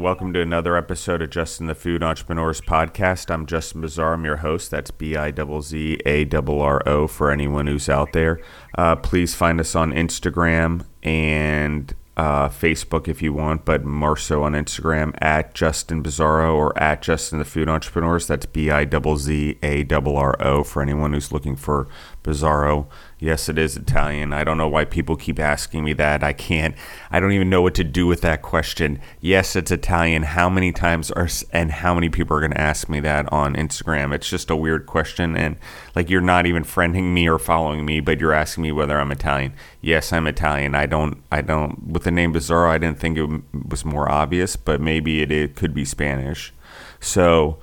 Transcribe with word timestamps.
Welcome 0.00 0.32
to 0.32 0.40
another 0.40 0.78
episode 0.78 1.20
of 1.20 1.28
Justin 1.28 1.66
the 1.66 1.74
Food 1.74 2.02
Entrepreneurs 2.02 2.62
Podcast. 2.62 3.30
I'm 3.30 3.44
Justin 3.44 3.82
Bizzarro. 3.82 4.14
I'm 4.14 4.24
your 4.24 4.38
host. 4.38 4.70
That's 4.70 4.90
B 4.90 5.14
I 5.14 5.30
Z 5.30 6.00
A 6.06 6.26
R 6.32 6.82
O 6.88 7.06
for 7.06 7.30
anyone 7.30 7.66
who's 7.66 7.86
out 7.86 8.14
there. 8.14 8.40
Uh, 8.78 8.96
please 8.96 9.34
find 9.34 9.60
us 9.60 9.74
on 9.74 9.92
Instagram 9.92 10.86
and 11.02 11.94
uh, 12.16 12.48
Facebook 12.48 13.08
if 13.08 13.20
you 13.20 13.34
want, 13.34 13.66
but 13.66 13.84
more 13.84 14.16
so 14.16 14.42
on 14.42 14.52
Instagram 14.52 15.14
at 15.20 15.54
Justin 15.54 16.02
Bizarro 16.02 16.54
or 16.54 16.78
at 16.78 17.02
Justin 17.02 17.38
the 17.38 17.44
Food 17.44 17.68
Entrepreneurs. 17.68 18.26
That's 18.26 18.46
B 18.46 18.70
I 18.70 18.86
Z 19.16 19.58
A 19.62 19.84
R 20.16 20.36
O 20.40 20.64
for 20.64 20.80
anyone 20.80 21.12
who's 21.12 21.30
looking 21.30 21.56
for 21.56 21.88
Bizzarro. 22.22 22.86
Yes, 23.18 23.48
it 23.48 23.58
is 23.58 23.76
Italian. 23.76 24.32
I 24.32 24.44
don't 24.44 24.58
know 24.58 24.68
why 24.68 24.84
people 24.84 25.16
keep 25.16 25.38
asking 25.38 25.84
me 25.84 25.92
that. 25.94 26.22
I 26.22 26.32
can't. 26.32 26.74
I 27.10 27.20
don't 27.20 27.32
even 27.32 27.50
know 27.50 27.62
what 27.62 27.74
to 27.76 27.84
do 27.84 28.06
with 28.06 28.20
that 28.22 28.42
question. 28.42 29.00
Yes, 29.20 29.56
it's 29.56 29.70
Italian. 29.70 30.22
How 30.22 30.48
many 30.48 30.72
times 30.72 31.10
are 31.10 31.28
and 31.52 31.70
how 31.70 31.94
many 31.94 32.08
people 32.08 32.36
are 32.36 32.40
going 32.40 32.52
to 32.52 32.60
ask 32.60 32.88
me 32.88 33.00
that 33.00 33.30
on 33.32 33.54
Instagram? 33.54 34.14
It's 34.14 34.28
just 34.28 34.50
a 34.50 34.56
weird 34.56 34.86
question, 34.86 35.36
and 35.36 35.56
like 35.94 36.10
you're 36.10 36.20
not 36.20 36.46
even 36.46 36.62
friending 36.62 37.12
me 37.12 37.28
or 37.28 37.38
following 37.38 37.84
me, 37.84 38.00
but 38.00 38.20
you're 38.20 38.32
asking 38.32 38.62
me 38.62 38.72
whether 38.72 38.98
I'm 38.98 39.12
Italian. 39.12 39.54
Yes, 39.80 40.12
I'm 40.12 40.26
Italian. 40.26 40.74
I 40.74 40.86
don't. 40.86 41.22
I 41.32 41.40
don't. 41.40 41.88
With 41.88 42.04
the 42.04 42.10
name 42.10 42.34
Bizzarro, 42.34 42.68
I 42.68 42.78
didn't 42.78 42.98
think 42.98 43.18
it 43.18 43.42
was 43.68 43.84
more 43.84 44.10
obvious, 44.10 44.56
but 44.56 44.80
maybe 44.80 45.22
it, 45.22 45.32
it 45.32 45.56
could 45.56 45.74
be 45.74 45.84
Spanish. 45.84 46.52
So. 47.00 47.58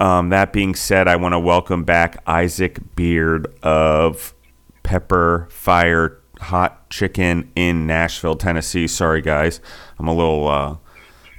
Um, 0.00 0.30
that 0.30 0.54
being 0.54 0.74
said, 0.74 1.08
I 1.08 1.16
want 1.16 1.34
to 1.34 1.38
welcome 1.38 1.84
back 1.84 2.22
Isaac 2.26 2.78
Beard 2.96 3.54
of 3.62 4.34
Pepperfire 4.82 6.16
Hot 6.40 6.88
Chicken 6.88 7.52
in 7.54 7.86
Nashville, 7.86 8.34
Tennessee. 8.34 8.86
Sorry, 8.86 9.20
guys. 9.20 9.60
I'm 9.98 10.08
a 10.08 10.14
little, 10.14 10.48
uh, 10.48 10.76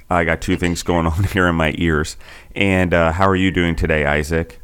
I 0.08 0.22
got 0.22 0.40
two 0.40 0.56
things 0.56 0.84
going 0.84 1.06
on 1.08 1.24
here 1.24 1.48
in 1.48 1.56
my 1.56 1.74
ears. 1.76 2.16
And 2.54 2.94
uh, 2.94 3.10
how 3.10 3.28
are 3.28 3.34
you 3.34 3.50
doing 3.50 3.74
today, 3.74 4.06
Isaac? 4.06 4.61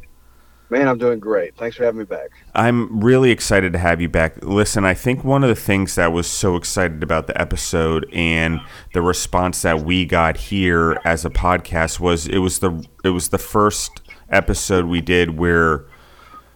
Man, 0.71 0.87
I'm 0.87 0.99
doing 0.99 1.19
great. 1.19 1.55
Thanks 1.55 1.77
for 1.77 1.83
having 1.83 1.97
me 1.97 2.05
back. 2.05 2.29
I'm 2.53 2.99
really 2.99 3.31
excited 3.31 3.73
to 3.73 3.79
have 3.79 3.99
you 3.99 4.07
back. 4.07 4.43
Listen, 4.43 4.85
I 4.85 4.93
think 4.93 5.23
one 5.23 5.43
of 5.43 5.49
the 5.49 5.55
things 5.55 5.95
that 5.95 6.13
was 6.13 6.27
so 6.27 6.55
excited 6.55 7.01
about 7.01 7.25
the 7.25 7.39
episode 7.39 8.07
and 8.13 8.61
the 8.93 9.01
response 9.01 9.63
that 9.63 9.83
we 9.83 10.05
got 10.05 10.37
here 10.37 10.99
as 11.03 11.25
a 11.25 11.29
podcast 11.31 11.99
was 11.99 12.27
it 12.27 12.37
was 12.37 12.59
the 12.59 12.87
it 13.03 13.09
was 13.09 13.29
the 13.29 13.39
first 13.39 14.01
episode 14.29 14.85
we 14.85 15.01
did 15.01 15.39
where 15.39 15.85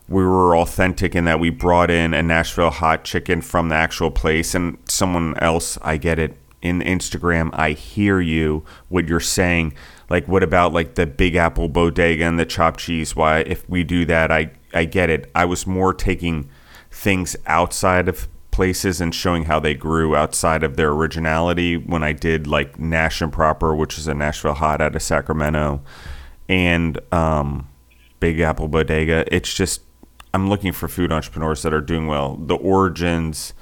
we 0.08 0.24
were 0.24 0.56
authentic 0.58 1.16
in 1.16 1.26
that 1.26 1.40
we 1.40 1.50
brought 1.50 1.90
in 1.90 2.14
a 2.14 2.22
Nashville 2.22 2.70
hot 2.70 3.04
chicken 3.04 3.42
from 3.42 3.70
the 3.70 3.76
actual 3.76 4.12
place 4.12 4.54
and 4.54 4.78
someone 4.86 5.36
else 5.40 5.80
I 5.82 5.98
get 5.98 6.20
it 6.20 6.38
in 6.62 6.82
Instagram 6.82 7.50
I 7.54 7.72
hear 7.72 8.22
you 8.22 8.64
what 8.90 9.08
you're 9.08 9.20
saying 9.20 9.74
like 10.10 10.28
what 10.28 10.44
about 10.44 10.74
like 10.74 10.96
the 10.96 11.06
Big 11.06 11.36
Apple 11.36 11.70
bodega 11.70 12.26
and 12.26 12.40
the 12.40 12.46
chopped 12.46 12.80
cheese? 12.80 13.16
Why 13.16 13.40
if 13.40 13.68
we 13.70 13.84
do 13.84 14.06
that 14.06 14.32
I 14.32 14.52
I 14.74 14.86
get 14.86 15.10
it. 15.10 15.30
I 15.36 15.46
was 15.46 15.68
more 15.68 15.94
taking 15.94 16.50
things 16.92 17.36
outside 17.46 18.08
of 18.08 18.28
places 18.52 19.02
and 19.02 19.14
showing 19.16 19.46
how 19.46 19.60
they 19.60 19.74
grew 19.74 20.16
outside 20.16 20.64
of 20.64 20.76
their 20.76 20.92
originality 20.92 21.76
when 21.76 22.04
I 22.04 22.14
did 22.14 22.46
like 22.46 22.78
Nash 22.80 23.22
and 23.22 23.34
Proper 23.34 23.76
which 23.76 23.98
is 23.98 24.08
a 24.08 24.14
Nashville 24.14 24.54
hot 24.54 24.82
out 24.82 24.96
of 24.96 25.02
Sacramento 25.02 25.82
and 26.48 27.00
um 27.14 27.68
Big 28.20 28.40
Apple 28.40 28.68
Bodega. 28.68 29.26
It's 29.34 29.54
just 29.54 29.82
I'm 30.34 30.50
looking 30.50 30.72
for 30.72 30.88
food 30.88 31.12
entrepreneurs 31.12 31.62
that 31.62 31.74
are 31.74 31.82
doing 31.82 32.08
well. 32.08 32.38
The 32.38 32.56
origins 32.56 33.54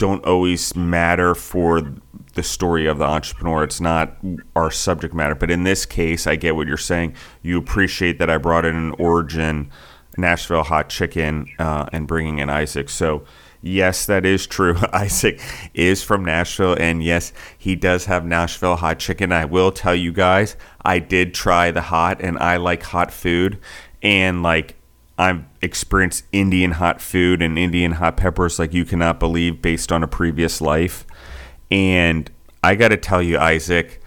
don't 0.00 0.24
always 0.24 0.74
matter 0.74 1.34
for 1.34 1.94
the 2.32 2.42
story 2.42 2.86
of 2.86 2.96
the 2.96 3.04
entrepreneur. 3.04 3.62
It's 3.62 3.82
not 3.82 4.16
our 4.56 4.70
subject 4.70 5.12
matter. 5.14 5.34
But 5.34 5.50
in 5.50 5.64
this 5.64 5.84
case, 5.84 6.26
I 6.26 6.36
get 6.36 6.56
what 6.56 6.66
you're 6.66 6.78
saying. 6.78 7.14
You 7.42 7.58
appreciate 7.58 8.18
that 8.18 8.30
I 8.30 8.38
brought 8.38 8.64
in 8.64 8.74
an 8.74 8.92
origin, 8.98 9.70
Nashville 10.16 10.62
hot 10.62 10.88
chicken, 10.88 11.48
uh, 11.58 11.86
and 11.92 12.08
bringing 12.08 12.38
in 12.38 12.48
Isaac. 12.48 12.88
So, 12.88 13.24
yes, 13.60 14.06
that 14.06 14.24
is 14.24 14.46
true. 14.46 14.78
Isaac 14.94 15.38
is 15.74 16.02
from 16.02 16.24
Nashville, 16.24 16.76
and 16.80 17.04
yes, 17.04 17.34
he 17.58 17.76
does 17.76 18.06
have 18.06 18.24
Nashville 18.24 18.76
hot 18.76 18.98
chicken. 18.98 19.32
I 19.32 19.44
will 19.44 19.70
tell 19.70 19.94
you 19.94 20.12
guys, 20.12 20.56
I 20.82 20.98
did 20.98 21.34
try 21.34 21.70
the 21.70 21.82
hot, 21.82 22.22
and 22.22 22.38
I 22.38 22.56
like 22.56 22.84
hot 22.84 23.12
food. 23.12 23.58
And 24.02 24.42
like 24.42 24.76
I've 25.18 25.44
experienced 25.62 26.24
Indian 26.32 26.72
hot 26.72 27.00
food 27.00 27.42
and 27.42 27.58
Indian 27.58 27.92
hot 27.92 28.16
peppers 28.16 28.58
like 28.58 28.72
you 28.72 28.84
cannot 28.84 29.20
believe 29.20 29.60
based 29.60 29.92
on 29.92 30.02
a 30.02 30.08
previous 30.08 30.60
life. 30.60 31.06
And 31.70 32.30
I 32.62 32.74
got 32.74 32.88
to 32.88 32.96
tell 32.96 33.22
you, 33.22 33.38
Isaac, 33.38 34.00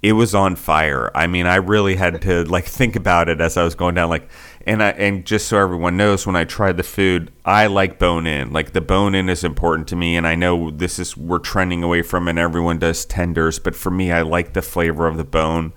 it 0.00 0.12
was 0.12 0.34
on 0.34 0.54
fire. 0.54 1.10
I 1.14 1.26
mean, 1.26 1.46
I 1.46 1.56
really 1.56 1.96
had 1.96 2.22
to 2.22 2.44
like 2.44 2.64
think 2.66 2.94
about 2.94 3.28
it 3.28 3.40
as 3.40 3.56
I 3.56 3.64
was 3.64 3.74
going 3.74 3.96
down. 3.96 4.08
Like, 4.08 4.30
and 4.64 4.82
I 4.82 4.90
and 4.90 5.26
just 5.26 5.48
so 5.48 5.58
everyone 5.58 5.96
knows, 5.96 6.26
when 6.26 6.36
I 6.36 6.44
tried 6.44 6.76
the 6.76 6.82
food, 6.84 7.32
I 7.44 7.66
like 7.66 7.98
bone 7.98 8.26
in. 8.26 8.52
Like 8.52 8.72
the 8.72 8.80
bone 8.80 9.14
in 9.14 9.28
is 9.28 9.42
important 9.42 9.88
to 9.88 9.96
me, 9.96 10.16
and 10.16 10.26
I 10.26 10.36
know 10.36 10.70
this 10.70 10.98
is 10.98 11.16
we're 11.16 11.40
trending 11.40 11.82
away 11.82 12.02
from, 12.02 12.28
and 12.28 12.38
everyone 12.38 12.78
does 12.78 13.04
tenders. 13.04 13.58
But 13.58 13.74
for 13.74 13.90
me, 13.90 14.12
I 14.12 14.22
like 14.22 14.52
the 14.52 14.62
flavor 14.62 15.08
of 15.08 15.16
the 15.16 15.24
bone 15.24 15.72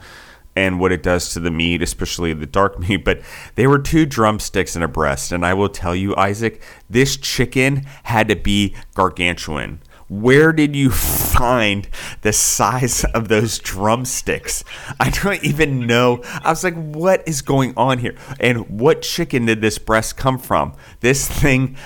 and 0.55 0.79
what 0.79 0.91
it 0.91 1.03
does 1.03 1.33
to 1.33 1.39
the 1.39 1.51
meat, 1.51 1.81
especially 1.81 2.33
the 2.33 2.45
dark 2.45 2.79
meat. 2.87 3.05
But 3.05 3.21
they 3.55 3.67
were 3.67 3.79
two 3.79 4.05
drumsticks 4.05 4.75
and 4.75 4.83
a 4.83 4.87
breast. 4.87 5.31
And 5.31 5.45
I 5.45 5.53
will 5.53 5.69
tell 5.69 5.95
you, 5.95 6.15
Isaac, 6.15 6.61
this 6.89 7.17
chicken 7.17 7.85
had 8.03 8.27
to 8.29 8.35
be 8.35 8.75
gargantuan. 8.93 9.81
Where 10.11 10.51
did 10.51 10.75
you 10.75 10.89
find 11.31 11.87
the 12.19 12.33
size 12.33 13.05
of 13.05 13.29
those 13.29 13.59
drumsticks? 13.59 14.65
I 14.99 15.09
don't 15.09 15.41
even 15.41 15.87
know. 15.87 16.21
I 16.43 16.49
was 16.49 16.65
like, 16.65 16.75
what 16.75 17.25
is 17.25 17.41
going 17.41 17.73
on 17.77 17.99
here? 17.99 18.15
And 18.37 18.81
what 18.81 19.03
chicken 19.03 19.45
did 19.45 19.61
this 19.61 19.77
breast 19.77 20.17
come 20.17 20.37
from? 20.37 20.73
This 20.99 21.29
thing, 21.29 21.77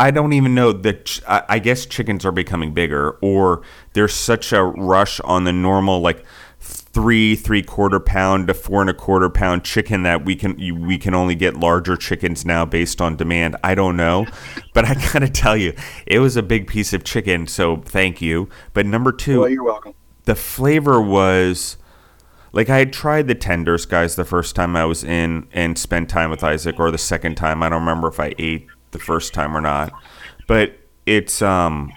I 0.00 0.10
don't 0.10 0.32
even 0.32 0.52
know. 0.52 0.72
That 0.72 1.20
I 1.28 1.60
guess 1.60 1.86
chickens 1.86 2.26
are 2.26 2.32
becoming 2.32 2.74
bigger, 2.74 3.12
or 3.22 3.62
there's 3.92 4.14
such 4.14 4.52
a 4.52 4.64
rush 4.64 5.20
on 5.20 5.44
the 5.44 5.52
normal, 5.52 6.00
like, 6.00 6.24
three 6.92 7.36
three 7.36 7.62
quarter 7.62 8.00
pound 8.00 8.48
to 8.48 8.54
four 8.54 8.80
and 8.80 8.90
a 8.90 8.94
quarter 8.94 9.30
pound 9.30 9.64
chicken 9.64 10.02
that 10.02 10.24
we 10.24 10.34
can 10.34 10.58
you, 10.58 10.74
we 10.74 10.98
can 10.98 11.14
only 11.14 11.34
get 11.34 11.56
larger 11.56 11.96
chickens 11.96 12.44
now 12.44 12.64
based 12.64 13.00
on 13.00 13.16
demand. 13.16 13.56
I 13.62 13.74
don't 13.74 13.96
know, 13.96 14.26
but 14.74 14.84
I 14.84 14.94
gotta 15.12 15.28
tell 15.28 15.56
you, 15.56 15.74
it 16.06 16.18
was 16.18 16.36
a 16.36 16.42
big 16.42 16.66
piece 16.66 16.92
of 16.92 17.04
chicken. 17.04 17.46
So 17.46 17.76
thank 17.76 18.20
you. 18.20 18.48
But 18.72 18.86
number 18.86 19.12
two, 19.12 19.40
well, 19.40 19.48
you're 19.48 19.64
welcome. 19.64 19.94
The 20.24 20.34
flavor 20.34 21.00
was 21.00 21.76
like 22.52 22.68
I 22.68 22.78
had 22.78 22.92
tried 22.92 23.28
the 23.28 23.34
tenders, 23.34 23.86
guys, 23.86 24.16
the 24.16 24.24
first 24.24 24.56
time 24.56 24.74
I 24.74 24.84
was 24.84 25.04
in 25.04 25.46
and 25.52 25.78
spent 25.78 26.08
time 26.08 26.30
with 26.30 26.42
Isaac, 26.42 26.80
or 26.80 26.90
the 26.90 26.98
second 26.98 27.36
time. 27.36 27.62
I 27.62 27.68
don't 27.68 27.80
remember 27.80 28.08
if 28.08 28.18
I 28.18 28.34
ate 28.38 28.66
the 28.90 28.98
first 28.98 29.32
time 29.32 29.56
or 29.56 29.60
not, 29.60 29.92
but 30.48 30.76
it's 31.06 31.40
um 31.42 31.92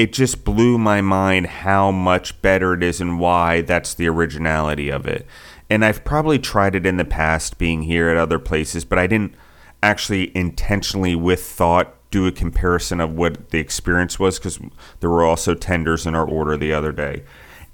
it 0.00 0.14
just 0.14 0.46
blew 0.46 0.78
my 0.78 1.02
mind 1.02 1.46
how 1.46 1.90
much 1.90 2.40
better 2.40 2.72
it 2.72 2.82
is 2.82 3.02
and 3.02 3.20
why 3.20 3.60
that's 3.60 3.92
the 3.92 4.08
originality 4.08 4.88
of 4.88 5.06
it. 5.06 5.26
And 5.68 5.84
I've 5.84 6.04
probably 6.04 6.38
tried 6.38 6.74
it 6.74 6.86
in 6.86 6.96
the 6.96 7.04
past 7.04 7.58
being 7.58 7.82
here 7.82 8.08
at 8.08 8.16
other 8.16 8.38
places, 8.38 8.86
but 8.86 8.98
I 8.98 9.06
didn't 9.06 9.34
actually 9.82 10.34
intentionally 10.34 11.14
with 11.14 11.44
thought 11.44 11.96
do 12.10 12.26
a 12.26 12.32
comparison 12.32 12.98
of 12.98 13.12
what 13.12 13.50
the 13.50 13.58
experience 13.58 14.18
was 14.18 14.38
because 14.38 14.58
there 15.00 15.10
were 15.10 15.22
also 15.22 15.54
tenders 15.54 16.06
in 16.06 16.14
our 16.14 16.26
order 16.26 16.56
the 16.56 16.72
other 16.72 16.92
day. 16.92 17.22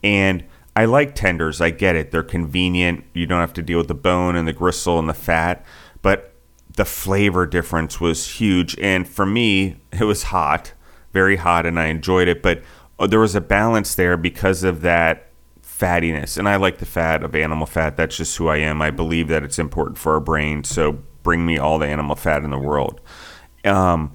And 0.02 0.42
I 0.74 0.86
like 0.86 1.14
tenders. 1.14 1.60
I 1.60 1.70
get 1.70 1.94
it. 1.94 2.10
They're 2.10 2.24
convenient. 2.24 3.04
You 3.14 3.26
don't 3.26 3.38
have 3.38 3.52
to 3.52 3.62
deal 3.62 3.78
with 3.78 3.86
the 3.86 3.94
bone 3.94 4.34
and 4.34 4.48
the 4.48 4.52
gristle 4.52 4.98
and 4.98 5.08
the 5.08 5.14
fat. 5.14 5.64
But 6.02 6.34
the 6.74 6.84
flavor 6.84 7.46
difference 7.46 8.00
was 8.00 8.28
huge. 8.40 8.76
And 8.80 9.08
for 9.08 9.26
me, 9.26 9.76
it 9.92 10.02
was 10.02 10.24
hot 10.24 10.72
very 11.16 11.36
hot 11.36 11.64
and 11.64 11.80
I 11.80 11.86
enjoyed 11.86 12.28
it, 12.28 12.42
but 12.42 12.62
uh, 12.98 13.06
there 13.06 13.20
was 13.20 13.34
a 13.34 13.40
balance 13.40 13.94
there 13.94 14.18
because 14.18 14.62
of 14.64 14.82
that 14.82 15.30
fattiness. 15.62 16.36
And 16.36 16.46
I 16.46 16.56
like 16.56 16.76
the 16.76 16.84
fat 16.84 17.22
of 17.22 17.34
animal 17.34 17.66
fat. 17.66 17.96
That's 17.96 18.18
just 18.18 18.36
who 18.36 18.48
I 18.48 18.58
am. 18.58 18.82
I 18.82 18.90
believe 18.90 19.28
that 19.28 19.42
it's 19.42 19.58
important 19.58 19.96
for 19.96 20.12
our 20.12 20.20
brain. 20.20 20.62
So 20.62 20.98
bring 21.22 21.46
me 21.46 21.56
all 21.56 21.78
the 21.78 21.86
animal 21.86 22.16
fat 22.16 22.44
in 22.44 22.50
the 22.50 22.58
world. 22.58 23.00
Um, 23.64 24.14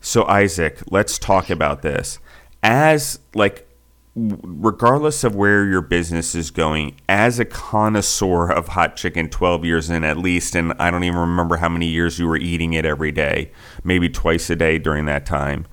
so 0.00 0.26
Isaac, 0.26 0.80
let's 0.92 1.18
talk 1.18 1.50
about 1.50 1.82
this. 1.82 2.20
As 2.62 3.18
like 3.34 3.68
regardless 4.14 5.24
of 5.24 5.34
where 5.34 5.64
your 5.66 5.82
business 5.82 6.36
is 6.36 6.52
going, 6.52 7.00
as 7.08 7.40
a 7.40 7.44
connoisseur 7.44 8.48
of 8.48 8.68
hot 8.68 8.96
chicken, 8.96 9.28
12 9.28 9.64
years 9.64 9.90
in 9.90 10.04
at 10.04 10.18
least, 10.18 10.54
and 10.54 10.72
I 10.78 10.92
don't 10.92 11.02
even 11.02 11.18
remember 11.18 11.56
how 11.56 11.68
many 11.68 11.86
years 11.86 12.20
you 12.20 12.28
were 12.28 12.36
eating 12.36 12.74
it 12.74 12.84
every 12.84 13.10
day, 13.10 13.50
maybe 13.82 14.08
twice 14.08 14.50
a 14.50 14.56
day 14.56 14.78
during 14.78 15.06
that 15.06 15.26
time. 15.26 15.66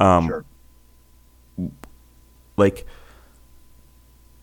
Um, 0.00 0.26
sure. 0.26 0.44
Like, 2.56 2.86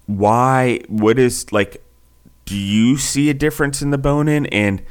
why? 0.05 0.79
What 0.87 1.19
is 1.19 1.51
like? 1.51 1.83
Do 2.45 2.55
you 2.55 2.97
see 2.97 3.29
a 3.29 3.33
difference 3.33 3.81
in 3.81 3.89
the 3.89 3.97
bone 3.97 4.27
in 4.27 4.45
and 4.47 4.83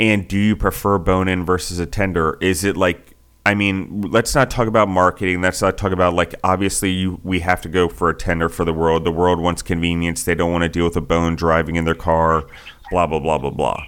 and 0.00 0.26
do 0.26 0.38
you 0.38 0.56
prefer 0.56 0.98
bone 0.98 1.28
in 1.28 1.44
versus 1.44 1.78
a 1.78 1.86
tender? 1.86 2.38
Is 2.40 2.64
it 2.64 2.76
like 2.76 3.12
I 3.44 3.54
mean, 3.54 4.02
let's 4.02 4.34
not 4.36 4.50
talk 4.50 4.68
about 4.68 4.88
marketing. 4.88 5.42
Let's 5.42 5.60
not 5.60 5.76
talk 5.76 5.90
about 5.90 6.14
like 6.14 6.34
obviously 6.44 6.90
you 6.90 7.20
we 7.24 7.40
have 7.40 7.60
to 7.62 7.68
go 7.68 7.88
for 7.88 8.08
a 8.08 8.14
tender 8.14 8.48
for 8.48 8.64
the 8.64 8.72
world. 8.72 9.04
The 9.04 9.10
world 9.10 9.40
wants 9.40 9.62
convenience. 9.62 10.22
They 10.22 10.36
don't 10.36 10.52
want 10.52 10.62
to 10.62 10.68
deal 10.68 10.84
with 10.84 10.96
a 10.96 11.00
bone 11.00 11.34
driving 11.34 11.74
in 11.74 11.84
their 11.84 11.94
car, 11.94 12.44
blah 12.90 13.06
blah 13.06 13.18
blah 13.18 13.38
blah 13.38 13.50
blah. 13.50 13.82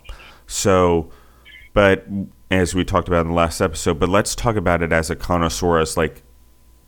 So, 0.49 1.11
but 1.73 2.05
as 2.51 2.75
we 2.75 2.85
talked 2.85 3.07
about 3.07 3.23
in 3.23 3.29
the 3.29 3.35
last 3.35 3.61
episode, 3.61 4.01
but 4.01 4.09
let's 4.09 4.35
talk 4.35 4.57
about 4.57 4.83
it 4.83 4.93
as 4.93 5.09
a 5.09 5.17
connoisseur 5.17 5.79
as 5.79 5.97
like 5.97 6.24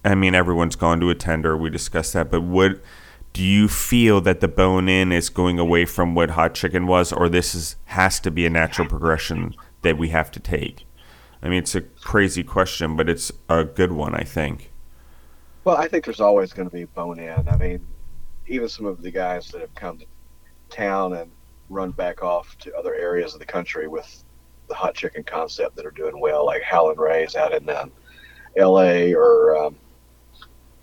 I 0.07 0.15
mean, 0.15 0.37
everyone's 0.37 0.77
gone 0.77 1.01
to 1.01 1.11
a 1.11 1.17
tender. 1.17 1.57
We 1.57 1.69
discussed 1.69 2.13
that, 2.13 2.31
but 2.31 2.43
what 2.43 2.81
do 3.33 3.43
you 3.43 3.67
feel 3.67 4.21
that 4.21 4.41
the 4.41 4.47
bone 4.47 4.89
in 4.89 5.11
is 5.11 5.29
going 5.29 5.59
away 5.59 5.85
from 5.85 6.15
what 6.15 6.31
hot 6.31 6.55
chicken 6.55 6.87
was, 6.87 7.13
or 7.13 7.29
this 7.29 7.57
is 7.57 7.75
has 7.87 8.21
to 8.21 8.31
be 8.31 8.47
a 8.47 8.51
natural 8.51 8.89
progression 8.89 9.57
that 9.83 9.99
we 9.99 10.11
have 10.11 10.31
to 10.31 10.41
take? 10.41 10.87
I 11.43 11.49
mean, 11.49 11.59
it's 11.59 11.75
a 11.75 11.81
crazy 11.81 12.45
question, 12.45 12.97
but 12.97 13.09
it's 13.09 13.33
a 13.49 13.65
good 13.65 13.91
one, 13.91 14.15
I 14.15 14.23
think. 14.23 14.71
Well, 15.65 15.77
I 15.77 15.89
think 15.89 16.05
there's 16.05 16.21
always 16.21 16.53
going 16.53 16.71
to 16.71 16.75
be 16.75 16.85
bone 16.85 17.19
in. 17.19 17.49
I 17.49 17.57
mean, 17.57 17.85
even 18.47 18.69
some 18.69 18.87
of 18.87 19.03
the 19.03 19.11
guys 19.11 19.49
that 19.49 19.61
have 19.61 19.75
come 19.75 19.99
to 19.99 20.07
town 20.71 21.15
and 21.15 21.33
run 21.69 21.91
back 21.91 22.23
off 22.23 22.57
to 22.59 22.73
other 22.77 22.95
areas 22.95 23.35
of 23.35 23.41
the 23.41 23.47
country 23.47 23.89
with 23.89 24.23
the 24.69 24.75
hot 24.75 24.95
chicken 24.95 25.25
concept 25.25 25.75
that 25.75 25.85
are 25.85 25.91
doing 25.91 26.21
well, 26.21 26.47
like 26.47 26.63
Howlin' 26.63 26.97
Ray's 26.97 27.35
out 27.35 27.53
in 27.53 27.69
um, 27.69 27.91
L.A. 28.57 29.13
or 29.13 29.57
um, 29.57 29.77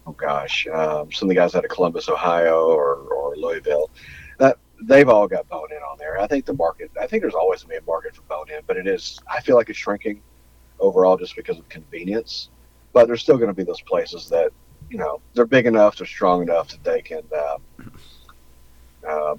oh 0.05 0.11
gosh, 0.11 0.67
um, 0.67 1.11
some 1.11 1.27
of 1.27 1.29
the 1.29 1.35
guys 1.35 1.55
out 1.55 1.63
of 1.63 1.71
Columbus, 1.71 2.09
Ohio, 2.09 2.67
or, 2.67 2.95
or 2.95 3.35
Louisville. 3.35 3.89
That 4.39 4.57
they've 4.83 5.07
all 5.07 5.27
got 5.27 5.47
bone 5.49 5.69
in 5.71 5.77
on 5.77 5.97
there. 5.97 6.19
I 6.19 6.27
think 6.27 6.45
the 6.45 6.53
market. 6.53 6.91
I 6.99 7.07
think 7.07 7.21
there's 7.23 7.33
always 7.33 7.61
to 7.61 7.67
be 7.67 7.75
a 7.75 7.81
market 7.83 8.15
for 8.15 8.23
bone 8.23 8.49
in, 8.49 8.61
but 8.67 8.77
it 8.77 8.87
is. 8.87 9.19
I 9.31 9.41
feel 9.41 9.55
like 9.55 9.69
it's 9.69 9.79
shrinking 9.79 10.21
overall 10.79 11.17
just 11.17 11.35
because 11.35 11.57
of 11.57 11.67
convenience. 11.69 12.49
But 12.93 13.07
there's 13.07 13.21
still 13.21 13.37
going 13.37 13.49
to 13.49 13.55
be 13.55 13.63
those 13.63 13.81
places 13.81 14.29
that 14.29 14.51
you 14.89 14.97
know 14.97 15.21
they're 15.33 15.45
big 15.45 15.65
enough, 15.65 15.97
they're 15.97 16.07
strong 16.07 16.41
enough 16.43 16.69
that 16.69 16.83
they 16.83 17.01
can 17.01 17.23
uh, 17.35 17.57
uh, 19.07 19.35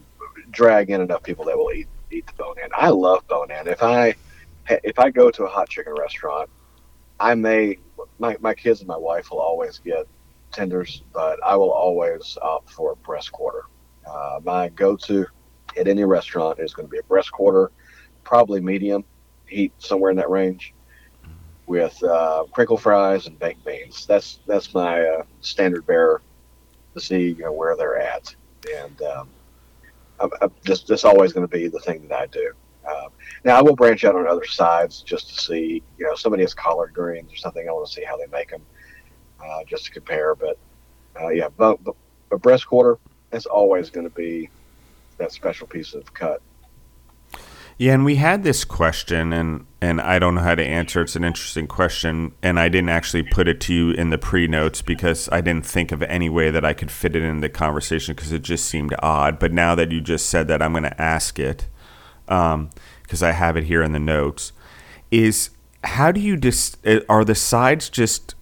drag 0.51 0.91
in 0.91 1.01
enough 1.01 1.23
people 1.23 1.45
that 1.45 1.57
will 1.57 1.73
eat 1.73 1.89
eat 2.11 2.27
the 2.27 2.33
bone 2.35 2.57
in. 2.63 2.71
I 2.75 2.89
love 2.89 3.27
bone 3.29 3.51
in. 3.51 3.69
If 3.69 3.83
I 3.83 4.15
if 4.69 4.99
I 4.99 5.11
go 5.11 5.31
to 5.31 5.45
a 5.45 5.49
hot 5.49 5.69
chicken 5.69 5.95
restaurant, 5.99 6.49
I 7.21 7.35
may 7.35 7.79
my, 8.19 8.37
my 8.41 8.55
kids 8.55 8.81
and 8.81 8.89
my 8.89 8.97
wife 8.97 9.31
will 9.31 9.41
always 9.41 9.79
get 9.79 10.07
tenders, 10.55 11.03
but 11.13 11.39
I 11.45 11.57
will 11.57 11.73
always 11.73 12.39
opt 12.41 12.71
for 12.71 12.93
a 12.93 12.97
breast 12.97 13.33
quarter. 13.33 13.63
Uh, 14.07 14.41
my 14.45 14.69
go-to 14.71 15.27
at 15.77 15.89
any 15.89 16.05
restaurant 16.05 16.59
is 16.61 16.75
going 16.75 16.87
to 16.87 16.91
be 16.91 16.99
a 16.99 17.03
breast 17.05 17.33
quarter, 17.33 17.71
probably 18.23 18.61
medium 18.61 19.05
heat, 19.47 19.73
somewhere 19.79 20.11
in 20.11 20.17
that 20.17 20.31
range, 20.31 20.75
with 21.67 22.03
uh, 22.03 22.45
crinkle 22.53 22.77
fries 22.77 23.27
and 23.27 23.39
baked 23.39 23.65
beans. 23.65 24.07
That's 24.07 24.41
that's 24.47 24.75
my 24.75 25.01
uh, 25.01 25.25
standard 25.41 25.87
bearer 25.87 26.23
to 26.95 27.01
see 27.01 27.31
you 27.31 27.45
know, 27.45 27.53
where 27.53 27.77
they're 27.77 27.99
at, 27.99 28.35
and 28.77 29.03
um, 29.03 29.29
I'm, 30.21 30.31
I'm 30.41 30.53
just 30.65 31.05
always 31.05 31.33
going 31.33 31.47
to 31.47 31.53
be 31.53 31.69
the 31.69 31.81
thing 31.81 32.07
that 32.09 32.19
I 32.19 32.27
do. 32.27 32.53
Um, 32.89 33.09
now 33.45 33.59
I 33.59 33.63
will 33.63 33.75
branch 33.75 34.05
out 34.05 34.15
on 34.15 34.27
other 34.27 34.45
sides 34.45 35.01
just 35.01 35.35
to 35.35 35.43
see, 35.43 35.83
you 35.99 36.05
know, 36.05 36.15
somebody 36.15 36.43
has 36.43 36.53
collard 36.53 36.93
greens 36.93 37.33
or 37.33 37.37
something. 37.37 37.67
I 37.67 37.73
want 37.73 37.87
to 37.87 37.93
see 37.93 38.05
how 38.05 38.17
they 38.17 38.27
make 38.27 38.51
them 38.51 38.63
uh, 39.45 39.65
just 39.65 39.87
to 39.87 39.91
compare. 39.91 40.35
But 40.35 40.59
uh, 41.21 41.29
yeah, 41.29 41.49
but, 41.57 41.79
but, 41.85 41.95
breast 42.43 42.67
quarter 42.67 42.99
is 43.33 43.47
always 43.47 43.91
going 43.91 44.09
to 44.09 44.15
be 44.15 44.49
that 45.19 45.31
special 45.31 45.67
piece 45.67 45.95
of 45.95 46.13
cut. 46.13 46.43
Yeah, 47.77 47.95
and 47.95 48.05
we 48.05 48.17
had 48.17 48.45
this 48.45 48.65
question, 48.65 49.33
and 49.33 49.67
and 49.81 50.01
I 50.01 50.19
don't 50.19 50.37
know 50.37 50.43
how 50.43 50.55
to 50.55 50.65
answer. 50.65 51.03
It's 51.03 51.17
an 51.17 51.25
interesting 51.25 51.67
question, 51.67 52.33
and 52.43 52.59
I 52.59 52.69
didn't 52.69 52.91
actually 52.91 53.25
put 53.25 53.49
it 53.49 53.61
to 53.63 53.75
you 53.75 53.91
in 53.91 54.11
the 54.11 54.19
pre 54.19 54.47
notes 54.47 54.81
because 54.81 55.29
I 55.33 55.41
didn't 55.41 55.67
think 55.67 55.91
of 55.91 56.03
any 56.05 56.29
way 56.29 56.51
that 56.51 56.65
I 56.65 56.73
could 56.73 56.91
fit 56.91 57.17
it 57.17 57.23
in 57.23 57.41
the 57.41 57.49
conversation 57.49 58.15
because 58.15 58.33
it 58.33 58.43
just 58.43 58.67
seemed 58.67 58.95
odd. 59.01 59.41
But 59.41 59.53
now 59.53 59.75
that 59.75 59.91
you 59.91 60.01
just 60.01 60.29
said 60.29 60.47
that, 60.49 60.63
I'm 60.63 60.73
going 60.73 60.85
to 60.85 61.03
ask 61.03 61.39
it 61.39 61.67
because 62.27 62.55
um, 62.55 62.71
I 63.23 63.33
have 63.33 63.57
it 63.57 63.65
here 63.65 63.83
in 63.83 63.93
the 63.93 63.99
notes. 63.99 64.53
Is 65.11 65.51
how 65.83 66.13
do 66.13 66.21
you 66.21 66.37
just 66.37 66.83
dis- 66.83 67.05
are 67.09 67.25
the 67.25 67.35
sides 67.35 67.91
just 67.91 68.34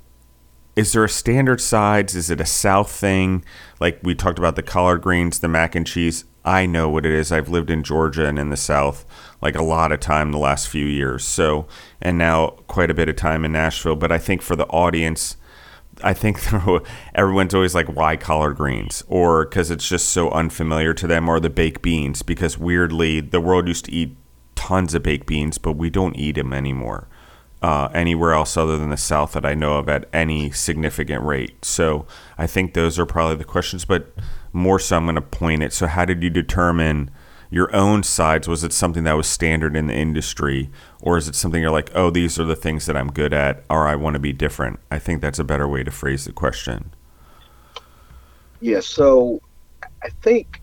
is 0.75 0.93
there 0.93 1.05
a 1.05 1.09
standard 1.09 1.61
sides? 1.61 2.15
Is 2.15 2.31
it 2.31 2.41
a 2.41 2.47
South 2.47 2.91
thing? 2.91 3.45
Like 3.81 4.01
we 4.03 4.15
talked 4.15 4.39
about 4.39 4.57
the 4.57 4.63
collard 4.63 5.03
greens, 5.03 5.41
the 5.41 5.49
mac 5.49 5.75
and 5.75 5.87
cheese. 5.87 6.25
I 6.45 6.67
know 6.67 6.89
what 6.89 7.07
it 7.07 7.13
is. 7.13 7.31
I've 7.31 7.49
lived 7.49 7.71
in 7.71 7.85
Georgia 7.85 8.27
and 8.27 8.39
in 8.39 8.51
the 8.51 8.57
South 8.57 9.05
like 9.41 9.55
a 9.55 9.63
lot 9.63 9.93
of 9.93 10.01
time 10.01 10.33
the 10.33 10.39
last 10.39 10.69
few 10.69 10.87
years. 10.87 11.25
So, 11.25 11.69
and 12.01 12.19
now 12.19 12.49
quite 12.67 12.91
a 12.91 12.95
bit 12.95 13.09
of 13.09 13.17
time 13.17 13.45
in 13.45 13.53
Nashville. 13.53 13.97
But 13.97 14.11
I 14.11 14.19
think 14.19 14.43
for 14.43 14.57
the 14.57 14.67
audience, 14.67 15.37
I 16.03 16.15
think 16.15 16.41
everyone's 17.15 17.55
always 17.55 17.75
like, 17.75 17.89
why 17.89 18.17
collard 18.17 18.57
greens? 18.57 19.05
Or 19.09 19.45
because 19.45 19.71
it's 19.71 19.89
just 19.89 20.09
so 20.09 20.31
unfamiliar 20.31 20.95
to 20.95 21.07
them, 21.07 21.29
or 21.29 21.39
the 21.39 21.51
baked 21.51 21.83
beans, 21.83 22.23
because 22.23 22.59
weirdly, 22.59 23.21
the 23.21 23.41
world 23.41 23.69
used 23.69 23.85
to 23.85 23.93
eat 23.93 24.17
tons 24.55 24.95
of 24.95 25.03
baked 25.03 25.27
beans, 25.27 25.59
but 25.59 25.73
we 25.73 25.91
don't 25.91 26.17
eat 26.17 26.37
them 26.37 26.53
anymore 26.53 27.09
uh, 27.63 27.89
anywhere 27.95 28.33
else 28.33 28.57
other 28.57 28.77
than 28.77 28.91
the 28.91 28.97
South 28.97 29.33
that 29.33 29.47
I 29.47 29.55
know 29.55 29.79
of 29.79 29.89
at 29.89 30.09
any 30.13 30.51
significant 30.51 31.23
rate. 31.25 31.65
So 31.65 32.07
I 32.37 32.47
think 32.47 32.75
those 32.75 32.99
are 32.99 33.07
probably 33.07 33.37
the 33.37 33.45
questions, 33.45 33.85
but 33.85 34.13
more 34.53 34.79
so 34.79 34.97
I'm 34.97 35.05
going 35.05 35.15
to 35.15 35.23
point 35.23 35.63
it. 35.63 35.73
So, 35.73 35.87
how 35.87 36.05
did 36.05 36.23
you 36.23 36.31
determine 36.31 37.11
your 37.51 37.75
own 37.75 38.03
sides? 38.03 38.49
Was 38.49 38.65
it 38.65 38.73
something 38.73 39.05
that 39.05 39.17
was 39.17 39.29
standard 39.29 39.77
in 39.77 39.87
the 39.87 39.95
industry, 39.95 40.71
or 41.01 41.17
is 41.17 41.29
it 41.29 41.35
something 41.35 41.63
you're 41.63 41.71
like, 41.71 41.91
oh, 41.95 42.11
these 42.11 42.39
are 42.39 42.45
the 42.45 42.57
things 42.57 42.87
that 42.87 42.97
I'm 42.97 43.13
good 43.13 43.33
at, 43.33 43.65
or 43.71 43.87
I 43.87 43.95
want 43.95 44.15
to 44.15 44.21
be 44.21 44.33
different? 44.33 44.81
I 44.91 44.99
think 44.99 45.21
that's 45.21 45.39
a 45.39 45.45
better 45.45 45.69
way 45.69 45.85
to 45.85 45.91
phrase 45.91 46.25
the 46.25 46.33
question. 46.33 46.93
Yeah, 48.61 48.81
so 48.81 49.41
I 50.03 50.09
think 50.23 50.61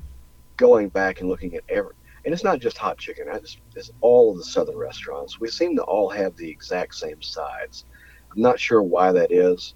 going 0.57 0.89
back 0.89 1.21
and 1.21 1.29
looking 1.29 1.55
at 1.55 1.63
every 1.69 1.93
and 2.29 2.33
it's 2.35 2.43
not 2.43 2.59
just 2.59 2.77
hot 2.77 2.99
chicken. 2.99 3.25
It's, 3.33 3.57
it's 3.75 3.89
all 4.01 4.29
of 4.29 4.37
the 4.37 4.43
southern 4.43 4.77
restaurants. 4.77 5.39
We 5.39 5.47
seem 5.47 5.75
to 5.77 5.81
all 5.81 6.11
have 6.11 6.35
the 6.35 6.47
exact 6.47 6.93
same 6.93 7.19
sides. 7.23 7.85
I'm 8.31 8.39
not 8.39 8.59
sure 8.59 8.83
why 8.83 9.11
that 9.11 9.31
is, 9.31 9.73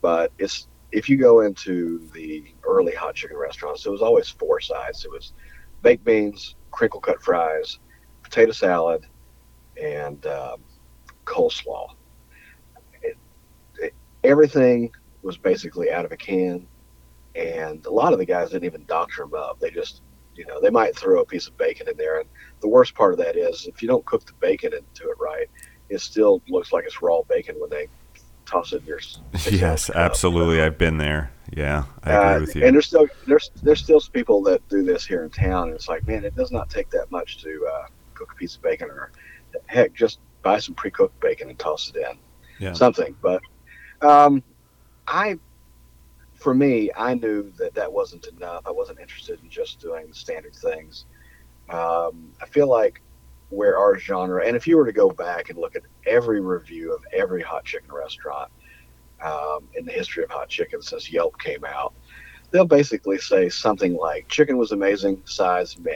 but 0.00 0.32
it's 0.36 0.66
if 0.90 1.08
you 1.08 1.16
go 1.16 1.42
into 1.42 2.08
the 2.12 2.56
early 2.64 2.92
hot 2.92 3.14
chicken 3.14 3.36
restaurants, 3.36 3.86
it 3.86 3.90
was 3.90 4.02
always 4.02 4.28
four 4.28 4.58
sides. 4.58 5.04
It 5.04 5.12
was 5.12 5.32
baked 5.82 6.02
beans, 6.02 6.56
crinkle 6.72 6.98
cut 7.00 7.22
fries, 7.22 7.78
potato 8.24 8.50
salad, 8.50 9.06
and 9.80 10.26
um, 10.26 10.64
coleslaw. 11.24 11.86
It, 13.00 13.16
it, 13.78 13.94
everything 14.24 14.90
was 15.22 15.38
basically 15.38 15.92
out 15.92 16.04
of 16.04 16.10
a 16.10 16.16
can, 16.16 16.66
and 17.36 17.86
a 17.86 17.92
lot 17.92 18.12
of 18.12 18.18
the 18.18 18.26
guys 18.26 18.50
didn't 18.50 18.64
even 18.64 18.86
doctor 18.86 19.22
them 19.22 19.34
up. 19.34 19.60
They 19.60 19.70
just 19.70 20.02
you 20.34 20.46
know, 20.46 20.60
they 20.60 20.70
might 20.70 20.96
throw 20.96 21.20
a 21.20 21.24
piece 21.24 21.46
of 21.46 21.56
bacon 21.56 21.88
in 21.88 21.96
there. 21.96 22.20
And 22.20 22.28
the 22.60 22.68
worst 22.68 22.94
part 22.94 23.12
of 23.12 23.18
that 23.18 23.36
is 23.36 23.66
if 23.66 23.82
you 23.82 23.88
don't 23.88 24.04
cook 24.04 24.24
the 24.26 24.32
bacon 24.40 24.72
into 24.72 25.10
it 25.10 25.16
right, 25.20 25.48
it 25.88 26.00
still 26.00 26.42
looks 26.48 26.72
like 26.72 26.84
it's 26.84 27.02
raw 27.02 27.22
bacon 27.28 27.56
when 27.58 27.70
they 27.70 27.88
toss 28.46 28.72
it 28.72 28.82
in 28.82 28.86
your. 28.86 29.00
Yes, 29.50 29.90
absolutely. 29.90 30.60
I've 30.60 30.78
been 30.78 30.98
there. 30.98 31.30
Yeah, 31.54 31.84
I 32.02 32.12
agree 32.12 32.36
uh, 32.36 32.40
with 32.40 32.56
you. 32.56 32.64
And 32.64 32.74
there's 32.74 32.86
still 32.86 33.06
there's 33.26 33.50
there's 33.62 33.80
still 33.80 34.00
people 34.00 34.42
that 34.44 34.66
do 34.68 34.82
this 34.82 35.04
here 35.04 35.24
in 35.24 35.30
town, 35.30 35.68
and 35.68 35.74
it's 35.74 35.88
like, 35.88 36.06
man, 36.06 36.24
it 36.24 36.34
does 36.34 36.50
not 36.50 36.70
take 36.70 36.88
that 36.90 37.10
much 37.10 37.42
to 37.42 37.68
uh, 37.70 37.86
cook 38.14 38.32
a 38.32 38.34
piece 38.36 38.56
of 38.56 38.62
bacon, 38.62 38.88
or 38.88 39.12
heck, 39.66 39.92
just 39.92 40.18
buy 40.42 40.58
some 40.58 40.74
pre-cooked 40.74 41.18
bacon 41.20 41.50
and 41.50 41.58
toss 41.58 41.92
it 41.94 41.96
in. 41.96 42.18
Yeah. 42.58 42.72
Something, 42.72 43.14
but 43.20 43.42
um, 44.00 44.42
I 45.06 45.38
for 46.42 46.54
me, 46.54 46.90
I 46.96 47.14
knew 47.14 47.52
that 47.52 47.74
that 47.74 47.92
wasn't 47.92 48.26
enough. 48.26 48.62
I 48.66 48.72
wasn't 48.72 48.98
interested 48.98 49.40
in 49.42 49.48
just 49.48 49.80
doing 49.80 50.08
the 50.08 50.14
standard 50.14 50.54
things. 50.54 51.06
Um, 51.70 52.32
I 52.42 52.46
feel 52.46 52.68
like 52.68 53.00
where 53.50 53.78
our 53.78 53.96
genre, 53.98 54.44
and 54.44 54.56
if 54.56 54.66
you 54.66 54.76
were 54.76 54.84
to 54.86 54.92
go 54.92 55.10
back 55.10 55.50
and 55.50 55.58
look 55.58 55.76
at 55.76 55.82
every 56.04 56.40
review 56.40 56.92
of 56.92 57.04
every 57.12 57.42
hot 57.42 57.64
chicken 57.64 57.92
restaurant 57.92 58.50
um, 59.22 59.68
in 59.74 59.84
the 59.84 59.92
history 59.92 60.24
of 60.24 60.30
hot 60.30 60.48
chicken 60.48 60.82
since 60.82 61.12
Yelp 61.12 61.38
came 61.38 61.64
out, 61.64 61.94
they'll 62.50 62.64
basically 62.64 63.18
say 63.18 63.48
something 63.48 63.94
like 63.94 64.26
"chicken 64.28 64.58
was 64.58 64.72
amazing, 64.72 65.22
size 65.24 65.78
meh." 65.78 65.92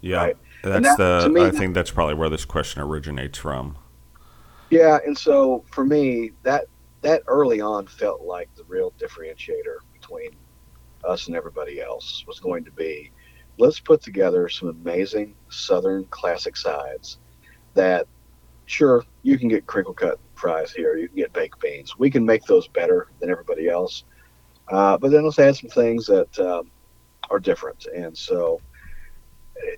Yeah, 0.00 0.16
right? 0.16 0.36
that's 0.62 0.96
that, 0.96 1.22
the. 1.22 1.28
Me, 1.28 1.44
I 1.44 1.50
think 1.50 1.74
that's 1.74 1.92
probably 1.92 2.14
where 2.14 2.28
this 2.28 2.44
question 2.44 2.82
originates 2.82 3.38
from. 3.38 3.78
Yeah, 4.70 4.98
and 5.06 5.16
so 5.16 5.64
for 5.70 5.84
me, 5.84 6.32
that 6.42 6.66
that 7.02 7.22
early 7.28 7.60
on 7.60 7.86
felt 7.86 8.22
like 8.22 8.50
the 8.56 8.64
real 8.68 8.92
differentiator 9.00 9.78
between 9.92 10.30
us 11.04 11.28
and 11.28 11.36
everybody 11.36 11.80
else 11.80 12.24
was 12.26 12.40
going 12.40 12.64
to 12.64 12.72
be 12.72 13.10
let's 13.58 13.80
put 13.80 14.02
together 14.02 14.48
some 14.48 14.68
amazing 14.68 15.34
southern 15.50 16.06
classic 16.10 16.56
sides 16.56 17.18
that 17.74 18.06
sure 18.66 19.04
you 19.22 19.38
can 19.38 19.48
get 19.48 19.66
crinkle 19.66 19.94
cut 19.94 20.18
fries 20.34 20.72
here 20.72 20.96
you 20.96 21.08
can 21.08 21.16
get 21.16 21.32
baked 21.32 21.60
beans. 21.60 21.94
We 21.98 22.10
can 22.10 22.24
make 22.24 22.44
those 22.44 22.68
better 22.68 23.08
than 23.20 23.30
everybody 23.30 23.68
else. 23.68 24.04
Uh, 24.70 24.98
but 24.98 25.10
then 25.10 25.24
let's 25.24 25.38
add 25.38 25.56
some 25.56 25.70
things 25.70 26.06
that 26.06 26.38
um, 26.38 26.70
are 27.30 27.40
different. 27.40 27.84
And 27.94 28.16
so 28.16 28.62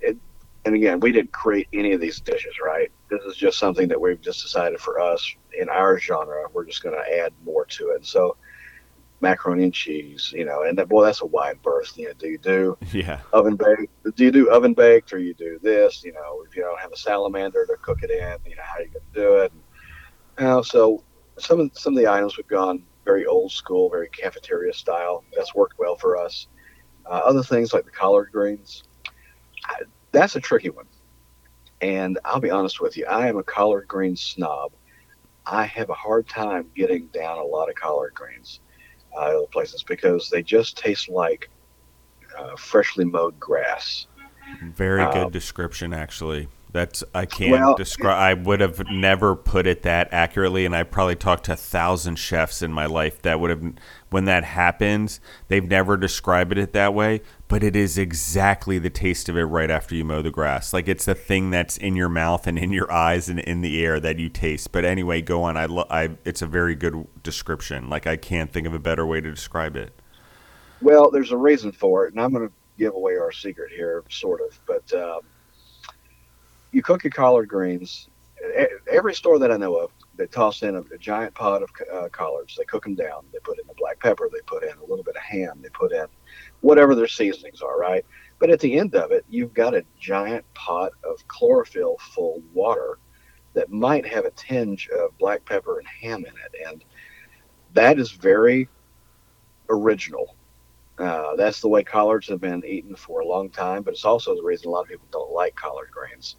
it, 0.03 0.19
and 0.65 0.75
again 0.75 1.01
we 1.01 1.13
didn't 1.13 1.33
create 1.33 1.69
any 1.73 1.93
of 1.93 2.01
these 2.01 2.21
dishes 2.21 2.55
right 2.65 2.91
this 3.11 3.23
is 3.25 3.37
just 3.37 3.59
something 3.59 3.89
that 3.89 4.01
we've 4.01 4.21
just 4.21 4.43
decided 4.43 4.81
for 4.81 5.01
us 5.01 5.35
in 5.59 5.69
our 5.69 5.99
genre. 5.99 6.47
We're 6.53 6.65
just 6.65 6.83
going 6.83 6.95
to 6.95 7.19
add 7.19 7.33
more 7.45 7.65
to 7.67 7.91
it. 7.91 8.07
So 8.07 8.37
macaroni 9.21 9.65
and 9.65 9.75
cheese, 9.75 10.33
you 10.35 10.45
know, 10.45 10.63
and 10.63 10.79
that, 10.79 10.89
boy, 10.89 11.05
that's 11.05 11.21
a 11.21 11.27
wide 11.27 11.61
berth. 11.63 11.97
You 11.97 12.09
know, 12.09 12.15
do 12.15 12.29
you 12.29 12.39
do 12.39 12.79
yeah 12.93 13.21
oven 13.33 13.57
baked? 13.57 14.17
Do 14.17 14.25
you 14.25 14.31
do 14.31 14.51
oven 14.51 14.75
baked, 14.75 15.13
or 15.13 15.19
you 15.19 15.35
do 15.35 15.59
this? 15.63 16.03
You 16.05 16.13
know, 16.13 16.45
if 16.49 16.57
you 16.57 16.63
don't 16.63 16.81
have 16.81 16.93
a 16.93 16.97
salamander 16.97 17.67
to 17.67 17.77
cook 17.83 18.03
it 18.03 18.11
in, 18.11 18.51
you 18.51 18.57
know, 18.57 18.63
how 18.63 18.79
are 18.79 18.83
you 18.83 18.89
going 18.89 19.05
to 19.15 19.21
do 19.21 19.37
it? 19.37 19.53
And, 19.53 19.61
you 20.39 20.45
know, 20.47 20.63
so 20.63 21.05
some 21.39 21.61
of 21.61 21.71
some 21.75 21.95
of 21.95 21.99
the 21.99 22.11
items 22.11 22.37
we've 22.37 22.47
gone 22.47 22.83
very 23.05 23.27
old 23.27 23.53
school, 23.53 23.91
very 23.91 24.09
cafeteria 24.09 24.73
style. 24.73 25.25
That's 25.35 25.55
worked 25.55 25.79
well 25.79 25.97
for 25.97 26.17
us. 26.17 26.47
Uh, 27.07 27.21
other 27.25 27.43
things 27.43 27.73
like 27.73 27.85
the 27.85 27.91
collard 27.91 28.31
greens, 28.31 28.85
I, 29.65 29.83
that's 30.13 30.37
a 30.37 30.41
tricky 30.41 30.71
one. 30.71 30.87
And 31.81 32.19
I'll 32.25 32.41
be 32.41 32.51
honest 32.51 32.81
with 32.81 32.97
you, 32.97 33.07
I 33.07 33.29
am 33.29 33.39
a 33.39 33.43
collard 33.43 33.89
green 33.89 34.17
snob. 34.17 34.73
I 35.47 35.65
have 35.65 35.89
a 35.91 35.95
hard 35.95 36.29
time 36.29 36.71
getting 36.77 37.07
down 37.09 37.39
a 37.39 37.45
lot 37.45 37.69
of 37.69 37.75
collard 37.75 38.15
greens 38.15 38.61
uh, 39.17 39.21
other 39.21 39.47
places 39.47 39.83
because 39.83 40.29
they 40.31 40.43
just 40.43 40.77
taste 40.77 41.09
like 41.09 41.49
uh, 42.39 42.55
freshly 42.57 43.05
mowed 43.05 43.41
grass. 43.41 44.07
Very 44.63 45.05
good 45.07 45.27
Um, 45.27 45.31
description, 45.33 45.93
actually. 45.95 46.49
That's 46.73 47.03
I 47.15 47.25
can't 47.27 47.53
Well- 47.53 47.75
describe. 47.75 48.17
I 48.17 48.35
would 48.35 48.61
have 48.61 48.85
never 48.91 49.35
put 49.35 49.67
it 49.67 49.83
that 49.83 50.09
accurately, 50.13 50.65
and 50.65 50.77
I 50.77 50.83
probably 50.85 51.17
talked 51.17 51.45
to 51.47 51.55
a 51.55 51.57
thousand 51.57 52.17
chefs 52.17 52.63
in 52.63 52.73
my 52.73 52.87
life 52.87 53.23
that 53.23 53.41
would 53.41 53.51
have. 53.51 53.73
When 54.11 54.25
that 54.25 54.43
happens, 54.43 55.21
they've 55.47 55.67
never 55.67 55.97
described 55.97 56.59
it 56.59 56.73
that 56.73 56.95
way, 56.95 57.23
but 57.47 57.63
it 57.63 57.77
is 57.77 57.97
exactly 57.97 58.79
the 58.81 58.91
taste 58.91 59.29
of 59.29 59.37
it 59.37 59.45
right 59.45 59.71
after 59.71 59.95
you 59.95 60.05
mow 60.05 60.21
the 60.21 60.33
grass. 60.33 60.73
Like 60.73 60.89
it's 60.89 61.05
the 61.05 61.15
thing 61.15 61.51
that's 61.51 61.77
in 61.77 61.95
your 61.95 62.09
mouth 62.09 62.49
and 62.49 62.59
in 62.59 62.73
your 62.73 62.91
eyes 62.91 63.29
and 63.29 63.39
in 63.39 63.61
the 63.61 63.85
air 63.85 64.01
that 64.01 64.19
you 64.19 64.29
taste. 64.29 64.73
But 64.73 64.85
anyway, 64.85 65.23
go 65.23 65.45
on. 65.45 65.57
I, 65.57 65.67
lo- 65.67 65.87
I 65.89 66.11
it's 66.25 66.43
a 66.43 66.47
very 66.47 66.75
good 66.75 67.07
description. 67.23 67.89
Like 67.89 68.09
I 68.09 68.17
can't 68.17 68.53
think 68.53 68.67
of 68.67 68.75
a 68.75 68.81
better 68.81 69.07
way 69.07 69.21
to 69.21 69.31
describe 69.31 69.77
it. 69.77 69.93
Well, 70.83 71.11
there's 71.11 71.31
a 71.31 71.37
reason 71.37 71.71
for 71.71 72.07
it, 72.07 72.13
and 72.13 72.21
I'm 72.21 72.33
going 72.33 72.49
to 72.49 72.55
give 72.79 72.95
away 72.95 73.17
our 73.17 73.31
secret 73.31 73.71
here, 73.71 74.03
sort 74.09 74.41
of. 74.41 74.59
But 74.67 74.93
um, 74.93 75.21
you 76.73 76.83
cook 76.83 77.05
your 77.05 77.13
collard 77.13 77.49
greens. 77.49 78.09
Every 78.91 79.15
store 79.15 79.39
that 79.39 79.53
I 79.53 79.57
know 79.57 79.77
of, 79.77 79.91
they 80.21 80.27
toss 80.27 80.63
in 80.63 80.77
a, 80.77 80.81
a 80.81 80.99
giant 80.99 81.35
pot 81.35 81.63
of 81.63 81.71
uh, 81.91 82.09
collards. 82.11 82.55
They 82.55 82.65
cook 82.65 82.85
them 82.85 82.95
down. 82.95 83.25
They 83.33 83.39
put 83.39 83.59
in 83.59 83.67
the 83.67 83.75
black 83.79 83.99
pepper. 84.01 84.29
They 84.31 84.43
put 84.47 84.63
in 84.63 84.77
a 84.77 84.85
little 84.85 85.03
bit 85.03 85.17
of 85.17 85.23
ham. 85.23 85.61
They 85.63 85.71
put 85.71 85.93
in 85.93 86.05
whatever 86.61 86.95
their 86.95 87.09
seasonings 87.09 87.63
are, 87.63 87.79
right? 87.79 88.05
But 88.39 88.51
at 88.51 88.61
the 88.61 88.79
end 88.79 88.95
of 88.95 89.13
it, 89.13 89.25
you've 89.31 89.55
got 89.55 89.75
a 89.75 89.83
giant 89.99 90.45
pot 90.53 90.93
of 91.05 91.27
chlorophyll 91.27 91.97
full 92.15 92.43
water 92.53 92.99
that 93.55 93.71
might 93.71 94.07
have 94.07 94.27
a 94.27 94.31
tinge 94.33 94.91
of 94.91 95.17
black 95.17 95.43
pepper 95.47 95.79
and 95.79 95.89
ham 95.89 96.19
in 96.19 96.35
it. 96.35 96.69
And 96.69 96.85
that 97.73 97.99
is 97.99 98.13
very 98.13 98.69
original. 99.71 100.37
Uh, 100.99 101.35
that's 101.35 101.63
the 101.63 101.69
way 101.69 101.83
collards 101.83 102.29
have 102.29 102.43
been 102.43 102.63
eaten 102.67 102.95
for 102.95 103.21
a 103.21 103.27
long 103.27 103.49
time, 103.49 103.83
but 103.83 103.95
it's 103.95 104.05
also 104.05 104.35
the 104.35 104.43
reason 104.43 104.69
a 104.69 104.71
lot 104.71 104.83
of 104.83 104.89
people 104.89 105.09
don't 105.11 105.33
like 105.33 105.57
collard 105.57 105.89
greens. 105.91 106.37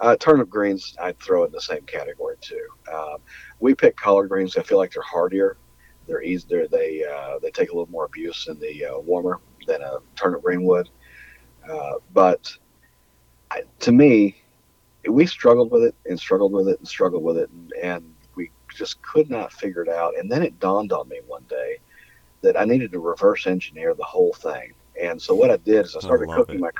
Uh, 0.00 0.16
turnip 0.16 0.48
greens, 0.48 0.96
I'd 1.00 1.18
throw 1.20 1.44
in 1.44 1.52
the 1.52 1.60
same 1.60 1.82
category 1.82 2.36
too. 2.40 2.66
Um, 2.92 3.18
we 3.58 3.74
pick 3.74 3.96
collard 3.96 4.30
greens. 4.30 4.56
I 4.56 4.62
feel 4.62 4.78
like 4.78 4.92
they're 4.92 5.02
hardier. 5.02 5.58
They're 6.06 6.22
easier. 6.22 6.66
They 6.66 7.04
uh, 7.04 7.38
they 7.40 7.50
take 7.50 7.70
a 7.70 7.72
little 7.72 7.90
more 7.90 8.06
abuse 8.06 8.48
in 8.48 8.58
the 8.58 8.86
uh, 8.86 8.98
warmer 8.98 9.40
than 9.66 9.82
a 9.82 9.98
turnip 10.16 10.42
green 10.42 10.62
would. 10.64 10.88
Uh, 11.70 11.94
but 12.14 12.50
I, 13.50 13.62
to 13.80 13.92
me, 13.92 14.36
we 15.08 15.26
struggled 15.26 15.70
with 15.70 15.84
it 15.84 15.94
and 16.06 16.18
struggled 16.18 16.52
with 16.52 16.68
it 16.68 16.78
and 16.78 16.88
struggled 16.88 17.22
with 17.22 17.36
it, 17.36 17.50
and, 17.50 17.72
and 17.82 18.14
we 18.34 18.50
just 18.74 19.02
could 19.02 19.28
not 19.28 19.52
figure 19.52 19.82
it 19.82 19.90
out. 19.90 20.14
And 20.18 20.32
then 20.32 20.42
it 20.42 20.58
dawned 20.58 20.92
on 20.92 21.08
me 21.10 21.20
one 21.26 21.44
day 21.48 21.78
that 22.42 22.58
I 22.58 22.64
needed 22.64 22.90
to 22.92 23.00
reverse 23.00 23.46
engineer 23.46 23.94
the 23.94 24.02
whole 24.04 24.32
thing. 24.32 24.72
And 25.00 25.20
so 25.20 25.34
what 25.34 25.50
I 25.50 25.58
did 25.58 25.84
is 25.84 25.94
I 25.94 25.98
I 25.98 26.00
started 26.00 26.28
love 26.28 26.38
cooking 26.38 26.56
it. 26.56 26.60
my 26.62 26.70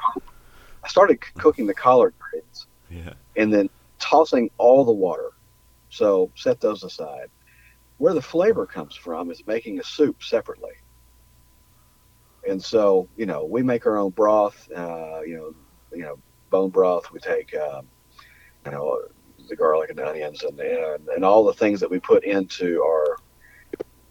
I 0.82 0.88
started 0.88 1.20
cooking 1.36 1.66
the 1.66 1.74
collard 1.74 2.14
greens 2.18 2.66
Yeah. 2.90 3.14
and 3.36 3.52
then 3.52 3.68
tossing 4.00 4.50
all 4.58 4.84
the 4.84 4.92
water. 4.92 5.30
So 5.90 6.30
set 6.36 6.60
those 6.60 6.84
aside. 6.84 7.28
Where 7.98 8.14
the 8.14 8.22
flavor 8.22 8.66
comes 8.66 8.96
from 8.96 9.30
is 9.30 9.42
making 9.46 9.78
a 9.78 9.84
soup 9.84 10.22
separately. 10.22 10.72
And 12.48 12.62
so, 12.62 13.08
you 13.16 13.26
know, 13.26 13.44
we 13.44 13.62
make 13.62 13.86
our 13.86 13.98
own 13.98 14.10
broth. 14.10 14.68
Uh, 14.74 15.20
you 15.26 15.36
know, 15.36 15.52
you 15.92 16.02
know, 16.02 16.18
bone 16.50 16.70
broth. 16.70 17.12
We 17.12 17.20
take, 17.20 17.54
um, 17.56 17.88
you 18.64 18.72
know, 18.72 18.98
the 19.48 19.56
garlic 19.56 19.90
and 19.90 20.00
onions 20.00 20.42
and, 20.42 20.58
and 20.60 21.08
and 21.08 21.24
all 21.24 21.44
the 21.44 21.52
things 21.52 21.80
that 21.80 21.90
we 21.90 22.00
put 22.00 22.24
into 22.24 22.82
our 22.82 23.16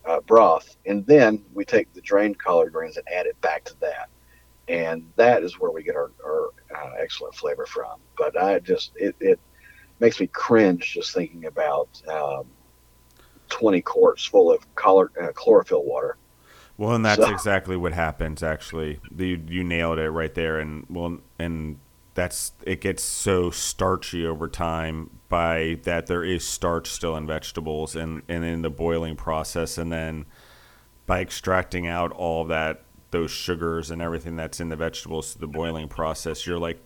uh, 0.08 0.22
broth, 0.22 0.76
and 0.86 1.06
then 1.08 1.44
we 1.54 1.66
take 1.66 1.92
the 1.94 2.02
drained 2.02 2.38
collard 2.38 2.74
greens 2.74 2.98
and 2.98 3.08
add 3.14 3.26
it 3.26 3.40
back 3.42 3.64
to 3.66 3.76
that, 3.80 4.10
and 4.70 5.12
that 5.16 5.44
is 5.44 5.60
where 5.60 5.72
we 5.72 5.84
get 5.84 5.96
our, 5.96 6.12
our 6.24 6.50
uh, 6.76 6.92
excellent 7.00 7.36
flavor 7.36 7.66
from. 7.66 8.00
But 8.18 8.42
I 8.42 8.60
just 8.60 8.92
it, 8.96 9.16
it 9.20 9.40
makes 10.00 10.20
me 10.20 10.28
cringe 10.28 10.94
just 10.94 11.14
thinking 11.14 11.46
about 11.46 11.90
um, 12.08 12.46
twenty 13.50 13.82
quarts 13.82 14.24
full 14.24 14.52
of 14.52 14.74
collard 14.76 15.12
uh, 15.22 15.32
chlorophyll 15.34 15.84
water. 15.84 16.18
Well, 16.78 16.94
and 16.96 17.04
that's 17.04 17.22
So- 17.22 17.30
exactly 17.34 17.76
what 17.76 17.94
happens. 17.94 18.44
Actually, 18.44 19.00
you 19.18 19.42
you 19.48 19.64
nailed 19.64 19.98
it 20.00 20.10
right 20.12 20.34
there, 20.34 20.60
and 20.60 20.86
well, 20.90 21.18
and 21.40 21.80
that's 22.14 22.52
it 22.64 22.82
gets 22.82 23.04
so 23.04 23.50
starchy 23.50 24.26
over 24.26 24.48
time 24.48 25.10
by 25.30 25.80
that 25.84 26.08
there 26.08 26.24
is 26.24 26.46
starch 26.46 26.90
still 26.90 27.18
in 27.18 27.26
vegetables 27.26 27.96
and 27.96 28.22
and 28.30 28.46
in 28.46 28.62
the 28.62 28.70
boiling 28.70 29.16
process, 29.16 29.78
and 29.78 29.92
then 29.92 30.26
by 31.08 31.22
extracting 31.22 31.88
out 31.88 32.12
all 32.12 32.46
that 32.46 32.84
those 33.12 33.32
sugars 33.32 33.90
and 33.92 34.02
everything 34.02 34.36
that's 34.36 34.60
in 34.60 34.70
the 34.70 34.76
vegetables 34.76 35.36
the 35.36 35.48
boiling 35.48 35.88
process, 35.88 36.46
you're 36.46 36.60
like 36.60 36.80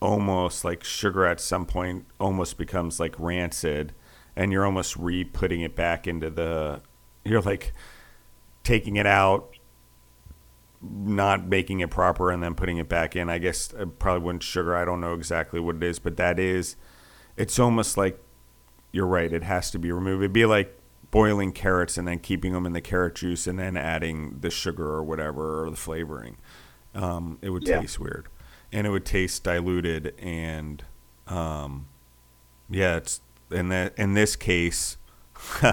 almost 0.00 0.64
like 0.64 0.82
sugar 0.82 1.24
at 1.24 1.40
some 1.40 1.64
point 1.64 2.06
almost 2.18 2.58
becomes 2.58 2.98
like 2.98 3.14
rancid, 3.18 3.94
and 4.34 4.52
you're 4.52 4.66
almost 4.66 4.96
re-putting 4.96 5.60
it 5.60 5.76
back 5.76 6.06
into 6.06 6.30
the. 6.30 6.82
You're 7.24 7.42
like 7.42 7.72
taking 8.64 8.96
it 8.96 9.06
out, 9.06 9.56
not 10.80 11.46
making 11.46 11.80
it 11.80 11.90
proper, 11.90 12.30
and 12.30 12.42
then 12.42 12.54
putting 12.54 12.78
it 12.78 12.88
back 12.88 13.14
in. 13.14 13.28
I 13.30 13.38
guess 13.38 13.72
I 13.78 13.84
probably 13.84 14.24
wouldn't 14.24 14.42
sugar. 14.42 14.74
I 14.74 14.84
don't 14.84 15.00
know 15.00 15.14
exactly 15.14 15.60
what 15.60 15.76
it 15.76 15.82
is, 15.84 15.98
but 15.98 16.16
that 16.16 16.40
is, 16.40 16.76
it's 17.36 17.58
almost 17.58 17.96
like 17.96 18.20
you're 18.90 19.06
right. 19.06 19.32
It 19.32 19.44
has 19.44 19.70
to 19.70 19.78
be 19.78 19.92
removed. 19.92 20.22
It'd 20.22 20.32
be 20.32 20.46
like 20.46 20.76
boiling 21.12 21.52
carrots 21.52 21.96
and 21.96 22.08
then 22.08 22.18
keeping 22.18 22.52
them 22.54 22.66
in 22.66 22.72
the 22.72 22.80
carrot 22.80 23.14
juice 23.14 23.46
and 23.46 23.58
then 23.60 23.76
adding 23.76 24.38
the 24.40 24.50
sugar 24.50 24.88
or 24.88 25.04
whatever 25.04 25.62
or 25.64 25.70
the 25.70 25.76
flavoring. 25.76 26.36
Um, 26.94 27.38
it 27.42 27.50
would 27.50 27.68
Yeah. 27.68 27.80
taste 27.82 28.00
weird, 28.00 28.26
and 28.72 28.84
it 28.86 28.90
would 28.90 29.04
taste 29.06 29.44
diluted 29.44 30.14
and, 30.18 30.82
um, 31.28 31.86
yeah, 32.68 32.96
it's 32.96 33.20
in 33.50 33.68
that 33.68 33.92
in 33.96 34.14
this 34.14 34.34
case. 34.34 34.96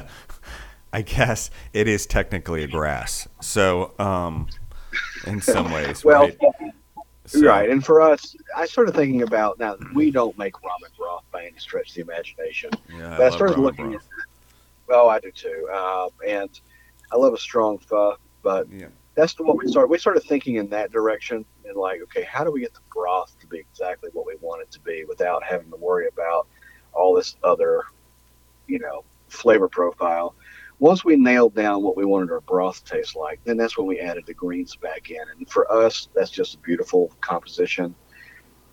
I 0.91 1.01
guess 1.03 1.51
it 1.71 1.87
is 1.87 2.05
technically 2.05 2.63
a 2.63 2.67
grass. 2.67 3.27
So, 3.41 3.93
um, 3.99 4.47
in 5.27 5.39
some 5.39 5.71
ways, 5.71 6.03
Well, 6.03 6.23
right? 6.23 6.37
So- 7.27 7.45
right. 7.47 7.69
And 7.69 7.85
for 7.85 8.01
us, 8.01 8.35
I 8.57 8.65
started 8.65 8.95
thinking 8.95 9.21
about 9.21 9.59
now 9.59 9.77
we 9.93 10.09
don't 10.09 10.35
make 10.37 10.53
ramen 10.55 10.97
broth 10.97 11.23
by 11.31 11.43
any 11.45 11.59
stretch 11.59 11.89
of 11.89 11.95
the 11.95 12.01
imagination. 12.01 12.71
Yeah, 12.91 13.09
But 13.09 13.21
I 13.21 13.23
love 13.25 13.33
started 13.33 13.59
looking 13.59 13.91
broth. 13.91 14.01
at 14.03 14.28
well, 14.89 15.09
I 15.09 15.19
do 15.19 15.31
too, 15.31 15.67
uh, 15.73 16.09
and 16.27 16.49
I 17.11 17.17
love 17.17 17.33
a 17.33 17.37
strong 17.37 17.77
pho. 17.79 18.15
But 18.41 18.67
Yeah. 18.69 18.89
that's 19.15 19.35
the 19.35 19.43
what 19.43 19.57
we 19.57 19.67
started. 19.67 19.89
We 19.89 19.97
started 19.99 20.23
thinking 20.23 20.55
in 20.55 20.69
that 20.69 20.91
direction, 20.91 21.45
and 21.65 21.77
like, 21.77 22.01
okay, 22.03 22.23
how 22.23 22.43
do 22.43 22.51
we 22.51 22.61
get 22.61 22.73
the 22.73 22.81
broth 22.91 23.37
to 23.39 23.47
be 23.47 23.59
exactly 23.59 24.09
what 24.13 24.25
we 24.25 24.35
want 24.41 24.61
it 24.63 24.71
to 24.71 24.81
be 24.81 25.05
without 25.05 25.43
having 25.43 25.69
to 25.71 25.77
worry 25.77 26.07
about 26.07 26.47
all 26.93 27.13
this 27.15 27.35
other, 27.43 27.83
you 28.67 28.79
know, 28.79 29.05
flavor 29.29 29.69
profile? 29.69 30.35
Once 30.79 31.03
we 31.03 31.17
nailed 31.17 31.53
down 31.53 31.83
what 31.83 31.97
we 31.97 32.05
wanted 32.05 32.31
our 32.31 32.41
broth 32.41 32.81
to 32.83 32.95
taste 32.95 33.15
like, 33.15 33.41
then 33.43 33.57
that's 33.57 33.77
when 33.77 33.85
we 33.85 33.99
added 33.99 34.23
the 34.25 34.33
greens 34.33 34.77
back 34.77 35.09
in. 35.09 35.21
And 35.37 35.49
for 35.49 35.69
us, 35.71 36.07
that's 36.15 36.31
just 36.31 36.55
a 36.55 36.59
beautiful 36.59 37.11
composition. 37.19 37.93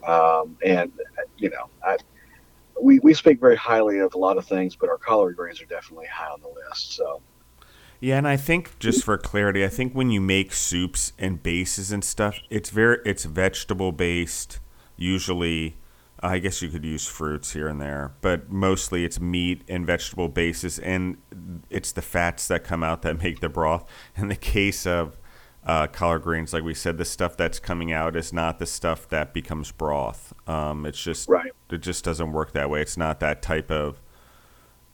Um, 0.06 0.56
and 0.64 0.92
you 1.36 1.50
know, 1.50 1.68
I, 1.82 1.96
we 2.80 2.98
we 3.00 3.14
speak 3.14 3.40
very 3.40 3.56
highly 3.56 3.98
of 3.98 4.14
a 4.14 4.18
lot 4.18 4.36
of 4.36 4.46
things, 4.46 4.76
but 4.76 4.88
our 4.88 4.98
collard 4.98 5.36
greens 5.36 5.60
are 5.60 5.66
definitely 5.66 6.06
high 6.06 6.30
on 6.30 6.40
the 6.40 6.48
list. 6.48 6.92
So 6.92 7.22
Yeah, 8.00 8.18
and 8.18 8.28
I 8.28 8.36
think 8.36 8.78
just 8.78 9.04
for 9.04 9.16
clarity, 9.18 9.64
I 9.64 9.68
think 9.68 9.94
when 9.94 10.10
you 10.10 10.20
make 10.20 10.52
soups 10.52 11.12
and 11.18 11.42
bases 11.42 11.92
and 11.92 12.04
stuff, 12.04 12.38
it's 12.50 12.70
very 12.70 12.98
it's 13.04 13.24
vegetable 13.24 13.92
based. 13.92 14.60
Usually, 14.96 15.76
I 16.20 16.38
guess 16.38 16.62
you 16.62 16.68
could 16.68 16.84
use 16.84 17.06
fruits 17.06 17.52
here 17.52 17.68
and 17.68 17.80
there, 17.80 18.14
but 18.20 18.50
mostly 18.50 19.04
it's 19.04 19.20
meat 19.20 19.62
and 19.68 19.86
vegetable 19.86 20.28
bases, 20.28 20.78
and 20.78 21.18
it's 21.70 21.92
the 21.92 22.02
fats 22.02 22.48
that 22.48 22.64
come 22.64 22.82
out 22.82 23.02
that 23.02 23.18
make 23.22 23.40
the 23.40 23.48
broth. 23.48 23.84
In 24.16 24.28
the 24.28 24.36
case 24.36 24.86
of 24.86 25.16
uh, 25.66 25.86
collard 25.88 26.22
greens, 26.22 26.52
like 26.52 26.62
we 26.62 26.74
said, 26.74 26.96
the 26.96 27.04
stuff 27.04 27.36
that's 27.36 27.58
coming 27.58 27.92
out 27.92 28.14
is 28.16 28.32
not 28.32 28.58
the 28.58 28.66
stuff 28.66 29.08
that 29.08 29.34
becomes 29.34 29.72
broth. 29.72 30.32
Um, 30.46 30.86
it's 30.86 31.02
just 31.02 31.28
Right. 31.28 31.50
it 31.70 31.78
just 31.78 32.04
doesn't 32.04 32.32
work 32.32 32.52
that 32.52 32.70
way. 32.70 32.80
It's 32.80 32.96
not 32.96 33.18
that 33.20 33.42
type 33.42 33.70
of. 33.70 34.00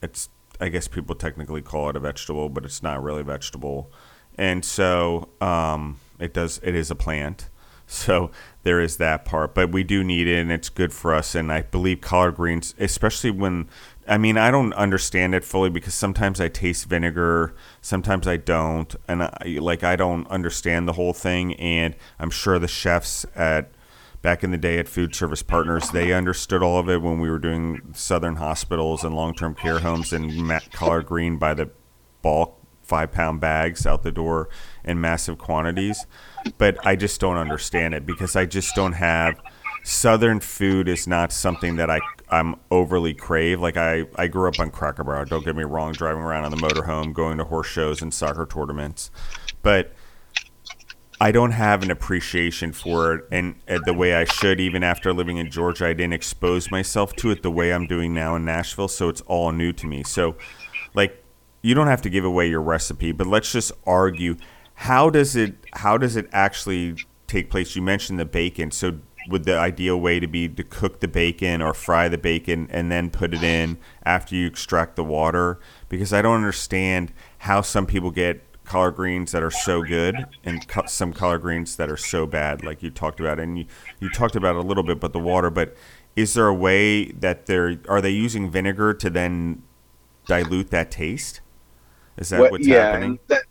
It's 0.02 0.28
I 0.60 0.68
guess 0.68 0.88
people 0.88 1.14
technically 1.14 1.60
call 1.62 1.90
it 1.90 1.96
a 1.96 2.00
vegetable, 2.00 2.48
but 2.48 2.64
it's 2.64 2.82
not 2.82 3.02
really 3.02 3.22
vegetable, 3.22 3.92
and 4.38 4.64
so 4.64 5.28
um, 5.40 5.98
it 6.18 6.32
does. 6.32 6.58
It 6.62 6.74
is 6.74 6.90
a 6.90 6.94
plant, 6.94 7.48
so 7.86 8.30
there 8.62 8.80
is 8.80 8.96
that 8.96 9.24
part. 9.24 9.54
But 9.54 9.72
we 9.72 9.82
do 9.84 10.02
need 10.02 10.26
it, 10.26 10.38
and 10.38 10.50
it's 10.50 10.68
good 10.68 10.92
for 10.92 11.14
us. 11.14 11.34
And 11.34 11.52
I 11.52 11.62
believe 11.62 12.00
collard 12.00 12.36
greens, 12.36 12.74
especially 12.78 13.30
when 13.30 13.68
I 14.06 14.18
mean, 14.18 14.36
I 14.36 14.50
don't 14.50 14.72
understand 14.74 15.34
it 15.34 15.44
fully 15.44 15.70
because 15.70 15.94
sometimes 15.94 16.40
I 16.40 16.48
taste 16.48 16.86
vinegar, 16.86 17.54
sometimes 17.80 18.26
I 18.26 18.36
don't, 18.36 18.94
and 19.06 19.22
I, 19.22 19.58
like 19.60 19.84
I 19.84 19.96
don't 19.96 20.26
understand 20.28 20.88
the 20.88 20.94
whole 20.94 21.12
thing. 21.12 21.54
And 21.54 21.94
I'm 22.18 22.30
sure 22.30 22.58
the 22.58 22.68
chefs 22.68 23.24
at 23.34 23.70
back 24.20 24.44
in 24.44 24.50
the 24.50 24.58
day 24.58 24.78
at 24.78 24.88
Food 24.88 25.14
Service 25.14 25.42
Partners, 25.42 25.90
they 25.90 26.12
understood 26.12 26.62
all 26.62 26.78
of 26.78 26.88
it 26.88 27.02
when 27.02 27.20
we 27.20 27.28
were 27.28 27.38
doing 27.38 27.80
Southern 27.92 28.36
hospitals 28.36 29.04
and 29.04 29.14
long-term 29.14 29.54
care 29.56 29.80
homes 29.80 30.12
and 30.12 30.34
ma- 30.36 30.60
collard 30.72 31.06
green 31.06 31.38
by 31.38 31.54
the 31.54 31.70
bulk 32.22 32.58
five 32.82 33.12
pound 33.12 33.40
bags 33.40 33.86
out 33.86 34.02
the 34.02 34.12
door 34.12 34.48
in 34.84 35.00
massive 35.00 35.38
quantities. 35.38 36.06
But 36.58 36.84
I 36.86 36.96
just 36.96 37.20
don't 37.20 37.36
understand 37.36 37.94
it 37.94 38.04
because 38.04 38.36
I 38.36 38.46
just 38.46 38.74
don't 38.74 38.94
have 38.94 39.40
Southern 39.84 40.40
food 40.40 40.88
is 40.88 41.06
not 41.06 41.32
something 41.32 41.76
that 41.76 41.90
I 41.90 42.00
I'm 42.32 42.56
overly 42.70 43.12
crave. 43.12 43.60
Like 43.60 43.76
I, 43.76 44.06
I 44.16 44.26
grew 44.26 44.48
up 44.48 44.58
on 44.58 44.70
Cracker 44.70 45.04
Barrel. 45.04 45.26
Don't 45.26 45.44
get 45.44 45.54
me 45.54 45.64
wrong, 45.64 45.92
driving 45.92 46.22
around 46.22 46.46
on 46.46 46.50
the 46.50 46.56
motorhome, 46.56 47.12
going 47.12 47.38
to 47.38 47.44
horse 47.44 47.66
shows 47.66 48.00
and 48.00 48.12
soccer 48.12 48.46
tournaments, 48.46 49.10
but 49.60 49.92
I 51.20 51.30
don't 51.30 51.52
have 51.52 51.84
an 51.84 51.90
appreciation 51.92 52.72
for 52.72 53.14
it, 53.14 53.24
and 53.30 53.54
uh, 53.68 53.78
the 53.84 53.94
way 53.94 54.14
I 54.14 54.24
should. 54.24 54.58
Even 54.58 54.82
after 54.82 55.12
living 55.12 55.36
in 55.36 55.52
Georgia, 55.52 55.86
I 55.86 55.92
didn't 55.92 56.14
expose 56.14 56.70
myself 56.72 57.14
to 57.16 57.30
it 57.30 57.44
the 57.44 57.50
way 57.50 57.72
I'm 57.72 57.86
doing 57.86 58.12
now 58.12 58.34
in 58.34 58.44
Nashville, 58.44 58.88
so 58.88 59.08
it's 59.08 59.20
all 59.22 59.52
new 59.52 59.72
to 59.74 59.86
me. 59.86 60.02
So, 60.02 60.34
like, 60.94 61.22
you 61.62 61.76
don't 61.76 61.86
have 61.86 62.02
to 62.02 62.10
give 62.10 62.24
away 62.24 62.48
your 62.48 62.60
recipe, 62.62 63.12
but 63.12 63.28
let's 63.28 63.52
just 63.52 63.70
argue 63.86 64.36
how 64.74 65.10
does 65.10 65.36
it 65.36 65.54
how 65.74 65.96
does 65.96 66.16
it 66.16 66.28
actually 66.32 66.96
take 67.28 67.50
place? 67.50 67.76
You 67.76 67.82
mentioned 67.82 68.18
the 68.18 68.24
bacon, 68.24 68.72
so 68.72 68.98
would 69.28 69.44
the 69.44 69.56
ideal 69.58 70.00
way 70.00 70.20
to 70.20 70.26
be 70.26 70.48
to 70.48 70.62
cook 70.64 71.00
the 71.00 71.08
bacon 71.08 71.62
or 71.62 71.74
fry 71.74 72.08
the 72.08 72.18
bacon 72.18 72.68
and 72.70 72.90
then 72.90 73.10
put 73.10 73.34
it 73.34 73.42
in 73.42 73.78
after 74.04 74.34
you 74.34 74.46
extract 74.46 74.96
the 74.96 75.04
water? 75.04 75.60
Because 75.88 76.12
I 76.12 76.22
don't 76.22 76.36
understand 76.36 77.12
how 77.38 77.60
some 77.60 77.86
people 77.86 78.10
get 78.10 78.42
collard 78.64 78.94
greens 78.96 79.32
that 79.32 79.42
are 79.42 79.50
so 79.50 79.82
good 79.82 80.16
and 80.44 80.66
co- 80.68 80.86
some 80.86 81.12
collard 81.12 81.42
greens 81.42 81.76
that 81.76 81.90
are 81.90 81.96
so 81.96 82.26
bad, 82.26 82.64
like 82.64 82.82
you 82.82 82.90
talked 82.90 83.20
about. 83.20 83.38
And 83.38 83.58
you, 83.58 83.66
you 84.00 84.08
talked 84.08 84.36
about 84.36 84.56
a 84.56 84.60
little 84.60 84.82
bit, 84.84 85.00
but 85.00 85.12
the 85.12 85.18
water. 85.18 85.50
But 85.50 85.76
is 86.16 86.34
there 86.34 86.46
a 86.46 86.54
way 86.54 87.06
that 87.12 87.46
they're 87.46 87.78
are 87.88 88.00
they 88.00 88.10
using 88.10 88.50
vinegar 88.50 88.94
to 88.94 89.10
then 89.10 89.62
dilute 90.26 90.70
that 90.70 90.90
taste? 90.90 91.40
Is 92.16 92.28
that 92.30 92.40
Well, 92.40 92.50
what's 92.50 92.66
yeah, 92.66 92.82
happening? 92.92 93.18
that, 93.28 93.42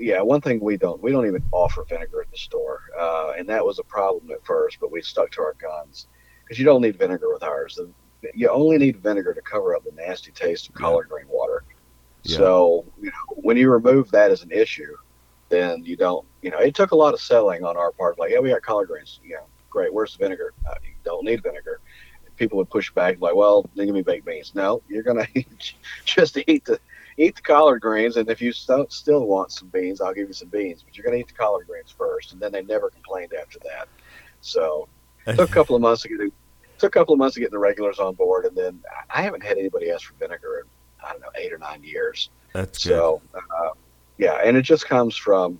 yeah. 0.00 0.22
One 0.22 0.40
thing 0.40 0.60
we 0.60 0.76
don't 0.76 1.02
we 1.02 1.12
don't 1.12 1.26
even 1.26 1.44
offer 1.52 1.84
vinegar 1.88 2.22
at 2.22 2.30
the 2.30 2.38
store, 2.38 2.80
uh, 2.98 3.32
and 3.38 3.48
that 3.48 3.64
was 3.64 3.78
a 3.78 3.84
problem 3.84 4.30
at 4.32 4.44
first, 4.44 4.78
but 4.80 4.90
we 4.92 5.02
stuck 5.02 5.30
to 5.32 5.42
our 5.42 5.54
guns 5.60 6.08
because 6.44 6.58
you 6.58 6.64
don't 6.64 6.82
need 6.82 6.98
vinegar 6.98 7.32
with 7.32 7.42
ours. 7.42 7.76
The, 7.76 7.90
you 8.34 8.48
only 8.48 8.78
need 8.78 8.98
vinegar 8.98 9.34
to 9.34 9.42
cover 9.42 9.74
up 9.76 9.84
the 9.84 9.92
nasty 9.92 10.32
taste 10.32 10.68
of 10.68 10.74
Yeah. 10.74 10.80
collard 10.80 11.08
green 11.08 11.28
water. 11.28 11.64
Yeah. 12.24 12.38
So 12.38 12.84
you 13.00 13.06
know, 13.06 13.36
when 13.42 13.56
you 13.56 13.70
remove 13.70 14.10
that 14.12 14.30
as 14.30 14.42
an 14.42 14.50
issue, 14.52 14.96
then 15.48 15.84
you 15.84 15.96
don't. 15.96 16.26
You 16.42 16.50
know, 16.50 16.58
it 16.58 16.74
took 16.74 16.92
a 16.92 16.96
lot 16.96 17.14
of 17.14 17.20
selling 17.20 17.64
on 17.64 17.76
our 17.76 17.92
part. 17.92 18.18
Like, 18.18 18.30
yeah, 18.30 18.40
we 18.40 18.50
got 18.50 18.62
collard 18.62 18.88
greens. 18.88 19.20
You 19.24 19.34
know, 19.36 19.46
great. 19.70 19.92
Where's 19.92 20.16
the 20.16 20.24
vinegar? 20.24 20.54
Uh, 20.68 20.74
you 20.82 20.94
don't 21.04 21.24
need 21.24 21.42
vinegar. 21.42 21.80
People 22.36 22.56
would 22.58 22.70
push 22.70 22.90
back 22.92 23.20
like, 23.20 23.34
well, 23.34 23.68
then 23.74 23.86
give 23.86 23.94
me 23.94 24.02
baked 24.02 24.24
beans. 24.24 24.54
No, 24.54 24.82
you're 24.88 25.02
gonna 25.02 25.26
just 26.04 26.38
eat 26.46 26.64
the 26.64 26.80
eat 27.16 27.36
the 27.36 27.42
collard 27.42 27.80
greens, 27.80 28.16
and 28.16 28.28
if 28.30 28.40
you 28.40 28.52
don't 28.66 28.92
still 28.92 29.26
want 29.26 29.52
some 29.52 29.68
beans, 29.68 30.00
I'll 30.00 30.14
give 30.14 30.28
you 30.28 30.34
some 30.34 30.48
beans. 30.48 30.82
But 30.82 30.96
you're 30.96 31.04
gonna 31.04 31.18
eat 31.18 31.28
the 31.28 31.34
collard 31.34 31.66
greens 31.66 31.90
first, 31.96 32.32
and 32.32 32.40
then 32.40 32.52
they 32.52 32.62
never 32.62 32.90
complained 32.90 33.32
after 33.34 33.58
that. 33.60 33.88
So 34.40 34.88
it 35.26 35.36
took 35.36 35.50
a 35.50 35.52
couple 35.52 35.76
of 35.76 35.82
months 35.82 36.02
to 36.02 36.08
get 36.08 36.18
the, 36.18 36.32
took 36.78 36.94
a 36.94 36.98
couple 36.98 37.12
of 37.12 37.18
months 37.18 37.34
to 37.34 37.40
get 37.40 37.50
the 37.50 37.58
regulars 37.58 37.98
on 37.98 38.14
board, 38.14 38.44
and 38.46 38.56
then 38.56 38.80
I 39.14 39.22
haven't 39.22 39.42
had 39.42 39.58
anybody 39.58 39.90
ask 39.90 40.06
for 40.06 40.14
vinegar 40.14 40.60
in 40.60 40.66
I 41.04 41.12
don't 41.12 41.20
know 41.20 41.30
eight 41.36 41.52
or 41.52 41.58
nine 41.58 41.82
years. 41.82 42.30
That's 42.52 42.84
good. 42.84 42.90
So, 42.90 43.22
uh, 43.34 43.70
yeah, 44.18 44.40
and 44.44 44.56
it 44.56 44.62
just 44.62 44.86
comes 44.86 45.16
from, 45.16 45.58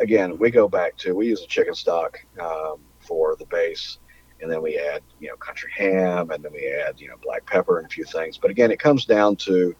again, 0.00 0.38
we 0.38 0.50
go 0.50 0.68
back 0.68 0.96
to 0.98 1.14
we 1.14 1.26
use 1.26 1.42
a 1.42 1.46
chicken 1.46 1.74
stock 1.74 2.24
um, 2.40 2.78
for 3.00 3.36
the 3.36 3.46
base, 3.46 3.98
and 4.40 4.50
then 4.50 4.62
we 4.62 4.78
add 4.78 5.02
you 5.20 5.28
know 5.28 5.36
country 5.36 5.70
ham, 5.74 6.30
and 6.30 6.44
then 6.44 6.52
we 6.52 6.66
add 6.68 7.00
you 7.00 7.08
know 7.08 7.16
black 7.22 7.44
pepper 7.46 7.78
and 7.78 7.86
a 7.86 7.90
few 7.90 8.04
things. 8.04 8.38
But 8.38 8.50
again, 8.50 8.70
it 8.70 8.78
comes 8.78 9.04
down 9.04 9.36
to 9.36 9.74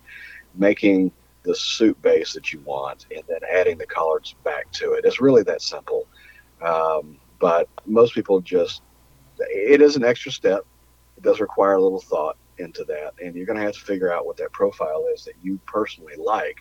making 0.58 1.12
the 1.42 1.54
soup 1.54 2.00
base 2.02 2.32
that 2.34 2.52
you 2.52 2.60
want, 2.60 3.06
and 3.14 3.22
then 3.28 3.40
adding 3.50 3.78
the 3.78 3.86
collards 3.86 4.34
back 4.44 4.70
to 4.72 4.92
it. 4.92 5.04
It's 5.04 5.20
really 5.20 5.42
that 5.44 5.62
simple. 5.62 6.06
Um, 6.60 7.18
but 7.38 7.68
most 7.86 8.14
people 8.14 8.40
just 8.40 8.82
it 9.38 9.82
is 9.82 9.96
an 9.96 10.04
extra 10.04 10.32
step. 10.32 10.66
It 11.16 11.22
does 11.22 11.40
require 11.40 11.74
a 11.74 11.82
little 11.82 12.00
thought 12.00 12.36
into 12.58 12.84
that, 12.84 13.14
and 13.22 13.34
you're 13.34 13.46
going 13.46 13.58
to 13.58 13.64
have 13.64 13.74
to 13.74 13.80
figure 13.80 14.12
out 14.12 14.26
what 14.26 14.36
that 14.38 14.52
profile 14.52 15.06
is 15.14 15.24
that 15.24 15.34
you 15.42 15.60
personally 15.66 16.14
like, 16.16 16.58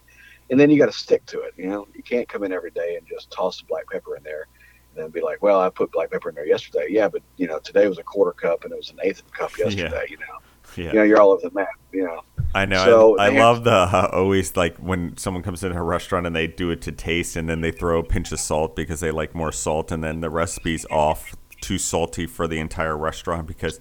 and 0.50 0.60
then 0.60 0.70
you 0.70 0.78
got 0.78 0.88
to 0.88 0.98
stick 0.98 1.26
to 1.28 1.42
it. 1.42 1.54
You 1.58 1.70
know, 1.70 1.88
you 1.94 2.04
can't 2.04 2.28
come 2.28 2.44
in 2.44 2.52
every 2.52 2.72
day 2.72 2.96
and 2.98 3.08
just 3.08 3.32
toss 3.32 3.60
the 3.60 3.66
black 3.66 3.90
pepper 3.90 4.16
in 4.18 4.24
there, 4.24 4.48
and 4.94 5.04
then 5.04 5.10
be 5.10 5.22
like, 5.22 5.42
"Well, 5.42 5.62
I 5.62 5.70
put 5.70 5.92
black 5.92 6.12
pepper 6.12 6.30
in 6.30 6.36
there 6.36 6.46
yesterday." 6.46 6.88
Yeah, 6.90 7.08
but 7.08 7.22
you 7.38 7.48
know, 7.48 7.60
today 7.60 7.88
was 7.88 7.98
a 7.98 8.04
quarter 8.04 8.34
cup 8.34 8.64
and 8.64 8.74
it 8.74 8.78
was 8.78 8.92
an 8.92 9.00
eighth 9.04 9.22
of 9.22 9.28
a 9.28 9.32
cup 9.32 9.58
yesterday. 9.58 10.06
You 10.10 10.18
know, 10.18 10.40
yeah. 10.78 10.88
you 10.88 10.94
know, 10.94 11.04
you're 11.04 11.20
all 11.20 11.32
over 11.32 11.42
the 11.42 11.52
map. 11.52 11.68
You 11.92 12.04
know, 12.04 12.22
I 12.54 12.66
know. 12.66 12.84
So 12.86 13.18
I, 13.18 13.28
I 13.28 13.30
love 13.30 13.64
the 13.64 13.72
uh, 13.72 14.10
always 14.12 14.56
like 14.56 14.78
when 14.78 15.18
someone 15.18 15.44
comes 15.44 15.64
into 15.64 15.78
a 15.78 15.84
restaurant 15.84 16.26
and 16.26 16.36
they 16.36 16.48
do 16.48 16.72
it 16.72 16.82
to 16.84 16.92
taste, 16.92 17.36
and 17.36 17.50
then 17.50 17.62
they 17.62 17.72
throw 17.72 18.00
a 18.00 18.04
pinch 18.04 18.32
of 18.32 18.40
salt 18.40 18.76
because 18.76 19.00
they 19.00 19.12
like 19.12 19.36
more 19.36 19.52
salt, 19.52 19.92
and 19.92 20.04
then 20.04 20.22
the 20.22 20.30
recipe's 20.30 20.86
off 20.90 21.36
too 21.62 21.78
salty 21.78 22.26
for 22.26 22.48
the 22.48 22.60
entire 22.60 22.98
restaurant 22.98 23.48
because 23.48 23.80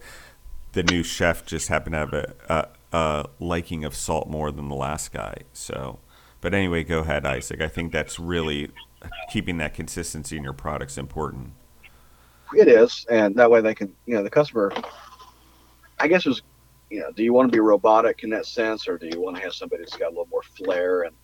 the 0.73 0.83
new 0.83 1.03
chef 1.03 1.45
just 1.47 1.69
happened 1.69 1.93
to 1.93 1.99
have 1.99 2.13
a, 2.13 2.35
a, 2.49 2.97
a 2.97 3.29
liking 3.39 3.85
of 3.85 3.95
salt 3.95 4.29
more 4.29 4.51
than 4.51 4.69
the 4.69 4.75
last 4.75 5.13
guy. 5.13 5.37
So, 5.53 6.01
but 6.41 6.55
anyway, 6.55 6.85
go 6.85 7.01
ahead, 7.01 7.25
Isaac. 7.25 7.61
I 7.61 7.69
think 7.69 7.93
that's 7.93 8.19
really 8.19 8.71
keeping 9.31 9.59
that 9.59 9.75
consistency 9.75 10.37
in 10.37 10.43
your 10.43 10.53
products 10.53 10.99
important. 10.99 11.53
it 12.57 12.69
is, 12.69 13.07
and 13.11 13.35
that 13.37 13.51
way 13.51 13.61
they 13.61 13.75
can, 13.75 13.95
you 14.07 14.15
know, 14.15 14.23
the 14.23 14.31
customer. 14.31 14.73
I 15.99 16.09
guess 16.09 16.27
is, 16.27 16.43
you 16.95 17.01
know, 17.01 17.11
do 17.11 17.25
you 17.25 17.33
want 17.33 17.51
to 17.51 17.57
be 17.57 17.61
robotic 17.61 18.23
in 18.23 18.31
that 18.31 18.47
sense, 18.47 18.87
or 18.87 18.97
do 18.99 19.09
you 19.13 19.21
want 19.21 19.37
to 19.37 19.43
have 19.43 19.53
somebody 19.53 19.83
that's 19.83 19.97
got 19.97 20.07
a 20.07 20.11
little 20.11 20.29
more 20.31 20.43
flair 20.43 21.03
and 21.03 21.17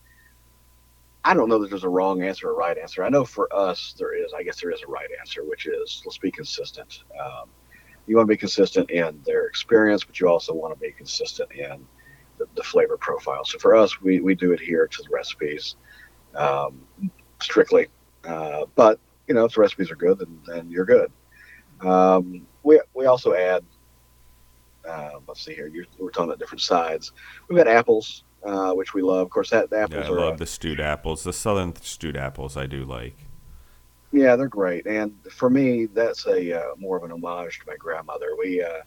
I 1.23 1.33
don't 1.33 1.49
know 1.49 1.59
that 1.59 1.69
there's 1.69 1.83
a 1.83 1.89
wrong 1.89 2.23
answer 2.23 2.49
or 2.49 2.55
right 2.55 2.77
answer. 2.77 3.03
I 3.03 3.09
know 3.09 3.23
for 3.23 3.47
us 3.55 3.93
there 3.97 4.13
is. 4.13 4.33
I 4.33 4.41
guess 4.43 4.59
there 4.59 4.71
is 4.71 4.81
a 4.81 4.87
right 4.87 5.09
answer, 5.19 5.43
which 5.43 5.67
is 5.67 6.01
let's 6.03 6.17
be 6.17 6.31
consistent. 6.31 7.03
Um, 7.23 7.47
you 8.07 8.15
want 8.15 8.27
to 8.27 8.33
be 8.33 8.37
consistent 8.37 8.89
in 8.89 9.21
their 9.23 9.45
experience, 9.45 10.03
but 10.03 10.19
you 10.19 10.27
also 10.27 10.53
want 10.53 10.73
to 10.73 10.79
be 10.79 10.91
consistent 10.91 11.51
in 11.51 11.85
the, 12.39 12.47
the 12.55 12.63
flavor 12.63 12.97
profile. 12.97 13.45
So 13.45 13.59
for 13.59 13.75
us, 13.75 14.01
we, 14.01 14.19
we 14.19 14.33
do 14.33 14.51
adhere 14.53 14.87
to 14.87 15.03
the 15.03 15.09
recipes 15.09 15.75
um, 16.35 16.81
strictly. 17.39 17.87
Uh, 18.23 18.65
but 18.75 18.99
you 19.27 19.35
know, 19.35 19.45
if 19.45 19.53
the 19.53 19.61
recipes 19.61 19.91
are 19.91 19.95
good, 19.95 20.17
then, 20.17 20.39
then 20.47 20.71
you're 20.71 20.85
good. 20.85 21.11
Um, 21.81 22.47
we 22.63 22.81
we 22.95 23.05
also 23.05 23.33
add. 23.33 23.63
Uh, 24.87 25.19
let's 25.27 25.43
see 25.43 25.53
here. 25.53 25.67
You, 25.67 25.85
we're 25.99 26.11
talking 26.11 26.29
about 26.29 26.39
different 26.39 26.61
sides. 26.61 27.11
We've 27.47 27.57
got 27.57 27.67
apples, 27.67 28.23
uh, 28.43 28.73
which 28.73 28.93
we 28.93 29.01
love. 29.01 29.27
Of 29.27 29.29
course, 29.29 29.49
that 29.51 29.69
the 29.69 29.77
Yeah, 29.77 29.83
apples 29.83 30.05
I 30.05 30.09
are 30.09 30.19
love 30.19 30.37
the 30.37 30.45
stewed 30.45 30.79
apples. 30.79 31.23
The 31.23 31.33
southern 31.33 31.75
stewed 31.75 32.17
apples 32.17 32.57
I 32.57 32.65
do 32.65 32.83
like. 32.83 33.17
Yeah, 34.11 34.35
they're 34.35 34.49
great, 34.49 34.87
and 34.87 35.13
for 35.31 35.49
me, 35.49 35.85
that's 35.85 36.25
a 36.25 36.59
uh, 36.59 36.75
more 36.77 36.97
of 36.97 37.03
an 37.03 37.11
homage 37.11 37.59
to 37.59 37.65
my 37.65 37.77
grandmother. 37.77 38.35
We, 38.37 38.61
uh, 38.61 38.81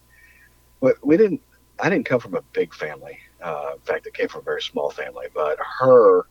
we, 0.81 0.91
we 1.01 1.17
didn't. 1.17 1.41
I 1.79 1.89
didn't 1.89 2.05
come 2.05 2.19
from 2.19 2.35
a 2.35 2.41
big 2.53 2.73
family. 2.73 3.17
Uh, 3.41 3.71
in 3.73 3.81
fact, 3.81 4.07
I 4.07 4.11
came 4.15 4.27
from 4.27 4.41
a 4.41 4.43
very 4.43 4.61
small 4.61 4.91
family. 4.91 5.27
But 5.33 5.57
her, 5.79 6.27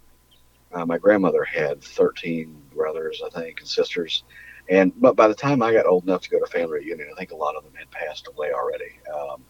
uh, 0.72 0.86
my 0.86 0.96
grandmother 0.98 1.42
had 1.42 1.82
thirteen 1.82 2.56
brothers, 2.72 3.20
I 3.24 3.30
think, 3.30 3.60
and 3.60 3.68
sisters. 3.68 4.24
And 4.68 4.92
but 5.00 5.16
by 5.16 5.28
the 5.28 5.34
time 5.34 5.62
I 5.62 5.72
got 5.72 5.86
old 5.86 6.04
enough 6.04 6.22
to 6.22 6.30
go 6.30 6.38
to 6.38 6.46
family 6.46 6.78
reunion, 6.78 7.08
I 7.12 7.18
think 7.18 7.32
a 7.32 7.36
lot 7.36 7.56
of 7.56 7.64
them 7.64 7.74
had 7.76 7.90
passed 7.90 8.28
away 8.28 8.52
already. 8.52 8.98
Um, 9.12 9.42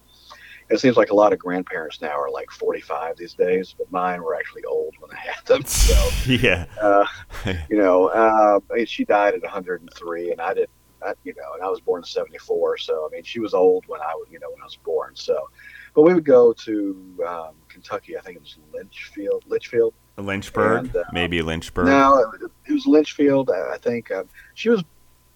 it 0.71 0.79
seems 0.81 0.97
like 0.97 1.11
a 1.11 1.15
lot 1.15 1.33
of 1.33 1.39
grandparents 1.39 2.01
now 2.01 2.19
are 2.19 2.31
like 2.31 2.51
45 2.51 3.17
these 3.17 3.35
days, 3.35 3.75
but 3.77 3.91
mine 3.93 4.23
were 4.23 4.35
actually 4.35 4.65
old 4.65 4.95
when 4.99 5.11
I 5.13 5.17
had 5.21 5.45
them. 5.47 5.63
So 5.85 6.09
yeah. 6.27 6.67
uh, 6.81 7.07
you 7.69 7.77
know, 7.77 8.07
uh, 8.09 8.61
I 8.71 8.75
mean, 8.75 8.87
she 8.87 9.05
died 9.05 9.35
at 9.35 9.43
103, 9.43 10.33
and 10.33 10.41
I 10.41 10.55
did, 10.55 10.69
I, 11.03 11.13
you 11.25 11.35
know, 11.35 11.55
and 11.55 11.63
I 11.63 11.69
was 11.69 11.81
born 11.81 12.01
in 12.01 12.05
74. 12.07 12.79
So, 12.79 13.07
I 13.07 13.15
mean, 13.15 13.23
she 13.25 13.41
was 13.41 13.53
old 13.53 13.85
when 13.87 14.01
I 14.01 14.15
was, 14.15 14.29
you 14.31 14.39
know, 14.39 14.51
when 14.51 14.63
I 14.63 14.65
was 14.65 14.77
born. 14.77 15.15
So, 15.15 15.51
but 15.95 16.03
we 16.03 16.15
would 16.15 16.25
go 16.25 16.53
to 16.53 17.25
um, 17.27 17.55
Kentucky. 17.69 18.17
I 18.17 18.21
think 18.23 18.37
it 18.37 18.43
was 18.43 18.57
Lynchfield, 18.73 19.45
Litchfield. 19.47 19.95
Lynchburg, 20.17 20.87
And, 20.87 20.97
uh, 20.97 21.05
maybe 21.13 21.43
Lynchburg. 21.43 21.87
No, 21.87 22.33
it 22.67 22.73
was 22.73 22.87
Lynchfield. 22.87 23.51
I 23.51 23.77
think. 23.79 24.11
Um, 24.11 24.29
she 24.55 24.69
was 24.71 24.83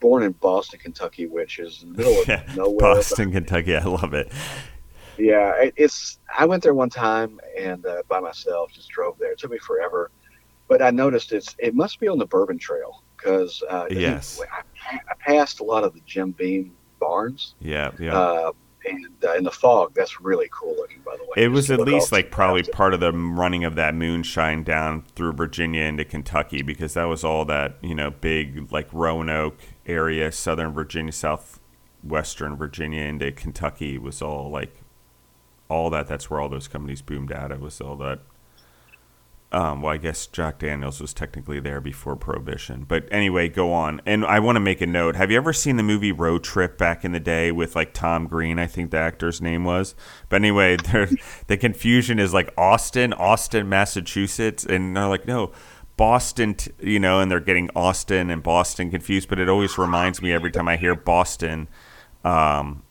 born 0.00 0.22
in 0.22 0.32
Boston, 0.32 0.78
Kentucky, 0.80 1.26
which 1.26 1.58
is 1.58 1.82
in 1.82 1.92
the 1.92 1.98
middle 1.98 2.34
of 2.34 2.56
nowhere. 2.56 2.94
Boston, 2.94 3.32
Kentucky. 3.32 3.76
I 3.76 3.84
love 3.84 4.14
it. 4.14 4.30
Yeah, 5.18 5.52
it's. 5.76 6.18
I 6.36 6.44
went 6.46 6.62
there 6.62 6.74
one 6.74 6.90
time 6.90 7.40
and 7.58 7.84
uh, 7.84 8.02
by 8.08 8.20
myself, 8.20 8.72
just 8.72 8.88
drove 8.90 9.18
there. 9.18 9.32
It 9.32 9.38
took 9.38 9.50
me 9.50 9.58
forever, 9.58 10.10
but 10.68 10.80
I 10.82 10.90
noticed 10.90 11.32
it's. 11.32 11.54
It 11.58 11.74
must 11.74 12.00
be 12.00 12.08
on 12.08 12.18
the 12.18 12.26
Bourbon 12.26 12.58
Trail 12.58 13.02
because 13.16 13.62
uh, 13.68 13.86
Yes. 13.90 14.40
I, 14.52 14.96
I 15.10 15.14
passed 15.18 15.60
a 15.60 15.64
lot 15.64 15.84
of 15.84 15.92
the 15.94 16.00
Jim 16.06 16.30
Beam 16.32 16.72
barns, 17.00 17.54
Yeah, 17.60 17.90
yeah. 17.98 18.16
uh, 18.18 18.52
and 18.84 19.06
uh, 19.24 19.34
in 19.34 19.44
the 19.44 19.50
fog, 19.50 19.92
that's 19.94 20.20
really 20.20 20.48
cool 20.52 20.74
looking. 20.76 21.00
By 21.04 21.16
the 21.16 21.24
way, 21.24 21.44
It 21.44 21.48
was 21.48 21.70
at 21.70 21.80
least 21.80 22.12
like 22.12 22.30
probably 22.30 22.62
part 22.62 22.94
of 22.94 23.00
the 23.00 23.12
running 23.12 23.64
of 23.64 23.74
that 23.74 23.94
moonshine 23.94 24.62
down 24.62 25.02
through 25.14 25.32
Virginia 25.32 25.82
into 25.82 26.04
Kentucky 26.04 26.62
because 26.62 26.94
that 26.94 27.04
was 27.04 27.24
all 27.24 27.44
that 27.46 27.76
you 27.82 27.94
know 27.94 28.10
big 28.10 28.70
like 28.72 28.88
Roanoke 28.92 29.58
area, 29.86 30.30
Southern 30.32 30.72
Virginia, 30.72 31.12
Southwestern 31.12 32.56
Virginia 32.56 33.02
into 33.02 33.30
Kentucky 33.32 33.98
was 33.98 34.22
all 34.22 34.50
like 34.50 34.74
all 35.68 35.90
that. 35.90 36.06
That's 36.06 36.30
where 36.30 36.40
all 36.40 36.48
those 36.48 36.68
companies 36.68 37.02
boomed 37.02 37.32
out. 37.32 37.52
It 37.52 37.60
was 37.60 37.80
all 37.80 37.96
that. 37.96 38.20
Um, 39.50 39.80
well, 39.80 39.94
I 39.94 39.96
guess 39.96 40.26
Jack 40.26 40.58
Daniels 40.58 41.00
was 41.00 41.14
technically 41.14 41.58
there 41.58 41.80
before 41.80 42.16
Prohibition, 42.16 42.84
but 42.86 43.08
anyway, 43.10 43.48
go 43.48 43.72
on. 43.72 44.02
And 44.04 44.26
I 44.26 44.40
want 44.40 44.56
to 44.56 44.60
make 44.60 44.82
a 44.82 44.86
note. 44.86 45.16
Have 45.16 45.30
you 45.30 45.38
ever 45.38 45.54
seen 45.54 45.76
the 45.76 45.82
movie 45.82 46.12
Road 46.12 46.44
Trip 46.44 46.76
back 46.76 47.02
in 47.02 47.12
the 47.12 47.20
day 47.20 47.50
with 47.50 47.74
like 47.74 47.94
Tom 47.94 48.26
Green? 48.26 48.58
I 48.58 48.66
think 48.66 48.90
the 48.90 48.98
actor's 48.98 49.40
name 49.40 49.64
was. 49.64 49.94
But 50.28 50.36
anyway, 50.36 50.76
the 51.46 51.56
confusion 51.56 52.18
is 52.18 52.34
like 52.34 52.52
Austin, 52.58 53.14
Austin, 53.14 53.70
Massachusetts, 53.70 54.66
and 54.66 54.94
they're 54.94 55.08
like, 55.08 55.26
no, 55.26 55.52
Boston, 55.96 56.54
t- 56.54 56.70
you 56.80 57.00
know, 57.00 57.20
and 57.20 57.30
they're 57.30 57.40
getting 57.40 57.70
Austin 57.74 58.28
and 58.28 58.42
Boston 58.42 58.90
confused. 58.90 59.30
But 59.30 59.38
it 59.38 59.48
always 59.48 59.78
reminds 59.78 60.20
me 60.20 60.30
every 60.30 60.50
time 60.50 60.68
I 60.68 60.76
hear 60.76 60.94
Boston. 60.94 61.68
Um, 62.22 62.82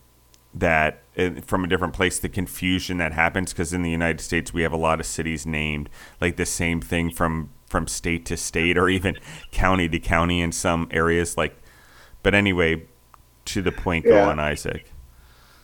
that 0.54 1.02
from 1.44 1.64
a 1.64 1.68
different 1.68 1.94
place 1.94 2.18
the 2.18 2.28
confusion 2.28 2.98
that 2.98 3.12
happens 3.12 3.52
because 3.52 3.72
in 3.72 3.82
the 3.82 3.90
united 3.90 4.20
states 4.20 4.52
we 4.52 4.62
have 4.62 4.72
a 4.72 4.76
lot 4.76 5.00
of 5.00 5.06
cities 5.06 5.44
named 5.46 5.88
like 6.20 6.36
the 6.36 6.46
same 6.46 6.80
thing 6.80 7.10
from 7.10 7.50
from 7.66 7.86
state 7.86 8.24
to 8.24 8.36
state 8.36 8.78
or 8.78 8.88
even 8.88 9.18
county 9.50 9.88
to 9.88 9.98
county 9.98 10.40
in 10.40 10.52
some 10.52 10.88
areas 10.90 11.36
like 11.36 11.56
but 12.22 12.34
anyway 12.34 12.82
to 13.44 13.62
the 13.62 13.72
point 13.72 14.06
go 14.08 14.16
Yeah. 14.16 14.28
on 14.28 14.38
isaac 14.40 14.92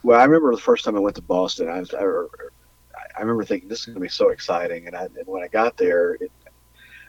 Well, 0.02 0.20
I 0.20 0.24
remember 0.24 0.54
the 0.54 0.60
first 0.60 0.84
time 0.84 0.96
I 0.96 1.00
went 1.00 1.16
to 1.16 1.22
Boston. 1.22 1.68
I 1.68 1.80
was, 1.80 1.92
I, 1.94 2.04
I 3.16 3.20
remember 3.20 3.44
thinking 3.44 3.68
this 3.68 3.80
is 3.80 3.86
going 3.86 3.96
to 3.96 4.00
be 4.00 4.08
so 4.08 4.30
exciting, 4.30 4.86
and, 4.86 4.96
I, 4.96 5.04
and 5.04 5.26
when 5.26 5.42
I 5.42 5.48
got 5.48 5.76
there, 5.76 6.14
it, 6.14 6.32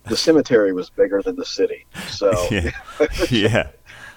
the 0.08 0.17
cemetery 0.17 0.73
was 0.73 0.89
bigger 0.91 1.21
than 1.23 1.36
the 1.38 1.45
city. 1.45 1.88
So 2.05 2.60
yeah 2.62 2.71
yeah 3.29 3.71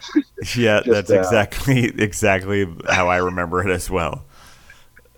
yeah 0.57 0.81
Just, 0.81 0.87
that's 0.87 1.11
uh, 1.11 1.15
exactly 1.15 1.85
exactly 2.03 2.67
how 2.89 3.09
i 3.09 3.17
remember 3.17 3.67
it 3.67 3.71
as 3.71 3.91
well 3.91 4.25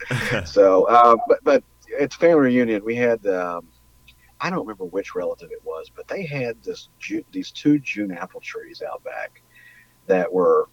so, 0.45 0.85
uh, 0.85 1.17
but 1.29 1.39
but 1.45 1.63
at 2.01 2.11
the 2.11 2.17
family 2.17 2.47
reunion, 2.49 2.85
we 2.85 2.97
had 2.97 3.25
um, 3.27 3.67
I 4.41 4.51
don't 4.51 4.61
remember 4.61 4.85
which 4.87 5.15
relative 5.15 5.51
it 5.53 5.63
was, 5.65 5.91
but 5.95 6.09
they 6.09 6.25
had 6.25 6.63
this 6.63 6.89
these 7.33 7.51
two 7.51 7.79
June 7.79 8.13
apple 8.13 8.41
trees 8.41 8.83
out 8.83 9.03
back 9.05 9.43
that 10.07 10.33
were 10.33 10.69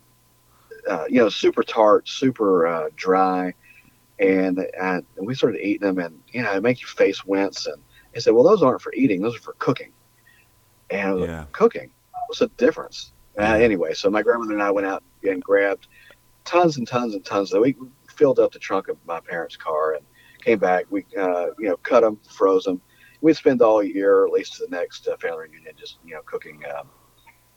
uh, 0.90 1.06
you 1.10 1.20
know 1.20 1.30
super 1.30 1.64
tart, 1.64 2.08
super 2.08 2.68
uh, 2.68 2.90
dry, 2.96 3.54
and, 4.20 4.66
and 4.80 5.06
we 5.18 5.36
started 5.36 5.62
eating 5.62 5.88
them, 5.88 6.00
and 6.00 6.20
you 6.30 6.42
know 6.42 6.54
it 6.54 6.64
make 6.64 6.82
your 6.82 6.90
face 6.90 7.26
wince. 7.26 7.68
And 7.68 7.82
they 8.14 8.20
said, 8.20 8.34
well, 8.34 8.44
those 8.44 8.64
aren't 8.64 8.82
for 8.82 8.94
eating; 8.94 9.22
those 9.22 9.36
are 9.36 9.42
for 9.42 9.56
cooking. 9.60 9.92
And 10.90 11.20
Yeah. 11.20 11.40
like, 11.40 11.52
cooking? 11.52 11.92
What's 12.28 12.40
the 12.40 12.48
difference? 12.58 13.12
Uh, 13.38 13.44
anyway, 13.56 13.94
so 13.94 14.10
my 14.10 14.22
grandmother 14.24 14.54
and 14.54 14.64
I 14.64 14.72
went 14.72 14.88
out 14.88 15.04
and 15.24 15.44
grabbed 15.44 15.88
tons 16.46 16.78
and 16.78 16.88
tons 16.88 17.14
and 17.14 17.24
tons. 17.24 17.54
Of, 17.54 17.62
we 17.62 17.76
filled 18.16 18.40
up 18.40 18.52
the 18.52 18.60
trunk 18.60 18.88
of 18.88 18.98
my 19.06 19.20
parents' 19.20 19.56
car 19.56 19.94
and 19.94 20.04
came 20.42 20.60
back. 20.60 20.86
We, 20.90 21.06
uh, 21.18 21.48
you 21.60 21.70
know, 21.70 21.78
cut 21.78 22.02
them, 22.02 22.20
froze 22.30 22.64
them. 22.64 22.82
We'd 23.22 23.36
spend 23.36 23.62
all 23.62 23.84
year, 23.84 24.26
at 24.26 24.32
least 24.32 24.56
to 24.56 24.66
the 24.66 24.76
next 24.76 25.08
uh, 25.08 25.18
family 25.18 25.48
reunion, 25.50 25.74
just 25.78 25.98
you 26.06 26.14
know, 26.14 26.22
cooking 26.26 26.64
um, 26.78 26.88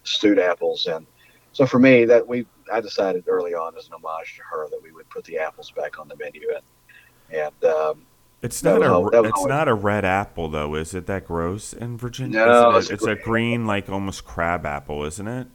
stewed 0.04 0.38
apples. 0.38 0.86
And 0.86 1.06
so 1.52 1.66
for 1.66 1.78
me, 1.78 2.04
that 2.06 2.26
we, 2.26 2.46
I 2.72 2.80
decided 2.80 3.24
early 3.26 3.54
on 3.54 3.76
as 3.76 3.86
an 3.86 3.92
homage 3.94 4.36
to 4.36 4.42
her 4.50 4.68
that 4.70 4.82
we 4.82 4.92
would 4.92 5.08
put 5.10 5.24
the 5.24 5.38
apples 5.38 5.70
back 5.70 5.98
on 5.98 6.08
the 6.08 6.16
menu. 6.16 6.42
And, 6.54 7.40
and 7.62 7.64
um, 7.72 8.06
it's 8.42 8.62
not 8.62 8.82
a 8.82 9.06
it's 9.22 9.32
always- 9.36 9.48
not 9.48 9.68
a 9.68 9.74
red 9.74 10.04
apple 10.04 10.48
though 10.48 10.74
is 10.74 10.94
it 10.94 11.06
that 11.06 11.26
gross 11.26 11.74
in 11.74 11.98
virginia 11.98 12.38
No, 12.38 12.70
it- 12.70 12.78
it's 12.78 12.90
it's 12.90 13.04
a 13.04 13.14
green 13.14 13.66
like 13.66 13.90
almost 13.90 14.24
crab 14.24 14.64
apple 14.64 15.04
isn't 15.04 15.28
it 15.28 15.46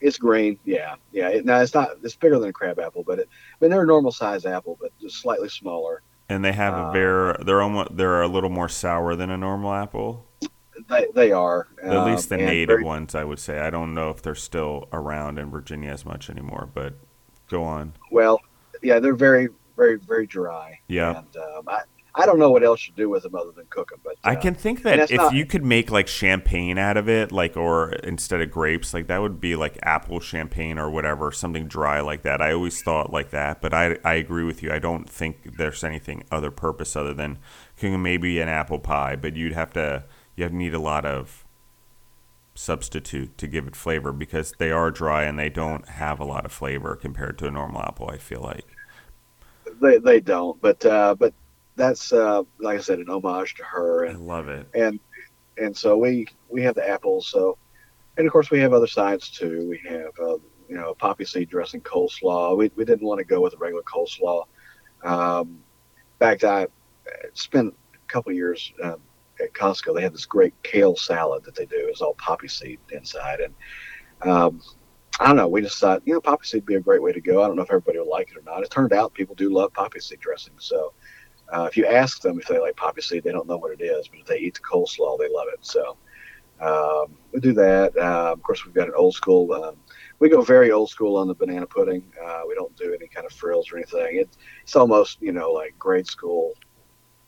it's 0.00 0.18
green, 0.18 0.58
yeah, 0.64 0.96
yeah. 1.12 1.28
It, 1.28 1.44
now 1.44 1.60
it's 1.60 1.74
not, 1.74 1.90
it's 2.02 2.16
bigger 2.16 2.38
than 2.38 2.48
a 2.50 2.52
crab 2.52 2.78
apple, 2.78 3.02
but 3.04 3.18
it, 3.18 3.28
I 3.30 3.64
mean, 3.64 3.70
they're 3.70 3.82
a 3.82 3.86
normal 3.86 4.12
size 4.12 4.44
apple, 4.46 4.76
but 4.80 4.92
just 5.00 5.16
slightly 5.20 5.48
smaller. 5.48 6.02
and 6.28 6.44
they 6.44 6.52
have 6.52 6.74
a 6.74 6.76
Uh, 7.38 7.42
they're 7.44 7.62
almost 7.62 7.96
they're 7.96 8.22
a 8.22 8.28
little 8.28 8.50
more 8.50 8.68
sour 8.68 9.14
than 9.16 9.30
a 9.30 9.36
normal 9.36 9.72
apple 9.72 10.26
They, 10.88 11.06
they 11.14 11.32
are 11.32 11.68
at 11.82 12.04
least 12.06 12.28
the 12.28 12.34
um, 12.36 12.44
native 12.46 12.68
very- 12.68 12.82
ones 12.84 13.14
i 13.14 13.22
would 13.24 13.38
say 13.38 13.60
i 13.60 13.70
don't 13.70 13.94
know 13.94 14.10
if 14.10 14.20
they're 14.22 14.34
still 14.34 14.88
around 14.92 15.38
in 15.38 15.50
virginia 15.50 15.90
as 15.90 16.04
much 16.04 16.28
anymore 16.28 16.68
but 16.74 16.94
go 17.48 17.62
on 17.62 17.92
Well, 18.10 18.40
yeah, 18.82 18.98
they're 18.98 19.14
very, 19.14 19.48
very, 19.76 19.96
very 19.96 20.26
dry. 20.26 20.78
Yeah. 20.88 21.18
And 21.18 21.36
um, 21.36 21.64
I, 21.68 21.80
I 22.18 22.26
don't 22.26 22.38
know 22.38 22.50
what 22.50 22.64
else 22.64 22.86
you 22.86 22.94
do 22.96 23.08
with 23.10 23.22
them 23.22 23.34
other 23.34 23.52
than 23.52 23.66
cook 23.70 23.90
them. 23.90 24.00
But 24.02 24.14
uh, 24.24 24.30
i 24.30 24.34
can 24.36 24.54
think 24.54 24.82
that 24.82 25.10
if 25.10 25.16
not- 25.16 25.34
you 25.34 25.44
could 25.46 25.64
make 25.64 25.90
like 25.90 26.08
champagne 26.08 26.78
out 26.78 26.96
of 26.96 27.08
it 27.08 27.30
like 27.30 27.56
or 27.56 27.92
instead 27.92 28.40
of 28.40 28.50
grapes 28.50 28.94
like 28.94 29.06
that 29.06 29.20
would 29.20 29.40
be 29.40 29.54
like 29.54 29.78
apple 29.82 30.20
champagne 30.20 30.78
or 30.78 30.90
whatever 30.90 31.30
something 31.30 31.68
dry 31.68 32.00
like 32.00 32.22
that 32.22 32.40
i 32.40 32.52
always 32.52 32.82
thought 32.82 33.12
like 33.12 33.30
that 33.30 33.60
but 33.60 33.74
i 33.74 33.98
i 34.04 34.14
agree 34.14 34.44
with 34.44 34.62
you 34.62 34.72
i 34.72 34.78
don't 34.78 35.08
think 35.08 35.56
there's 35.56 35.84
anything 35.84 36.24
other 36.30 36.50
purpose 36.50 36.96
other 36.96 37.12
than 37.14 37.38
cooking 37.76 38.02
maybe 38.02 38.40
an 38.40 38.48
apple 38.48 38.78
pie 38.78 39.14
but 39.14 39.36
you'd 39.36 39.52
have 39.52 39.72
to 39.72 40.04
you'd 40.36 40.52
need 40.52 40.74
a 40.74 40.80
lot 40.80 41.04
of 41.04 41.44
substitute 42.58 43.36
to 43.38 43.46
give 43.46 43.66
it 43.66 43.76
flavor 43.76 44.12
because 44.12 44.52
they 44.58 44.70
are 44.70 44.90
dry 44.90 45.24
and 45.24 45.38
they 45.38 45.48
don't 45.48 45.88
have 45.88 46.18
a 46.18 46.24
lot 46.24 46.44
of 46.44 46.52
flavor 46.52 46.96
compared 46.96 47.38
to 47.38 47.46
a 47.46 47.50
normal 47.50 47.82
apple. 47.82 48.08
I 48.10 48.18
feel 48.18 48.40
like. 48.40 48.64
they, 49.80 49.98
they 49.98 50.20
don't. 50.20 50.60
But 50.60 50.84
uh, 50.84 51.14
but 51.14 51.34
that's 51.76 52.12
uh, 52.12 52.42
like 52.58 52.78
I 52.78 52.80
said, 52.80 52.98
an 52.98 53.08
homage 53.10 53.54
to 53.56 53.64
her, 53.64 54.06
I 54.06 54.10
and 54.10 54.26
love 54.26 54.48
it. 54.48 54.66
and 54.74 54.98
and 55.58 55.76
so 55.76 55.96
we 55.96 56.26
we 56.48 56.62
have 56.62 56.74
the 56.74 56.88
apples. 56.88 57.28
So 57.28 57.58
and 58.16 58.26
of 58.26 58.32
course 58.32 58.50
we 58.50 58.60
have 58.60 58.72
other 58.72 58.86
sides 58.86 59.30
too. 59.30 59.66
We 59.68 59.80
have 59.88 60.12
uh, 60.20 60.38
you 60.68 60.76
know 60.76 60.94
poppy 60.94 61.24
seed 61.24 61.48
dressing 61.50 61.82
coleslaw. 61.82 62.56
We 62.56 62.70
we 62.76 62.84
didn't 62.84 63.06
want 63.06 63.18
to 63.18 63.24
go 63.24 63.40
with 63.40 63.54
a 63.54 63.58
regular 63.58 63.82
coleslaw. 63.82 64.44
Um, 65.04 65.60
in 65.98 66.18
fact, 66.18 66.44
I 66.44 66.66
spent 67.34 67.74
a 67.94 68.12
couple 68.12 68.32
years. 68.32 68.72
Um, 68.82 69.00
at 69.38 69.52
Costco, 69.52 69.94
they 69.94 70.00
have 70.00 70.12
this 70.12 70.24
great 70.24 70.54
kale 70.62 70.96
salad 70.96 71.44
that 71.44 71.54
they 71.54 71.66
do. 71.66 71.76
It's 71.76 72.00
all 72.00 72.14
poppy 72.14 72.48
seed 72.48 72.78
inside, 72.90 73.40
and 73.40 73.54
um, 74.22 74.62
I 75.20 75.26
don't 75.26 75.36
know. 75.36 75.48
We 75.48 75.60
just 75.60 75.78
thought, 75.78 76.00
you 76.06 76.14
know, 76.14 76.20
poppy 76.22 76.46
seed 76.46 76.62
would 76.62 76.66
be 76.66 76.74
a 76.76 76.80
great 76.80 77.02
way 77.02 77.12
to 77.12 77.20
go. 77.20 77.42
I 77.42 77.46
don't 77.46 77.56
know 77.56 77.62
if 77.62 77.70
everybody 77.70 77.98
would 77.98 78.08
like 78.08 78.30
it 78.30 78.38
or 78.38 78.42
not. 78.42 78.62
It 78.62 78.70
turned 78.70 78.94
out 78.94 79.14
people 79.14 79.34
do 79.34 79.50
love 79.52 79.72
poppy 79.74 80.00
seed 80.00 80.20
dressing. 80.20 80.54
So 80.58 80.94
uh, 81.52 81.64
if 81.70 81.76
you 81.76 81.86
ask 81.86 82.20
them 82.22 82.38
if 82.40 82.46
they 82.46 82.58
like 82.58 82.76
poppy 82.76 83.00
seed, 83.00 83.24
they 83.24 83.32
don't 83.32 83.46
know 83.46 83.56
what 83.56 83.72
it 83.72 83.82
is, 83.82 84.08
but 84.08 84.20
if 84.20 84.26
they 84.26 84.38
eat 84.38 84.54
the 84.54 84.60
coleslaw, 84.60 85.18
they 85.18 85.28
love 85.28 85.46
it. 85.52 85.60
So 85.60 85.96
um, 86.60 87.16
we 87.32 87.40
do 87.40 87.52
that. 87.54 87.96
Uh, 87.96 88.32
of 88.32 88.42
course, 88.42 88.64
we've 88.64 88.74
got 88.74 88.88
an 88.88 88.94
old 88.96 89.14
school. 89.14 89.52
Um, 89.52 89.76
we 90.18 90.28
go 90.28 90.42
very 90.42 90.72
old 90.72 90.90
school 90.90 91.16
on 91.16 91.28
the 91.28 91.34
banana 91.34 91.66
pudding. 91.66 92.02
Uh, 92.22 92.42
we 92.48 92.54
don't 92.54 92.74
do 92.76 92.94
any 92.94 93.06
kind 93.06 93.26
of 93.26 93.32
frills 93.32 93.70
or 93.70 93.76
anything. 93.76 94.16
It, 94.16 94.30
it's 94.62 94.76
almost, 94.76 95.20
you 95.20 95.32
know, 95.32 95.52
like 95.52 95.78
grade 95.78 96.06
school 96.06 96.54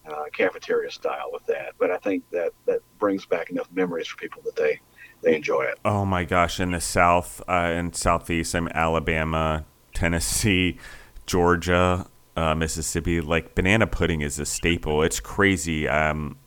uh, 0.09 0.25
cafeteria 0.33 0.91
style 0.91 1.31
with 1.33 1.45
that. 1.47 1.75
But 1.79 1.91
I 1.91 1.99
think 1.99 2.25
that 2.31 2.53
that 2.67 2.81
brings 2.99 3.27
back 3.27 3.51
enough 3.51 3.69
memories 3.73 4.07
for 4.07 4.17
people 4.17 4.43
that 4.45 4.57
they 4.57 4.81
they 5.23 5.35
enjoy 5.35 5.63
it. 5.63 5.79
Oh 5.85 6.05
my 6.05 6.25
gosh! 6.25 6.61
In 6.61 6.71
the 6.71 6.81
South, 6.81 7.43
uh, 7.49 7.73
in 7.77 7.93
Southeast, 7.93 8.55
I'm 8.55 8.69
Alabama, 8.69 9.67
Tennessee, 9.93 10.79
Georgia, 11.27 12.07
uh, 12.39 12.55
Mississippi. 12.55 13.21
Like 13.21 13.55
banana 13.55 13.87
pudding 13.87 14.21
is 14.21 14.39
a 14.39 14.47
staple. 14.47 15.03
It's 15.03 15.19
crazy. 15.19 15.89
Um, 15.89 16.39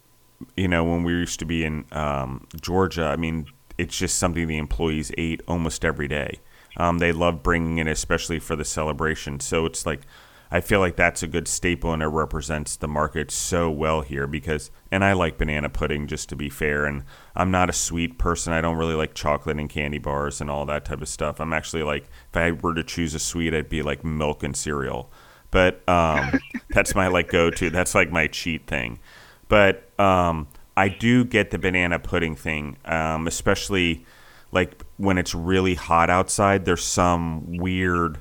you 0.56 0.67
know, 0.67 0.84
when 0.86 1.04
we 1.04 1.12
used 1.12 1.39
to 1.39 1.45
be 1.45 1.65
in 1.65 1.86
um, 1.91 2.47
Georgia, 2.62 3.06
I 3.06 3.17
mean, 3.17 3.45
it's 3.77 3.97
just 3.97 4.17
something 4.17 4.47
the 4.47 4.58
employees 4.58 5.12
ate 5.17 5.41
almost 5.47 5.84
every 5.84 6.08
day. 6.08 6.39
Um, 6.77 6.99
they 6.99 7.12
love 7.12 7.43
bringing 7.43 7.77
it, 7.77 7.88
especially 7.88 8.39
for 8.39 8.56
the 8.56 8.63
celebration. 8.63 9.41
So 9.41 9.65
it's 9.65 9.86
like, 9.86 10.01
I 10.49 10.62
feel 10.62 10.80
like 10.80 10.95
that's 10.95 11.23
a 11.23 11.27
good 11.27 11.47
staple 11.47 11.93
and 11.93 12.01
it 12.01 12.08
represents 12.08 12.77
the 12.77 12.88
market 12.88 13.30
so 13.30 13.69
well 13.69 14.01
here 14.01 14.27
because, 14.27 14.71
and 14.91 15.04
I 15.04 15.13
like 15.13 15.38
banana 15.38 15.69
pudding 15.69 16.08
just 16.08 16.30
to 16.30 16.36
be 16.36 16.49
fair. 16.49 16.86
And 16.86 17.04
I'm 17.36 17.51
not 17.51 17.69
a 17.69 17.73
sweet 17.73 18.17
person. 18.17 18.54
I 18.54 18.62
don't 18.62 18.77
really 18.77 18.95
like 18.95 19.13
chocolate 19.13 19.60
and 19.60 19.69
candy 19.69 19.97
bars 19.97 20.39
and 20.39 20.49
all 20.49 20.65
that 20.65 20.86
type 20.86 21.01
of 21.01 21.10
stuff. 21.10 21.39
I'm 21.39 21.54
actually 21.54 21.84
like, 21.84 22.04
if 22.30 22.38
I 22.38 22.51
were 22.51 22.73
to 22.73 22.84
choose 22.84 23.13
a 23.13 23.19
sweet, 23.19 23.54
I'd 23.54 23.69
be 23.69 23.82
like 23.82 24.06
milk 24.06 24.41
and 24.43 24.56
cereal. 24.56 25.12
But 25.51 25.87
um, 25.87 26.39
that's 26.69 26.95
my 26.95 27.07
like 27.07 27.29
go 27.29 27.51
to. 27.51 27.69
That's 27.69 27.93
like 27.93 28.11
my 28.11 28.27
cheat 28.27 28.67
thing. 28.67 28.99
But 29.47 29.89
um, 29.99 30.47
I 30.77 30.87
do 30.87 31.25
get 31.25 31.51
the 31.51 31.59
banana 31.59 31.99
pudding 31.99 32.35
thing, 32.35 32.77
um, 32.85 33.27
especially 33.27 34.05
like 34.51 34.81
when 34.97 35.17
it's 35.17 35.35
really 35.35 35.75
hot 35.75 36.09
outside. 36.09 36.65
There's 36.65 36.83
some 36.83 37.57
weird 37.57 38.17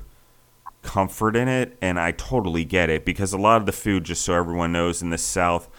comfort 0.81 1.35
in 1.35 1.47
it, 1.47 1.77
and 1.81 1.99
I 1.99 2.11
totally 2.11 2.65
get 2.65 2.89
it 2.89 3.05
because 3.05 3.33
a 3.33 3.37
lot 3.37 3.57
of 3.57 3.65
the 3.65 3.71
food, 3.71 4.03
just 4.03 4.23
so 4.23 4.33
everyone 4.33 4.73
knows, 4.73 5.01
in 5.01 5.09
the 5.09 5.17
South 5.17 5.69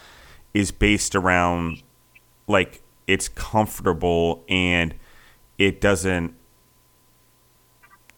is 0.55 0.71
based 0.71 1.15
around 1.15 1.83
like 2.47 2.83
it's 3.07 3.29
comfortable 3.29 4.45
and 4.49 4.95
it 5.59 5.81
doesn't 5.81 6.35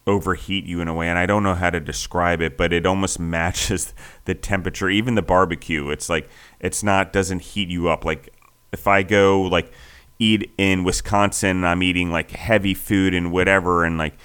overheat 0.07 0.65
you 0.65 0.81
in 0.81 0.87
a 0.87 0.93
way 0.93 1.09
and 1.09 1.17
I 1.17 1.25
don't 1.25 1.43
know 1.43 1.55
how 1.55 1.69
to 1.69 1.79
describe 1.79 2.41
it 2.41 2.57
but 2.57 2.71
it 2.71 2.85
almost 2.85 3.19
matches 3.35 3.93
the 4.25 4.35
temperature 4.35 4.89
even 4.89 5.15
the 5.15 5.21
barbecue. 5.21 5.89
It's 5.89 6.09
like 6.09 6.29
it's 6.59 6.83
not 6.83 7.13
doesn't 7.13 7.39
heat 7.39 7.69
you 7.69 7.89
up. 7.89 8.05
Like 8.05 8.33
if 8.71 8.87
I 8.87 9.03
go 9.03 9.41
like 9.41 9.71
eat 10.19 10.51
in 10.57 10.83
Wisconsin 10.83 11.63
I'm 11.63 11.83
eating 11.83 12.11
like 12.11 12.31
heavy 12.31 12.73
food 12.73 13.13
and 13.13 13.31
whatever 13.31 13.83
and 13.83 13.97
like 13.97 14.15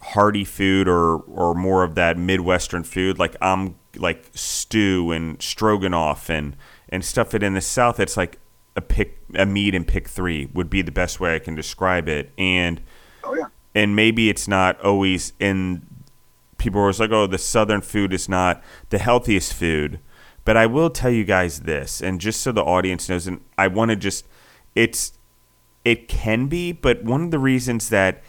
hearty 0.00 0.44
food 0.44 0.86
or 0.88 1.16
or 1.18 1.54
more 1.54 1.82
of 1.82 1.96
that 1.96 2.16
midwestern 2.16 2.84
food 2.84 3.18
like 3.18 3.34
I'm 3.40 3.74
like 3.96 4.30
stew 4.34 5.10
and 5.10 5.40
stroganoff 5.42 6.30
and 6.30 6.56
and 6.88 7.04
stuff 7.04 7.34
it 7.34 7.42
in 7.42 7.54
the 7.54 7.60
south 7.60 7.98
it's 7.98 8.16
like 8.16 8.38
a 8.76 8.80
pick 8.80 9.18
a 9.34 9.46
meat 9.46 9.74
and 9.74 9.86
pick 9.86 10.06
3 10.06 10.50
would 10.52 10.70
be 10.70 10.82
the 10.82 10.92
best 10.92 11.18
way 11.18 11.34
I 11.34 11.38
can 11.38 11.54
describe 11.54 12.08
it. 12.08 12.32
And 12.38 12.80
Oh 13.24 13.34
yeah. 13.34 13.46
And 13.76 13.94
maybe 13.94 14.30
it's 14.30 14.48
not 14.48 14.80
always 14.80 15.34
in 15.38 15.86
people 16.56 16.80
are 16.80 16.84
always 16.84 16.98
like 16.98 17.10
oh 17.10 17.26
the 17.26 17.38
southern 17.38 17.82
food 17.82 18.12
is 18.12 18.28
not 18.28 18.62
the 18.88 18.98
healthiest 18.98 19.52
food. 19.52 20.00
But 20.44 20.56
i 20.56 20.64
will 20.64 20.90
tell 20.90 21.10
you 21.10 21.24
guys 21.24 21.60
this 21.60 22.00
and 22.00 22.20
just 22.20 22.40
so 22.40 22.52
the 22.52 22.62
audience 22.62 23.08
knows 23.08 23.26
and 23.26 23.40
i 23.58 23.66
want 23.66 23.90
to 23.90 23.96
just 23.96 24.24
it's 24.76 25.12
it 25.84 26.06
can 26.06 26.46
be 26.46 26.70
but 26.70 27.02
one 27.02 27.22
of 27.22 27.30
the 27.32 27.38
reasons 27.40 27.88
that 27.88 28.22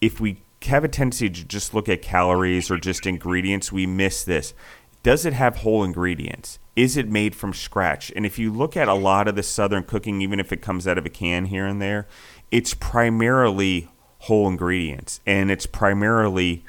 if 0.00 0.20
we 0.20 0.42
have 0.64 0.82
a 0.82 0.88
tendency 0.88 1.30
to 1.30 1.44
just 1.44 1.72
look 1.72 1.88
at 1.88 2.02
calories 2.02 2.70
or 2.70 2.78
just 2.78 3.06
ingredients 3.06 3.70
we 3.70 3.86
miss 3.86 4.24
this. 4.24 4.54
Does 5.02 5.24
it 5.24 5.34
have 5.34 5.58
whole 5.58 5.84
ingredients? 5.84 6.58
Is 6.74 6.96
it 6.96 7.08
made 7.08 7.36
from 7.36 7.52
scratch? 7.52 8.10
And 8.16 8.26
if 8.26 8.38
you 8.38 8.52
look 8.52 8.76
at 8.76 8.88
a 8.88 8.94
lot 8.94 9.28
of 9.28 9.36
the 9.36 9.44
southern 9.44 9.84
cooking 9.84 10.20
even 10.20 10.40
if 10.40 10.52
it 10.52 10.62
comes 10.62 10.88
out 10.88 10.98
of 10.98 11.06
a 11.06 11.10
can 11.10 11.44
here 11.46 11.66
and 11.66 11.80
there 11.80 12.08
it's 12.50 12.74
primarily 12.74 13.88
whole 14.26 14.48
ingredients, 14.48 15.20
and 15.26 15.50
it's 15.50 15.66
primarily 15.66 16.64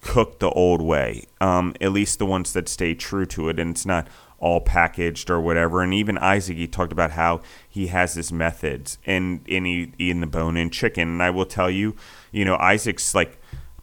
cooked 0.00 0.40
the 0.40 0.50
old 0.50 0.80
way. 0.80 1.26
Um, 1.40 1.74
at 1.80 1.92
least 1.92 2.18
the 2.18 2.26
ones 2.26 2.52
that 2.52 2.68
stay 2.68 2.94
true 2.94 3.26
to 3.26 3.48
it, 3.48 3.58
and 3.58 3.70
it's 3.70 3.86
not 3.86 4.08
all 4.38 4.60
packaged 4.60 5.28
or 5.28 5.40
whatever. 5.40 5.82
And 5.82 5.92
even 5.92 6.16
Isaac, 6.18 6.56
he 6.56 6.66
talked 6.66 6.92
about 6.92 7.10
how 7.12 7.42
he 7.68 7.88
has 7.88 8.14
his 8.14 8.32
methods, 8.32 8.98
and 9.04 9.44
and 9.48 9.66
he 9.66 9.92
eating 9.98 10.20
the 10.20 10.26
bone-in 10.26 10.70
chicken. 10.70 11.08
And 11.08 11.22
I 11.22 11.30
will 11.30 11.46
tell 11.46 11.70
you, 11.70 11.94
you 12.32 12.44
know, 12.44 12.56
Isaac's 12.56 13.14
like 13.14 13.38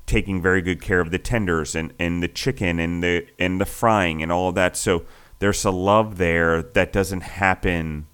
taking 0.06 0.42
very 0.42 0.62
good 0.62 0.82
care 0.82 1.02
of 1.02 1.12
the 1.12 1.20
tenders 1.20 1.76
and, 1.76 1.94
and 2.00 2.24
the 2.24 2.28
chicken 2.28 2.80
and 2.80 3.04
the 3.04 3.28
and 3.38 3.62
the 3.62 3.66
frying 3.66 4.24
and 4.24 4.32
all 4.32 4.50
of 4.50 4.56
that. 4.56 4.76
So 4.76 5.06
there's 5.40 5.63
a 5.66 5.72
love 5.72 6.18
there 6.18 6.63
that 6.63 6.92
doesn't 6.92 7.22
happen 7.22 8.08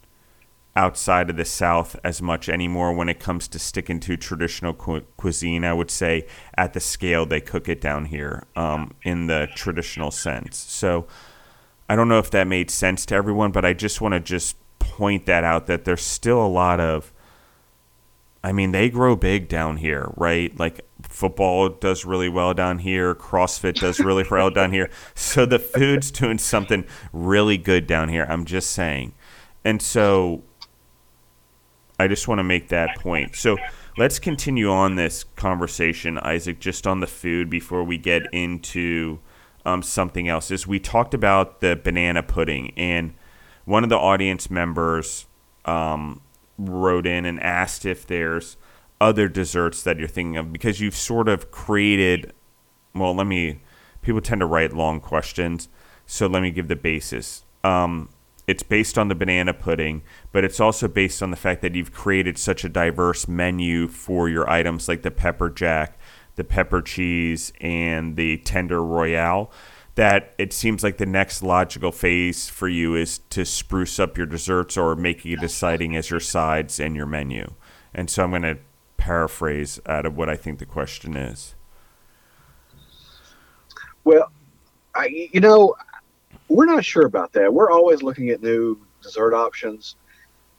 outside 0.75 1.29
of 1.29 1.35
the 1.35 1.45
South 1.45 1.95
as 2.03 2.21
much 2.21 2.49
anymore 2.49 2.93
when 2.93 3.09
it 3.09 3.19
comes 3.19 3.47
to 3.47 3.59
sticking 3.59 3.99
to 4.01 4.17
traditional 4.17 4.73
cu- 4.73 5.01
cuisine. 5.17 5.63
I 5.63 5.73
would 5.73 5.91
say 5.91 6.25
at 6.55 6.73
the 6.73 6.79
scale 6.79 7.25
they 7.25 7.41
cook 7.41 7.69
it 7.69 7.79
down 7.79 8.05
here 8.05 8.45
um, 8.55 8.95
in 9.03 9.27
the 9.27 9.47
traditional 9.55 10.11
sense. 10.11 10.57
So 10.57 11.07
I 11.87 11.95
don't 11.95 12.07
know 12.07 12.19
if 12.19 12.31
that 12.31 12.47
made 12.47 12.71
sense 12.71 13.05
to 13.07 13.15
everyone, 13.15 13.51
but 13.51 13.65
I 13.65 13.73
just 13.73 14.01
want 14.01 14.13
to 14.13 14.19
just 14.19 14.57
point 14.79 15.25
that 15.27 15.43
out 15.43 15.67
that 15.67 15.85
there's 15.85 16.01
still 16.01 16.43
a 16.43 16.47
lot 16.47 16.79
of. 16.79 17.13
I 18.45 18.51
mean, 18.51 18.73
they 18.73 18.89
grow 18.89 19.15
big 19.15 19.47
down 19.47 19.77
here, 19.77 20.11
right? 20.17 20.57
Like 20.59 20.85
football 21.01 21.69
does 21.69 22.03
really 22.03 22.27
well 22.27 22.53
down 22.53 22.79
here, 22.79 23.15
CrossFit 23.15 23.75
does 23.75 24.01
really 24.01 24.25
well 24.29 24.49
down 24.49 24.73
here. 24.73 24.89
So 25.15 25.45
the 25.45 25.59
food's 25.59 26.11
doing 26.11 26.37
something 26.37 26.85
really 27.13 27.57
good 27.57 27.87
down 27.87 28.09
here. 28.09 28.25
I'm 28.27 28.43
just 28.43 28.71
saying. 28.71 29.13
And 29.63 29.81
so 29.81 30.43
I 31.99 32.07
just 32.07 32.27
want 32.27 32.39
to 32.39 32.43
make 32.43 32.69
that 32.69 32.97
point. 32.99 33.35
So 33.35 33.57
let's 33.97 34.19
continue 34.19 34.69
on 34.69 34.95
this 34.95 35.23
conversation, 35.23 36.17
Isaac, 36.17 36.59
just 36.59 36.87
on 36.87 36.99
the 36.99 37.07
food 37.07 37.49
before 37.49 37.83
we 37.83 37.97
get 37.97 38.23
into 38.33 39.19
um, 39.65 39.81
something 39.81 40.27
else. 40.27 40.51
Is 40.51 40.67
we 40.67 40.79
talked 40.79 41.13
about 41.13 41.61
the 41.61 41.75
banana 41.75 42.23
pudding, 42.23 42.73
and 42.75 43.13
one 43.65 43.83
of 43.83 43.89
the 43.89 43.97
audience 43.97 44.49
members 44.49 45.27
um, 45.65 46.21
wrote 46.57 47.07
in 47.07 47.25
and 47.25 47.41
asked 47.41 47.85
if 47.85 48.05
there's 48.05 48.57
other 48.99 49.27
desserts 49.27 49.83
that 49.83 49.99
you're 49.99 50.07
thinking 50.07 50.37
of 50.37 50.51
because 50.51 50.79
you've 50.79 50.95
sort 50.95 51.27
of 51.27 51.51
created. 51.51 52.33
Well, 52.95 53.15
let 53.15 53.27
me. 53.27 53.61
People 54.01 54.19
tend 54.19 54.41
to 54.41 54.45
write 54.45 54.73
long 54.73 54.99
questions, 54.99 55.69
so 56.05 56.27
let 56.27 56.41
me 56.41 56.51
give 56.51 56.67
the 56.67 56.75
basis. 56.75 57.45
Um, 57.63 58.09
it's 58.45 58.63
based 58.63 58.97
on 58.97 59.07
the 59.07 59.15
banana 59.15 59.53
pudding, 59.53 60.03
but 60.31 60.43
it's 60.43 60.59
also 60.59 60.87
based 60.87 61.23
on 61.23 61.31
the 61.31 61.37
fact 61.37 61.61
that 61.61 61.75
you've 61.75 61.93
created 61.93 62.37
such 62.37 62.63
a 62.63 62.69
diverse 62.69 63.27
menu 63.27 63.87
for 63.87 64.27
your 64.27 64.49
items 64.49 64.87
like 64.87 65.01
the 65.01 65.11
pepper 65.11 65.49
jack, 65.49 65.97
the 66.35 66.43
pepper 66.43 66.81
cheese, 66.81 67.53
and 67.61 68.15
the 68.15 68.37
tender 68.37 68.83
royale. 68.83 69.51
That 69.95 70.33
it 70.39 70.51
seems 70.51 70.83
like 70.83 70.97
the 70.97 71.05
next 71.05 71.43
logical 71.43 71.91
phase 71.91 72.49
for 72.49 72.67
you 72.67 72.95
is 72.95 73.19
to 73.29 73.45
spruce 73.45 73.99
up 73.99 74.17
your 74.17 74.25
desserts 74.25 74.75
or 74.75 74.95
make 74.95 75.23
it 75.25 75.43
exciting 75.43 75.95
as 75.95 76.09
your 76.09 76.19
sides 76.19 76.79
and 76.79 76.95
your 76.95 77.05
menu. 77.05 77.53
And 77.93 78.09
so 78.09 78.23
I'm 78.23 78.31
going 78.31 78.41
to 78.41 78.57
paraphrase 78.97 79.79
out 79.85 80.07
of 80.07 80.17
what 80.17 80.29
I 80.29 80.35
think 80.35 80.57
the 80.57 80.65
question 80.65 81.15
is. 81.15 81.53
Well, 84.03 84.31
I, 84.95 85.29
you 85.31 85.39
know, 85.39 85.75
we're 86.47 86.65
not 86.65 86.85
sure 86.85 87.05
about 87.05 87.33
that. 87.33 87.53
We're 87.53 87.71
always 87.71 88.03
looking 88.03 88.29
at 88.29 88.41
new 88.41 88.79
dessert 89.01 89.33
options. 89.33 89.95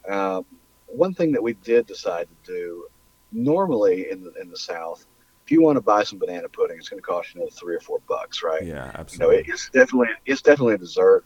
Um, 0.07 0.45
one 0.87 1.13
thing 1.13 1.31
that 1.33 1.43
we 1.43 1.53
did 1.53 1.87
decide 1.87 2.27
to 2.45 2.53
do, 2.53 2.87
normally 3.31 4.09
in 4.11 4.23
the 4.23 4.33
in 4.39 4.49
the 4.49 4.57
South, 4.57 5.05
if 5.43 5.51
you 5.51 5.61
want 5.61 5.77
to 5.77 5.81
buy 5.81 6.03
some 6.03 6.19
banana 6.19 6.49
pudding, 6.49 6.77
it's 6.77 6.89
going 6.89 7.01
to 7.01 7.05
cost 7.05 7.33
you 7.33 7.41
another 7.41 7.55
three 7.55 7.75
or 7.75 7.79
four 7.79 7.99
bucks, 8.07 8.43
right? 8.43 8.63
Yeah, 8.63 8.91
absolutely. 8.95 9.37
You 9.37 9.43
know, 9.43 9.53
it's 9.53 9.69
definitely 9.69 10.07
it's 10.25 10.41
definitely 10.41 10.75
a 10.75 10.79
dessert. 10.79 11.25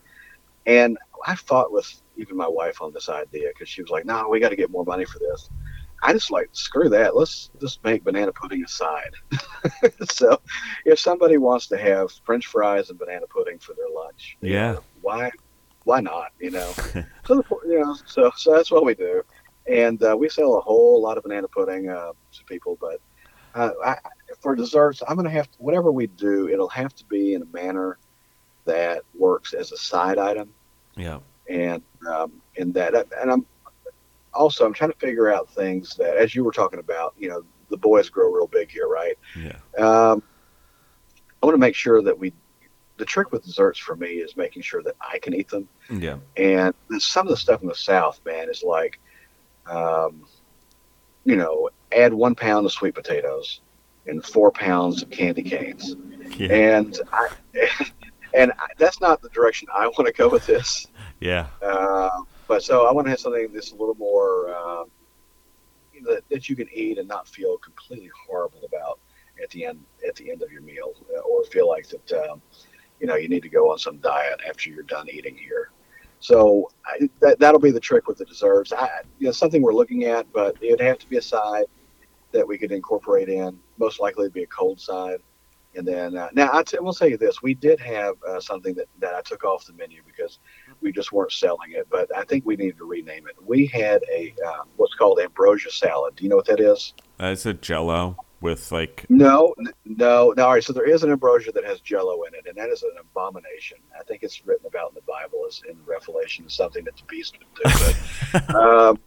And 0.66 0.98
I 1.26 1.36
fought 1.36 1.72
with 1.72 2.02
even 2.18 2.36
my 2.36 2.48
wife 2.48 2.82
on 2.82 2.94
this 2.94 3.10
idea 3.10 3.50
because 3.50 3.70
she 3.70 3.82
was 3.82 3.92
like, 3.92 4.06
"No, 4.06 4.28
we 4.30 4.40
got 4.40 4.50
to 4.50 4.56
get 4.56 4.70
more 4.70 4.86
money 4.86 5.06
for 5.06 5.20
this." 5.20 5.50
I 6.02 6.14
just 6.14 6.32
like 6.32 6.50
screw 6.54 6.90
that. 6.90 7.16
Let's 7.16 7.50
just 7.60 7.84
make 7.84 8.04
banana 8.04 8.32
pudding 8.32 8.64
a 8.64 8.68
side. 8.68 9.12
so, 10.12 10.40
if 10.86 11.00
somebody 11.00 11.38
wants 11.38 11.68
to 11.68 11.78
have 11.78 12.12
French 12.26 12.48
fries 12.48 12.90
and 12.90 12.98
banana 12.98 13.26
pudding 13.28 13.60
for 13.60 13.74
their 13.74 13.90
lunch, 13.94 14.38
you 14.42 14.54
Yeah. 14.54 14.72
know, 14.74 14.84
why 15.02 15.32
why 15.84 16.00
not? 16.02 16.32
You 16.40 16.52
know, 16.52 16.72
so 17.26 17.44
you 17.66 17.80
know, 17.80 17.96
so 18.06 18.32
so 18.36 18.54
that's 18.54 18.72
what 18.72 18.86
we 18.86 18.96
do, 18.96 19.24
and 19.68 20.02
uh, 20.04 20.16
we 20.18 20.30
sell 20.30 20.58
a 20.58 20.62
whole 20.62 21.02
lot 21.02 21.18
of 21.18 21.24
banana 21.24 21.48
pudding 21.48 21.90
uh, 21.90 22.12
to 22.34 22.44
people. 22.46 22.78
But 22.80 23.02
uh, 23.56 23.72
I, 23.84 23.96
for 24.42 24.56
desserts, 24.56 25.02
I'm 25.08 25.16
gonna 25.16 25.30
have 25.30 25.50
to, 25.52 25.58
whatever 25.60 25.92
we 25.92 26.08
do, 26.08 26.48
it'll 26.48 26.70
have 26.70 26.96
to 26.96 27.06
be 27.06 27.34
in 27.34 27.42
a 27.42 27.46
manner 27.46 27.98
that 28.66 29.04
works 29.18 29.54
as 29.54 29.72
a 29.72 29.78
side 29.78 30.18
item, 30.18 30.54
yeah. 30.96 31.20
and 31.50 31.82
um, 32.08 32.32
in 32.56 32.72
that, 32.74 32.94
and 33.20 33.32
I'm 33.32 33.46
also 34.34 34.66
I'm 34.66 34.74
trying 34.74 34.92
to 34.92 34.98
figure 34.98 35.32
out 35.32 35.50
things 35.54 35.96
that, 35.96 36.18
as 36.18 36.36
you 36.36 36.44
were 36.44 36.52
talking 36.52 36.80
about, 36.80 37.14
you 37.18 37.30
know, 37.30 37.44
the 37.70 37.78
boys 37.78 38.10
grow 38.10 38.32
real 38.32 38.48
big 38.48 38.72
here, 38.72 38.88
right? 38.88 39.18
Yeah. 39.36 39.58
Um, 39.78 40.24
I 41.42 41.46
want 41.46 41.54
to 41.56 41.60
make 41.60 41.76
sure 41.76 42.02
that 42.02 42.18
we. 42.18 42.34
The 42.98 43.06
trick 43.06 43.32
with 43.32 43.46
desserts 43.46 43.80
for 43.80 43.96
me 43.96 44.16
is 44.16 44.36
making 44.36 44.62
sure 44.62 44.84
that 44.84 44.96
I 45.00 45.20
can 45.20 45.34
eat 45.34 45.48
them. 45.48 45.70
Yeah. 45.90 46.18
And 46.36 46.74
some 46.98 47.28
of 47.28 47.32
the 47.32 47.38
stuff 47.38 47.62
in 47.62 47.70
the 47.70 47.76
South, 47.76 48.20
man, 48.26 48.50
is 48.50 48.62
like, 48.62 49.00
um, 49.68 50.26
you 51.24 51.38
know, 51.38 51.70
add 51.94 52.14
one 52.14 52.36
pound 52.36 52.66
of 52.66 52.74
sweet 52.74 52.96
potatoes 52.96 53.62
and 54.06 54.26
four 54.26 54.52
pounds 54.52 55.02
of 55.02 55.10
candy 55.10 55.44
canes. 55.44 55.96
Yeah. 56.36 56.54
And 56.54 57.00
I, 57.14 57.30
and 58.34 58.52
I, 58.60 58.68
that's 58.78 59.00
not 59.00 59.22
the 59.22 59.30
direction 59.30 59.70
I 59.74 59.88
want 59.88 60.08
to 60.08 60.12
go 60.12 60.28
with 60.28 60.46
this. 60.46 60.88
Yeah. 61.22 61.48
Uh, 61.62 62.10
but 62.50 62.64
so 62.64 62.88
I 62.88 62.92
want 62.92 63.06
to 63.06 63.12
have 63.12 63.20
something 63.20 63.54
that's 63.54 63.72
a 63.72 63.76
little 63.76 63.96
more 63.96 64.54
um, 64.54 64.90
that, 66.04 66.24
that 66.30 66.50
you 66.50 66.56
can 66.56 66.68
eat 66.74 66.98
and 66.98 67.08
not 67.08 67.28
feel 67.28 67.58
completely 67.60 68.10
horrible 68.28 68.62
about 68.66 69.00
at 69.42 69.50
the 69.52 69.66
end 69.66 69.80
at 70.06 70.16
the 70.16 70.32
end 70.32 70.42
of 70.42 70.52
your 70.52 70.62
meal, 70.62 70.94
uh, 71.16 71.20
or 71.20 71.46
feel 71.46 71.70
like 71.70 71.88
that 71.88 72.12
um, 72.24 72.42
you 73.00 73.06
know 73.06 73.16
you 73.16 73.30
need 73.30 73.44
to 73.44 73.50
go 73.50 73.72
on 73.72 73.78
some 73.78 74.00
diet 74.00 74.42
after 74.50 74.72
you're 74.72 74.84
done 74.84 75.08
eating 75.10 75.38
here. 75.38 75.70
So 76.20 76.70
I, 76.86 77.08
that 77.22 77.40
that'll 77.40 77.62
be 77.62 77.72
the 77.72 77.80
trick 77.80 78.08
with 78.08 78.18
the 78.18 78.26
desserts. 78.26 78.74
I, 78.74 78.90
you 79.20 79.28
know, 79.28 79.32
something 79.32 79.62
we're 79.62 79.74
looking 79.74 80.06
at, 80.06 80.30
but 80.34 80.58
it'd 80.60 80.82
have 80.82 80.98
to 81.00 81.08
be 81.08 81.18
a 81.18 81.22
side 81.22 81.66
that 82.32 82.46
we 82.46 82.58
could 82.58 82.72
incorporate 82.72 83.30
in. 83.30 83.60
Most 83.78 84.00
likely, 84.00 84.24
it'd 84.24 84.34
be 84.34 84.44
a 84.44 84.48
cold 84.48 84.82
side. 84.82 85.20
And 85.76 85.88
then 85.88 86.18
uh, 86.18 86.30
now 86.34 86.50
I 86.52 86.64
t- 86.64 86.80
will 86.80 86.94
tell 86.94 87.08
you 87.08 87.18
this: 87.18 87.44
we 87.44 87.54
did 87.54 87.80
have 87.80 88.16
uh, 88.28 88.40
something 88.40 88.74
that, 88.74 88.88
that 89.00 89.14
I 89.14 89.22
took 89.22 89.44
off 89.44 89.66
the 89.66 89.74
menu 89.74 90.02
because 90.06 90.40
we 90.82 90.92
just 90.92 91.12
weren't 91.12 91.32
selling 91.32 91.72
it. 91.72 91.88
But 91.90 92.16
I 92.16 92.24
think 92.24 92.46
we 92.46 92.56
needed 92.56 92.78
to 92.78 92.86
rename 92.86 93.28
it. 93.28 93.36
We 93.46 93.66
had 93.68 94.02
a 94.12 94.34
um, 94.48 94.68
what's 94.78 94.94
called 94.96 95.20
ambrosia 95.20 95.72
salad. 95.72 96.16
Do 96.16 96.24
you 96.24 96.30
know 96.30 96.38
what 96.38 96.48
that 96.48 96.60
is? 96.60 96.94
Uh, 97.20 97.28
it's 97.28 97.46
a 97.46 97.54
Jello 97.54 98.18
with 98.42 98.72
like 98.72 99.06
No, 99.10 99.54
no, 99.58 99.72
no. 99.86 100.44
All 100.44 100.54
right, 100.54 100.64
so 100.64 100.74
there 100.74 100.90
is 100.90 101.04
an 101.04 101.12
ambrosia 101.12 101.52
that 101.52 101.66
has 101.66 101.80
Jello 101.82 102.24
in 102.24 102.34
it, 102.34 102.46
and 102.48 102.58
that 102.58 102.70
is 102.70 102.84
an 102.84 102.92
abomination. 103.00 103.78
I 103.98 104.04
think 104.04 104.24
it's 104.24 104.46
written 104.46 104.66
about 104.66 104.92
in 104.92 104.96
the 104.96 105.02
Bible 105.02 105.46
as 105.48 105.62
in 105.70 105.78
Revelation 105.86 106.46
as 106.46 106.54
something 106.54 106.84
that 106.86 106.96
the 106.98 107.04
beast 107.04 107.38
would 107.38 107.48
do. 107.64 107.96
But, 108.32 108.56
um, 108.56 109.00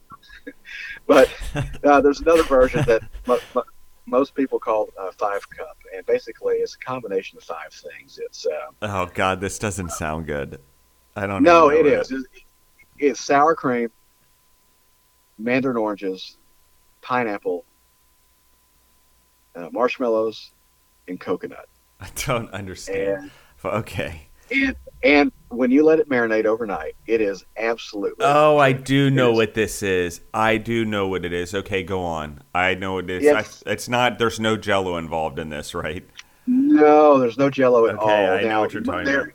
but 1.06 1.30
uh, 1.84 2.00
there's 2.00 2.20
another 2.20 2.42
version 2.42 2.84
that 2.86 3.02
mo- 3.26 3.38
mo- 3.54 3.64
most 4.06 4.34
people 4.34 4.58
call 4.58 4.90
uh, 4.98 5.10
five 5.12 5.48
cup, 5.50 5.78
and 5.94 6.04
basically 6.06 6.56
it's 6.56 6.74
a 6.74 6.78
combination 6.78 7.38
of 7.38 7.44
five 7.44 7.72
things. 7.72 8.18
It's 8.22 8.46
uh, 8.46 8.72
oh 8.82 9.06
god, 9.14 9.40
this 9.40 9.58
doesn't 9.58 9.92
sound 9.92 10.26
good. 10.26 10.60
I 11.16 11.26
don't. 11.26 11.42
no, 11.42 11.72
even 11.72 11.86
it 11.86 11.90
know 11.90 12.00
is. 12.00 12.10
It's, 12.10 12.24
it's 12.98 13.20
sour 13.20 13.54
cream, 13.54 13.90
mandarin 15.38 15.76
oranges, 15.76 16.36
pineapple, 17.02 17.64
uh, 19.56 19.68
marshmallows, 19.72 20.52
and 21.08 21.20
coconut. 21.20 21.68
I 22.00 22.08
don't 22.26 22.50
understand. 22.52 23.30
And 23.64 23.72
Okay. 23.74 24.26
and 24.50 24.76
and 25.04 25.32
when 25.48 25.70
you 25.70 25.84
let 25.84 25.98
it 25.98 26.08
marinate 26.08 26.46
overnight, 26.46 26.96
it 27.06 27.20
is 27.20 27.44
absolutely. 27.56 28.24
Oh, 28.24 28.58
I 28.58 28.72
do 28.72 29.10
know 29.10 29.32
is. 29.32 29.36
what 29.36 29.54
this 29.54 29.82
is. 29.82 30.20
I 30.32 30.56
do 30.56 30.84
know 30.84 31.08
what 31.08 31.24
it 31.24 31.32
is. 31.32 31.54
Okay, 31.54 31.82
go 31.82 32.02
on. 32.04 32.42
I 32.54 32.74
know 32.74 32.94
what 32.94 33.04
it 33.04 33.10
is. 33.10 33.22
Yes. 33.24 33.62
I, 33.66 33.70
it's 33.70 33.88
not. 33.88 34.18
There's 34.18 34.40
no 34.40 34.56
Jello 34.56 34.96
involved 34.96 35.38
in 35.38 35.50
this, 35.50 35.74
right? 35.74 36.08
No, 36.46 37.18
there's 37.18 37.38
no 37.38 37.50
Jello 37.50 37.86
at 37.86 37.94
Okay, 37.96 38.26
all. 38.26 38.30
I 38.32 38.42
know 38.42 38.48
now, 38.48 38.60
what 38.60 38.72
you're 38.72 38.82
talking 38.82 39.08
about. 39.08 39.28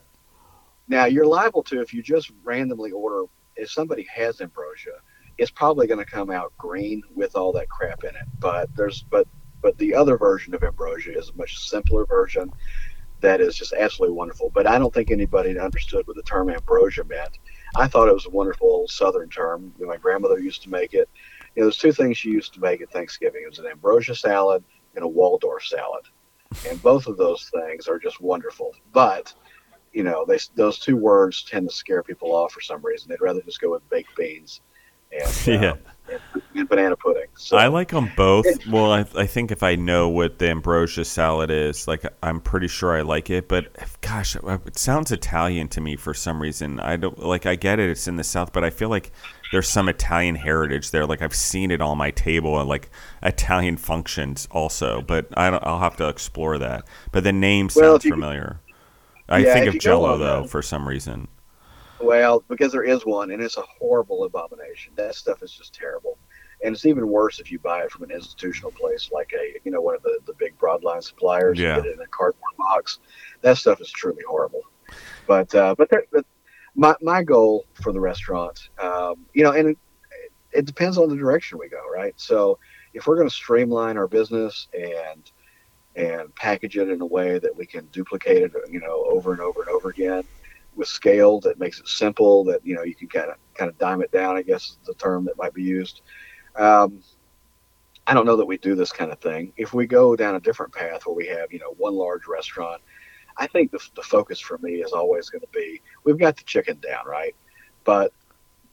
Now 0.88 1.06
you're 1.06 1.26
liable 1.26 1.64
to 1.64 1.82
if 1.82 1.94
you 1.94 2.02
just 2.02 2.32
randomly 2.44 2.92
order. 2.92 3.24
If 3.56 3.72
somebody 3.72 4.08
has 4.14 4.40
ambrosia, 4.40 5.00
it's 5.38 5.52
probably 5.52 5.88
going 5.88 6.04
to 6.04 6.12
come 6.12 6.30
out 6.30 6.54
green 6.58 7.02
with 7.16 7.36
all 7.36 7.52
that 7.54 7.70
crap 7.70 8.04
in 8.04 8.12
it. 8.12 8.26
But 8.40 8.76
there's 8.76 9.04
but 9.04 9.28
but 9.62 9.78
the 9.78 9.96
other 9.96 10.18
version 10.18 10.54
of 10.54 10.64
ambrosia 10.64 11.18
is 11.18 11.30
a 11.30 11.38
much 11.38 11.58
simpler 11.58 12.06
version 12.06 12.52
that 13.22 13.42
is 13.42 13.56
just 13.56 13.74
absolutely 13.74 14.16
wonderful. 14.16 14.52
But 14.54 14.68
I 14.68 14.78
don't 14.78 14.94
think 14.94 15.10
anybody 15.10 15.58
understood 15.58 16.06
what 16.06 16.16
the 16.16 16.24
term 16.24 16.50
ambrosia 16.50 17.04
meant. 17.04 17.40
I 17.76 17.88
thought 17.88 18.08
it 18.08 18.14
was 18.14 18.28
a 18.28 18.32
wonderful 18.32 18.88
Southern 18.88 19.30
term. 19.30 19.74
My 19.80 19.98
grandmother 19.98 20.40
used 20.40 20.62
to 20.64 20.70
make 20.70 20.94
it. 20.94 21.10
You 21.56 21.62
know, 21.62 21.66
there's 21.66 21.78
two 21.78 21.92
things 21.92 22.18
she 22.18 22.30
used 22.30 22.54
to 22.54 22.60
make 22.60 22.82
at 22.82 22.92
Thanksgiving. 22.92 23.42
It 23.44 23.50
was 23.50 23.60
an 23.60 23.66
ambrosia 23.66 24.16
salad 24.16 24.64
and 24.96 25.04
a 25.04 25.08
Waldorf 25.08 25.66
salad, 25.66 26.06
and 26.68 26.82
both 26.82 27.08
of 27.08 27.18
those 27.18 27.50
things 27.50 27.88
are 27.88 28.00
just 28.00 28.22
wonderful. 28.22 28.74
But 28.94 29.34
you 29.98 30.04
know, 30.04 30.26
they, 30.26 30.38
those 30.56 30.78
two 30.78 30.96
words 30.96 31.42
tend 31.42 31.68
to 31.68 31.76
scare 31.76 32.04
people 32.04 32.36
off 32.36 32.52
for 32.52 32.62
some 32.62 32.82
reason. 32.84 33.10
They'd 33.10 33.20
rather 33.20 33.42
just 33.42 33.60
go 33.60 33.72
with 33.72 33.90
baked 33.90 34.16
beans 34.16 34.62
and, 35.12 35.24
uh, 35.24 35.32
Yeah. 35.48 35.74
and, 36.12 36.44
and 36.54 36.70
banana 36.70 36.96
pudding. 36.96 37.26
So 37.36 37.58
I 37.58 37.66
like 37.68 37.90
them 37.90 38.12
both. 38.16 38.46
Well, 38.68 38.92
I, 38.92 39.06
I 39.16 39.26
think 39.26 39.52
if 39.52 39.64
I 39.64 39.74
know 39.76 40.08
what 40.08 40.38
the 40.38 40.50
ambrosia 40.52 41.04
salad 41.04 41.50
is, 41.50 41.88
like 41.88 42.06
I'm 42.22 42.42
pretty 42.42 42.68
sure 42.68 42.96
I 42.96 43.02
like 43.02 43.32
it. 43.32 43.48
But 43.48 43.76
gosh, 44.02 44.36
it 44.36 44.78
sounds 44.78 45.12
Italian 45.12 45.68
to 45.70 45.82
me 45.82 45.96
for 45.96 46.14
some 46.14 46.40
reason. 46.44 46.80
I 46.80 46.96
don't 46.96 47.18
like. 47.18 47.48
I 47.48 47.56
get 47.56 47.80
it. 47.80 47.90
It's 47.90 48.08
in 48.08 48.18
the 48.18 48.24
South, 48.24 48.54
but 48.54 48.64
I 48.64 48.70
feel 48.70 48.90
like 48.90 49.12
there's 49.52 49.68
some 49.68 49.90
Italian 49.90 50.36
heritage 50.36 50.92
there. 50.92 51.08
Like 51.08 51.24
I've 51.24 51.36
seen 51.36 51.72
it 51.72 51.82
on 51.82 51.98
my 51.98 52.12
table 52.12 52.60
and 52.60 52.70
like 52.70 52.92
Italian 53.24 53.78
functions 53.78 54.48
also. 54.52 55.02
But 55.02 55.28
I 55.36 55.50
don't. 55.50 55.66
I'll 55.66 55.80
have 55.80 55.98
to 55.98 56.08
explore 56.08 56.60
that. 56.60 56.84
But 57.12 57.24
the 57.24 57.34
name 57.34 57.70
Well, 57.76 57.94
sounds 57.94 58.06
if 58.06 58.12
familiar. 58.14 58.60
I 59.30 59.40
Yeah, 59.40 59.54
think 59.54 59.76
of 59.76 59.80
Jello 59.80 60.18
though 60.18 60.44
the- 60.44 60.48
for 60.48 60.62
some 60.62 60.88
reason. 60.88 61.28
Well, 62.00 62.44
because 62.48 62.72
there 62.72 62.84
is 62.84 63.06
one, 63.06 63.32
and 63.32 63.42
it's 63.42 63.58
a 63.58 63.64
horrible 63.64 64.24
abomination. 64.26 64.94
That 64.96 65.16
stuff 65.16 65.42
is 65.42 65.52
just 65.52 65.74
terrible, 65.74 66.18
and 66.64 66.76
it's 66.76 66.86
even 66.86 67.08
worse 67.08 67.40
if 67.40 67.52
you 67.52 67.58
buy 67.58 67.82
it 67.84 67.92
from 67.92 68.04
an 68.04 68.12
institutional 68.12 68.72
place 68.72 69.10
like 69.12 69.32
a, 69.34 69.60
you 69.66 69.72
know, 69.72 69.82
one 69.82 69.96
of 69.96 70.04
the, 70.04 70.20
the 70.28 70.34
big 70.34 70.58
broadline 70.60 71.04
suppliers. 71.04 71.60
Yeah. 71.60 71.78
You 71.78 71.82
get 71.82 71.90
it 71.92 71.96
in 71.96 72.02
a 72.02 72.08
cardboard 72.08 72.56
box. 72.58 73.00
That 73.42 73.58
stuff 73.58 73.82
is 73.82 73.90
truly 73.90 74.22
horrible. 74.28 74.62
But 75.26 75.54
uh, 75.56 75.74
but, 75.76 75.90
there, 75.90 76.04
but 76.12 76.26
my 76.76 76.96
my 77.02 77.24
goal 77.24 77.66
for 77.74 77.92
the 77.92 78.00
restaurant, 78.00 78.70
um, 78.80 79.26
you 79.34 79.44
know, 79.44 79.52
and 79.52 79.70
it, 79.70 79.78
it 80.52 80.66
depends 80.66 80.98
on 81.00 81.10
the 81.10 81.16
direction 81.16 81.58
we 81.58 81.68
go, 81.68 81.82
right? 81.92 82.14
So 82.18 82.60
if 82.94 83.08
we're 83.08 83.16
going 83.18 83.28
to 83.28 83.34
streamline 83.36 83.98
our 83.98 84.08
business 84.08 84.68
and 84.74 85.30
and 85.98 86.34
package 86.36 86.78
it 86.78 86.90
in 86.90 87.02
a 87.02 87.06
way 87.06 87.40
that 87.40 87.56
we 87.56 87.66
can 87.66 87.86
duplicate 87.88 88.44
it, 88.44 88.52
you 88.70 88.80
know, 88.80 89.04
over 89.10 89.34
and 89.34 89.42
over 89.42 89.62
and 89.62 89.70
over 89.70 89.90
again 89.90 90.24
with 90.78 90.88
scale 90.88 91.40
that 91.42 91.60
makes 91.60 91.80
it 91.80 91.88
simple 91.88 92.44
that 92.46 92.66
you 92.66 92.76
know 92.76 92.84
you 92.84 92.96
can 92.96 93.10
kind 93.10 93.30
of 93.30 93.36
kind 93.56 93.70
of 93.70 93.78
dime 93.80 94.02
it 94.02 94.12
down 94.12 94.38
i 94.38 94.42
guess 94.42 94.70
is 94.70 94.78
the 94.86 94.94
term 94.94 95.26
that 95.26 95.38
might 95.38 95.54
be 95.54 95.64
used. 95.64 96.02
Um, 96.56 97.02
i 98.06 98.14
don't 98.14 98.26
know 98.26 98.38
that 98.38 98.46
we 98.46 98.58
do 98.58 98.76
this 98.76 98.92
kind 98.92 99.12
of 99.12 99.20
thing. 99.20 99.52
If 99.58 99.74
we 99.74 99.88
go 99.88 100.16
down 100.16 100.36
a 100.36 100.40
different 100.40 100.74
path 100.74 101.06
where 101.06 101.16
we 101.16 101.28
have 101.28 101.52
you 101.52 101.60
know 101.60 101.74
one 101.78 101.96
large 101.96 102.28
restaurant 102.28 102.82
i 103.38 103.48
think 103.48 103.72
the, 103.72 103.80
the 103.96 104.04
focus 104.04 104.40
for 104.40 104.58
me 104.60 104.76
is 104.76 104.94
always 104.94 105.30
going 105.30 105.42
to 105.42 105.48
be 105.52 105.82
we've 106.06 106.20
got 106.20 106.38
the 106.38 106.44
chicken 106.44 106.80
down 106.80 107.06
right? 107.06 107.36
But 107.84 108.14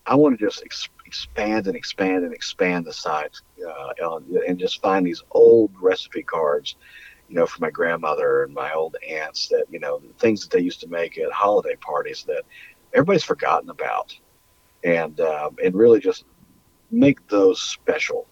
i 0.07 0.15
want 0.15 0.39
to 0.39 0.45
just 0.45 0.63
ex- 0.63 0.91
expand 1.07 1.67
and 1.67 1.77
expand 1.77 2.25
and 2.25 2.35
expand 2.35 2.85
the 2.85 2.93
sites 2.93 3.43
uh, 3.67 4.21
and 4.47 4.59
just 4.59 4.83
find 4.83 5.07
these 5.07 5.23
old 5.31 5.73
recipe 5.81 6.23
cards 6.23 6.77
you 7.35 7.41
know, 7.41 7.47
from 7.47 7.63
my 7.63 7.71
grandmother 7.71 8.45
and 8.45 8.55
my 8.55 8.73
old 8.73 8.95
aunts 9.11 9.49
that, 9.49 9.65
you 9.69 9.81
know, 9.81 9.99
the 9.99 10.15
things 10.21 10.43
that 10.43 10.57
they 10.57 10.63
used 10.63 10.79
to 10.79 10.87
make 10.87 11.19
at 11.19 11.33
holiday 11.33 11.75
parties 11.81 12.23
that 12.29 12.45
everybody's 12.93 13.25
forgotten 13.25 13.71
about. 13.71 14.17
And, 14.85 15.19
um, 15.19 15.57
and 15.65 15.75
really 15.75 15.99
just 15.99 16.27
make 16.93 17.27
those 17.27 17.61
special, 17.61 18.29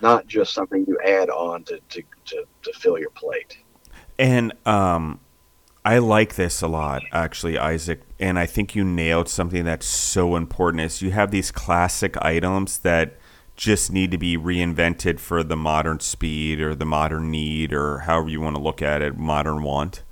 not 0.00 0.26
just 0.26 0.54
something 0.54 0.86
you 0.88 0.98
add 1.04 1.28
on 1.28 1.64
to, 1.64 1.80
to, 1.90 2.02
to, 2.24 2.44
to 2.62 2.72
fill 2.72 2.98
your 2.98 3.10
plate. 3.10 3.58
And 4.18 4.54
um, 4.64 5.20
I 5.84 5.98
like 5.98 6.36
this 6.36 6.62
a 6.62 6.68
lot, 6.68 7.02
actually, 7.12 7.58
Isaac. 7.58 8.00
And 8.18 8.38
I 8.38 8.46
think 8.46 8.74
you 8.74 8.84
nailed 8.84 9.28
something 9.28 9.66
that's 9.66 9.84
so 9.84 10.34
important. 10.34 10.80
Is 10.80 11.02
you 11.02 11.10
have 11.10 11.30
these 11.30 11.50
classic 11.50 12.16
items 12.22 12.78
that 12.78 13.18
just 13.56 13.90
need 13.90 14.10
to 14.10 14.18
be 14.18 14.36
reinvented 14.36 15.18
for 15.18 15.42
the 15.42 15.56
modern 15.56 16.00
speed 16.00 16.60
or 16.60 16.74
the 16.74 16.84
modern 16.84 17.30
need 17.30 17.72
or 17.72 18.00
however 18.00 18.28
you 18.28 18.40
want 18.40 18.54
to 18.56 18.62
look 18.62 18.82
at 18.82 19.02
it, 19.02 19.16
modern 19.16 19.62
want. 19.62 20.02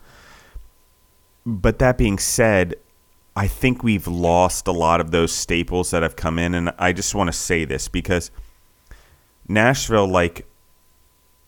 But 1.45 1.79
that 1.79 1.99
being 1.99 2.19
said, 2.19 2.75
I 3.37 3.47
think 3.47 3.83
we've 3.83 4.07
lost 4.07 4.67
a 4.67 4.73
lot 4.73 5.01
of 5.01 5.11
those 5.11 5.33
staples 5.33 5.91
that 5.91 6.03
have 6.03 6.17
come 6.17 6.39
in. 6.39 6.55
And 6.55 6.73
I 6.79 6.93
just 6.93 7.15
want 7.15 7.29
to 7.29 7.33
say 7.33 7.65
this 7.65 7.89
because 7.89 8.31
Nashville, 9.47 10.09
like 10.09 10.47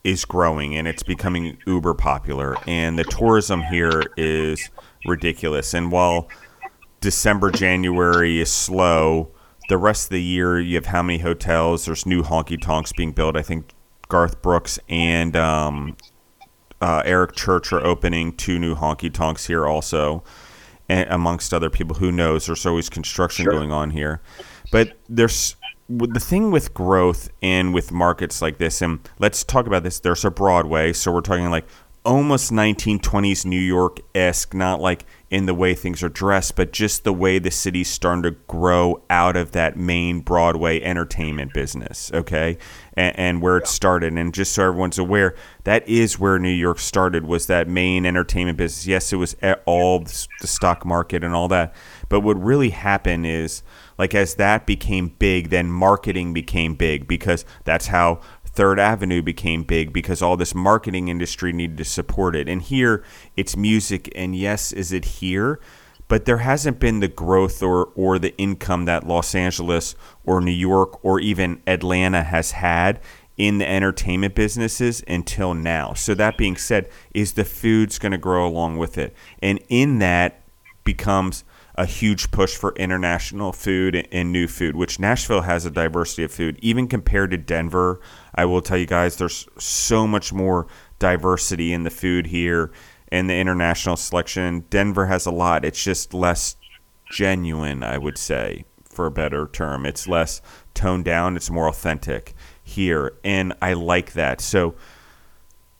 is 0.07 0.23
growing 0.23 0.77
and 0.77 0.87
it's 0.87 1.03
becoming 1.03 1.57
uber 1.65 1.93
popular 1.93 2.55
and 2.65 2.97
the 2.97 3.03
tourism 3.03 3.61
here 3.63 4.01
is 4.15 4.69
ridiculous 5.05 5.73
and 5.73 5.91
while 5.91 6.29
december 7.01 7.51
january 7.51 8.39
is 8.39 8.49
slow 8.49 9.29
the 9.69 9.77
rest 9.77 10.05
of 10.05 10.09
the 10.11 10.21
year 10.21 10.59
you 10.59 10.75
have 10.75 10.87
how 10.87 11.01
many 11.03 11.19
hotels? 11.19 11.85
There's 11.85 12.05
new 12.05 12.23
honky 12.23 12.59
tonks 12.59 12.93
being 12.93 13.11
built. 13.11 13.35
I 13.35 13.41
think 13.41 13.73
garth 14.09 14.41
brooks 14.41 14.79
and 14.87 15.35
um, 15.35 15.97
uh, 16.79 17.01
eric 17.05 17.35
church 17.35 17.73
are 17.73 17.85
opening 17.85 18.31
two 18.35 18.57
new 18.57 18.73
honky 18.75 19.11
tonks 19.11 19.47
here 19.47 19.65
also 19.67 20.23
and 20.87 21.09
amongst 21.09 21.53
other 21.53 21.69
people. 21.69 21.97
Who 21.97 22.11
knows? 22.11 22.45
There's 22.45 22.65
always 22.65 22.89
construction 22.89 23.43
Sure. 23.43 23.51
going 23.53 23.71
on 23.71 23.89
here. 23.89 24.21
But 24.71 24.97
there's 25.09 25.57
the 25.89 26.19
thing 26.19 26.51
with 26.51 26.73
growth 26.73 27.29
and 27.41 27.73
with 27.73 27.91
markets 27.91 28.41
like 28.41 28.57
this 28.57 28.81
and 28.81 28.99
let's 29.19 29.43
talk 29.43 29.67
about 29.67 29.83
this. 29.83 29.99
There's 29.99 30.23
a 30.23 30.31
broadway 30.31 30.93
so 30.93 31.11
we're 31.11 31.21
talking 31.21 31.49
like 31.49 31.65
almost 32.07 32.51
1920s 32.53 33.45
new 33.45 33.59
york-esque 33.59 34.53
not 34.53 34.79
like 34.79 35.03
in 35.29 35.45
the 35.45 35.53
way 35.53 35.73
things 35.73 36.01
are 36.01 36.09
dressed 36.09 36.55
but 36.55 36.71
just 36.71 37.03
the 37.03 37.11
way 37.11 37.37
the 37.37 37.51
city's 37.51 37.89
starting 37.89 38.23
to 38.23 38.31
grow 38.47 39.03
out 39.09 39.35
of 39.35 39.51
that 39.51 39.75
main 39.75 40.21
broadway 40.21 40.81
entertainment 40.81 41.53
business 41.53 42.09
okay? 42.13 42.57
And, 42.93 43.19
and 43.19 43.41
where 43.41 43.57
it 43.57 43.67
started. 43.67 44.13
And 44.13 44.33
just 44.33 44.53
so 44.53 44.67
everyone's 44.69 44.97
aware 44.97 45.35
that 45.65 45.87
is 45.87 46.17
where 46.17 46.39
new 46.39 46.49
york 46.49 46.79
started 46.79 47.25
was 47.25 47.47
that 47.47 47.67
main 47.67 48.05
entertainment 48.05 48.57
business. 48.57 48.87
Yes 48.87 49.11
it 49.11 49.17
was 49.17 49.35
all 49.65 49.99
the 49.99 50.47
stock 50.47 50.85
market 50.85 51.25
and 51.25 51.35
all 51.35 51.49
that 51.49 51.75
but 52.07 52.21
what 52.21 52.41
really 52.41 52.69
happened 52.69 53.25
is 53.25 53.63
like 53.97 54.15
as 54.15 54.35
that 54.35 54.65
became 54.65 55.09
big 55.19 55.49
then 55.49 55.69
marketing 55.69 56.33
became 56.33 56.73
big 56.73 57.05
because 57.05 57.43
that's 57.65 57.87
how 57.87 58.21
third 58.57 58.79
avenue 58.79 59.21
became 59.21 59.61
big 59.61 59.93
because 59.93 60.19
all 60.19 60.35
this 60.35 60.55
marketing 60.55 61.09
industry 61.09 61.53
needed 61.53 61.77
to 61.77 61.85
support 61.85 62.35
it. 62.35 62.49
And 62.49 62.59
here 62.59 63.03
it's 63.35 63.55
music 63.55 64.11
and 64.15 64.35
yes 64.35 64.71
is 64.71 64.91
it 64.91 65.05
here? 65.05 65.59
But 66.07 66.25
there 66.25 66.39
hasn't 66.39 66.79
been 66.79 66.99
the 66.99 67.07
growth 67.07 67.61
or, 67.61 67.91
or 67.93 68.17
the 68.17 68.35
income 68.37 68.85
that 68.85 69.05
los 69.05 69.35
angeles 69.35 69.95
or 70.25 70.41
new 70.41 70.49
york 70.49 71.05
or 71.05 71.19
even 71.19 71.61
atlanta 71.67 72.23
has 72.23 72.51
had 72.51 72.99
in 73.37 73.59
the 73.59 73.69
entertainment 73.69 74.33
businesses 74.33 75.03
until 75.07 75.53
now. 75.53 75.93
So 75.93 76.15
that 76.15 76.35
being 76.35 76.57
said 76.57 76.89
is 77.13 77.33
the 77.33 77.45
food's 77.45 77.99
going 77.99 78.13
to 78.13 78.17
grow 78.17 78.47
along 78.47 78.79
with 78.79 78.97
it. 78.97 79.15
And 79.39 79.59
in 79.69 79.99
that 79.99 80.41
becomes 80.83 81.43
a 81.77 81.85
huge 81.85 82.31
push 82.31 82.55
for 82.55 82.73
international 82.75 83.53
food 83.53 84.07
and 84.11 84.31
new 84.31 84.47
food, 84.47 84.75
which 84.75 84.99
Nashville 84.99 85.41
has 85.41 85.65
a 85.65 85.71
diversity 85.71 86.23
of 86.23 86.31
food. 86.31 86.57
Even 86.61 86.87
compared 86.87 87.31
to 87.31 87.37
Denver, 87.37 88.01
I 88.33 88.45
will 88.45 88.61
tell 88.61 88.77
you 88.77 88.87
guys, 88.87 89.17
there's 89.17 89.47
so 89.59 90.07
much 90.07 90.33
more 90.33 90.65
diversity 90.97 91.73
in 91.73 91.83
the 91.83 91.91
food 91.91 92.27
here 92.27 92.71
and 93.09 93.29
the 93.29 93.35
international 93.35 93.95
selection. 93.95 94.65
Denver 94.71 95.05
has 95.05 95.27
a 95.27 95.31
lot. 95.31 95.63
It's 95.63 95.83
just 95.83 96.13
less 96.13 96.55
genuine, 97.11 97.83
I 97.83 97.99
would 97.99 98.17
say, 98.17 98.65
for 98.83 99.05
a 99.05 99.11
better 99.11 99.47
term. 99.47 99.85
It's 99.85 100.07
less 100.07 100.41
toned 100.73 101.05
down. 101.05 101.35
It's 101.35 101.51
more 101.51 101.67
authentic 101.67 102.33
here, 102.63 103.13
and 103.23 103.53
I 103.61 103.73
like 103.73 104.13
that. 104.13 104.41
So, 104.41 104.75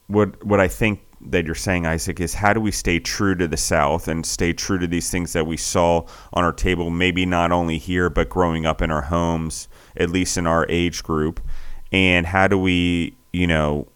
what 0.06 0.42
what 0.44 0.60
I 0.60 0.68
think 0.68 1.00
that 1.20 1.46
you're 1.46 1.54
saying, 1.54 1.86
Isaac, 1.86 2.20
is 2.20 2.34
how 2.34 2.52
do 2.52 2.60
we 2.60 2.70
stay 2.70 3.00
true 3.00 3.34
to 3.34 3.48
the 3.48 3.56
South 3.56 4.08
and 4.08 4.24
stay 4.24 4.52
true 4.52 4.78
to 4.78 4.86
these 4.86 5.10
things 5.10 5.32
that 5.32 5.46
we 5.46 5.56
saw 5.56 6.06
on 6.32 6.44
our 6.44 6.52
table, 6.52 6.90
maybe 6.90 7.26
not 7.26 7.52
only 7.52 7.78
here, 7.78 8.08
but 8.08 8.28
growing 8.28 8.66
up 8.66 8.80
in 8.80 8.90
our 8.90 9.02
homes, 9.02 9.68
at 9.96 10.10
least 10.10 10.36
in 10.36 10.46
our 10.46 10.66
age 10.68 11.02
group? 11.02 11.40
And 11.90 12.26
how 12.26 12.46
do 12.46 12.58
we, 12.58 13.16
you 13.32 13.46
know, 13.46 13.88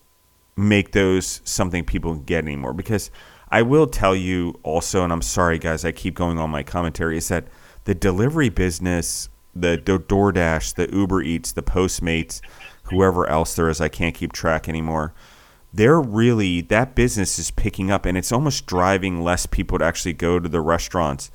make 0.57 0.93
those 0.93 1.41
something 1.45 1.85
people 1.85 2.17
get 2.17 2.45
anymore? 2.45 2.73
Because 2.73 3.11
I 3.51 3.63
will 3.63 3.87
tell 3.87 4.17
you 4.17 4.59
also, 4.63 5.05
and 5.05 5.13
I'm 5.13 5.23
sorry, 5.23 5.59
guys, 5.59 5.85
I 5.85 5.93
keep 5.93 6.15
going 6.15 6.39
on 6.39 6.51
my 6.51 6.63
commentary, 6.63 7.19
is 7.19 7.29
that 7.29 7.47
the 7.85 7.95
delivery 7.95 8.49
business, 8.49 9.29
the 9.55 9.77
DoorDash, 9.79 10.75
the 10.75 10.93
Uber 10.93 11.23
Eats, 11.23 11.53
the 11.53 11.63
Postmates, 11.63 12.41
whoever 12.85 13.29
else 13.29 13.55
there 13.55 13.69
is, 13.69 13.81
I 13.81 13.89
can't 13.89 14.15
keep 14.15 14.33
track 14.33 14.69
anymore 14.69 15.15
they're 15.73 16.01
really 16.01 16.61
that 16.61 16.95
business 16.95 17.39
is 17.39 17.51
picking 17.51 17.91
up 17.91 18.05
and 18.05 18.19
it's 18.19 18.33
almost 18.33 18.67
driving 18.67 19.23
less 19.23 19.47
people 19.47 19.79
to 19.79 19.85
actually 19.85 20.13
go 20.13 20.39
to 20.39 20.49
the 20.49 20.61
restaurants 20.61 21.31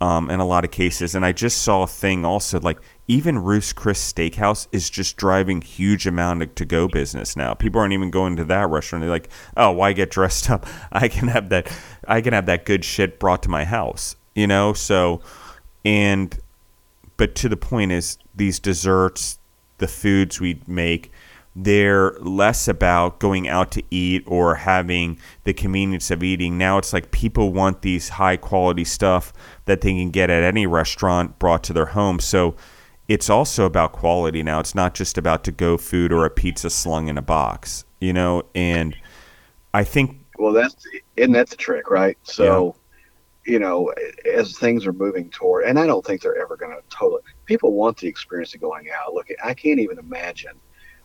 um, 0.00 0.30
in 0.30 0.40
a 0.40 0.46
lot 0.46 0.64
of 0.64 0.70
cases 0.70 1.14
and 1.14 1.24
i 1.24 1.32
just 1.32 1.62
saw 1.62 1.82
a 1.82 1.86
thing 1.86 2.24
also 2.24 2.58
like 2.60 2.78
even 3.12 3.42
Ruth's 3.42 3.74
Chris 3.74 4.12
Steakhouse 4.12 4.68
is 4.72 4.88
just 4.88 5.18
driving 5.18 5.60
huge 5.60 6.06
amount 6.06 6.42
of 6.42 6.54
to 6.54 6.64
go 6.64 6.88
business 6.88 7.36
now. 7.36 7.52
People 7.52 7.78
aren't 7.78 7.92
even 7.92 8.10
going 8.10 8.36
to 8.36 8.44
that 8.46 8.70
restaurant. 8.70 9.02
They're 9.02 9.10
like, 9.10 9.28
"Oh, 9.54 9.70
why 9.72 9.92
get 9.92 10.10
dressed 10.10 10.48
up? 10.54 10.66
I 10.90 11.08
can 11.08 11.28
have 11.28 11.50
that. 11.50 11.70
I 12.08 12.22
can 12.22 12.32
have 12.32 12.46
that 12.46 12.64
good 12.64 12.86
shit 12.86 13.20
brought 13.20 13.42
to 13.42 13.50
my 13.50 13.64
house." 13.64 14.16
You 14.34 14.46
know. 14.46 14.72
So, 14.72 15.20
and 15.84 16.38
but 17.18 17.34
to 17.36 17.50
the 17.50 17.56
point 17.56 17.92
is 17.92 18.16
these 18.34 18.58
desserts, 18.58 19.38
the 19.76 19.88
foods 19.88 20.40
we 20.40 20.62
make 20.66 21.11
they're 21.54 22.12
less 22.20 22.66
about 22.66 23.20
going 23.20 23.46
out 23.46 23.70
to 23.72 23.82
eat 23.90 24.24
or 24.26 24.54
having 24.54 25.18
the 25.44 25.52
convenience 25.52 26.10
of 26.10 26.22
eating. 26.22 26.56
Now 26.56 26.78
it's 26.78 26.92
like 26.92 27.10
people 27.10 27.52
want 27.52 27.82
these 27.82 28.10
high 28.10 28.36
quality 28.36 28.84
stuff 28.84 29.32
that 29.66 29.82
they 29.82 29.92
can 29.92 30.10
get 30.10 30.30
at 30.30 30.42
any 30.42 30.66
restaurant 30.66 31.38
brought 31.38 31.62
to 31.64 31.72
their 31.72 31.86
home. 31.86 32.20
So 32.20 32.56
it's 33.08 33.28
also 33.28 33.66
about 33.66 33.92
quality 33.92 34.42
now. 34.42 34.60
It's 34.60 34.74
not 34.74 34.94
just 34.94 35.18
about 35.18 35.44
to 35.44 35.52
go 35.52 35.76
food 35.76 36.12
or 36.12 36.24
a 36.24 36.30
pizza 36.30 36.70
slung 36.70 37.08
in 37.08 37.18
a 37.18 37.22
box, 37.22 37.84
you 38.00 38.12
know? 38.12 38.44
And 38.54 38.96
I 39.74 39.84
think. 39.84 40.24
Well, 40.38 40.52
that's, 40.52 40.86
isn't 41.16 41.32
that 41.32 41.50
the 41.50 41.56
trick, 41.56 41.90
right? 41.90 42.16
So, 42.22 42.74
yeah. 43.44 43.52
you 43.52 43.58
know, 43.58 43.92
as 44.24 44.56
things 44.56 44.86
are 44.86 44.94
moving 44.94 45.28
toward, 45.28 45.66
and 45.66 45.78
I 45.78 45.86
don't 45.86 46.04
think 46.04 46.22
they're 46.22 46.40
ever 46.40 46.56
going 46.56 46.74
to 46.74 46.82
totally, 46.88 47.20
people 47.44 47.74
want 47.74 47.98
the 47.98 48.08
experience 48.08 48.54
of 48.54 48.62
going 48.62 48.88
out. 48.90 49.12
Look, 49.12 49.28
I 49.44 49.52
can't 49.52 49.80
even 49.80 49.98
imagine 49.98 50.52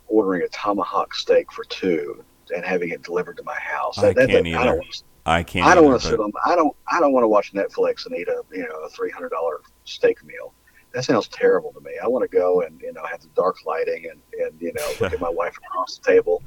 ordering 0.07 0.43
a 0.43 0.47
tomahawk 0.49 1.13
steak 1.13 1.51
for 1.51 1.63
two 1.65 2.23
and 2.55 2.63
having 2.63 2.89
it 2.89 3.03
delivered 3.03 3.37
to 3.37 3.43
my 3.43 3.55
house. 3.55 3.97
I 3.97 4.13
that, 4.13 4.29
can't 4.29 4.43
that, 4.43 4.47
either. 4.47 4.59
I 4.59 4.65
don't, 4.65 5.03
I 5.25 5.43
can't. 5.43 5.65
I 5.65 5.75
don't 5.75 5.85
want 5.85 6.01
to 6.01 6.07
sit 6.07 6.19
on. 6.19 6.31
I 6.45 6.55
don't. 6.55 6.75
I 6.89 6.99
don't 6.99 7.11
want 7.11 7.23
to 7.23 7.27
watch 7.27 7.53
Netflix 7.53 8.05
and 8.05 8.15
eat 8.15 8.27
a 8.27 8.41
you 8.51 8.67
know 8.67 8.79
a 8.85 8.89
three 8.89 9.11
hundred 9.11 9.29
dollar 9.29 9.61
steak 9.83 10.23
meal. 10.23 10.53
That 10.93 11.03
sounds 11.03 11.27
terrible 11.27 11.73
to 11.73 11.81
me. 11.81 11.91
I 12.01 12.07
want 12.07 12.29
to 12.29 12.35
go 12.35 12.61
and 12.61 12.79
you 12.81 12.93
know 12.93 13.03
have 13.03 13.21
the 13.21 13.27
dark 13.35 13.57
lighting 13.65 14.09
and 14.09 14.21
and 14.39 14.59
you 14.61 14.73
know 14.73 14.87
look 15.01 15.13
at 15.13 15.19
my 15.19 15.29
wife 15.33 15.57
across 15.57 15.97
the 15.97 16.11
table. 16.11 16.43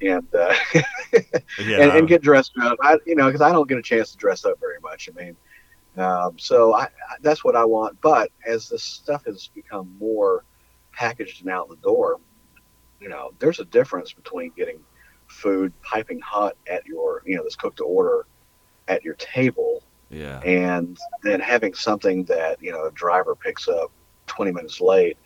And, 0.00 0.26
uh, 0.34 0.52
yeah. 1.60 1.80
and 1.80 1.92
and 1.92 2.08
get 2.08 2.22
dressed 2.22 2.52
up. 2.60 2.76
I 2.82 2.96
you 3.06 3.14
know 3.14 3.26
because 3.26 3.42
I 3.42 3.52
don't 3.52 3.68
get 3.68 3.78
a 3.78 3.82
chance 3.82 4.12
to 4.12 4.16
dress 4.16 4.44
up 4.44 4.58
very 4.58 4.80
much. 4.82 5.08
I 5.08 5.22
mean, 5.22 5.36
um, 5.96 6.38
so 6.38 6.74
I, 6.74 6.84
I, 6.84 7.16
that's 7.20 7.44
what 7.44 7.54
I 7.54 7.64
want. 7.64 8.00
But 8.00 8.30
as 8.46 8.68
this 8.68 8.82
stuff 8.82 9.26
has 9.26 9.48
become 9.54 9.94
more 10.00 10.44
packaged 10.92 11.42
and 11.42 11.50
out 11.50 11.68
the 11.68 11.76
door, 11.76 12.18
you 13.02 13.08
know, 13.08 13.32
there's 13.40 13.58
a 13.58 13.64
difference 13.64 14.12
between 14.12 14.52
getting 14.56 14.78
food 15.26 15.72
piping 15.82 16.20
hot 16.20 16.56
at 16.70 16.86
your, 16.86 17.22
you 17.26 17.36
know, 17.36 17.42
that's 17.42 17.56
cooked 17.56 17.78
to 17.78 17.84
order 17.84 18.26
at 18.88 19.02
your 19.02 19.14
table. 19.14 19.82
Yeah. 20.10 20.40
And 20.40 20.98
then 21.22 21.40
having 21.40 21.74
something 21.74 22.24
that, 22.24 22.62
you 22.62 22.70
know, 22.70 22.86
a 22.86 22.92
driver 22.92 23.34
picks 23.34 23.66
up 23.66 23.90
20 24.26 24.52
minutes 24.52 24.80
late 24.80 25.16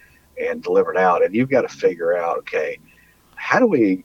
and 0.41 0.63
delivered 0.63 0.97
out. 0.97 1.25
And 1.25 1.35
you've 1.35 1.51
got 1.51 1.63
to 1.63 1.69
figure 1.69 2.17
out, 2.17 2.39
okay, 2.39 2.79
how 3.35 3.59
do 3.59 3.67
we 3.67 4.05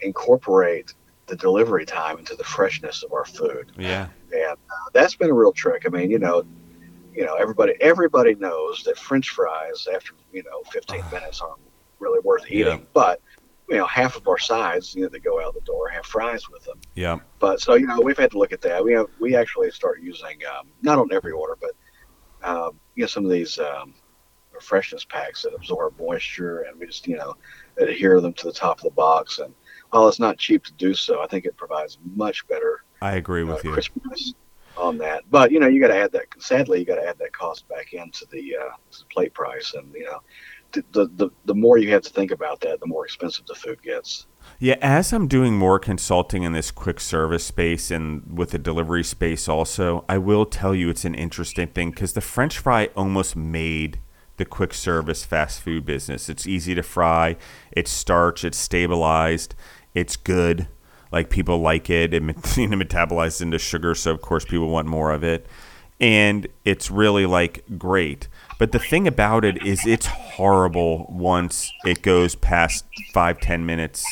incorporate 0.00 0.94
the 1.26 1.36
delivery 1.36 1.84
time 1.84 2.18
into 2.18 2.36
the 2.36 2.44
freshness 2.44 3.02
of 3.02 3.12
our 3.12 3.24
food? 3.24 3.72
Yeah. 3.76 4.08
And 4.32 4.52
uh, 4.52 4.90
that's 4.92 5.16
been 5.16 5.30
a 5.30 5.34
real 5.34 5.52
trick. 5.52 5.84
I 5.86 5.88
mean, 5.88 6.10
you 6.10 6.18
know, 6.18 6.44
you 7.14 7.24
know, 7.24 7.34
everybody 7.34 7.74
everybody 7.80 8.36
knows 8.36 8.84
that 8.84 8.96
French 8.96 9.30
fries 9.30 9.88
after 9.92 10.12
you 10.32 10.44
know 10.44 10.62
15 10.70 11.02
minutes 11.10 11.40
aren't 11.40 11.58
really 12.00 12.20
worth 12.20 12.44
eating. 12.50 12.78
Yeah. 12.78 12.84
But 12.92 13.20
you 13.68 13.76
know, 13.76 13.86
half 13.86 14.16
of 14.16 14.26
our 14.26 14.38
sides, 14.38 14.94
you 14.94 15.02
know, 15.02 15.08
that 15.08 15.22
go 15.22 15.44
out 15.44 15.54
the 15.54 15.60
door 15.60 15.88
have 15.88 16.06
fries 16.06 16.48
with 16.48 16.64
them. 16.64 16.80
Yeah. 16.94 17.18
But 17.38 17.60
so 17.60 17.74
you 17.74 17.86
know, 17.86 18.00
we've 18.00 18.18
had 18.18 18.30
to 18.30 18.38
look 18.38 18.52
at 18.52 18.62
that. 18.62 18.82
We 18.82 18.92
have 18.94 19.06
we 19.20 19.36
actually 19.36 19.70
start 19.70 20.00
using 20.00 20.38
um, 20.58 20.68
not 20.82 20.98
on 20.98 21.12
every 21.12 21.32
order, 21.32 21.56
but 21.60 21.72
um, 22.48 22.80
you 22.94 23.02
know, 23.02 23.08
some 23.08 23.24
of 23.24 23.30
these 23.30 23.58
um, 23.58 23.94
freshness 24.60 25.04
packs 25.04 25.42
that 25.42 25.54
absorb 25.54 25.98
moisture, 25.98 26.62
and 26.62 26.78
we 26.78 26.86
just 26.86 27.06
you 27.06 27.16
know 27.16 27.34
adhere 27.76 28.20
them 28.20 28.32
to 28.34 28.46
the 28.46 28.52
top 28.52 28.78
of 28.78 28.84
the 28.84 28.90
box. 28.90 29.38
And 29.38 29.54
while 29.90 30.08
it's 30.08 30.20
not 30.20 30.38
cheap 30.38 30.64
to 30.64 30.72
do 30.74 30.94
so, 30.94 31.22
I 31.22 31.26
think 31.26 31.44
it 31.44 31.56
provides 31.56 31.98
much 32.14 32.46
better. 32.48 32.84
I 33.02 33.16
agree 33.16 33.44
with 33.44 33.64
uh, 33.64 33.68
you. 33.68 33.74
Crispness 33.74 34.34
on 34.76 34.96
that, 34.98 35.24
but 35.30 35.50
you 35.50 35.60
know, 35.60 35.66
you 35.66 35.80
got 35.80 35.88
to 35.88 35.96
add 35.96 36.12
that. 36.12 36.26
Sadly, 36.38 36.78
you 36.78 36.84
got 36.84 36.96
to 36.96 37.06
add 37.06 37.18
that 37.18 37.32
cost 37.32 37.68
back 37.68 37.92
into 37.92 38.26
the, 38.30 38.56
uh, 38.56 38.74
the 38.90 39.04
plate 39.12 39.34
price, 39.34 39.74
and 39.74 39.92
you 39.92 40.04
know, 40.04 40.20
the, 40.72 41.06
the 41.14 41.30
the 41.44 41.54
more 41.54 41.78
you 41.78 41.90
have 41.92 42.02
to 42.02 42.10
think 42.10 42.30
about 42.30 42.60
that, 42.60 42.80
the 42.80 42.86
more 42.86 43.04
expensive 43.04 43.46
the 43.46 43.54
food 43.54 43.82
gets. 43.82 44.26
Yeah, 44.58 44.76
as 44.80 45.12
I'm 45.12 45.28
doing 45.28 45.56
more 45.56 45.78
consulting 45.78 46.42
in 46.42 46.52
this 46.52 46.70
quick 46.70 47.00
service 47.00 47.44
space 47.44 47.90
and 47.90 48.38
with 48.38 48.50
the 48.50 48.58
delivery 48.58 49.04
space 49.04 49.48
also, 49.48 50.04
I 50.08 50.18
will 50.18 50.46
tell 50.46 50.74
you 50.74 50.88
it's 50.88 51.04
an 51.04 51.14
interesting 51.14 51.68
thing 51.68 51.90
because 51.90 52.14
the 52.14 52.20
French 52.20 52.58
fry 52.58 52.86
almost 52.96 53.36
made 53.36 54.00
the 54.36 54.44
quick 54.44 54.72
service 54.72 55.24
fast 55.24 55.60
food 55.60 55.84
business. 55.84 56.28
It's 56.28 56.46
easy 56.46 56.74
to 56.74 56.82
fry, 56.82 57.36
it's 57.70 57.90
starch, 57.90 58.44
it's 58.44 58.58
stabilized, 58.58 59.54
it's 59.94 60.16
good. 60.16 60.68
Like 61.12 61.30
people 61.30 61.58
like 61.58 61.88
it, 61.90 62.12
it 62.12 62.22
you 62.56 62.68
know, 62.68 62.76
metabolizes 62.76 63.42
into 63.42 63.58
sugar, 63.58 63.94
so 63.94 64.12
of 64.12 64.22
course 64.22 64.44
people 64.44 64.68
want 64.68 64.88
more 64.88 65.12
of 65.12 65.22
it, 65.22 65.46
and 66.00 66.46
it's 66.64 66.90
really 66.90 67.26
like 67.26 67.64
great. 67.78 68.28
But 68.58 68.72
the 68.72 68.78
thing 68.78 69.06
about 69.06 69.44
it 69.44 69.64
is, 69.64 69.86
it's 69.86 70.06
horrible 70.06 71.06
once 71.08 71.72
it 71.84 72.02
goes 72.02 72.34
past 72.34 72.84
five, 73.12 73.40
ten 73.40 73.64
minutes 73.64 74.04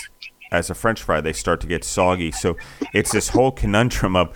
as 0.53 0.71
a 0.71 0.75
French 0.75 1.03
fry. 1.03 1.21
They 1.21 1.33
start 1.33 1.61
to 1.63 1.67
get 1.67 1.85
soggy. 1.85 2.31
So 2.31 2.57
it's 2.95 3.13
this 3.13 3.29
whole 3.29 3.51
conundrum 3.51 4.15
of 4.15 4.33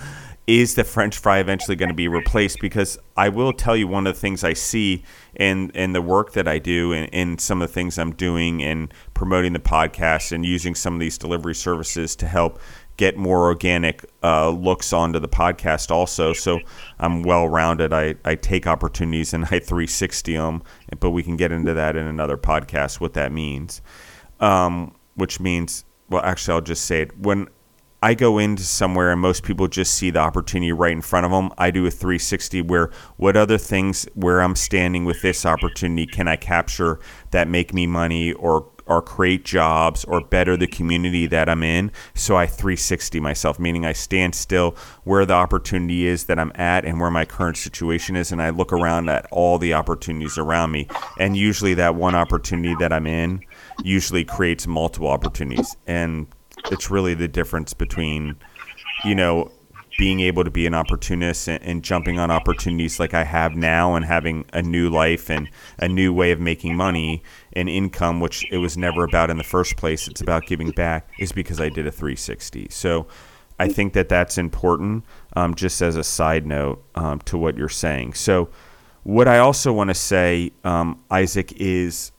is 0.46 0.74
the 0.74 0.82
French 0.82 1.16
fry 1.16 1.38
eventually 1.38 1.76
going 1.76 1.90
to 1.90 1.94
be 1.94 2.08
replaced? 2.08 2.58
Because 2.60 2.98
I 3.16 3.28
will 3.28 3.52
tell 3.52 3.76
you 3.76 3.86
one 3.86 4.08
of 4.08 4.14
the 4.14 4.20
things 4.20 4.42
I 4.42 4.52
see 4.52 5.04
in 5.36 5.70
in 5.70 5.92
the 5.92 6.02
work 6.02 6.32
that 6.32 6.48
I 6.48 6.58
do 6.58 6.92
and 6.92 7.08
in 7.10 7.38
some 7.38 7.62
of 7.62 7.68
the 7.68 7.72
things 7.72 7.98
I'm 7.98 8.12
doing 8.12 8.60
and 8.60 8.92
promoting 9.14 9.52
the 9.52 9.60
podcast 9.60 10.32
and 10.32 10.44
using 10.44 10.74
some 10.74 10.94
of 10.94 11.00
these 11.00 11.18
delivery 11.18 11.54
services 11.54 12.16
to 12.16 12.26
help 12.26 12.58
get 13.00 13.16
more 13.16 13.44
organic 13.44 14.04
uh, 14.22 14.50
looks 14.50 14.92
onto 14.92 15.18
the 15.18 15.28
podcast 15.28 15.90
also. 15.90 16.34
So 16.34 16.60
I'm 16.98 17.22
well 17.22 17.48
rounded. 17.48 17.94
I, 17.94 18.16
I 18.26 18.34
take 18.34 18.66
opportunities 18.66 19.32
and 19.32 19.44
I 19.50 19.58
360 19.58 20.34
them, 20.34 20.62
but 21.00 21.10
we 21.10 21.22
can 21.22 21.36
get 21.36 21.50
into 21.50 21.72
that 21.72 21.96
in 21.96 22.06
another 22.06 22.36
podcast, 22.36 23.00
what 23.00 23.14
that 23.14 23.32
means. 23.32 23.80
Um, 24.38 24.94
which 25.14 25.40
means, 25.40 25.86
well, 26.10 26.22
actually, 26.22 26.54
I'll 26.54 26.60
just 26.60 26.84
say 26.84 27.02
it. 27.02 27.18
When 27.18 27.48
I 28.02 28.14
go 28.14 28.38
into 28.38 28.64
somewhere 28.64 29.12
and 29.12 29.20
most 29.20 29.44
people 29.44 29.66
just 29.66 29.94
see 29.94 30.10
the 30.10 30.20
opportunity 30.20 30.72
right 30.72 30.92
in 30.92 31.02
front 31.02 31.26
of 31.26 31.32
them. 31.32 31.50
I 31.58 31.70
do 31.70 31.84
a 31.84 31.90
360 31.90 32.62
where 32.62 32.90
what 33.16 33.36
other 33.36 33.58
things 33.58 34.08
where 34.14 34.40
I'm 34.40 34.56
standing 34.56 35.04
with 35.04 35.20
this 35.20 35.44
opportunity 35.44 36.06
can 36.06 36.26
I 36.26 36.36
capture 36.36 36.98
that 37.30 37.46
make 37.46 37.74
me 37.74 37.86
money 37.86 38.32
or 38.32 38.66
or 38.90 39.00
create 39.00 39.44
jobs 39.44 40.04
or 40.04 40.20
better 40.20 40.56
the 40.56 40.66
community 40.66 41.24
that 41.28 41.48
I'm 41.48 41.62
in. 41.62 41.92
So 42.14 42.36
I 42.36 42.46
360 42.46 43.20
myself, 43.20 43.60
meaning 43.60 43.86
I 43.86 43.92
stand 43.92 44.34
still 44.34 44.76
where 45.04 45.24
the 45.24 45.34
opportunity 45.34 46.06
is 46.06 46.24
that 46.24 46.40
I'm 46.40 46.50
at 46.56 46.84
and 46.84 47.00
where 47.00 47.10
my 47.10 47.24
current 47.24 47.56
situation 47.56 48.16
is. 48.16 48.32
And 48.32 48.42
I 48.42 48.50
look 48.50 48.72
around 48.72 49.08
at 49.08 49.26
all 49.30 49.58
the 49.58 49.74
opportunities 49.74 50.36
around 50.36 50.72
me. 50.72 50.88
And 51.20 51.36
usually 51.36 51.72
that 51.74 51.94
one 51.94 52.16
opportunity 52.16 52.74
that 52.80 52.92
I'm 52.92 53.06
in 53.06 53.40
usually 53.84 54.24
creates 54.24 54.66
multiple 54.66 55.08
opportunities. 55.08 55.76
And 55.86 56.26
it's 56.72 56.90
really 56.90 57.14
the 57.14 57.28
difference 57.28 57.72
between, 57.72 58.34
you 59.04 59.14
know, 59.14 59.52
being 60.00 60.20
able 60.20 60.42
to 60.42 60.50
be 60.50 60.66
an 60.66 60.72
opportunist 60.72 61.46
and, 61.46 61.62
and, 61.62 61.84
jumping 61.84 62.18
on 62.18 62.30
opportunities 62.30 62.98
like 62.98 63.12
I 63.12 63.22
have 63.22 63.54
now 63.54 63.96
and 63.96 64.02
having 64.02 64.46
a 64.50 64.62
new 64.62 64.88
life 64.88 65.28
and 65.28 65.46
a 65.78 65.88
new 65.88 66.10
way 66.10 66.30
of 66.30 66.40
making 66.40 66.74
money 66.74 67.22
and 67.52 67.68
income, 67.68 68.18
which 68.18 68.50
it 68.50 68.56
was 68.56 68.78
never 68.78 69.04
about 69.04 69.28
in 69.28 69.36
the 69.36 69.44
first 69.44 69.76
place. 69.76 70.08
It's 70.08 70.22
about 70.22 70.46
giving 70.46 70.70
back, 70.70 71.10
is 71.18 71.32
because 71.32 71.60
I 71.60 71.68
did 71.68 71.86
a 71.86 71.92
360. 71.92 72.68
So 72.70 73.08
I 73.58 73.68
think 73.68 73.92
that 73.92 74.08
that's 74.08 74.38
important, 74.38 75.04
um, 75.36 75.54
just 75.54 75.82
as 75.82 75.96
a 75.96 76.02
side 76.02 76.46
note 76.46 76.82
um, 76.94 77.18
to 77.26 77.36
what 77.36 77.58
you're 77.58 77.68
saying. 77.68 78.14
So, 78.14 78.48
what 79.02 79.28
I 79.28 79.38
also 79.38 79.70
want 79.70 79.88
to 79.88 79.94
say, 79.94 80.52
um, 80.64 81.04
Isaac, 81.10 81.52
is 81.60 82.10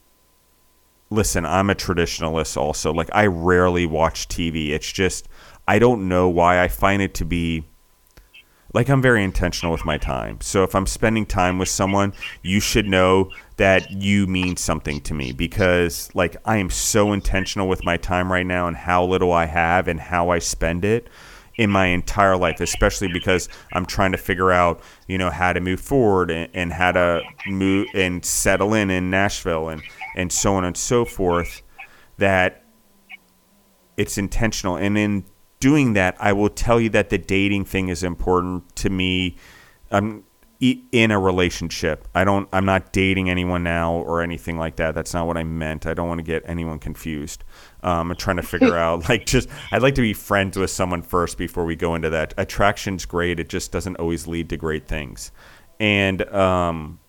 listen, 1.10 1.48
I'm 1.48 1.72
a 1.72 1.76
traditionalist 1.76 2.58
also. 2.58 2.94
Like, 2.94 3.10
I 3.12 3.26
rarely 3.26 3.88
watch 3.88 4.28
TV. 4.28 4.70
It's 4.70 4.92
just, 4.92 5.28
I 5.68 5.80
don't 5.80 6.08
know 6.08 6.30
why 6.30 6.62
I 6.62 6.68
find 6.68 7.02
it 7.02 7.16
to 7.16 7.26
be 7.26 7.66
like 8.74 8.90
I'm 8.90 9.02
very 9.02 9.24
intentional 9.24 9.72
with 9.72 9.86
my 9.86 9.98
time. 9.98 10.40
So 10.42 10.64
if 10.64 10.76
I'm 10.76 10.86
spending 10.86 11.26
time 11.26 11.58
with 11.58 11.70
someone, 11.70 12.14
you 12.42 12.60
should 12.60 12.88
know 12.88 13.32
that 13.58 13.92
you 13.92 14.28
mean 14.28 14.56
something 14.56 15.02
to 15.02 15.14
me 15.14 15.34
because 15.34 16.10
like 16.14 16.38
I 16.46 16.58
am 16.58 16.70
so 16.70 17.12
intentional 17.12 17.68
with 17.68 17.84
my 17.84 17.98
time 17.98 18.32
right 18.32 18.46
now 18.46 18.68
and 18.68 18.78
how 18.78 19.06
little 19.06 19.32
I 19.34 19.46
have 19.46 19.88
and 19.88 20.00
how 20.00 20.30
I 20.30 20.40
spend 20.40 20.86
it 20.86 21.10
in 21.58 21.70
my 21.70 21.88
entire 21.88 22.38
life, 22.38 22.62
especially 22.62 23.10
because 23.12 23.50
I'm 23.74 23.86
trying 23.86 24.14
to 24.14 24.18
figure 24.18 24.52
out, 24.52 24.82
you 25.08 25.18
know, 25.18 25.30
how 25.30 25.52
to 25.52 25.60
move 25.60 25.82
forward 25.82 26.32
and, 26.32 26.50
and 26.54 26.72
how 26.72 26.94
to 26.94 27.22
move 27.46 27.88
and 27.94 28.24
settle 28.24 28.74
in 28.74 28.90
in 28.90 29.10
Nashville 29.10 29.70
and 29.70 29.82
and 30.16 30.32
so 30.32 30.56
on 30.56 30.64
and 30.64 30.76
so 30.76 31.06
forth 31.06 31.62
that 32.18 32.64
it's 33.98 34.18
intentional 34.18 34.78
and 34.78 34.98
in 34.98 35.26
doing 35.62 35.94
that, 35.94 36.18
I 36.20 36.34
will 36.34 36.50
tell 36.50 36.82
you 36.82 36.90
that 36.90 37.10
the 37.10 37.18
dating 37.18 37.64
thing 37.64 37.88
is 37.88 38.04
important 38.04 38.76
to 38.78 38.90
me. 38.90 39.38
I'm 39.90 40.26
in 40.60 41.10
a 41.10 41.20
relationship. 41.20 42.08
I 42.14 42.24
don't. 42.24 42.50
I'm 42.52 42.66
not 42.66 42.92
dating 42.92 43.30
anyone 43.30 43.64
now 43.64 43.94
or 43.94 44.22
anything 44.22 44.60
like 44.60 44.76
that. 44.76 44.94
That's 44.94 45.14
not 45.14 45.26
what 45.26 45.38
I 45.38 45.44
meant. 45.44 45.88
I 45.88 45.94
don't 45.94 46.08
want 46.08 46.20
to 46.20 46.24
get 46.24 46.44
anyone 46.46 46.78
confused. 46.78 47.44
Um, 47.82 48.12
I'm 48.12 48.18
trying 48.18 48.36
to 48.36 48.44
figure 48.44 48.78
out 48.86 49.08
like 49.10 49.26
just. 49.26 49.48
I'd 49.72 49.82
like 49.82 49.96
to 49.96 50.02
be 50.02 50.14
friends 50.14 50.58
with 50.58 50.70
someone 50.70 51.02
first 51.02 51.38
before 51.38 51.66
we 51.66 51.76
go 51.76 51.96
into 51.96 52.10
that. 52.10 52.34
Attraction's 52.38 53.06
great. 53.06 53.40
It 53.40 53.50
just 53.50 53.72
doesn't 53.72 53.96
always 53.96 54.28
lead 54.28 54.50
to 54.50 54.58
great 54.58 54.88
things. 54.88 55.32
And 55.80 56.22
um, 56.34 57.00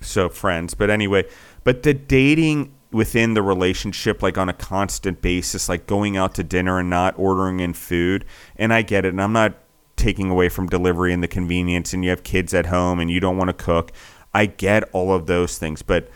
so 0.00 0.28
friends. 0.28 0.74
But 0.74 0.90
anyway, 0.90 1.28
but 1.62 1.84
the 1.84 1.94
dating 1.94 2.74
within 2.94 3.34
the 3.34 3.42
relationship 3.42 4.22
like 4.22 4.38
on 4.38 4.48
a 4.48 4.52
constant 4.52 5.20
basis 5.20 5.68
like 5.68 5.86
going 5.86 6.16
out 6.16 6.34
to 6.34 6.44
dinner 6.44 6.78
and 6.78 6.88
not 6.88 7.14
ordering 7.18 7.60
in 7.60 7.74
food. 7.74 8.24
And 8.56 8.72
i 8.72 8.82
get 8.82 9.04
it 9.04 9.08
and 9.08 9.20
i'm 9.20 9.32
not 9.32 9.54
taking 9.96 10.30
away 10.30 10.48
from 10.48 10.68
delivery 10.68 11.12
and 11.12 11.22
the 11.22 11.28
convenience 11.28 11.92
and 11.92 12.04
you 12.04 12.10
have 12.10 12.22
kids 12.22 12.54
at 12.54 12.66
home 12.66 13.00
and 13.00 13.10
you 13.10 13.20
don't 13.20 13.36
want 13.36 13.48
to 13.48 13.54
cook. 13.54 13.92
I 14.32 14.46
get 14.46 14.84
all 14.92 15.12
of 15.12 15.26
those 15.26 15.58
things 15.58 15.82
but 15.82 16.08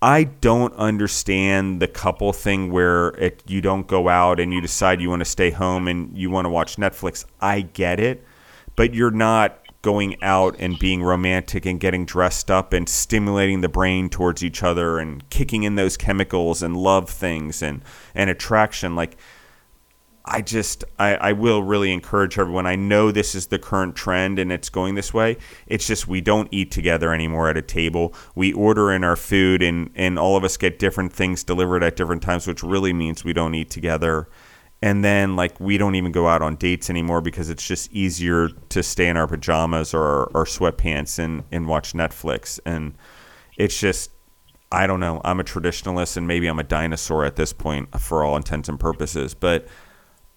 i 0.00 0.24
don't 0.24 0.74
understand 0.74 1.80
the 1.80 1.86
couple 1.86 2.32
thing 2.32 2.72
where 2.72 3.08
it, 3.10 3.42
you 3.46 3.60
don't 3.60 3.86
go 3.86 4.08
out 4.08 4.40
and 4.40 4.52
you 4.52 4.60
decide 4.60 5.00
you 5.00 5.10
want 5.10 5.20
to 5.20 5.26
stay 5.26 5.50
home 5.50 5.86
and 5.86 6.16
you 6.16 6.30
want 6.30 6.46
to 6.46 6.50
watch 6.50 6.76
netflix. 6.76 7.24
I 7.40 7.60
get 7.60 8.00
it 8.00 8.24
but 8.74 8.94
you're 8.94 9.10
not 9.10 9.58
going 9.82 10.20
out 10.22 10.54
and 10.58 10.78
being 10.78 11.02
romantic 11.02 11.66
and 11.66 11.80
getting 11.80 12.04
dressed 12.06 12.50
up 12.50 12.72
and 12.72 12.88
stimulating 12.88 13.60
the 13.60 13.68
brain 13.68 14.08
towards 14.08 14.42
each 14.42 14.62
other 14.62 14.98
and 14.98 15.28
kicking 15.28 15.64
in 15.64 15.74
those 15.74 15.96
chemicals 15.96 16.62
and 16.62 16.76
love 16.76 17.10
things 17.10 17.60
and, 17.62 17.82
and 18.14 18.30
attraction. 18.30 18.94
Like, 18.94 19.16
I 20.24 20.40
just, 20.40 20.84
I, 21.00 21.16
I 21.16 21.32
will 21.32 21.64
really 21.64 21.92
encourage 21.92 22.38
everyone. 22.38 22.64
I 22.64 22.76
know 22.76 23.10
this 23.10 23.34
is 23.34 23.48
the 23.48 23.58
current 23.58 23.96
trend 23.96 24.38
and 24.38 24.52
it's 24.52 24.68
going 24.68 24.94
this 24.94 25.12
way. 25.12 25.36
It's 25.66 25.86
just 25.86 26.06
we 26.06 26.20
don't 26.20 26.48
eat 26.52 26.70
together 26.70 27.12
anymore 27.12 27.48
at 27.48 27.56
a 27.56 27.62
table. 27.62 28.14
We 28.36 28.52
order 28.52 28.92
in 28.92 29.02
our 29.02 29.16
food 29.16 29.62
and, 29.62 29.90
and 29.96 30.20
all 30.20 30.36
of 30.36 30.44
us 30.44 30.56
get 30.56 30.78
different 30.78 31.12
things 31.12 31.42
delivered 31.42 31.82
at 31.82 31.96
different 31.96 32.22
times, 32.22 32.46
which 32.46 32.62
really 32.62 32.92
means 32.92 33.24
we 33.24 33.32
don't 33.32 33.56
eat 33.56 33.70
together 33.70 34.28
and 34.82 35.04
then 35.04 35.36
like 35.36 35.58
we 35.60 35.78
don't 35.78 35.94
even 35.94 36.10
go 36.10 36.26
out 36.26 36.42
on 36.42 36.56
dates 36.56 36.90
anymore 36.90 37.20
because 37.20 37.48
it's 37.48 37.66
just 37.66 37.90
easier 37.92 38.48
to 38.68 38.82
stay 38.82 39.06
in 39.06 39.16
our 39.16 39.28
pajamas 39.28 39.94
or 39.94 40.36
our, 40.36 40.44
sweatpants 40.44 41.20
and, 41.20 41.44
and 41.52 41.68
watch 41.68 41.92
Netflix. 41.92 42.58
And 42.66 42.94
it's 43.56 43.78
just 43.78 44.10
I 44.72 44.88
don't 44.88 45.00
know 45.00 45.20
I'm 45.24 45.38
a 45.38 45.44
traditionalist 45.44 46.16
and 46.16 46.26
maybe 46.26 46.48
I'm 46.48 46.58
a 46.58 46.64
dinosaur 46.64 47.24
at 47.24 47.36
this 47.36 47.52
point 47.52 48.00
for 48.00 48.24
all 48.24 48.36
intents 48.36 48.68
and 48.68 48.80
purposes 48.80 49.34
but 49.34 49.68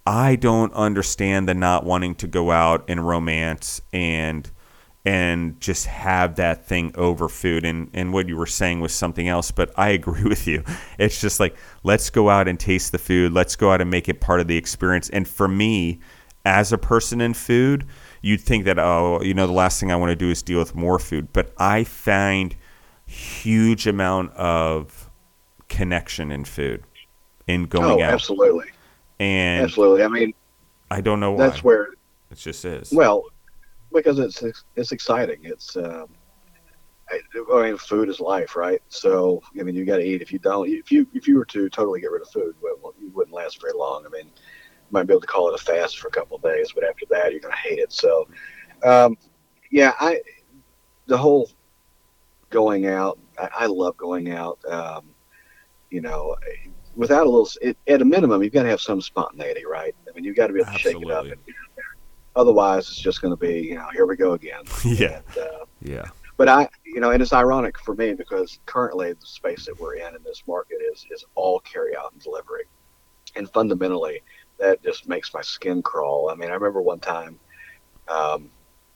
I 0.06 0.36
don't 0.36 0.74
understand 0.74 1.48
the 1.48 1.54
not 1.56 1.84
wanting 1.84 2.16
to 2.16 2.28
go 2.28 2.52
out 2.52 2.84
and 2.88 3.08
romance 3.08 3.82
and 3.92 4.52
and 5.06 5.62
just 5.62 5.86
have 5.86 6.36
that 6.36 6.66
thing 6.66 6.92
over 6.96 7.30
food. 7.30 7.64
And, 7.64 7.90
and 7.94 8.12
what 8.12 8.28
you 8.28 8.36
were 8.36 8.48
saying 8.48 8.80
was 8.82 8.94
something 8.94 9.28
else, 9.28 9.52
but 9.52 9.72
I 9.78 9.90
agree 9.90 10.24
with 10.28 10.48
you. 10.48 10.64
It's 10.98 11.22
just 11.22 11.40
like, 11.40 11.56
let's 11.84 12.10
go 12.10 12.30
out 12.30 12.48
and 12.48 12.60
taste 12.60 12.92
the 12.92 12.98
food. 12.98 13.32
Let's 13.32 13.56
go 13.56 13.72
out 13.72 13.82
and 13.82 13.90
make 13.90 14.10
it 14.10 14.20
part 14.20 14.40
of 14.40 14.48
the 14.48 14.58
experience. 14.58 15.10
And 15.10 15.28
for 15.28 15.48
me, 15.48 16.00
as 16.44 16.74
a 16.74 16.78
person 16.78 17.22
in 17.22 17.34
food, 17.36 17.86
you'd 18.22 18.42
think 18.42 18.66
that, 18.66 18.80
oh, 18.80 19.22
you 19.22 19.34
know, 19.34 19.46
the 19.46 19.54
last 19.54 19.80
thing 19.80 19.92
I 19.92 19.96
want 19.96 20.10
to 20.10 20.16
do 20.16 20.32
is 20.32 20.42
deal 20.42 20.60
with 20.60 20.76
more 20.76 20.98
food. 20.98 21.32
But 21.34 21.54
I 21.58 21.84
find 21.84 22.56
huge 23.06 23.86
amount 23.86 24.34
of 24.34 25.10
connection 25.70 26.32
in 26.32 26.46
food 26.46 26.84
in 27.48 27.66
going 27.66 28.02
oh, 28.02 28.04
out. 28.04 28.14
Absolutely. 28.14 28.72
And 29.20 29.64
absolutely. 29.64 30.04
I 30.04 30.08
mean, 30.08 30.34
I 30.90 31.02
don't 31.02 31.20
know 31.20 31.32
why. 31.32 31.48
That's 31.48 31.64
where 31.64 31.90
it 32.32 32.38
just 32.38 32.66
is. 32.66 32.92
Well, 32.92 33.24
because 33.96 34.20
it's 34.20 34.44
it's 34.76 34.92
exciting. 34.92 35.40
It's 35.44 35.76
um, 35.78 36.08
I, 37.10 37.20
I 37.54 37.64
mean, 37.64 37.78
food 37.78 38.10
is 38.10 38.20
life, 38.20 38.56
right? 38.56 38.82
So 38.90 39.42
I 39.60 39.64
mean, 39.64 39.76
you 39.76 39.86
got 39.86 39.98
to 39.98 40.06
eat. 40.06 40.22
If 40.22 40.32
you 40.32 40.40
don't, 40.40 40.70
if 40.70 40.92
you 40.92 41.08
if 41.14 41.28
you 41.28 41.38
were 41.38 41.46
to 41.46 41.70
totally 41.70 42.02
get 42.02 42.12
rid 42.12 42.22
of 42.22 42.30
food, 42.30 42.56
well, 42.62 42.94
you 43.00 43.10
wouldn't 43.12 43.36
last 43.36 43.62
very 43.62 43.74
long. 43.74 44.06
I 44.06 44.10
mean, 44.10 44.26
you 44.26 44.92
might 44.92 45.08
be 45.08 45.14
able 45.14 45.22
to 45.22 45.28
call 45.28 45.50
it 45.50 45.60
a 45.60 45.64
fast 45.64 45.98
for 45.98 46.10
a 46.10 46.12
couple 46.12 46.38
of 46.38 46.44
days, 46.44 46.72
but 46.74 46.84
after 46.84 47.06
that, 47.10 47.32
you're 47.32 47.42
going 47.42 47.54
to 47.54 47.70
hate 47.70 47.80
it. 47.80 47.92
So, 47.92 48.28
um, 48.84 49.18
yeah, 49.72 49.94
I 50.00 50.22
the 51.08 51.18
whole 51.18 51.50
going 52.50 52.88
out. 52.88 53.20
I, 53.40 53.50
I 53.60 53.66
love 53.68 53.98
going 53.98 54.32
out. 54.32 54.60
Um, 54.66 55.12
you 55.90 56.02
know, 56.02 56.36
without 56.96 57.26
a 57.26 57.30
little, 57.30 57.48
it, 57.62 57.78
at 57.88 58.02
a 58.02 58.06
minimum, 58.06 58.44
you've 58.44 58.52
got 58.52 58.64
to 58.64 58.70
have 58.70 58.82
some 58.82 59.00
spontaneity, 59.00 59.66
right? 59.66 59.96
I 60.10 60.14
mean, 60.14 60.26
you've 60.26 60.36
got 60.36 60.48
to 60.48 60.54
be 60.54 60.60
able 60.60 60.72
to 60.72 60.74
Absolutely. 60.74 61.02
shake 61.02 61.10
it 61.10 61.16
up 61.16 61.26
and 61.26 61.42
Otherwise, 62.36 62.88
it's 62.90 63.00
just 63.00 63.22
going 63.22 63.32
to 63.32 63.38
be, 63.38 63.62
you 63.62 63.76
know, 63.76 63.88
here 63.94 64.06
we 64.06 64.16
go 64.16 64.34
again. 64.34 64.64
Yeah. 64.84 65.22
And, 65.28 65.38
uh, 65.38 65.66
yeah. 65.82 66.06
But 66.38 66.50
I, 66.50 66.68
you 66.86 67.00
know, 67.00 67.12
and 67.12 67.22
it's 67.22 67.32
ironic 67.32 67.80
for 67.80 67.96
me 67.96 68.14
because 68.14 68.60
currently 68.66 69.14
the 69.14 69.26
space 69.26 69.66
that 69.66 69.80
we're 69.80 69.96
in 69.96 70.16
in 70.16 70.24
this 70.24 70.44
market 70.48 70.80
is 70.92 71.06
is 71.12 71.24
all 71.36 71.62
carry 71.62 71.96
out 71.96 72.12
and 72.12 72.22
delivery, 72.22 72.66
and 73.36 73.50
fundamentally 73.50 74.22
that 74.60 74.84
just 74.84 75.08
makes 75.08 75.34
my 75.34 75.42
skin 75.42 75.82
crawl. 75.82 76.30
I 76.30 76.36
mean, 76.36 76.50
I 76.50 76.54
remember 76.54 76.82
one 76.82 77.00
time, 77.00 77.40
um, 78.10 78.50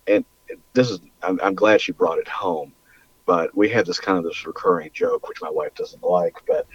and 0.07 0.25
this 0.73 0.89
is 0.89 0.99
I'm, 1.23 1.39
I'm 1.41 1.55
glad 1.55 1.79
she 1.79 1.93
brought 1.93 2.17
it 2.17 2.27
home, 2.27 2.73
but 3.25 3.55
we 3.55 3.69
had 3.69 3.85
this 3.85 3.99
kind 3.99 4.17
of 4.17 4.25
this 4.25 4.45
recurring 4.45 4.89
joke 4.93 5.27
which 5.29 5.41
my 5.41 5.49
wife 5.49 5.73
doesn't 5.75 6.03
like, 6.03 6.35
but 6.45 6.67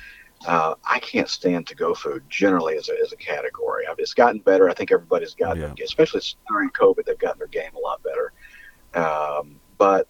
uh, 0.47 0.75
I 0.85 0.99
can't 0.99 1.29
stand 1.29 1.67
to 1.69 1.75
go 1.75 1.95
food 1.95 2.23
generally 2.29 2.77
as 2.77 2.89
a, 2.89 2.93
as 3.03 3.13
a 3.13 3.17
category. 3.17 3.87
I 3.87 3.91
mean, 3.91 3.97
it's 4.01 4.15
gotten 4.15 4.41
better. 4.41 4.69
I 4.69 4.75
think 4.75 4.93
everybody's 4.93 5.35
gotten, 5.35 5.75
yeah. 5.77 5.85
especially 5.85 6.21
during 6.49 6.71
COVID, 6.71 7.05
they've 7.05 7.19
gotten 7.19 7.39
their 7.39 7.49
game 7.49 7.71
a 7.75 7.79
lot 7.79 8.03
better. 8.03 8.33
Um, 8.95 9.61
but, 9.79 10.07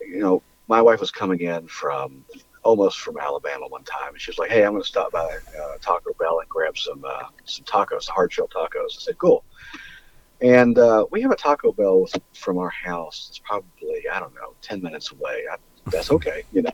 you 0.00 0.20
know, 0.20 0.42
my 0.68 0.80
wife 0.80 1.00
was 1.00 1.10
coming 1.10 1.40
in 1.40 1.68
from 1.68 2.24
almost 2.66 2.98
from 2.98 3.16
Alabama 3.16 3.68
one 3.68 3.84
time, 3.84 4.12
and 4.12 4.20
she 4.20 4.30
was 4.30 4.38
like, 4.38 4.50
"Hey, 4.50 4.64
I'm 4.64 4.72
going 4.72 4.82
to 4.82 4.88
stop 4.88 5.12
by 5.12 5.24
uh, 5.60 5.76
Taco 5.80 6.12
Bell 6.18 6.40
and 6.40 6.48
grab 6.48 6.76
some 6.76 7.04
uh, 7.04 7.28
some 7.44 7.64
tacos, 7.64 8.08
hard 8.08 8.32
shell 8.32 8.48
tacos." 8.48 8.96
I 8.96 9.00
said, 9.00 9.18
"Cool." 9.18 9.44
And 10.42 10.76
uh, 10.78 11.06
we 11.10 11.22
have 11.22 11.30
a 11.30 11.36
Taco 11.36 11.72
Bell 11.72 12.06
from 12.34 12.58
our 12.58 12.68
house. 12.68 13.28
It's 13.30 13.38
probably 13.38 14.08
I 14.12 14.18
don't 14.18 14.34
know, 14.34 14.54
ten 14.60 14.82
minutes 14.82 15.12
away. 15.12 15.44
I, 15.50 15.56
that's 15.86 16.10
okay, 16.10 16.42
you 16.52 16.62
know. 16.62 16.72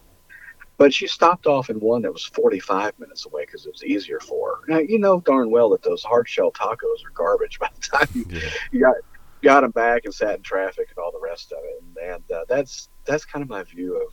But 0.82 0.92
she 0.92 1.06
stopped 1.06 1.46
off 1.46 1.70
in 1.70 1.78
one 1.78 2.02
that 2.02 2.12
was 2.12 2.24
45 2.24 2.98
minutes 2.98 3.24
away 3.24 3.44
because 3.46 3.66
it 3.66 3.72
was 3.72 3.84
easier 3.84 4.18
for 4.18 4.56
her. 4.56 4.62
Now, 4.66 4.78
you 4.80 4.98
know 4.98 5.20
darn 5.20 5.48
well 5.48 5.70
that 5.70 5.82
those 5.84 6.02
hard 6.02 6.28
shell 6.28 6.50
tacos 6.50 7.06
are 7.06 7.10
garbage 7.14 7.56
by 7.60 7.68
the 7.72 7.80
time 7.80 8.08
you, 8.12 8.26
yeah. 8.28 8.50
you 8.72 8.80
got 8.80 8.96
got 9.42 9.60
them 9.60 9.70
back 9.70 10.06
and 10.06 10.12
sat 10.12 10.38
in 10.38 10.42
traffic 10.42 10.88
and 10.88 10.98
all 10.98 11.12
the 11.12 11.20
rest 11.20 11.52
of 11.52 11.58
it. 11.62 11.84
And, 11.84 12.14
and 12.14 12.32
uh, 12.32 12.44
that's 12.48 12.88
that's 13.04 13.24
kind 13.24 13.44
of 13.44 13.48
my 13.48 13.62
view 13.62 13.96
of 13.96 14.12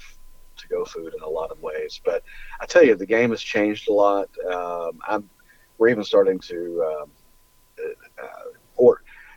to 0.58 0.68
go 0.68 0.86
food 0.86 1.16
in 1.18 1.24
a 1.24 1.28
lot 1.28 1.50
of 1.50 1.60
ways. 1.60 2.00
But 2.06 2.22
I 2.62 2.68
tell 2.68 2.84
you, 2.84 2.94
the 2.94 3.08
game 3.08 3.32
has 3.32 3.42
changed 3.42 3.90
a 3.90 3.94
lot. 3.94 4.30
Um, 4.46 5.00
I'm 5.08 5.28
we're 5.80 5.90
even 5.90 6.04
starting 6.04 6.38
to 6.38 7.00
um, 7.02 7.12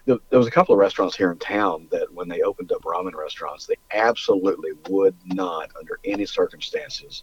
there 0.05 0.19
was 0.33 0.49
a 0.49 0.51
couple 0.51 0.73
of 0.73 0.81
restaurants 0.81 1.17
here 1.17 1.31
in 1.31 1.39
town 1.39 1.87
that 1.91 2.13
when 2.13 2.29
they 2.29 2.43
opened 2.43 2.73
up 2.73 2.83
ramen 2.83 3.15
restaurants, 3.15 3.67
they 3.67 3.77
absolutely 3.93 4.71
would 4.89 5.15
not, 5.25 5.71
under 5.79 6.01
any 6.05 6.27
circumstances, 6.27 7.23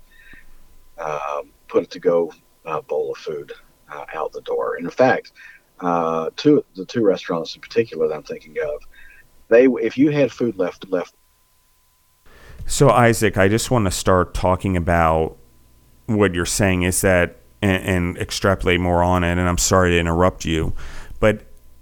um, 0.98 1.52
put 1.68 1.84
a 1.84 1.86
to-go 1.86 2.32
uh, 2.66 2.82
bowl 2.82 3.12
of 3.12 3.18
food 3.18 3.52
uh, 3.92 4.06
out 4.14 4.32
the 4.32 4.42
door. 4.42 4.76
And 4.76 4.86
in 4.86 4.92
fact, 4.92 5.34
uh, 5.82 6.30
two 6.36 6.64
the 6.76 6.86
two 6.86 7.04
restaurants 7.04 7.56
in 7.56 7.62
particular 7.62 8.08
that 8.08 8.14
I'm 8.14 8.24
thinking 8.24 8.56
of, 8.64 8.82
they 9.50 9.66
if 9.66 9.98
you 9.98 10.12
had 10.12 10.32
food 10.32 10.58
left 10.58 10.90
left. 10.90 11.16
So 12.66 12.90
Isaac, 12.90 13.38
I 13.38 13.48
just 13.48 13.72
want 13.72 13.86
to 13.86 13.92
start 13.92 14.34
talking 14.34 14.78
about 14.78 15.38
what 16.06 16.34
you're 16.34 16.46
saying 16.46 16.84
is 16.84 17.02
that 17.02 17.38
and, 17.62 17.84
and 17.84 18.18
extrapolate 18.18 18.80
more 18.80 19.04
on 19.04 19.24
it. 19.24 19.32
And 19.32 19.42
I'm 19.42 19.58
sorry 19.58 19.92
to 19.92 20.00
interrupt 20.00 20.46
you, 20.46 20.74
but 21.20 21.42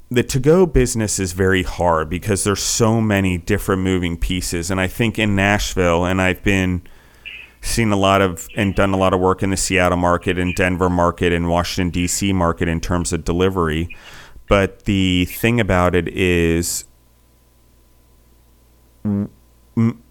the 0.10 0.24
to 0.24 0.40
go 0.40 0.66
business 0.66 1.20
is 1.20 1.34
very 1.34 1.64
hard 1.64 2.10
because 2.10 2.44
there's 2.44 2.62
so 2.64 3.02
many 3.02 3.38
different 3.38 3.82
moving 3.82 4.18
pieces. 4.18 4.72
And 4.72 4.80
I 4.80 4.88
think 4.88 5.20
in 5.20 5.36
Nashville, 5.36 6.06
and 6.06 6.22
I've 6.22 6.42
been 6.44 6.82
seen 7.62 7.92
a 7.92 7.98
lot 7.98 8.22
of 8.22 8.48
and 8.56 8.74
done 8.74 8.94
a 8.94 8.98
lot 8.98 9.14
of 9.14 9.20
work 9.20 9.44
in 9.44 9.50
the 9.50 9.58
Seattle 9.58 9.98
market 9.98 10.40
and 10.40 10.56
Denver 10.56 10.90
market 10.90 11.34
and 11.34 11.50
Washington 11.50 11.90
D.C. 11.90 12.32
market 12.32 12.70
in 12.70 12.80
terms 12.80 13.12
of 13.12 13.26
delivery. 13.26 13.90
But 14.48 14.86
the 14.86 15.26
thing 15.26 15.60
about 15.60 15.94
it 15.94 16.08
is, 16.08 16.86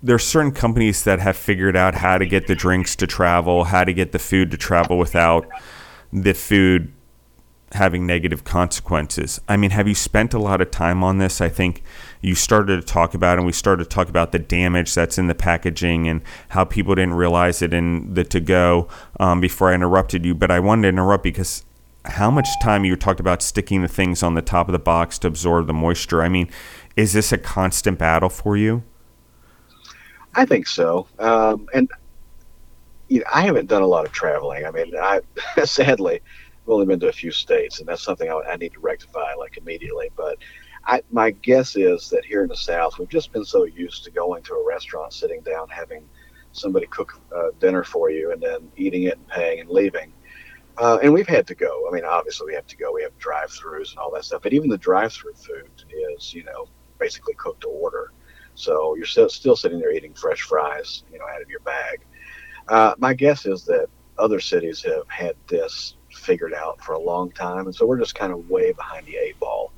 there's 0.02 0.24
certain 0.24 0.52
companies 0.52 1.04
that 1.04 1.20
have 1.20 1.36
figured 1.36 1.74
out 1.74 1.94
how 1.94 2.18
to 2.18 2.26
get 2.26 2.46
the 2.46 2.54
drinks 2.54 2.94
to 2.96 3.06
travel, 3.06 3.64
how 3.64 3.84
to 3.84 3.94
get 3.94 4.12
the 4.12 4.18
food 4.18 4.50
to 4.50 4.58
travel 4.58 4.98
without 4.98 5.48
the 6.12 6.34
food 6.34 6.92
having 7.72 8.06
negative 8.06 8.44
consequences. 8.44 9.40
I 9.48 9.56
mean, 9.56 9.70
have 9.70 9.88
you 9.88 9.94
spent 9.94 10.32
a 10.32 10.38
lot 10.38 10.60
of 10.60 10.70
time 10.70 11.02
on 11.02 11.18
this? 11.18 11.40
I 11.40 11.48
think 11.48 11.82
you 12.20 12.34
started 12.34 12.80
to 12.80 12.86
talk 12.86 13.12
about, 13.12 13.38
and 13.38 13.46
we 13.46 13.52
started 13.52 13.84
to 13.84 13.90
talk 13.90 14.08
about 14.08 14.32
the 14.32 14.38
damage 14.38 14.94
that's 14.94 15.18
in 15.18 15.26
the 15.26 15.34
packaging 15.34 16.08
and 16.08 16.22
how 16.50 16.64
people 16.64 16.94
didn't 16.94 17.14
realize 17.14 17.62
it 17.62 17.74
in 17.74 18.14
the 18.14 18.24
to 18.24 18.40
go 18.40 18.88
um, 19.18 19.40
before 19.40 19.70
I 19.70 19.74
interrupted 19.74 20.24
you. 20.24 20.34
But 20.34 20.50
I 20.50 20.60
wanted 20.60 20.82
to 20.82 20.88
interrupt 20.88 21.24
because 21.24 21.64
how 22.04 22.30
much 22.30 22.48
time 22.62 22.84
you 22.84 22.94
talked 22.96 23.20
about 23.20 23.42
sticking 23.42 23.82
the 23.82 23.88
things 23.88 24.22
on 24.22 24.34
the 24.34 24.42
top 24.42 24.68
of 24.68 24.72
the 24.72 24.78
box 24.78 25.18
to 25.18 25.26
absorb 25.26 25.66
the 25.66 25.72
moisture. 25.72 26.22
I 26.22 26.28
mean, 26.28 26.48
is 26.96 27.12
this 27.12 27.32
a 27.32 27.38
constant 27.38 27.98
battle 27.98 28.28
for 28.28 28.56
you? 28.56 28.84
I 30.34 30.44
think 30.44 30.66
so. 30.66 31.08
Um, 31.18 31.68
and 31.74 31.90
you 33.08 33.20
know, 33.20 33.26
I 33.32 33.42
haven't 33.42 33.66
done 33.66 33.82
a 33.82 33.86
lot 33.86 34.04
of 34.04 34.12
traveling. 34.12 34.64
I 34.64 34.70
mean, 34.70 34.94
I 34.96 35.20
sadly 35.64 36.20
only 36.68 36.86
been 36.86 37.00
to 37.00 37.08
a 37.08 37.12
few 37.12 37.30
states, 37.30 37.80
and 37.80 37.88
that's 37.88 38.02
something 38.02 38.30
I, 38.30 38.52
I 38.52 38.56
need 38.56 38.72
to 38.72 38.80
rectify 38.80 39.34
like 39.34 39.56
immediately. 39.56 40.10
But 40.16 40.38
I, 40.86 41.02
my 41.10 41.30
guess 41.30 41.76
is 41.76 42.08
that 42.10 42.24
here 42.24 42.42
in 42.42 42.48
the 42.48 42.56
South, 42.56 42.98
we've 42.98 43.08
just 43.08 43.32
been 43.32 43.44
so 43.44 43.64
used 43.64 44.04
to 44.04 44.10
going 44.10 44.42
to 44.44 44.54
a 44.54 44.66
restaurant, 44.66 45.12
sitting 45.12 45.40
down, 45.42 45.68
having 45.68 46.08
somebody 46.52 46.86
cook 46.86 47.20
uh, 47.34 47.48
dinner 47.58 47.84
for 47.84 48.10
you, 48.10 48.32
and 48.32 48.42
then 48.42 48.70
eating 48.76 49.04
it 49.04 49.14
and 49.18 49.28
paying 49.28 49.60
and 49.60 49.68
leaving. 49.68 50.12
Uh, 50.78 50.98
and 51.02 51.12
we've 51.12 51.26
had 51.26 51.46
to 51.46 51.54
go. 51.54 51.88
I 51.88 51.94
mean, 51.94 52.04
obviously 52.04 52.46
we 52.46 52.54
have 52.54 52.66
to 52.66 52.76
go. 52.76 52.92
We 52.92 53.02
have 53.02 53.16
drive-throughs 53.18 53.90
and 53.90 53.98
all 53.98 54.10
that 54.12 54.24
stuff. 54.24 54.42
But 54.42 54.52
even 54.52 54.68
the 54.68 54.76
drive-through 54.76 55.34
food 55.34 55.70
is, 55.90 56.34
you 56.34 56.44
know, 56.44 56.68
basically 56.98 57.34
cooked 57.34 57.62
to 57.62 57.68
order. 57.68 58.12
So 58.54 58.94
you're 58.94 59.06
still 59.06 59.28
still 59.28 59.56
sitting 59.56 59.78
there 59.78 59.92
eating 59.92 60.14
fresh 60.14 60.42
fries, 60.42 61.04
you 61.12 61.18
know, 61.18 61.24
out 61.26 61.42
of 61.42 61.48
your 61.48 61.60
bag. 61.60 62.04
Uh, 62.68 62.94
my 62.98 63.14
guess 63.14 63.46
is 63.46 63.64
that 63.66 63.88
other 64.18 64.40
cities 64.40 64.82
have 64.82 65.08
had 65.08 65.34
this 65.46 65.95
figured 66.26 66.54
out 66.54 66.82
for 66.82 66.94
a 66.94 67.00
long 67.00 67.30
time, 67.32 67.66
and 67.66 67.74
so 67.74 67.86
we're 67.86 67.98
just 67.98 68.14
kind 68.14 68.32
of 68.32 68.48
way 68.48 68.72
behind 68.72 69.06
the 69.06 69.16
eight 69.16 69.38
ball. 69.38 69.72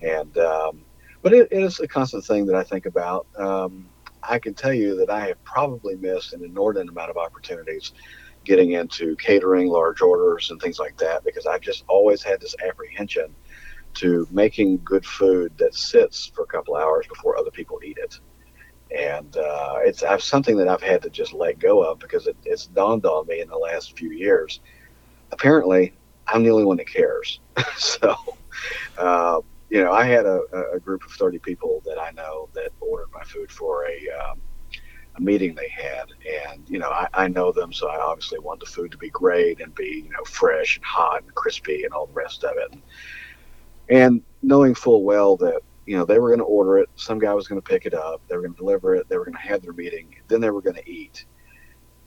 And 0.00 0.36
um, 0.38 0.84
but 1.22 1.32
it, 1.32 1.48
it 1.50 1.62
is 1.62 1.80
a 1.80 1.88
constant 1.88 2.24
thing 2.24 2.46
that 2.46 2.56
I 2.56 2.64
think 2.64 2.86
about. 2.86 3.26
Um, 3.36 3.88
I 4.22 4.38
can 4.38 4.54
tell 4.54 4.72
you 4.72 4.96
that 4.96 5.10
I 5.10 5.26
have 5.28 5.44
probably 5.44 5.96
missed 5.96 6.32
an 6.32 6.44
inordinate 6.44 6.88
amount 6.90 7.10
of 7.10 7.16
opportunities 7.16 7.92
getting 8.44 8.72
into 8.72 9.16
catering, 9.16 9.68
large 9.68 10.02
orders, 10.02 10.50
and 10.50 10.60
things 10.60 10.78
like 10.78 10.96
that 10.98 11.24
because 11.24 11.46
I've 11.46 11.60
just 11.62 11.84
always 11.88 12.22
had 12.22 12.40
this 12.40 12.54
apprehension 12.66 13.34
to 13.94 14.26
making 14.30 14.80
good 14.84 15.06
food 15.06 15.56
that 15.58 15.74
sits 15.74 16.30
for 16.34 16.44
a 16.44 16.46
couple 16.46 16.76
hours 16.76 17.06
before 17.08 17.38
other 17.38 17.50
people 17.50 17.78
eat 17.84 17.98
it. 17.98 18.18
And 18.96 19.36
uh, 19.36 19.76
it's 19.80 20.02
I've, 20.02 20.22
something 20.22 20.56
that 20.58 20.68
I've 20.68 20.82
had 20.82 21.02
to 21.02 21.10
just 21.10 21.32
let 21.32 21.58
go 21.58 21.82
of 21.82 21.98
because 21.98 22.26
it, 22.26 22.36
it's 22.44 22.66
dawned 22.66 23.06
on 23.06 23.26
me 23.26 23.40
in 23.40 23.48
the 23.48 23.56
last 23.56 23.96
few 23.96 24.10
years. 24.10 24.60
Apparently, 25.34 25.92
I'm 26.28 26.44
the 26.44 26.50
only 26.50 26.64
one 26.64 26.76
that 26.76 26.88
cares. 26.88 27.40
so, 27.76 28.14
uh, 28.96 29.40
you 29.68 29.82
know, 29.82 29.92
I 29.92 30.04
had 30.04 30.26
a, 30.26 30.40
a, 30.72 30.78
group 30.78 31.04
of 31.04 31.10
30 31.10 31.40
people 31.40 31.82
that 31.84 31.98
I 31.98 32.12
know 32.12 32.48
that 32.54 32.70
ordered 32.80 33.08
my 33.12 33.24
food 33.24 33.50
for 33.50 33.84
a, 33.86 34.08
um, 34.10 34.40
a 35.16 35.20
meeting 35.20 35.56
they 35.56 35.68
had. 35.68 36.06
And, 36.46 36.68
you 36.68 36.78
know, 36.78 36.90
I, 36.90 37.08
I 37.12 37.28
know 37.28 37.50
them, 37.50 37.72
so 37.72 37.88
I 37.88 37.98
obviously 37.98 38.38
want 38.38 38.60
the 38.60 38.66
food 38.66 38.92
to 38.92 38.98
be 38.98 39.10
great 39.10 39.60
and 39.60 39.74
be, 39.74 40.02
you 40.04 40.10
know, 40.10 40.24
fresh 40.24 40.76
and 40.76 40.84
hot 40.84 41.24
and 41.24 41.34
crispy 41.34 41.82
and 41.82 41.92
all 41.92 42.06
the 42.06 42.12
rest 42.12 42.44
of 42.44 42.56
it. 42.56 42.72
And, 42.72 42.82
and 43.88 44.22
knowing 44.42 44.74
full 44.74 45.02
well 45.02 45.36
that 45.36 45.60
you 45.86 45.96
know 45.96 46.04
they 46.04 46.18
were 46.18 46.28
going 46.28 46.38
to 46.38 46.44
order 46.44 46.78
it 46.78 46.88
some 46.96 47.18
guy 47.18 47.34
was 47.34 47.46
going 47.46 47.60
to 47.60 47.68
pick 47.68 47.84
it 47.84 47.92
up 47.92 48.22
they 48.28 48.36
were 48.36 48.42
going 48.42 48.54
to 48.54 48.58
deliver 48.58 48.94
it 48.94 49.06
they 49.08 49.18
were 49.18 49.24
going 49.24 49.34
to 49.34 49.40
have 49.40 49.60
their 49.60 49.72
meeting 49.72 50.14
then 50.28 50.40
they 50.40 50.50
were 50.50 50.62
going 50.62 50.76
to 50.76 50.90
eat 50.90 51.26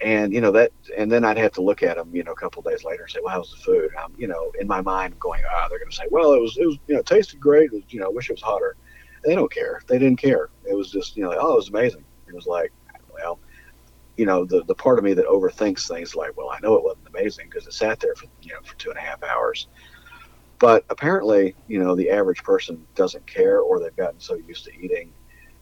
and 0.01 0.31
you 0.31 0.41
know 0.41 0.51
that 0.51 0.71
and 0.95 1.11
then 1.11 1.25
i'd 1.25 1.37
have 1.37 1.51
to 1.51 1.61
look 1.61 1.81
at 1.81 1.97
them 1.97 2.13
you 2.15 2.23
know 2.23 2.31
a 2.31 2.35
couple 2.35 2.61
days 2.61 2.83
later 2.83 3.03
and 3.03 3.11
say 3.11 3.19
well 3.23 3.33
how's 3.33 3.49
the 3.49 3.57
food? 3.57 3.89
I'm 3.97 4.13
you 4.17 4.27
know 4.27 4.51
in 4.59 4.67
my 4.67 4.81
mind 4.81 5.19
going 5.19 5.41
ah 5.49 5.63
oh, 5.63 5.67
they're 5.69 5.79
going 5.79 5.89
to 5.89 5.95
say 5.95 6.05
well 6.11 6.33
it 6.33 6.41
was 6.41 6.55
it 6.57 6.65
was 6.65 6.77
you 6.87 6.95
know 6.95 7.01
tasted 7.01 7.39
great. 7.39 7.71
Was, 7.71 7.83
you 7.89 7.99
know 7.99 8.11
wish 8.11 8.29
it 8.29 8.33
was 8.33 8.41
hotter. 8.41 8.75
They 9.23 9.33
don't 9.35 9.51
care. 9.51 9.81
They 9.87 9.97
didn't 9.97 10.19
care. 10.19 10.49
It 10.69 10.75
was 10.75 10.91
just 10.91 11.15
you 11.15 11.23
know 11.23 11.29
like, 11.29 11.39
oh 11.41 11.53
it 11.53 11.57
was 11.57 11.69
amazing. 11.69 12.05
It 12.27 12.35
was 12.35 12.45
like 12.45 12.71
well 13.11 13.39
you 14.17 14.25
know 14.25 14.45
the 14.45 14.63
the 14.65 14.75
part 14.75 14.99
of 14.99 15.03
me 15.03 15.13
that 15.13 15.27
overthinks 15.27 15.87
things 15.87 16.15
like 16.15 16.35
well 16.37 16.49
i 16.49 16.59
know 16.61 16.75
it 16.75 16.83
wasn't 16.83 17.07
amazing 17.07 17.47
because 17.49 17.67
it 17.67 17.73
sat 17.73 17.99
there 17.99 18.15
for 18.15 18.25
you 18.41 18.51
know 18.51 18.59
for 18.63 18.75
two 18.77 18.89
and 18.89 18.97
a 18.97 19.01
half 19.01 19.23
hours. 19.23 19.67
But 20.59 20.85
apparently, 20.89 21.55
you 21.67 21.79
know, 21.79 21.95
the 21.95 22.09
average 22.09 22.41
person 22.43 22.87
doesn't 22.95 23.27
care, 23.27 23.59
or 23.59 23.79
they've 23.79 23.95
gotten 23.95 24.19
so 24.19 24.35
used 24.35 24.65
to 24.65 24.73
eating 24.75 25.13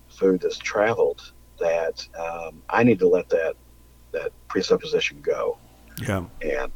food 0.08 0.42
that's 0.42 0.58
traveled 0.58 1.22
that 1.60 2.08
um, 2.18 2.64
I 2.70 2.84
need 2.84 3.00
to 3.00 3.08
let 3.08 3.28
that 3.30 3.56
that 4.16 4.32
presupposition 4.48 5.22
go. 5.22 5.58
Yeah. 6.02 6.26
And 6.42 6.72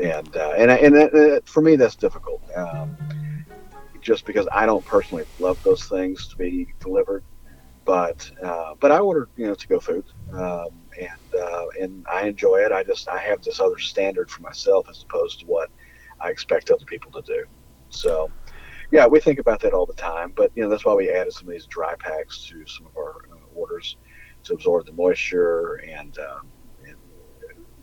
and 0.00 0.36
uh, 0.36 0.54
and 0.56 0.70
and, 0.70 0.96
and 0.96 1.48
for 1.48 1.60
me, 1.60 1.76
that's 1.76 1.96
difficult. 1.96 2.42
Um, 2.56 2.96
just 4.00 4.26
because 4.26 4.46
I 4.52 4.66
don't 4.66 4.84
personally 4.84 5.24
love 5.38 5.62
those 5.62 5.84
things 5.84 6.28
to 6.28 6.36
be 6.36 6.68
delivered, 6.80 7.24
but 7.84 8.30
uh, 8.42 8.74
but 8.80 8.92
I 8.92 8.98
order 8.98 9.28
you 9.36 9.46
know 9.46 9.54
to 9.54 9.68
go 9.68 9.80
food, 9.80 10.04
um, 10.32 10.68
and 11.00 11.40
uh, 11.40 11.66
and 11.80 12.06
I 12.10 12.26
enjoy 12.26 12.58
it. 12.58 12.72
I 12.72 12.82
just 12.84 13.08
I 13.08 13.18
have 13.18 13.42
this 13.42 13.60
other 13.60 13.78
standard 13.78 14.30
for 14.30 14.42
myself 14.42 14.88
as 14.90 15.02
opposed 15.02 15.40
to 15.40 15.46
what 15.46 15.70
I 16.20 16.30
expect 16.30 16.70
other 16.70 16.84
people 16.84 17.10
to 17.12 17.22
do. 17.22 17.44
So, 17.90 18.30
yeah, 18.90 19.06
we 19.06 19.20
think 19.20 19.38
about 19.38 19.60
that 19.60 19.72
all 19.72 19.86
the 19.86 19.94
time. 19.94 20.32
But 20.34 20.50
you 20.54 20.62
know, 20.62 20.68
that's 20.68 20.84
why 20.84 20.94
we 20.94 21.10
added 21.10 21.32
some 21.32 21.48
of 21.48 21.52
these 21.52 21.66
dry 21.66 21.94
packs 21.96 22.46
to 22.48 22.66
some 22.66 22.86
of 22.86 22.96
our 22.96 23.16
uh, 23.32 23.36
orders 23.54 23.96
to 24.44 24.54
absorb 24.54 24.86
the 24.86 24.92
moisture 24.92 25.76
and, 25.76 26.18
um, 26.18 26.40
and 26.40 26.52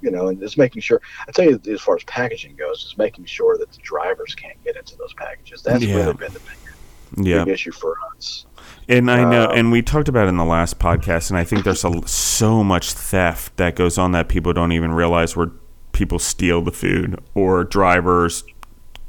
you 0.02 0.12
know, 0.12 0.28
and 0.28 0.40
just 0.40 0.58
making 0.58 0.82
sure. 0.82 1.02
I 1.28 1.32
tell 1.32 1.46
you, 1.46 1.60
as 1.72 1.82
far 1.82 1.96
as 1.96 2.04
packaging 2.04 2.56
goes, 2.56 2.84
is 2.84 2.98
making 2.98 3.26
sure 3.26 3.58
that 3.58 3.72
the 3.72 3.80
drivers 3.80 4.36
can't 4.36 4.62
get 4.64 4.76
into 4.76 4.96
those 4.98 5.14
packages. 5.14 5.62
That's 5.62 5.84
yeah. 5.84 5.96
really 5.96 6.14
been 6.14 6.34
the 6.34 6.40
big, 6.40 7.26
yeah. 7.26 7.44
big 7.44 7.54
issue 7.54 7.72
for 7.72 7.96
us. 8.16 8.46
And 8.88 9.10
I 9.10 9.30
know, 9.30 9.46
um, 9.46 9.58
and 9.58 9.72
we 9.72 9.82
talked 9.82 10.10
about 10.10 10.28
in 10.28 10.38
the 10.38 10.46
last 10.46 10.80
podcast, 10.80 11.30
and 11.30 11.38
I 11.38 11.44
think 11.44 11.64
there's 11.64 11.86
a, 11.86 12.08
so 12.08 12.64
much 12.64 12.92
theft 12.94 13.56
that 13.58 13.76
goes 13.76 13.98
on 13.98 14.12
that 14.12 14.28
people 14.28 14.54
don't 14.54 14.72
even 14.72 14.92
realize 14.92 15.36
where 15.36 15.52
people 15.92 16.20
steal 16.20 16.62
the 16.62 16.72
food 16.72 17.20
or 17.34 17.64
drivers 17.64 18.44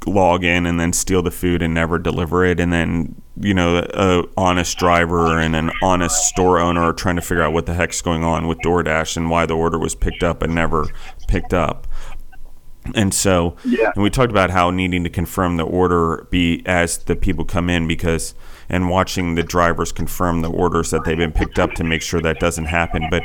log 0.05 0.43
in 0.43 0.65
and 0.65 0.79
then 0.79 0.93
steal 0.93 1.21
the 1.21 1.31
food 1.31 1.61
and 1.61 1.73
never 1.73 1.97
deliver 1.97 2.45
it. 2.45 2.59
And 2.59 2.71
then 2.71 3.21
you 3.39 3.53
know 3.53 3.85
a 3.93 4.23
honest 4.37 4.77
driver 4.77 5.39
and 5.39 5.55
an 5.55 5.71
honest 5.81 6.25
store 6.27 6.59
owner 6.59 6.81
are 6.81 6.93
trying 6.93 7.15
to 7.15 7.21
figure 7.21 7.43
out 7.43 7.53
what 7.53 7.65
the 7.65 7.73
heck's 7.73 8.01
going 8.01 8.23
on 8.23 8.47
with 8.47 8.59
DoorDash 8.59 9.17
and 9.17 9.29
why 9.29 9.45
the 9.45 9.55
order 9.55 9.79
was 9.79 9.95
picked 9.95 10.23
up 10.23 10.41
and 10.41 10.53
never 10.53 10.87
picked 11.27 11.53
up. 11.53 11.87
And 12.95 13.13
so 13.13 13.55
yeah. 13.63 13.91
and 13.95 14.03
we 14.03 14.09
talked 14.09 14.31
about 14.31 14.49
how 14.49 14.69
needing 14.69 15.03
to 15.03 15.09
confirm 15.09 15.57
the 15.57 15.63
order 15.63 16.27
be 16.29 16.63
as 16.65 16.97
the 16.97 17.15
people 17.15 17.45
come 17.45 17.69
in 17.69 17.87
because 17.87 18.35
and 18.69 18.89
watching 18.89 19.35
the 19.35 19.43
drivers 19.43 19.91
confirm 19.91 20.41
the 20.41 20.49
orders 20.49 20.91
that 20.91 21.03
they've 21.05 21.17
been 21.17 21.31
picked 21.31 21.59
up 21.59 21.73
to 21.73 21.83
make 21.83 22.01
sure 22.01 22.21
that 22.21 22.39
doesn't 22.39 22.65
happen. 22.65 23.07
But 23.09 23.23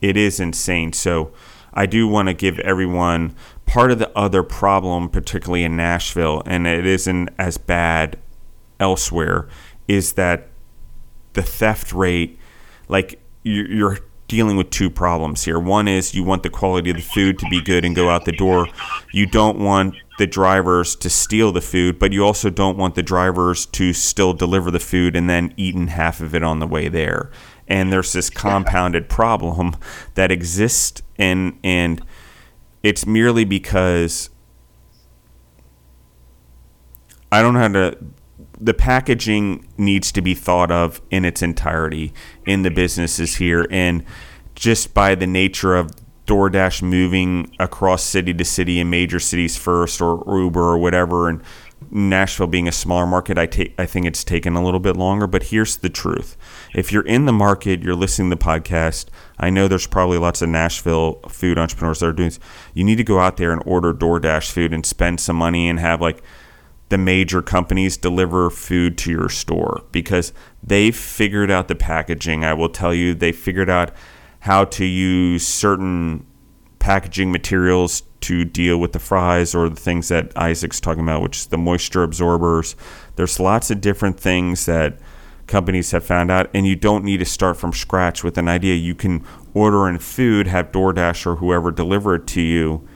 it 0.00 0.16
is 0.16 0.40
insane. 0.40 0.92
So 0.92 1.32
I 1.74 1.86
do 1.86 2.08
want 2.08 2.28
to 2.28 2.34
give 2.34 2.58
everyone 2.60 3.34
part 3.68 3.90
of 3.90 3.98
the 3.98 4.16
other 4.18 4.42
problem, 4.42 5.08
particularly 5.08 5.62
in 5.62 5.76
Nashville, 5.76 6.42
and 6.46 6.66
it 6.66 6.86
isn't 6.86 7.30
as 7.38 7.58
bad 7.58 8.18
elsewhere, 8.80 9.48
is 9.86 10.14
that 10.14 10.48
the 11.34 11.42
theft 11.42 11.92
rate, 11.92 12.38
like 12.88 13.20
you're 13.44 13.98
dealing 14.26 14.56
with 14.56 14.70
two 14.70 14.90
problems 14.90 15.44
here. 15.44 15.58
One 15.58 15.88
is 15.88 16.14
you 16.14 16.24
want 16.24 16.42
the 16.42 16.50
quality 16.50 16.90
of 16.90 16.96
the 16.96 17.02
food 17.02 17.38
to 17.38 17.48
be 17.48 17.62
good 17.62 17.84
and 17.84 17.96
go 17.96 18.10
out 18.10 18.24
the 18.24 18.32
door. 18.32 18.68
You 19.12 19.26
don't 19.26 19.58
want 19.58 19.94
the 20.18 20.26
drivers 20.26 20.96
to 20.96 21.08
steal 21.08 21.52
the 21.52 21.60
food, 21.60 21.98
but 21.98 22.12
you 22.12 22.24
also 22.24 22.50
don't 22.50 22.76
want 22.76 22.94
the 22.94 23.02
drivers 23.02 23.64
to 23.66 23.92
still 23.92 24.34
deliver 24.34 24.70
the 24.70 24.80
food 24.80 25.16
and 25.16 25.30
then 25.30 25.54
eaten 25.56 25.86
half 25.86 26.20
of 26.20 26.34
it 26.34 26.42
on 26.42 26.58
the 26.58 26.66
way 26.66 26.88
there 26.88 27.30
and 27.68 27.92
there's 27.92 28.12
this 28.12 28.30
compounded 28.30 29.08
problem 29.08 29.76
that 30.14 30.32
exists 30.32 31.02
and 31.18 31.58
and 31.62 32.02
it's 32.82 33.06
merely 33.06 33.44
because 33.44 34.30
I 37.30 37.42
don't 37.42 37.54
know 37.54 37.60
how 37.60 37.68
to 37.68 37.98
the 38.60 38.74
packaging 38.74 39.68
needs 39.76 40.10
to 40.12 40.20
be 40.20 40.34
thought 40.34 40.70
of 40.70 41.00
in 41.10 41.24
its 41.24 41.42
entirety 41.42 42.12
in 42.44 42.62
the 42.62 42.70
businesses 42.70 43.36
here 43.36 43.66
and 43.70 44.04
just 44.54 44.94
by 44.94 45.14
the 45.14 45.26
nature 45.26 45.76
of 45.76 45.92
DoorDash 46.26 46.82
moving 46.82 47.54
across 47.60 48.02
city 48.02 48.34
to 48.34 48.44
city 48.44 48.80
in 48.80 48.90
major 48.90 49.20
cities 49.20 49.56
first 49.56 50.00
or 50.00 50.22
Uber 50.26 50.60
or 50.60 50.78
whatever 50.78 51.28
and 51.28 51.42
Nashville 51.90 52.46
being 52.46 52.68
a 52.68 52.72
smaller 52.72 53.06
market, 53.06 53.38
I 53.38 53.46
take 53.46 53.74
I 53.78 53.86
think 53.86 54.06
it's 54.06 54.24
taken 54.24 54.54
a 54.54 54.64
little 54.64 54.80
bit 54.80 54.96
longer. 54.96 55.26
But 55.26 55.44
here's 55.44 55.76
the 55.76 55.88
truth: 55.88 56.36
if 56.74 56.92
you're 56.92 57.06
in 57.06 57.26
the 57.26 57.32
market, 57.32 57.82
you're 57.82 57.94
listening 57.94 58.30
to 58.30 58.36
the 58.36 58.44
podcast. 58.44 59.06
I 59.38 59.50
know 59.50 59.68
there's 59.68 59.86
probably 59.86 60.18
lots 60.18 60.42
of 60.42 60.48
Nashville 60.48 61.20
food 61.28 61.58
entrepreneurs 61.58 62.00
that 62.00 62.06
are 62.06 62.12
doing 62.12 62.28
this. 62.30 62.40
You 62.74 62.84
need 62.84 62.96
to 62.96 63.04
go 63.04 63.18
out 63.18 63.36
there 63.36 63.52
and 63.52 63.62
order 63.64 63.92
DoorDash 63.92 64.50
food 64.50 64.72
and 64.72 64.84
spend 64.84 65.20
some 65.20 65.36
money 65.36 65.68
and 65.68 65.78
have 65.78 66.00
like 66.00 66.22
the 66.88 66.98
major 66.98 67.42
companies 67.42 67.96
deliver 67.96 68.50
food 68.50 68.96
to 68.98 69.10
your 69.10 69.28
store 69.28 69.82
because 69.92 70.32
they've 70.62 70.96
figured 70.96 71.50
out 71.50 71.68
the 71.68 71.74
packaging. 71.74 72.44
I 72.44 72.54
will 72.54 72.70
tell 72.70 72.94
you, 72.94 73.14
they 73.14 73.32
figured 73.32 73.68
out 73.68 73.92
how 74.40 74.64
to 74.64 74.84
use 74.84 75.46
certain 75.46 76.26
packaging 76.88 77.30
materials 77.30 78.04
to 78.18 78.46
deal 78.46 78.78
with 78.78 78.94
the 78.94 78.98
fries 78.98 79.54
or 79.54 79.68
the 79.68 79.76
things 79.76 80.08
that 80.08 80.32
Isaac's 80.34 80.80
talking 80.80 81.02
about, 81.02 81.20
which 81.20 81.36
is 81.36 81.46
the 81.48 81.58
moisture 81.58 82.02
absorbers. 82.02 82.76
There's 83.16 83.38
lots 83.38 83.70
of 83.70 83.82
different 83.82 84.18
things 84.18 84.64
that 84.64 84.98
companies 85.46 85.90
have 85.90 86.02
found 86.02 86.30
out, 86.30 86.48
and 86.54 86.66
you 86.66 86.76
don't 86.76 87.04
need 87.04 87.18
to 87.18 87.26
start 87.26 87.58
from 87.58 87.74
scratch 87.74 88.24
with 88.24 88.38
an 88.38 88.48
idea. 88.48 88.74
You 88.74 88.94
can 88.94 89.22
order 89.52 89.86
in 89.86 89.98
food, 89.98 90.46
have 90.46 90.72
DoorDash 90.72 91.26
or 91.26 91.36
whoever 91.36 91.70
deliver 91.70 92.14
it 92.14 92.26
to 92.28 92.40
you, 92.40 92.88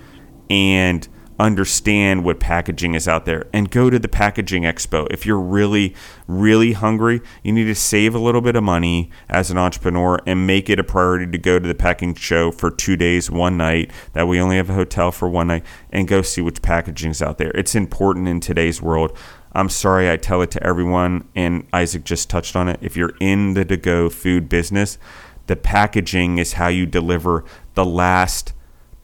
and 0.49 1.07
understand 1.39 2.25
what 2.25 2.39
packaging 2.39 2.95
is 2.95 3.09
out 3.09 3.25
there 3.25 3.47
and 3.53 3.71
go 3.71 3.91
to 3.91 3.99
the 3.99 4.09
packaging 4.09 4.63
expo. 4.63 5.07
If 5.11 5.27
you're 5.27 5.41
really, 5.41 5.95
really 6.27 6.73
hungry, 6.73 7.21
you 7.43 7.53
need 7.53 7.65
to 7.65 7.75
save 7.75 8.15
a 8.15 8.19
little 8.19 8.41
bit 8.41 8.57
of 8.57 8.63
money 8.63 9.11
as 9.29 9.51
an 9.51 9.59
entrepreneur 9.59 10.21
and 10.27 10.47
make 10.47 10.71
it 10.71 10.79
a 10.79 10.85
priority 10.85 11.31
to 11.31 11.39
go 11.39 11.59
to 11.59 11.67
the 11.67 11.75
packing 11.75 12.15
show 12.15 12.51
for 12.53 12.71
two 12.71 12.97
days, 12.97 13.31
one 13.31 13.57
night, 13.57 13.91
that 14.13 14.29
we 14.29 14.41
only 14.41 14.57
have 14.57 14.71
a 14.71 14.75
hotel 14.75 15.11
for 15.11 15.29
one 15.29 15.49
night, 15.49 15.65
and 15.91 16.07
go 16.07 16.23
see 16.23 16.41
which 16.41 16.63
packaging 16.63 17.11
is 17.11 17.23
out 17.23 17.39
there. 17.39 17.51
It's 17.55 17.75
important 17.75 18.29
in 18.29 18.41
today's 18.41 18.81
world. 18.81 19.17
I'm 19.53 19.69
sorry 19.69 20.11
I 20.11 20.17
tell 20.17 20.43
it 20.43 20.51
to 20.53 20.63
everyone, 20.63 21.29
and 21.35 21.67
Isaac 21.73 22.05
just 22.05 22.31
touched 22.31 22.57
on 22.57 22.69
it. 22.69 22.79
If 22.81 22.97
you're 22.97 23.15
in 23.21 23.55
the 23.55 23.65
to 23.67 23.77
go 23.77 24.09
food 24.09 24.49
business, 24.49 24.99
the 25.47 25.57
packaging 25.57 26.39
is 26.39 26.55
how 26.55 26.69
you 26.69 26.87
deliver 26.87 27.45
the 27.75 27.85
last 27.85 28.53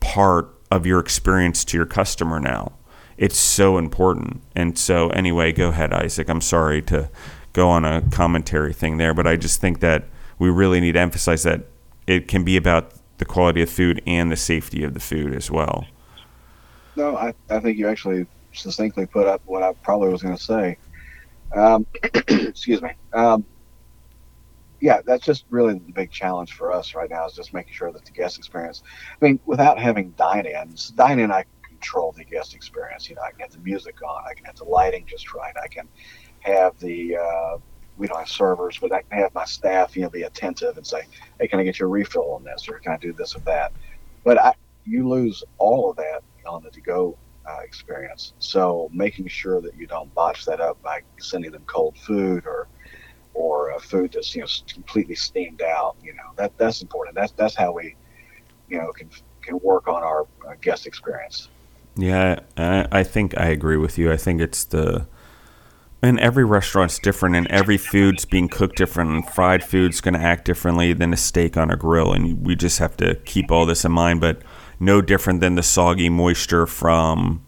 part 0.00 0.54
of 0.70 0.86
your 0.86 1.00
experience 1.00 1.64
to 1.66 1.76
your 1.76 1.86
customer 1.86 2.40
now. 2.40 2.72
It's 3.16 3.38
so 3.38 3.78
important. 3.78 4.42
And 4.54 4.78
so, 4.78 5.10
anyway, 5.10 5.52
go 5.52 5.68
ahead, 5.68 5.92
Isaac. 5.92 6.28
I'm 6.28 6.40
sorry 6.40 6.82
to 6.82 7.10
go 7.52 7.68
on 7.68 7.84
a 7.84 8.02
commentary 8.10 8.72
thing 8.72 8.98
there, 8.98 9.14
but 9.14 9.26
I 9.26 9.36
just 9.36 9.60
think 9.60 9.80
that 9.80 10.04
we 10.38 10.50
really 10.50 10.80
need 10.80 10.92
to 10.92 11.00
emphasize 11.00 11.42
that 11.42 11.64
it 12.06 12.28
can 12.28 12.44
be 12.44 12.56
about 12.56 12.92
the 13.18 13.24
quality 13.24 13.62
of 13.62 13.70
food 13.70 14.00
and 14.06 14.30
the 14.30 14.36
safety 14.36 14.84
of 14.84 14.94
the 14.94 15.00
food 15.00 15.34
as 15.34 15.50
well. 15.50 15.86
No, 16.94 17.16
I, 17.16 17.34
I 17.50 17.60
think 17.60 17.78
you 17.78 17.88
actually 17.88 18.26
succinctly 18.52 19.06
put 19.06 19.26
up 19.26 19.42
what 19.46 19.62
I 19.62 19.72
probably 19.82 20.10
was 20.10 20.22
going 20.22 20.36
to 20.36 20.42
say. 20.42 20.76
Um, 21.54 21.86
excuse 22.28 22.80
me. 22.80 22.90
Um, 23.12 23.44
yeah, 24.80 25.00
that's 25.04 25.24
just 25.24 25.44
really 25.50 25.74
the 25.74 25.92
big 25.92 26.10
challenge 26.10 26.52
for 26.52 26.72
us 26.72 26.94
right 26.94 27.10
now 27.10 27.26
is 27.26 27.34
just 27.34 27.52
making 27.52 27.72
sure 27.74 27.92
that 27.92 28.04
the 28.04 28.12
guest 28.12 28.38
experience. 28.38 28.82
I 29.20 29.24
mean, 29.24 29.40
without 29.44 29.78
having 29.78 30.12
dine-ins, 30.12 30.88
dine-in 30.88 31.32
I 31.32 31.44
control 31.68 32.12
the 32.16 32.24
guest 32.24 32.54
experience. 32.54 33.08
You 33.08 33.16
know, 33.16 33.22
I 33.22 33.30
can 33.30 33.40
have 33.40 33.52
the 33.52 33.58
music 33.60 33.96
on, 34.02 34.22
I 34.28 34.34
can 34.34 34.44
have 34.44 34.56
the 34.56 34.64
lighting 34.64 35.04
just 35.06 35.32
right, 35.34 35.54
I 35.62 35.68
can 35.68 35.88
have 36.40 36.78
the 36.78 37.16
uh, 37.16 37.58
we 37.96 38.06
don't 38.06 38.18
have 38.18 38.28
servers, 38.28 38.78
but 38.80 38.92
I 38.92 39.02
can 39.02 39.18
have 39.18 39.34
my 39.34 39.44
staff, 39.44 39.96
you 39.96 40.02
know, 40.02 40.10
be 40.10 40.22
attentive 40.22 40.76
and 40.76 40.86
say, 40.86 41.02
"Hey, 41.40 41.48
can 41.48 41.58
I 41.58 41.64
get 41.64 41.80
your 41.80 41.88
refill 41.88 42.32
on 42.34 42.44
this, 42.44 42.68
or 42.68 42.78
can 42.78 42.92
I 42.92 42.96
do 42.98 43.12
this 43.12 43.34
or 43.34 43.40
that?" 43.40 43.72
But 44.24 44.40
I, 44.40 44.54
you 44.84 45.08
lose 45.08 45.42
all 45.58 45.90
of 45.90 45.96
that 45.96 46.22
on 46.46 46.62
the 46.62 46.70
to-go 46.70 47.18
uh, 47.48 47.58
experience. 47.64 48.34
So 48.38 48.88
making 48.92 49.28
sure 49.28 49.60
that 49.60 49.74
you 49.76 49.86
don't 49.86 50.14
botch 50.14 50.44
that 50.44 50.60
up 50.60 50.80
by 50.82 51.00
sending 51.18 51.50
them 51.50 51.64
cold 51.66 51.96
food 51.98 52.44
or 52.46 52.68
or 53.38 53.70
a 53.70 53.80
food 53.80 54.12
that's 54.12 54.34
you 54.34 54.42
know 54.42 54.48
completely 54.72 55.14
steamed 55.14 55.62
out. 55.62 55.96
You 56.02 56.14
know 56.14 56.30
that 56.36 56.56
that's 56.58 56.82
important. 56.82 57.14
That's 57.14 57.32
that's 57.32 57.54
how 57.54 57.72
we 57.72 57.94
you 58.68 58.78
know 58.78 58.90
can 58.92 59.08
can 59.42 59.58
work 59.60 59.86
on 59.86 60.02
our 60.02 60.26
uh, 60.46 60.54
guest 60.60 60.86
experience. 60.86 61.48
Yeah, 61.96 62.40
I, 62.56 62.86
I 62.90 63.04
think 63.04 63.38
I 63.38 63.46
agree 63.46 63.76
with 63.76 63.96
you. 63.96 64.10
I 64.12 64.16
think 64.16 64.40
it's 64.40 64.64
the 64.64 65.06
and 66.02 66.18
every 66.20 66.44
restaurant's 66.44 66.98
different 66.98 67.34
and 67.36 67.46
every 67.48 67.76
food's 67.76 68.24
being 68.24 68.48
cooked 68.48 68.76
different 68.76 69.10
and 69.10 69.28
fried 69.28 69.64
food's 69.64 70.00
going 70.00 70.14
to 70.14 70.20
act 70.20 70.44
differently 70.44 70.92
than 70.92 71.12
a 71.12 71.16
steak 71.16 71.56
on 71.56 71.72
a 71.72 71.76
grill 71.76 72.12
and 72.12 72.46
we 72.46 72.54
just 72.54 72.78
have 72.78 72.96
to 72.96 73.16
keep 73.24 73.50
all 73.50 73.66
this 73.66 73.84
in 73.84 73.90
mind 73.90 74.20
but 74.20 74.40
no 74.78 75.00
different 75.02 75.40
than 75.40 75.56
the 75.56 75.62
soggy 75.62 76.08
moisture 76.08 76.68
from 76.68 77.44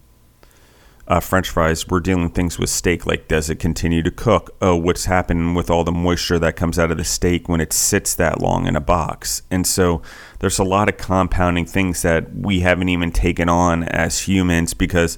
uh, 1.07 1.19
French 1.19 1.49
fries, 1.49 1.87
we're 1.87 1.99
dealing 1.99 2.29
things 2.29 2.57
with 2.59 2.69
steak. 2.69 3.05
Like, 3.05 3.27
does 3.27 3.49
it 3.49 3.57
continue 3.57 4.01
to 4.03 4.11
cook? 4.11 4.55
Oh, 4.61 4.75
what's 4.75 5.05
happening 5.05 5.53
with 5.53 5.69
all 5.69 5.83
the 5.83 5.91
moisture 5.91 6.39
that 6.39 6.55
comes 6.55 6.77
out 6.79 6.91
of 6.91 6.97
the 6.97 7.03
steak 7.03 7.49
when 7.49 7.61
it 7.61 7.73
sits 7.73 8.15
that 8.15 8.41
long 8.41 8.67
in 8.67 8.75
a 8.75 8.81
box? 8.81 9.43
And 9.49 9.65
so, 9.65 10.01
there's 10.39 10.59
a 10.59 10.63
lot 10.63 10.89
of 10.89 10.97
compounding 10.97 11.65
things 11.65 12.01
that 12.03 12.35
we 12.35 12.61
haven't 12.61 12.89
even 12.89 13.11
taken 13.11 13.49
on 13.49 13.83
as 13.83 14.27
humans 14.27 14.73
because 14.73 15.17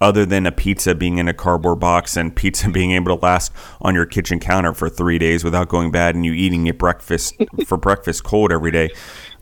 other 0.00 0.26
than 0.26 0.46
a 0.46 0.52
pizza 0.52 0.94
being 0.94 1.18
in 1.18 1.28
a 1.28 1.34
cardboard 1.34 1.80
box 1.80 2.16
and 2.16 2.34
pizza 2.36 2.68
being 2.70 2.92
able 2.92 3.16
to 3.16 3.24
last 3.24 3.52
on 3.80 3.94
your 3.94 4.06
kitchen 4.06 4.38
counter 4.40 4.74
for 4.74 4.88
three 4.88 5.18
days 5.18 5.44
without 5.44 5.68
going 5.68 5.90
bad 5.90 6.14
and 6.14 6.26
you 6.26 6.32
eating 6.32 6.66
it 6.66 6.78
breakfast 6.78 7.34
for 7.66 7.76
breakfast 7.76 8.24
cold 8.24 8.52
every 8.52 8.70
day 8.70 8.90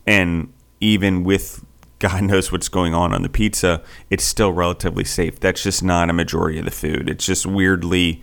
and 0.05 0.51
even 0.79 1.23
with 1.23 1.65
God 2.03 2.23
knows 2.23 2.51
what's 2.51 2.67
going 2.67 2.93
on 2.93 3.13
on 3.13 3.21
the 3.21 3.29
pizza, 3.29 3.81
it's 4.09 4.25
still 4.25 4.51
relatively 4.51 5.05
safe. 5.05 5.39
That's 5.39 5.63
just 5.63 5.81
not 5.81 6.09
a 6.09 6.13
majority 6.13 6.59
of 6.59 6.65
the 6.65 6.71
food. 6.71 7.09
It's 7.09 7.25
just 7.25 7.45
weirdly 7.45 8.21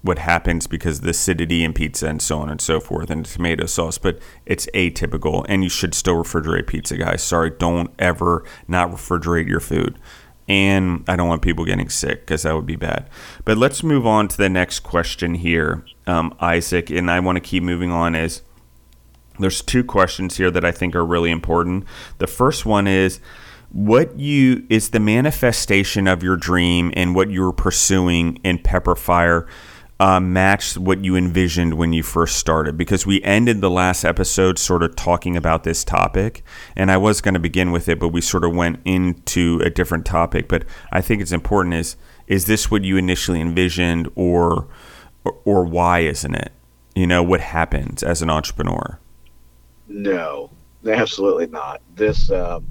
what 0.00 0.18
happens 0.18 0.66
because 0.66 1.00
the 1.00 1.10
acidity 1.10 1.62
in 1.62 1.74
pizza 1.74 2.08
and 2.08 2.22
so 2.22 2.38
on 2.38 2.48
and 2.48 2.58
so 2.58 2.80
forth 2.80 3.10
and 3.10 3.26
tomato 3.26 3.66
sauce, 3.66 3.98
but 3.98 4.18
it's 4.46 4.64
atypical 4.72 5.44
and 5.46 5.62
you 5.62 5.68
should 5.68 5.92
still 5.92 6.14
refrigerate 6.14 6.68
pizza, 6.68 6.96
guys. 6.96 7.22
Sorry, 7.22 7.50
don't 7.50 7.90
ever 7.98 8.46
not 8.66 8.90
refrigerate 8.90 9.46
your 9.46 9.60
food. 9.60 9.98
And 10.48 11.04
I 11.06 11.16
don't 11.16 11.28
want 11.28 11.42
people 11.42 11.66
getting 11.66 11.90
sick 11.90 12.20
because 12.20 12.44
that 12.44 12.54
would 12.54 12.64
be 12.64 12.76
bad. 12.76 13.10
But 13.44 13.58
let's 13.58 13.82
move 13.82 14.06
on 14.06 14.26
to 14.28 14.38
the 14.38 14.48
next 14.48 14.80
question 14.80 15.34
here, 15.34 15.84
um, 16.06 16.34
Isaac. 16.40 16.88
And 16.88 17.10
I 17.10 17.20
want 17.20 17.36
to 17.36 17.40
keep 17.40 17.62
moving 17.62 17.92
on 17.92 18.14
as 18.14 18.40
there's 19.40 19.62
two 19.62 19.84
questions 19.84 20.36
here 20.36 20.50
that 20.50 20.64
I 20.64 20.72
think 20.72 20.94
are 20.94 21.04
really 21.04 21.30
important. 21.30 21.84
The 22.18 22.26
first 22.26 22.64
one 22.66 22.86
is 22.86 23.20
what 23.72 24.18
you 24.18 24.66
is 24.68 24.90
the 24.90 25.00
manifestation 25.00 26.08
of 26.08 26.22
your 26.22 26.36
dream 26.36 26.92
and 26.96 27.14
what 27.14 27.30
you 27.30 27.42
were 27.42 27.52
pursuing 27.52 28.36
in 28.42 28.58
Pepperfire 28.58 29.46
uh, 30.00 30.18
match 30.18 30.78
what 30.78 31.04
you 31.04 31.14
envisioned 31.14 31.74
when 31.74 31.92
you 31.92 32.02
first 32.02 32.38
started? 32.38 32.76
Because 32.78 33.04
we 33.04 33.22
ended 33.22 33.60
the 33.60 33.70
last 33.70 34.02
episode 34.02 34.58
sort 34.58 34.82
of 34.82 34.96
talking 34.96 35.36
about 35.36 35.62
this 35.62 35.84
topic, 35.84 36.42
and 36.74 36.90
I 36.90 36.96
was 36.96 37.20
going 37.20 37.34
to 37.34 37.40
begin 37.40 37.70
with 37.70 37.86
it, 37.86 38.00
but 38.00 38.08
we 38.08 38.22
sort 38.22 38.42
of 38.42 38.54
went 38.54 38.80
into 38.86 39.60
a 39.62 39.68
different 39.68 40.06
topic. 40.06 40.48
But 40.48 40.64
I 40.90 41.02
think 41.02 41.20
it's 41.20 41.32
important 41.32 41.74
is 41.74 41.96
is 42.26 42.46
this 42.46 42.70
what 42.70 42.82
you 42.82 42.96
initially 42.96 43.42
envisioned, 43.42 44.08
or 44.14 44.68
or, 45.22 45.38
or 45.44 45.64
why 45.64 46.00
isn't 46.00 46.34
it? 46.34 46.52
You 46.94 47.06
know 47.06 47.22
what 47.22 47.42
happens 47.42 48.02
as 48.02 48.22
an 48.22 48.30
entrepreneur. 48.30 48.98
No, 49.92 50.52
absolutely 50.86 51.48
not. 51.48 51.82
This, 51.96 52.30
um, 52.30 52.70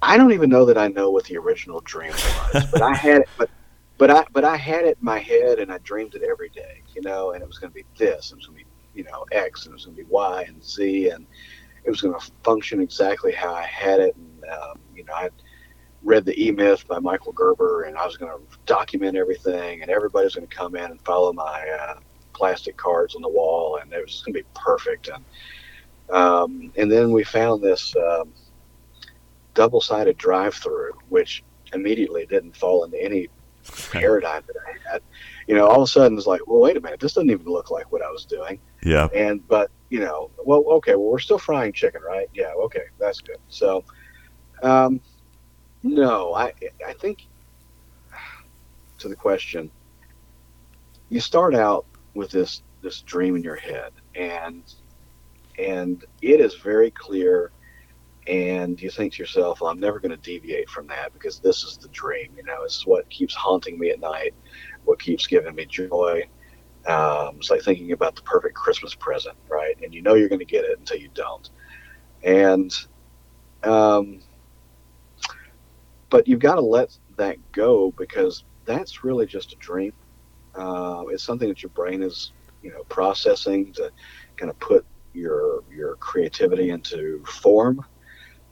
I 0.00 0.16
don't 0.16 0.32
even 0.32 0.48
know 0.48 0.64
that 0.64 0.78
I 0.78 0.86
know 0.86 1.10
what 1.10 1.24
the 1.24 1.36
original 1.36 1.80
dream 1.80 2.12
was, 2.12 2.66
but 2.70 2.82
I 2.82 2.94
had 2.94 3.22
it, 3.22 3.28
but, 3.36 3.50
but 3.98 4.10
I, 4.10 4.24
but 4.32 4.44
I 4.44 4.56
had 4.56 4.84
it 4.84 4.96
in 5.00 5.04
my 5.04 5.18
head 5.18 5.58
and 5.58 5.72
I 5.72 5.78
dreamed 5.78 6.14
it 6.14 6.22
every 6.22 6.50
day, 6.50 6.82
you 6.94 7.02
know, 7.02 7.32
and 7.32 7.42
it 7.42 7.48
was 7.48 7.58
going 7.58 7.70
to 7.70 7.74
be 7.74 7.84
this, 7.96 8.30
and 8.30 8.38
it 8.38 8.42
was 8.42 8.46
going 8.46 8.60
to 8.60 8.64
be, 8.64 8.70
you 8.94 9.04
know, 9.04 9.26
X, 9.32 9.64
and 9.66 9.72
it 9.72 9.74
was 9.74 9.86
going 9.86 9.96
to 9.96 10.04
be 10.04 10.08
Y 10.08 10.44
and 10.46 10.64
Z, 10.64 11.10
and 11.10 11.26
it 11.84 11.90
was 11.90 12.00
going 12.00 12.18
to 12.18 12.30
function 12.44 12.80
exactly 12.80 13.32
how 13.32 13.52
I 13.52 13.64
had 13.64 13.98
it. 13.98 14.14
And, 14.14 14.44
um, 14.44 14.78
you 14.94 15.02
know, 15.02 15.14
I 15.14 15.30
read 16.04 16.24
the 16.26 16.40
E 16.40 16.52
Myth 16.52 16.86
by 16.86 17.00
Michael 17.00 17.32
Gerber, 17.32 17.82
and 17.82 17.98
I 17.98 18.06
was 18.06 18.16
going 18.16 18.30
to 18.30 18.40
document 18.66 19.16
everything, 19.16 19.82
and 19.82 19.90
everybody's 19.90 20.36
going 20.36 20.46
to 20.46 20.56
come 20.56 20.76
in 20.76 20.92
and 20.92 21.00
follow 21.02 21.32
my, 21.32 21.68
uh, 21.68 21.98
plastic 22.38 22.76
cards 22.76 23.16
on 23.16 23.22
the 23.22 23.28
wall, 23.28 23.78
and 23.82 23.92
it 23.92 24.00
was 24.00 24.22
going 24.22 24.32
to 24.34 24.40
be 24.40 24.46
perfect. 24.54 25.08
And 25.08 25.24
um, 26.10 26.72
and 26.76 26.90
then 26.90 27.10
we 27.12 27.24
found 27.24 27.62
this 27.62 27.94
um, 27.96 28.32
double-sided 29.52 30.16
drive-through, 30.16 30.92
which 31.10 31.42
immediately 31.74 32.24
didn't 32.24 32.56
fall 32.56 32.84
into 32.84 33.02
any 33.02 33.28
paradigm 33.90 34.42
that 34.46 34.56
I 34.66 34.90
had. 34.90 35.02
You 35.46 35.54
know, 35.54 35.66
all 35.66 35.82
of 35.82 35.82
a 35.82 35.86
sudden 35.86 36.16
it's 36.16 36.26
like, 36.26 36.46
well, 36.46 36.60
wait 36.60 36.76
a 36.76 36.80
minute, 36.80 37.00
this 37.00 37.12
doesn't 37.12 37.30
even 37.30 37.46
look 37.46 37.70
like 37.70 37.90
what 37.92 38.02
I 38.02 38.10
was 38.10 38.24
doing. 38.24 38.58
Yeah. 38.82 39.08
And 39.14 39.46
but 39.48 39.70
you 39.90 40.00
know, 40.00 40.30
well, 40.44 40.64
okay, 40.78 40.94
well, 40.94 41.10
we're 41.10 41.18
still 41.18 41.38
frying 41.38 41.72
chicken, 41.72 42.00
right? 42.02 42.28
Yeah. 42.32 42.52
Okay, 42.64 42.84
that's 42.98 43.20
good. 43.20 43.38
So, 43.48 43.84
um, 44.62 45.00
no, 45.82 46.34
I 46.34 46.52
I 46.86 46.92
think 46.94 47.26
to 48.98 49.08
the 49.08 49.16
question, 49.16 49.70
you 51.08 51.20
start 51.20 51.54
out 51.54 51.86
with 52.18 52.30
this 52.30 52.62
this 52.82 53.00
dream 53.02 53.36
in 53.36 53.42
your 53.42 53.56
head, 53.56 53.92
and 54.16 54.64
and 55.58 56.04
it 56.20 56.40
is 56.40 56.56
very 56.56 56.90
clear. 56.90 57.52
And 58.26 58.78
you 58.82 58.90
think 58.90 59.14
to 59.14 59.22
yourself, 59.22 59.62
well, 59.62 59.70
I'm 59.70 59.80
never 59.80 59.98
going 59.98 60.10
to 60.10 60.18
deviate 60.18 60.68
from 60.68 60.86
that 60.88 61.14
because 61.14 61.40
this 61.40 61.64
is 61.64 61.78
the 61.78 61.88
dream. 61.88 62.34
You 62.36 62.42
know, 62.42 62.62
it's 62.62 62.86
what 62.86 63.08
keeps 63.08 63.34
haunting 63.34 63.78
me 63.78 63.88
at 63.88 64.00
night, 64.00 64.34
what 64.84 65.00
keeps 65.00 65.26
giving 65.26 65.54
me 65.54 65.64
joy. 65.64 66.28
Um, 66.86 67.36
it's 67.38 67.50
like 67.50 67.62
thinking 67.62 67.92
about 67.92 68.16
the 68.16 68.22
perfect 68.22 68.54
Christmas 68.54 68.94
present, 68.94 69.36
right? 69.48 69.76
And 69.82 69.94
you 69.94 70.02
know 70.02 70.12
you're 70.12 70.28
going 70.28 70.40
to 70.40 70.44
get 70.44 70.64
it 70.64 70.78
until 70.78 70.98
you 70.98 71.08
don't. 71.14 71.48
And, 72.22 72.70
um, 73.62 74.20
but 76.10 76.28
you've 76.28 76.40
got 76.40 76.56
to 76.56 76.60
let 76.60 76.98
that 77.16 77.38
go 77.52 77.92
because 77.92 78.44
that's 78.66 79.04
really 79.04 79.24
just 79.24 79.54
a 79.54 79.56
dream. 79.56 79.94
Uh, 80.54 81.04
it's 81.08 81.24
something 81.24 81.48
that 81.48 81.62
your 81.62 81.70
brain 81.70 82.02
is, 82.02 82.32
you 82.62 82.70
know, 82.70 82.82
processing 82.84 83.72
to 83.74 83.90
kind 84.36 84.50
of 84.50 84.58
put 84.58 84.84
your 85.14 85.62
your 85.70 85.96
creativity 85.96 86.70
into 86.70 87.22
form. 87.24 87.84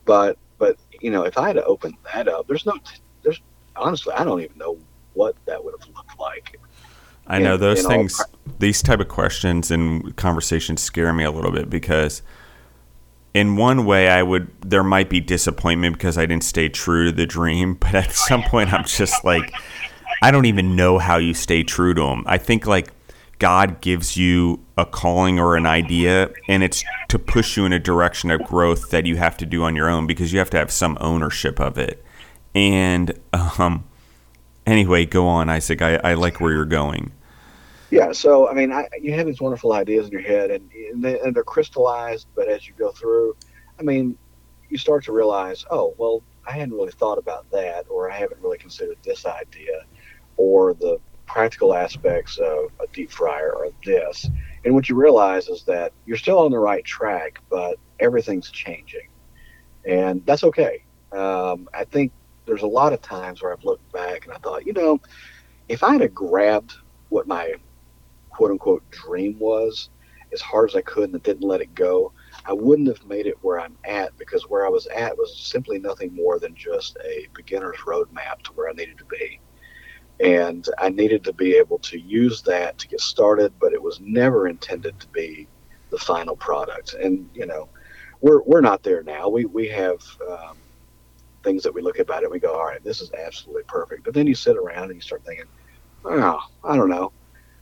But 0.05 0.37
but 0.57 0.77
you 1.01 1.11
know, 1.11 1.23
if 1.23 1.37
I 1.37 1.47
had 1.47 1.53
to 1.53 1.65
open 1.65 1.97
that 2.13 2.27
up, 2.27 2.47
there's 2.47 2.65
no, 2.65 2.77
there's 3.23 3.41
honestly, 3.75 4.13
I 4.13 4.23
don't 4.23 4.41
even 4.41 4.57
know 4.57 4.77
what 5.13 5.35
that 5.45 5.63
would 5.63 5.75
have 5.79 5.87
looked 5.95 6.19
like. 6.19 6.59
I 7.27 7.39
know 7.39 7.55
in, 7.55 7.59
those 7.59 7.83
in 7.83 7.89
things, 7.89 8.19
all... 8.19 8.25
these 8.59 8.81
type 8.81 8.99
of 8.99 9.07
questions 9.07 9.71
and 9.71 10.15
conversations 10.15 10.81
scare 10.81 11.13
me 11.13 11.23
a 11.23 11.31
little 11.31 11.51
bit 11.51 11.69
because 11.69 12.21
in 13.33 13.55
one 13.55 13.85
way 13.85 14.09
I 14.09 14.23
would 14.23 14.49
there 14.61 14.83
might 14.83 15.09
be 15.09 15.19
disappointment 15.19 15.97
because 15.97 16.17
I 16.17 16.25
didn't 16.25 16.43
stay 16.43 16.69
true 16.69 17.05
to 17.05 17.11
the 17.11 17.25
dream, 17.25 17.73
but 17.75 17.93
at 17.93 18.11
some 18.11 18.43
point 18.43 18.73
I'm 18.73 18.85
just 18.85 19.23
like 19.23 19.53
I 20.21 20.31
don't 20.31 20.45
even 20.45 20.75
know 20.75 20.97
how 20.97 21.17
you 21.17 21.33
stay 21.33 21.63
true 21.63 21.93
to 21.93 22.01
them. 22.01 22.23
I 22.25 22.37
think 22.37 22.65
like 22.65 22.91
God 23.39 23.81
gives 23.81 24.17
you 24.17 24.63
a 24.77 24.85
calling 24.85 25.39
or 25.39 25.55
an 25.55 25.65
idea 25.65 26.31
and 26.47 26.63
it's 26.63 26.83
to 27.09 27.19
push 27.19 27.57
you 27.57 27.65
in 27.65 27.73
a 27.73 27.79
direction 27.79 28.31
of 28.31 28.43
growth 28.43 28.89
that 28.89 29.05
you 29.05 29.17
have 29.17 29.37
to 29.37 29.45
do 29.45 29.63
on 29.63 29.75
your 29.75 29.89
own 29.89 30.07
because 30.07 30.33
you 30.33 30.39
have 30.39 30.49
to 30.51 30.57
have 30.57 30.71
some 30.71 30.97
ownership 30.99 31.59
of 31.59 31.77
it. 31.77 32.03
And 32.55 33.19
um 33.33 33.85
anyway, 34.67 35.05
go 35.05 35.27
on, 35.27 35.49
Isaac. 35.49 35.81
I, 35.81 35.95
I 36.03 36.13
like 36.13 36.39
where 36.39 36.51
you're 36.51 36.65
going. 36.65 37.11
Yeah, 37.89 38.11
so 38.11 38.49
I 38.49 38.53
mean, 38.53 38.71
I, 38.71 38.87
you 39.01 39.13
have 39.13 39.25
these 39.25 39.39
wonderful 39.39 39.71
ideas 39.73 40.07
in 40.07 40.11
your 40.11 40.21
head, 40.21 40.51
and 40.51 40.69
and, 40.71 41.03
they, 41.03 41.19
and 41.21 41.33
they're 41.33 41.43
crystallized. 41.43 42.27
But 42.35 42.49
as 42.49 42.67
you 42.67 42.73
go 42.77 42.91
through, 42.91 43.35
I 43.79 43.83
mean, 43.83 44.17
you 44.69 44.77
start 44.77 45.05
to 45.05 45.13
realize, 45.13 45.65
oh, 45.71 45.95
well, 45.97 46.21
I 46.45 46.51
hadn't 46.51 46.73
really 46.73 46.91
thought 46.91 47.17
about 47.17 47.49
that, 47.51 47.85
or 47.89 48.11
I 48.11 48.17
haven't 48.17 48.41
really 48.41 48.57
considered 48.57 48.97
this 49.03 49.25
idea, 49.25 49.85
or 50.37 50.73
the 50.73 50.97
practical 51.25 51.75
aspects 51.75 52.37
of 52.37 52.71
a 52.79 52.87
deep 52.93 53.11
fryer 53.11 53.53
or 53.53 53.67
this. 53.85 54.29
And 54.63 54.73
what 54.73 54.89
you 54.89 54.95
realize 54.95 55.49
is 55.49 55.63
that 55.65 55.93
you're 56.05 56.17
still 56.17 56.39
on 56.39 56.51
the 56.51 56.59
right 56.59 56.83
track, 56.85 57.39
but 57.49 57.77
everything's 57.99 58.49
changing, 58.49 59.09
and 59.85 60.25
that's 60.25 60.43
okay. 60.43 60.83
Um, 61.11 61.67
I 61.73 61.83
think 61.85 62.11
there's 62.45 62.63
a 62.63 62.67
lot 62.67 62.93
of 62.93 63.01
times 63.01 63.41
where 63.41 63.53
I've 63.53 63.63
looked 63.63 63.91
back 63.91 64.25
and 64.25 64.33
I 64.33 64.37
thought, 64.37 64.65
you 64.65 64.73
know, 64.73 64.99
if 65.67 65.83
I 65.83 65.97
had 65.97 66.13
grabbed 66.13 66.73
what 67.09 67.27
my 67.27 67.53
quote 68.29 68.51
unquote 68.51 68.89
dream 68.89 69.37
was 69.39 69.89
as 70.33 70.41
hard 70.41 70.69
as 70.69 70.75
I 70.75 70.81
could 70.81 71.11
and 71.11 71.23
didn't 71.23 71.47
let 71.47 71.61
it 71.61 71.73
go, 71.73 72.13
I 72.45 72.53
wouldn't 72.53 72.87
have 72.87 73.05
made 73.05 73.27
it 73.27 73.35
where 73.41 73.59
I'm 73.59 73.77
at 73.85 74.17
because 74.17 74.43
where 74.43 74.65
I 74.65 74.69
was 74.69 74.87
at 74.87 75.17
was 75.17 75.37
simply 75.39 75.79
nothing 75.79 76.13
more 76.15 76.39
than 76.39 76.55
just 76.55 76.97
a 77.05 77.27
beginner's 77.33 77.77
roadmap 77.85 78.41
to 78.43 78.51
where 78.53 78.69
I 78.69 78.73
needed 78.73 78.97
to 78.97 79.05
be. 79.05 79.39
And 80.19 80.67
I 80.79 80.89
needed 80.89 81.23
to 81.25 81.33
be 81.33 81.55
able 81.55 81.79
to 81.79 81.99
use 81.99 82.41
that 82.43 82.77
to 82.79 82.87
get 82.87 83.01
started, 83.01 83.53
but 83.59 83.73
it 83.73 83.81
was 83.81 83.99
never 83.99 84.47
intended 84.47 84.99
to 84.99 85.07
be 85.07 85.47
the 85.91 85.97
final 85.97 86.35
product. 86.35 86.95
And, 86.95 87.29
you 87.33 87.45
know, 87.45 87.69
we're, 88.21 88.41
we're 88.41 88.61
not 88.61 88.83
there 88.83 89.03
now. 89.03 89.29
We, 89.29 89.45
we 89.45 89.67
have 89.69 90.01
um, 90.27 90.57
things 91.43 91.61
that 91.63 91.73
we 91.73 91.81
look 91.81 91.99
about 91.99 92.23
it 92.23 92.31
we 92.31 92.39
go, 92.39 92.53
all 92.53 92.65
right, 92.65 92.83
this 92.83 92.99
is 92.99 93.11
absolutely 93.13 93.63
perfect. 93.67 94.03
But 94.03 94.15
then 94.15 94.25
you 94.25 94.35
sit 94.35 94.57
around 94.57 94.85
and 94.85 94.95
you 94.95 95.01
start 95.01 95.23
thinking, 95.23 95.45
oh, 96.03 96.39
I 96.63 96.75
don't 96.75 96.89
know 96.89 97.11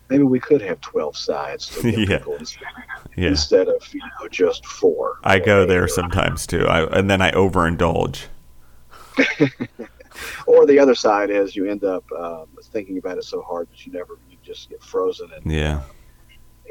maybe 0.10 0.24
we 0.24 0.40
could 0.40 0.62
have 0.62 0.80
12 0.82 1.18
sides 1.18 1.78
yeah. 1.84 2.20
instead, 2.40 2.68
yeah. 3.18 3.28
instead 3.30 3.68
of 3.68 3.94
you 3.94 4.00
know 4.00 4.28
just 4.30 4.66
four 4.66 5.18
i 5.24 5.40
go 5.40 5.66
there 5.66 5.88
sometimes 5.88 6.46
too 6.46 6.66
I, 6.68 6.86
and 6.98 7.10
then 7.10 7.22
i 7.22 7.32
overindulge 7.32 8.26
or 10.48 10.66
the 10.66 10.78
other 10.78 10.96
side 10.96 11.30
is 11.30 11.56
you 11.56 11.70
end 11.70 11.84
up 11.84 12.04
um, 12.14 12.48
thinking 12.66 12.98
about 12.98 13.18
it 13.18 13.24
so 13.24 13.42
hard 13.42 13.70
that 13.70 13.86
you 13.86 13.92
never 13.92 14.20
you 14.30 14.38
just 14.42 14.70
get 14.70 14.82
frozen 14.84 15.30
and 15.36 15.52
yeah 15.52 15.82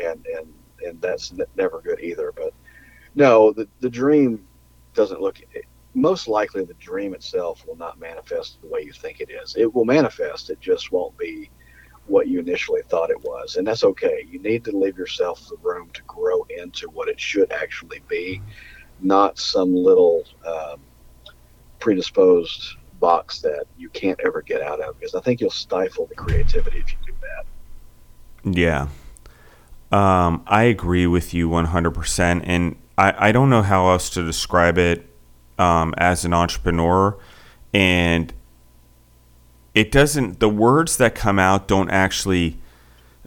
and 0.02 0.26
and 0.26 0.52
and 0.86 1.00
that's 1.00 1.32
never 1.56 1.80
good 1.80 2.00
either 2.00 2.32
but 2.34 2.52
no 3.14 3.52
the 3.52 3.68
the 3.80 3.90
dream 3.90 4.46
doesn't 4.94 5.20
look 5.20 5.40
most 5.94 6.26
likely 6.26 6.64
the 6.64 6.74
dream 6.74 7.14
itself 7.14 7.64
will 7.66 7.76
not 7.76 7.98
manifest 8.00 8.60
the 8.60 8.66
way 8.66 8.80
you 8.80 8.92
think 8.92 9.20
it 9.20 9.30
is 9.30 9.54
it 9.56 9.72
will 9.72 9.84
manifest 9.84 10.50
it 10.50 10.60
just 10.60 10.92
won't 10.92 11.16
be 11.18 11.50
what 12.06 12.28
you 12.28 12.38
initially 12.38 12.82
thought 12.88 13.10
it 13.10 13.22
was. 13.22 13.56
And 13.56 13.66
that's 13.66 13.84
okay. 13.84 14.26
You 14.28 14.38
need 14.40 14.64
to 14.64 14.76
leave 14.76 14.98
yourself 14.98 15.48
the 15.48 15.56
room 15.62 15.90
to 15.94 16.02
grow 16.02 16.46
into 16.50 16.88
what 16.90 17.08
it 17.08 17.18
should 17.18 17.50
actually 17.52 18.02
be, 18.08 18.42
not 19.00 19.38
some 19.38 19.74
little 19.74 20.24
um, 20.46 20.80
predisposed 21.78 22.76
box 23.04 23.40
that 23.42 23.66
you 23.76 23.90
can't 23.90 24.18
ever 24.24 24.40
get 24.40 24.62
out 24.62 24.80
of, 24.80 24.98
because 24.98 25.14
I 25.14 25.20
think 25.20 25.40
you'll 25.40 25.50
stifle 25.50 26.06
the 26.06 26.14
creativity 26.14 26.78
if 26.78 26.90
you 26.90 26.98
do 27.06 27.12
that. 27.20 28.56
Yeah. 28.56 28.88
Um, 29.92 30.42
I 30.46 30.64
agree 30.64 31.06
with 31.06 31.34
you 31.34 31.50
100%. 31.50 32.42
And 32.44 32.76
I, 32.96 33.28
I 33.28 33.32
don't 33.32 33.50
know 33.50 33.62
how 33.62 33.90
else 33.90 34.08
to 34.10 34.24
describe 34.24 34.78
it 34.78 35.06
um, 35.58 35.94
as 35.98 36.24
an 36.24 36.32
entrepreneur. 36.32 37.18
And 37.74 38.32
it 39.74 39.90
doesn't 39.90 40.40
the 40.40 40.48
words 40.48 40.96
that 40.96 41.14
come 41.14 41.38
out 41.38 41.68
don't 41.68 41.90
actually 41.90 42.58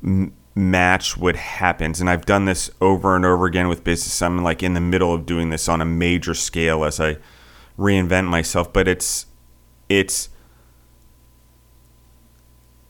m- 0.03 0.33
match 0.55 1.15
what 1.15 1.35
happens 1.35 2.01
and 2.01 2.09
i've 2.09 2.25
done 2.25 2.45
this 2.45 2.71
over 2.81 3.15
and 3.15 3.25
over 3.25 3.45
again 3.45 3.67
with 3.67 3.83
business 3.83 4.21
i'm 4.21 4.41
like 4.41 4.63
in 4.63 4.73
the 4.73 4.81
middle 4.81 5.13
of 5.13 5.25
doing 5.25 5.51
this 5.51 5.69
on 5.69 5.81
a 5.81 5.85
major 5.85 6.33
scale 6.33 6.83
as 6.83 6.99
i 6.99 7.15
reinvent 7.77 8.27
myself 8.27 8.73
but 8.73 8.87
it's 8.87 9.27
it's 9.89 10.29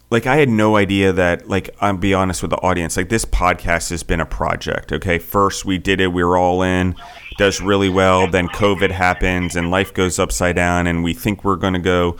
like 0.10 0.26
I 0.26 0.38
had 0.38 0.50
no 0.50 0.78
idea 0.78 1.12
that 1.14 1.50
like 1.50 1.70
I'm 1.82 1.98
be 1.98 2.14
honest 2.14 2.42
with 2.42 2.52
the 2.52 2.58
audience 2.58 2.96
like 2.98 3.10
this 3.10 3.26
podcast 3.26 3.90
has 3.90 4.04
been 4.04 4.22
a 4.22 4.26
project 4.26 4.92
okay 4.94 5.20
first 5.20 5.66
we 5.66 5.78
did 5.78 6.00
it 6.00 6.08
we 6.08 6.24
were 6.24 6.38
all 6.38 6.62
in 6.62 6.96
does 7.38 7.62
really 7.62 7.90
well 7.90 8.28
then 8.28 8.48
covid 8.48 8.92
happens 8.92 9.56
and 9.56 9.70
life 9.70 9.94
goes 9.94 10.18
upside 10.18 10.56
down 10.56 10.88
and 10.88 11.04
we 11.04 11.14
think 11.14 11.44
we're 11.44 11.58
going 11.58 11.74
to 11.74 11.80
go 11.80 12.18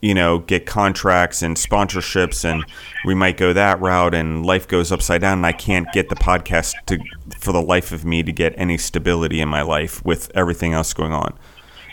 you 0.00 0.14
know, 0.14 0.38
get 0.38 0.66
contracts 0.66 1.42
and 1.42 1.56
sponsorships, 1.56 2.44
and 2.44 2.64
we 3.04 3.14
might 3.14 3.36
go 3.36 3.52
that 3.52 3.80
route, 3.80 4.14
and 4.14 4.44
life 4.44 4.68
goes 4.68 4.92
upside 4.92 5.22
down, 5.22 5.38
and 5.38 5.46
I 5.46 5.52
can't 5.52 5.90
get 5.92 6.08
the 6.08 6.14
podcast 6.14 6.74
to, 6.86 6.98
for 7.38 7.52
the 7.52 7.62
life 7.62 7.92
of 7.92 8.04
me, 8.04 8.22
to 8.22 8.32
get 8.32 8.52
any 8.56 8.76
stability 8.76 9.40
in 9.40 9.48
my 9.48 9.62
life 9.62 10.04
with 10.04 10.30
everything 10.34 10.74
else 10.74 10.92
going 10.92 11.12
on. 11.12 11.34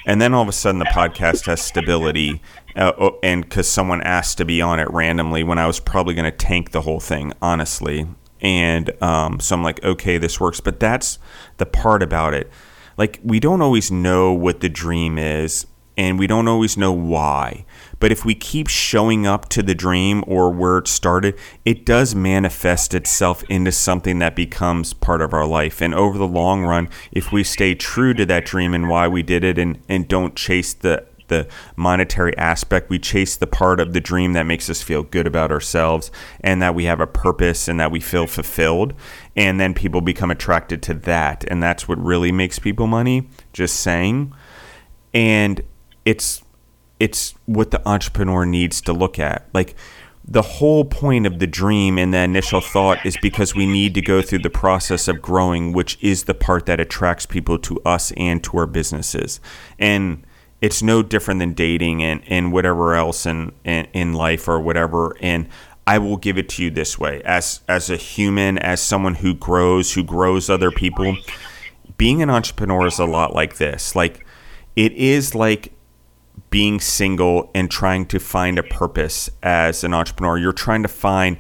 And 0.06 0.22
then 0.22 0.34
all 0.34 0.42
of 0.42 0.48
a 0.48 0.54
sudden, 0.54 0.80
the 0.80 0.86
podcast 0.86 1.46
has 1.46 1.62
stability, 1.62 2.42
uh, 2.76 2.92
oh, 2.98 3.20
and 3.22 3.44
because 3.44 3.68
someone 3.68 4.02
asked 4.02 4.38
to 4.40 4.46
be 4.46 4.62
on 4.62 4.80
it 4.80 4.90
randomly 4.90 5.44
when 5.44 5.60
I 5.60 5.68
was 5.68 5.80
probably 5.80 6.14
going 6.14 6.30
to 6.30 6.36
tank 6.36 6.72
the 6.72 6.82
whole 6.82 7.00
thing, 7.00 7.34
honestly. 7.42 8.08
And 8.42 8.92
um, 9.04 9.40
so 9.40 9.56
I'm 9.56 9.64
like, 9.64 9.84
okay, 9.84 10.18
this 10.18 10.40
works. 10.40 10.60
But 10.60 10.80
that's 10.80 11.20
the 11.58 11.66
part 11.66 12.02
about 12.02 12.34
it. 12.34 12.50
Like, 12.98 13.20
we 13.24 13.40
don't 13.40 13.62
always 13.62 13.92
know 13.92 14.34
what 14.34 14.60
the 14.62 14.70
dream 14.70 15.18
is, 15.18 15.68
and 15.98 16.18
we 16.18 16.28
don't 16.28 16.48
always 16.48 16.78
know 16.78 16.92
why. 16.92 17.66
But 18.02 18.12
if 18.12 18.26
we 18.26 18.34
keep 18.34 18.68
showing 18.68 19.28
up 19.28 19.48
to 19.50 19.62
the 19.62 19.76
dream 19.76 20.24
or 20.26 20.50
where 20.50 20.80
it 20.80 20.88
started, 20.88 21.38
it 21.64 21.86
does 21.86 22.16
manifest 22.16 22.96
itself 22.96 23.44
into 23.44 23.72
something 23.72 24.18
that 24.20 24.36
becomes 24.36 24.92
part 24.94 25.22
of 25.22 25.34
our 25.34 25.46
life. 25.46 25.82
And 25.82 25.94
over 25.94 26.18
the 26.18 26.28
long 26.28 26.64
run, 26.64 26.90
if 27.12 27.32
we 27.32 27.44
stay 27.44 27.76
true 27.76 28.16
to 28.16 28.26
that 28.26 28.44
dream 28.44 28.74
and 28.74 28.90
why 28.90 29.08
we 29.08 29.22
did 29.22 29.44
it 29.44 29.60
and, 29.60 29.80
and 29.88 30.08
don't 30.08 30.36
chase 30.36 30.74
the 30.74 31.06
the 31.28 31.48
monetary 31.78 32.38
aspect. 32.38 32.90
We 32.90 33.00
chase 33.00 33.38
the 33.38 33.48
part 33.48 33.80
of 33.80 33.94
the 33.94 34.02
dream 34.02 34.34
that 34.34 34.44
makes 34.44 34.70
us 34.70 34.82
feel 34.82 35.02
good 35.02 35.26
about 35.26 35.50
ourselves 35.50 36.12
and 36.42 36.62
that 36.62 36.76
we 36.76 36.84
have 36.84 37.00
a 37.00 37.08
purpose 37.08 37.70
and 37.70 37.80
that 37.80 37.90
we 37.90 38.02
feel 38.02 38.28
fulfilled. 38.28 38.94
And 39.34 39.58
then 39.58 39.74
people 39.74 40.02
become 40.02 40.30
attracted 40.30 40.84
to 40.84 40.94
that. 40.94 41.46
And 41.48 41.64
that's 41.64 41.88
what 41.88 41.98
really 42.04 42.34
makes 42.34 42.60
people 42.60 42.86
money, 42.86 43.30
just 43.54 43.80
saying. 43.80 44.34
And 45.14 45.62
it's 46.04 46.44
it's 47.02 47.34
what 47.48 47.72
the 47.72 47.82
entrepreneur 47.90 48.46
needs 48.46 48.80
to 48.80 48.94
look 48.94 49.18
at. 49.18 49.48
Like 49.56 49.76
the 50.24 50.44
whole 50.44 50.86
point 50.86 51.26
of 51.26 51.40
the 51.40 51.48
dream 51.48 51.98
and 51.98 52.14
the 52.14 52.20
initial 52.20 52.62
thought 52.62 53.04
is 53.04 53.18
because 53.24 53.56
we 53.56 53.66
need 53.66 53.96
to 53.96 54.02
go 54.02 54.22
through 54.22 54.44
the 54.44 54.52
process 54.52 55.08
of 55.08 55.20
growing, 55.20 55.74
which 55.74 55.98
is 56.00 56.26
the 56.26 56.36
part 56.36 56.68
that 56.68 56.80
attracts 56.80 57.26
people 57.26 57.58
to 57.58 57.82
us 57.84 58.12
and 58.18 58.44
to 58.44 58.56
our 58.60 58.68
businesses. 58.68 59.40
And 59.80 60.24
it's 60.62 60.84
no 60.84 61.02
different 61.02 61.40
than 61.40 61.54
dating 61.54 62.04
and, 62.04 62.22
and 62.28 62.54
whatever 62.54 62.94
else 62.94 63.26
in, 63.26 63.52
in, 63.64 63.88
in 63.94 64.14
life 64.14 64.48
or 64.48 64.60
whatever. 64.60 65.18
And 65.22 65.50
I 65.88 65.98
will 65.98 66.18
give 66.18 66.38
it 66.38 66.50
to 66.50 66.64
you 66.64 66.70
this 66.70 67.00
way 67.00 67.24
as 67.26 67.62
as 67.68 67.90
a 67.90 67.98
human, 67.98 68.60
as 68.60 68.80
someone 68.80 69.16
who 69.16 69.34
grows, 69.34 69.94
who 69.94 70.04
grows 70.04 70.52
other 70.52 70.70
people, 70.70 71.18
being 71.98 72.22
an 72.22 72.30
entrepreneur 72.30 72.86
is 72.86 73.00
a 73.00 73.06
lot 73.06 73.34
like 73.34 73.58
this. 73.58 73.96
Like 73.96 74.24
it 74.76 74.92
is 74.92 75.34
like 75.34 75.74
being 76.52 76.80
single 76.80 77.50
and 77.56 77.72
trying 77.72 78.06
to 78.06 78.20
find 78.20 78.60
a 78.60 78.64
purpose 78.64 79.30
as 79.42 79.84
an 79.84 79.94
entrepreneur. 79.94 80.38
You're 80.38 80.54
trying 80.54 80.84
to 80.84 80.90
find, 80.90 81.38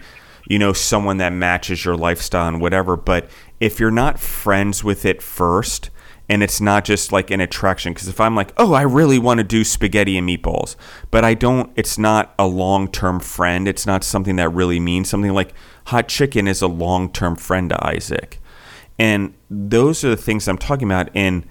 you 0.47 0.57
know, 0.57 0.73
someone 0.73 1.17
that 1.17 1.33
matches 1.33 1.85
your 1.85 1.95
lifestyle 1.95 2.47
and 2.47 2.59
whatever. 2.59 2.97
But 2.97 3.29
if 3.59 3.79
you're 3.79 3.91
not 3.91 4.19
friends 4.19 4.83
with 4.83 5.05
it 5.05 5.21
first, 5.21 5.91
and 6.29 6.41
it's 6.41 6.61
not 6.61 6.85
just 6.85 7.11
like 7.11 7.29
an 7.29 7.41
attraction, 7.41 7.93
because 7.93 8.07
if 8.07 8.21
I'm 8.21 8.37
like, 8.37 8.53
oh, 8.55 8.71
I 8.71 8.83
really 8.83 9.19
want 9.19 9.39
to 9.39 9.43
do 9.43 9.65
spaghetti 9.65 10.17
and 10.17 10.27
meatballs, 10.27 10.77
but 11.11 11.25
I 11.25 11.33
don't, 11.33 11.71
it's 11.75 11.97
not 11.97 12.33
a 12.39 12.47
long 12.47 12.89
term 12.89 13.19
friend. 13.19 13.67
It's 13.67 13.85
not 13.85 14.05
something 14.05 14.37
that 14.37 14.49
really 14.49 14.79
means 14.79 15.09
something 15.09 15.33
like 15.33 15.53
hot 15.87 16.07
chicken 16.07 16.47
is 16.47 16.61
a 16.61 16.67
long 16.67 17.11
term 17.11 17.35
friend 17.35 17.69
to 17.69 17.85
Isaac. 17.85 18.39
And 18.97 19.33
those 19.49 20.05
are 20.05 20.09
the 20.09 20.15
things 20.15 20.47
I'm 20.47 20.57
talking 20.57 20.87
about. 20.87 21.09
And 21.13 21.45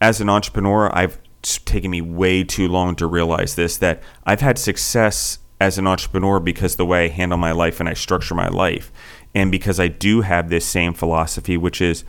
as 0.00 0.20
an 0.20 0.30
entrepreneur, 0.30 0.90
I've 0.96 1.18
taken 1.42 1.90
me 1.90 2.00
way 2.00 2.44
too 2.44 2.68
long 2.68 2.94
to 2.96 3.06
realize 3.06 3.54
this 3.54 3.76
that 3.78 4.02
I've 4.24 4.40
had 4.40 4.58
success 4.58 5.38
as 5.60 5.78
an 5.78 5.86
entrepreneur 5.86 6.40
because 6.40 6.76
the 6.76 6.86
way 6.86 7.06
I 7.06 7.08
handle 7.08 7.38
my 7.38 7.52
life 7.52 7.80
and 7.80 7.88
I 7.88 7.94
structure 7.94 8.34
my 8.34 8.48
life. 8.48 8.92
And 9.34 9.50
because 9.50 9.78
I 9.78 9.88
do 9.88 10.22
have 10.22 10.48
this 10.48 10.66
same 10.66 10.92
philosophy, 10.92 11.56
which 11.56 11.80
is 11.80 12.04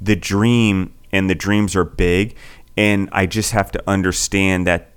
the 0.00 0.16
dream 0.16 0.94
and 1.12 1.28
the 1.28 1.34
dreams 1.34 1.76
are 1.76 1.84
big. 1.84 2.36
And 2.76 3.08
I 3.12 3.26
just 3.26 3.52
have 3.52 3.70
to 3.72 3.82
understand 3.86 4.66
that 4.66 4.92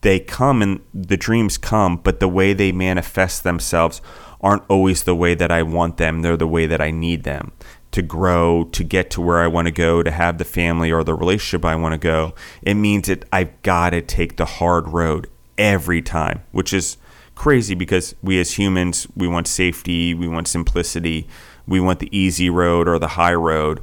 they 0.00 0.20
come 0.20 0.60
and 0.60 0.80
the 0.92 1.16
dreams 1.16 1.56
come, 1.56 1.96
but 1.96 2.20
the 2.20 2.28
way 2.28 2.52
they 2.52 2.72
manifest 2.72 3.42
themselves 3.42 4.02
aren't 4.40 4.64
always 4.68 5.04
the 5.04 5.14
way 5.14 5.34
that 5.34 5.50
I 5.50 5.62
want 5.62 5.96
them. 5.96 6.20
They're 6.20 6.36
the 6.36 6.46
way 6.46 6.66
that 6.66 6.80
I 6.80 6.90
need 6.90 7.24
them 7.24 7.52
to 7.94 8.02
grow, 8.02 8.64
to 8.72 8.82
get 8.82 9.08
to 9.08 9.20
where 9.20 9.38
I 9.38 9.46
want 9.46 9.68
to 9.68 9.72
go, 9.72 10.02
to 10.02 10.10
have 10.10 10.38
the 10.38 10.44
family 10.44 10.90
or 10.90 11.04
the 11.04 11.14
relationship 11.14 11.64
I 11.64 11.76
want 11.76 11.92
to 11.92 11.98
go, 11.98 12.34
it 12.60 12.74
means 12.74 13.06
that 13.06 13.24
I've 13.32 13.62
got 13.62 13.90
to 13.90 14.02
take 14.02 14.36
the 14.36 14.44
hard 14.44 14.88
road 14.88 15.30
every 15.56 16.02
time, 16.02 16.42
which 16.50 16.72
is 16.72 16.96
crazy 17.36 17.76
because 17.76 18.16
we 18.20 18.40
as 18.40 18.58
humans, 18.58 19.06
we 19.14 19.28
want 19.28 19.46
safety, 19.46 20.12
we 20.12 20.26
want 20.26 20.48
simplicity, 20.48 21.28
we 21.68 21.78
want 21.78 22.00
the 22.00 22.16
easy 22.16 22.50
road 22.50 22.88
or 22.88 22.98
the 22.98 23.08
high 23.08 23.34
road. 23.34 23.80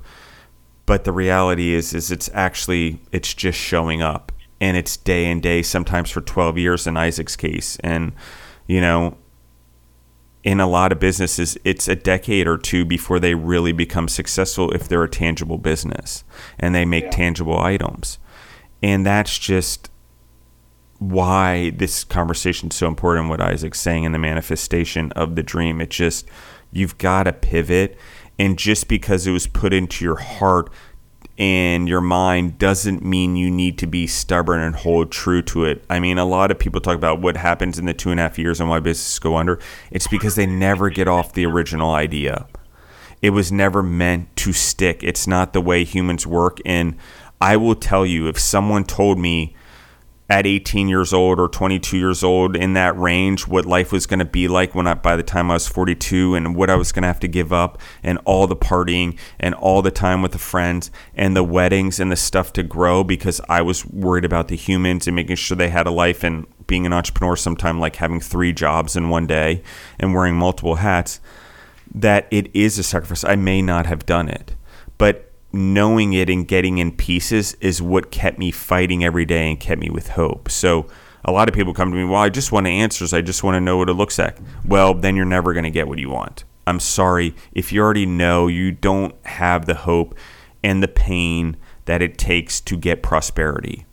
But 0.85 1.05
the 1.05 1.13
reality 1.13 1.73
is 1.73 1.93
is 1.93 2.11
it's 2.11 2.29
actually 2.33 2.99
it's 3.13 3.33
just 3.33 3.57
showing 3.57 4.01
up 4.01 4.33
and 4.59 4.75
it's 4.75 4.97
day 4.97 5.31
and 5.31 5.41
day 5.41 5.61
sometimes 5.61 6.09
for 6.09 6.19
12 6.19 6.57
years 6.57 6.85
in 6.85 6.97
Isaac's 6.97 7.37
case 7.37 7.77
and 7.79 8.11
you 8.67 8.81
know 8.81 9.15
in 10.43 10.59
a 10.59 10.67
lot 10.67 10.91
of 10.91 10.99
businesses, 10.99 11.57
it's 11.63 11.87
a 11.87 11.95
decade 11.95 12.47
or 12.47 12.57
two 12.57 12.83
before 12.83 13.19
they 13.19 13.35
really 13.35 13.71
become 13.71 14.07
successful 14.07 14.71
if 14.71 14.87
they're 14.87 15.03
a 15.03 15.09
tangible 15.09 15.57
business 15.57 16.23
and 16.57 16.73
they 16.73 16.85
make 16.85 17.05
yeah. 17.05 17.11
tangible 17.11 17.59
items. 17.59 18.17
And 18.81 19.05
that's 19.05 19.37
just 19.37 19.91
why 20.97 21.71
this 21.71 22.03
conversation 22.03 22.69
is 22.69 22.75
so 22.75 22.87
important, 22.87 23.29
what 23.29 23.41
Isaac's 23.41 23.79
saying 23.79 24.03
in 24.03 24.11
the 24.11 24.19
manifestation 24.19 25.11
of 25.13 25.35
the 25.35 25.43
dream. 25.43 25.79
It 25.79 25.91
just, 25.91 26.27
you've 26.71 26.97
got 26.97 27.23
to 27.23 27.33
pivot. 27.33 27.97
And 28.39 28.57
just 28.57 28.87
because 28.87 29.27
it 29.27 29.31
was 29.31 29.45
put 29.45 29.73
into 29.73 30.03
your 30.03 30.15
heart 30.15 30.71
and 31.37 31.87
your 31.87 32.01
mind 32.01 32.57
doesn't 32.57 33.03
mean 33.03 33.35
you 33.35 33.49
need 33.49 33.77
to 33.79 33.87
be 33.87 34.05
stubborn 34.07 34.61
and 34.61 34.75
hold 34.75 35.11
true 35.11 35.41
to 35.43 35.65
it. 35.65 35.83
I 35.89 35.99
mean, 35.99 36.17
a 36.17 36.25
lot 36.25 36.51
of 36.51 36.59
people 36.59 36.81
talk 36.81 36.95
about 36.95 37.21
what 37.21 37.37
happens 37.37 37.79
in 37.79 37.85
the 37.85 37.93
two 37.93 38.11
and 38.11 38.19
a 38.19 38.23
half 38.23 38.37
years 38.37 38.59
and 38.59 38.69
why 38.69 38.79
businesses 38.79 39.19
go 39.19 39.37
under. 39.37 39.59
It's 39.89 40.07
because 40.07 40.35
they 40.35 40.45
never 40.45 40.89
get 40.89 41.07
off 41.07 41.33
the 41.33 41.45
original 41.45 41.91
idea. 41.91 42.47
It 43.21 43.31
was 43.31 43.51
never 43.51 43.81
meant 43.83 44.35
to 44.37 44.53
stick. 44.53 45.03
It's 45.03 45.27
not 45.27 45.53
the 45.53 45.61
way 45.61 45.83
humans 45.83 46.25
work. 46.27 46.59
And 46.65 46.95
I 47.39 47.57
will 47.57 47.75
tell 47.75 48.05
you, 48.05 48.27
if 48.27 48.39
someone 48.39 48.83
told 48.83 49.17
me 49.17 49.55
at 50.31 50.47
18 50.47 50.87
years 50.87 51.11
old 51.11 51.41
or 51.41 51.49
22 51.49 51.97
years 51.97 52.23
old 52.23 52.55
in 52.55 52.71
that 52.71 52.97
range 52.97 53.49
what 53.49 53.65
life 53.65 53.91
was 53.91 54.05
going 54.05 54.19
to 54.19 54.23
be 54.23 54.47
like 54.47 54.73
when 54.73 54.87
I 54.87 54.93
by 54.93 55.17
the 55.17 55.23
time 55.23 55.51
I 55.51 55.55
was 55.55 55.67
42 55.67 56.35
and 56.35 56.55
what 56.55 56.69
I 56.69 56.75
was 56.75 56.93
going 56.93 57.01
to 57.01 57.07
have 57.07 57.19
to 57.19 57.27
give 57.27 57.51
up 57.51 57.77
and 58.01 58.17
all 58.23 58.47
the 58.47 58.55
partying 58.55 59.19
and 59.41 59.53
all 59.53 59.81
the 59.81 59.91
time 59.91 60.21
with 60.21 60.31
the 60.31 60.37
friends 60.37 60.89
and 61.15 61.35
the 61.35 61.43
weddings 61.43 61.99
and 61.99 62.09
the 62.09 62.15
stuff 62.15 62.53
to 62.53 62.63
grow 62.63 63.03
because 63.03 63.41
I 63.49 63.61
was 63.61 63.85
worried 63.85 64.23
about 64.23 64.47
the 64.47 64.55
humans 64.55 65.05
and 65.05 65.17
making 65.17 65.35
sure 65.35 65.57
they 65.57 65.67
had 65.67 65.85
a 65.85 65.91
life 65.91 66.23
and 66.23 66.47
being 66.65 66.85
an 66.85 66.93
entrepreneur 66.93 67.35
sometime 67.35 67.81
like 67.81 67.97
having 67.97 68.21
three 68.21 68.53
jobs 68.53 68.95
in 68.95 69.09
one 69.09 69.27
day 69.27 69.61
and 69.99 70.13
wearing 70.13 70.35
multiple 70.35 70.75
hats 70.75 71.19
that 71.93 72.25
it 72.31 72.49
is 72.55 72.79
a 72.79 72.83
sacrifice. 72.83 73.25
I 73.25 73.35
may 73.35 73.61
not 73.61 73.85
have 73.85 74.05
done 74.05 74.29
it 74.29 74.55
but 75.01 75.30
knowing 75.53 76.13
it 76.13 76.29
and 76.29 76.47
getting 76.47 76.77
in 76.77 76.91
pieces 76.91 77.55
is 77.55 77.81
what 77.81 78.11
kept 78.11 78.37
me 78.37 78.51
fighting 78.51 79.03
every 79.03 79.25
day 79.25 79.49
and 79.49 79.59
kept 79.59 79.81
me 79.81 79.89
with 79.89 80.09
hope. 80.09 80.49
So 80.49 80.87
a 81.25 81.31
lot 81.31 81.49
of 81.49 81.55
people 81.55 81.73
come 81.73 81.91
to 81.91 81.97
me, 81.97 82.05
well, 82.05 82.21
I 82.21 82.29
just 82.29 82.51
want 82.51 82.67
answers. 82.67 83.13
I 83.13 83.21
just 83.21 83.43
want 83.43 83.55
to 83.55 83.61
know 83.61 83.77
what 83.77 83.89
it 83.89 83.93
looks 83.93 84.17
like. 84.17 84.37
Well, 84.65 84.93
then 84.93 85.15
you're 85.15 85.25
never 85.25 85.53
going 85.53 85.65
to 85.65 85.71
get 85.71 85.87
what 85.87 85.99
you 85.99 86.09
want. 86.09 86.43
I'm 86.65 86.79
sorry. 86.79 87.35
If 87.51 87.71
you 87.71 87.81
already 87.81 88.05
know, 88.05 88.47
you 88.47 88.71
don't 88.71 89.15
have 89.25 89.65
the 89.65 89.75
hope 89.75 90.15
and 90.63 90.81
the 90.81 90.87
pain 90.87 91.57
that 91.85 92.01
it 92.01 92.17
takes 92.17 92.61
to 92.61 92.77
get 92.77 93.03
prosperity. 93.03 93.85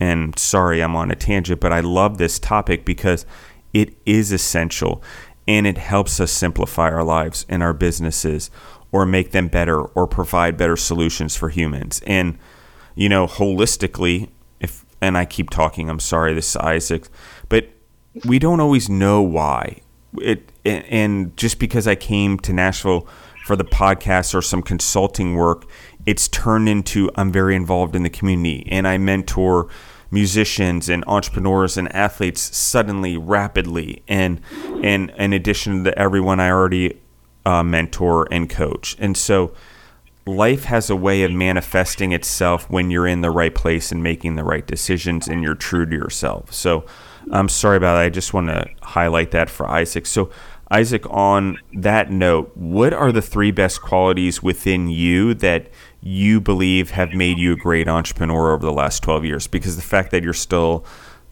And 0.00 0.38
sorry, 0.38 0.82
I'm 0.82 0.96
on 0.96 1.10
a 1.10 1.14
tangent, 1.14 1.60
but 1.60 1.72
I 1.72 1.80
love 1.80 2.18
this 2.18 2.38
topic 2.38 2.84
because 2.84 3.24
it 3.72 3.94
is 4.04 4.32
essential 4.32 5.02
and 5.48 5.66
it 5.66 5.78
helps 5.78 6.18
us 6.20 6.32
simplify 6.32 6.90
our 6.90 7.04
lives 7.04 7.46
and 7.48 7.62
our 7.62 7.72
businesses 7.72 8.50
or 8.92 9.06
make 9.06 9.32
them 9.32 9.48
better 9.48 9.80
or 9.80 10.06
provide 10.06 10.56
better 10.56 10.76
solutions 10.76 11.36
for 11.36 11.48
humans. 11.48 12.00
And, 12.06 12.38
you 12.94 13.08
know, 13.08 13.26
holistically, 13.26 14.30
if, 14.60 14.84
and 15.00 15.18
I 15.18 15.24
keep 15.24 15.50
talking, 15.50 15.90
I'm 15.90 16.00
sorry, 16.00 16.34
this 16.34 16.50
is 16.50 16.56
Isaac, 16.56 17.08
but 17.48 17.68
we 18.24 18.38
don't 18.38 18.60
always 18.60 18.88
know 18.88 19.22
why. 19.22 19.80
It, 20.20 20.50
and 20.64 21.36
just 21.36 21.58
because 21.58 21.86
I 21.86 21.94
came 21.94 22.38
to 22.38 22.52
Nashville 22.52 23.06
for 23.44 23.54
the 23.54 23.64
podcast 23.64 24.34
or 24.34 24.42
some 24.42 24.62
consulting 24.62 25.36
work, 25.36 25.66
it's 26.06 26.28
turned 26.28 26.68
into 26.68 27.10
I'm 27.16 27.30
very 27.30 27.54
involved 27.54 27.94
in 27.94 28.02
the 28.02 28.10
community 28.10 28.66
and 28.70 28.88
I 28.88 28.96
mentor 28.96 29.68
musicians 30.10 30.88
and 30.88 31.04
entrepreneurs 31.06 31.76
and 31.76 31.92
athletes 31.94 32.56
suddenly 32.56 33.16
rapidly 33.16 34.02
and 34.06 34.40
and 34.84 35.10
in 35.10 35.32
addition 35.32 35.82
to 35.82 35.98
everyone 35.98 36.38
I 36.38 36.50
already 36.50 37.00
uh, 37.46 37.62
mentor 37.62 38.26
and 38.30 38.50
coach. 38.50 38.96
And 38.98 39.16
so 39.16 39.54
life 40.26 40.64
has 40.64 40.90
a 40.90 40.96
way 40.96 41.22
of 41.22 41.30
manifesting 41.30 42.12
itself 42.12 42.68
when 42.68 42.90
you're 42.90 43.06
in 43.06 43.20
the 43.20 43.30
right 43.30 43.54
place 43.54 43.92
and 43.92 44.02
making 44.02 44.34
the 44.34 44.44
right 44.44 44.66
decisions 44.66 45.28
and 45.28 45.42
you're 45.42 45.54
true 45.54 45.86
to 45.86 45.96
yourself. 45.96 46.52
So 46.52 46.84
I'm 47.30 47.48
sorry 47.48 47.76
about 47.76 47.94
that. 47.94 48.02
I 48.02 48.08
just 48.08 48.34
want 48.34 48.48
to 48.48 48.68
highlight 48.82 49.30
that 49.30 49.48
for 49.48 49.68
Isaac. 49.68 50.06
So, 50.06 50.30
Isaac, 50.68 51.08
on 51.08 51.58
that 51.74 52.10
note, 52.10 52.50
what 52.56 52.92
are 52.92 53.12
the 53.12 53.22
three 53.22 53.52
best 53.52 53.80
qualities 53.82 54.42
within 54.42 54.88
you 54.88 55.32
that 55.34 55.68
you 56.00 56.40
believe 56.40 56.90
have 56.90 57.12
made 57.14 57.38
you 57.38 57.52
a 57.52 57.56
great 57.56 57.86
entrepreneur 57.86 58.52
over 58.52 58.66
the 58.66 58.72
last 58.72 59.04
12 59.04 59.24
years? 59.24 59.46
Because 59.46 59.76
the 59.76 59.82
fact 59.82 60.10
that 60.10 60.24
you're 60.24 60.32
still 60.32 60.84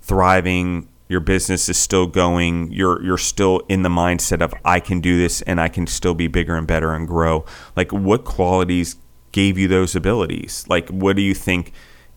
thriving, 0.03 0.89
your 1.09 1.21
business 1.21 1.69
is 1.69 1.77
still 1.77 2.07
going 2.07 2.71
you're 2.73 3.03
you're 3.03 3.19
still 3.19 3.61
in 3.69 3.83
the 3.83 3.89
mindset 3.89 4.41
of 4.41 4.55
I 4.65 4.81
can 4.81 5.01
do 5.01 5.19
this 5.19 5.43
and 5.43 5.61
I 5.61 5.69
can 5.69 5.87
still 5.87 6.15
be 6.15 6.29
bigger 6.29 6.57
and 6.57 6.67
better 6.67 6.93
and 6.95 7.07
grow. 7.07 7.45
Like 7.77 7.93
what 7.93 8.25
qualities 8.25 8.97
gave 9.33 9.59
you 9.59 9.69
those 9.69 9.95
abilities? 9.95 10.65
Like 10.69 10.89
what 10.89 11.17
do 11.17 11.23
you 11.23 11.35
think 11.35 11.73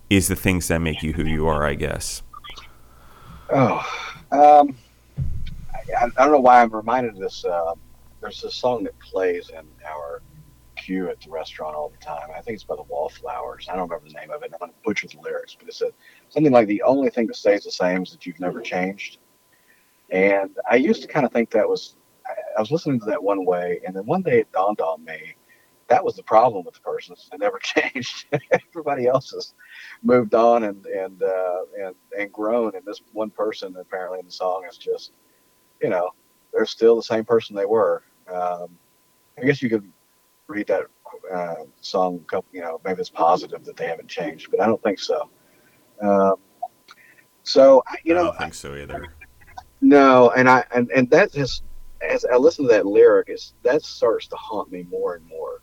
is 0.09 0.27
the 0.27 0.35
things 0.35 0.69
that 0.69 0.79
make 0.79 1.03
you 1.03 1.13
who 1.13 1.23
you 1.23 1.47
are 1.47 1.65
I 1.65 1.75
guess? 1.75 2.21
Oh 3.49 3.85
um 4.31 4.75
I, 5.97 6.05
I 6.05 6.09
don't 6.17 6.31
know 6.31 6.39
why 6.39 6.61
I'm 6.61 6.69
reminded 6.69 7.13
of 7.13 7.19
this 7.19 7.45
uh, 7.45 7.73
there's 8.21 8.43
a 8.43 8.51
song 8.51 8.83
that 8.83 8.97
plays 8.99 9.49
in 9.49 9.65
our 9.85 10.21
queue 10.87 11.09
at 11.09 11.19
the 11.21 11.29
restaurant 11.29 11.75
all 11.75 11.89
the 11.89 11.97
time. 11.97 12.29
I 12.35 12.41
think 12.41 12.55
it's 12.55 12.63
by 12.63 12.75
the 12.75 12.83
Wallflowers. 12.83 13.67
I 13.69 13.75
don't 13.75 13.89
remember 13.89 14.07
the 14.07 14.19
name 14.19 14.31
of 14.31 14.41
it. 14.43 14.51
I'm 14.53 14.59
going 14.59 14.71
to 14.71 14.77
butcher 14.83 15.07
the 15.07 15.19
lyrics, 15.19 15.55
but 15.59 15.67
it's 15.67 15.81
a, 15.81 15.91
something 16.29 16.53
like 16.53 16.67
the 16.67 16.81
only 16.83 17.09
thing 17.09 17.27
that 17.27 17.35
stays 17.35 17.63
the 17.63 17.71
same 17.71 18.03
is 18.03 18.11
that 18.11 18.25
you've 18.25 18.39
never 18.39 18.61
changed. 18.61 19.19
And 20.09 20.51
I 20.69 20.77
used 20.77 21.01
to 21.01 21.07
kind 21.07 21.25
of 21.25 21.33
think 21.33 21.51
that 21.51 21.67
was, 21.67 21.97
I 22.57 22.61
was 22.61 22.71
listening 22.71 22.99
to 23.01 23.05
that 23.07 23.21
one 23.21 23.45
way, 23.45 23.81
and 23.85 23.95
then 23.95 24.05
one 24.05 24.21
day 24.21 24.39
it 24.39 24.51
dawned 24.53 24.79
on 24.79 25.03
me 25.03 25.35
that 25.89 26.03
was 26.03 26.15
the 26.15 26.23
problem 26.23 26.65
with 26.65 26.75
the 26.75 26.81
person. 26.81 27.15
They 27.31 27.37
never 27.37 27.59
changed. 27.63 28.27
Everybody 28.51 29.07
else 29.07 29.31
has 29.31 29.53
moved 30.03 30.33
on 30.33 30.63
and 30.63 30.85
and 30.85 31.23
uh, 31.23 31.59
and 31.81 31.95
and 32.17 32.31
grown, 32.31 32.75
and 32.75 32.85
this 32.85 33.01
one 33.13 33.29
person 33.29 33.75
apparently 33.79 34.19
in 34.19 34.25
the 34.25 34.31
song 34.31 34.65
is 34.69 34.77
just, 34.77 35.13
you 35.81 35.89
know, 35.89 36.09
they're 36.51 36.65
still 36.65 36.95
the 36.95 37.03
same 37.03 37.23
person 37.23 37.55
they 37.55 37.65
were. 37.65 38.03
Um, 38.29 38.77
I 39.39 39.45
guess 39.45 39.61
you 39.61 39.69
could 39.69 39.89
read 40.47 40.67
that 40.67 40.83
uh, 41.33 41.55
song, 41.81 42.23
you 42.51 42.61
know, 42.61 42.79
maybe 42.85 42.99
it's 43.01 43.09
positive 43.09 43.63
that 43.65 43.75
they 43.77 43.87
haven't 43.87 44.07
changed, 44.07 44.49
but 44.51 44.59
I 44.59 44.65
don't 44.65 44.81
think 44.81 44.99
so. 44.99 45.29
Um, 46.01 46.35
So 47.43 47.83
you 48.03 48.13
know, 48.13 48.21
I 48.21 48.23
don't 48.25 48.37
think 48.37 48.53
so 48.53 48.75
either. 48.75 49.07
no, 49.81 50.31
and 50.31 50.49
I 50.49 50.65
and 50.73 50.89
and 50.91 51.09
that 51.11 51.31
just 51.31 51.63
as 52.01 52.25
I 52.25 52.35
listen 52.35 52.65
to 52.65 52.71
that 52.73 52.85
lyric, 52.85 53.29
is 53.29 53.53
that 53.63 53.83
starts 53.83 54.27
to 54.27 54.35
haunt 54.35 54.71
me 54.71 54.83
more 54.89 55.15
and 55.15 55.25
more 55.27 55.61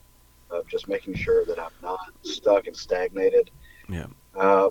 of 0.51 0.67
just 0.69 0.89
making 0.89 1.15
sure 1.15 1.45
that 1.45 1.59
I'm 1.59 1.73
not 1.83 2.01
stuck 2.23 2.67
and 2.67 2.77
stagnated. 2.77 3.51
Yeah. 3.89 4.07
Um, 4.37 4.71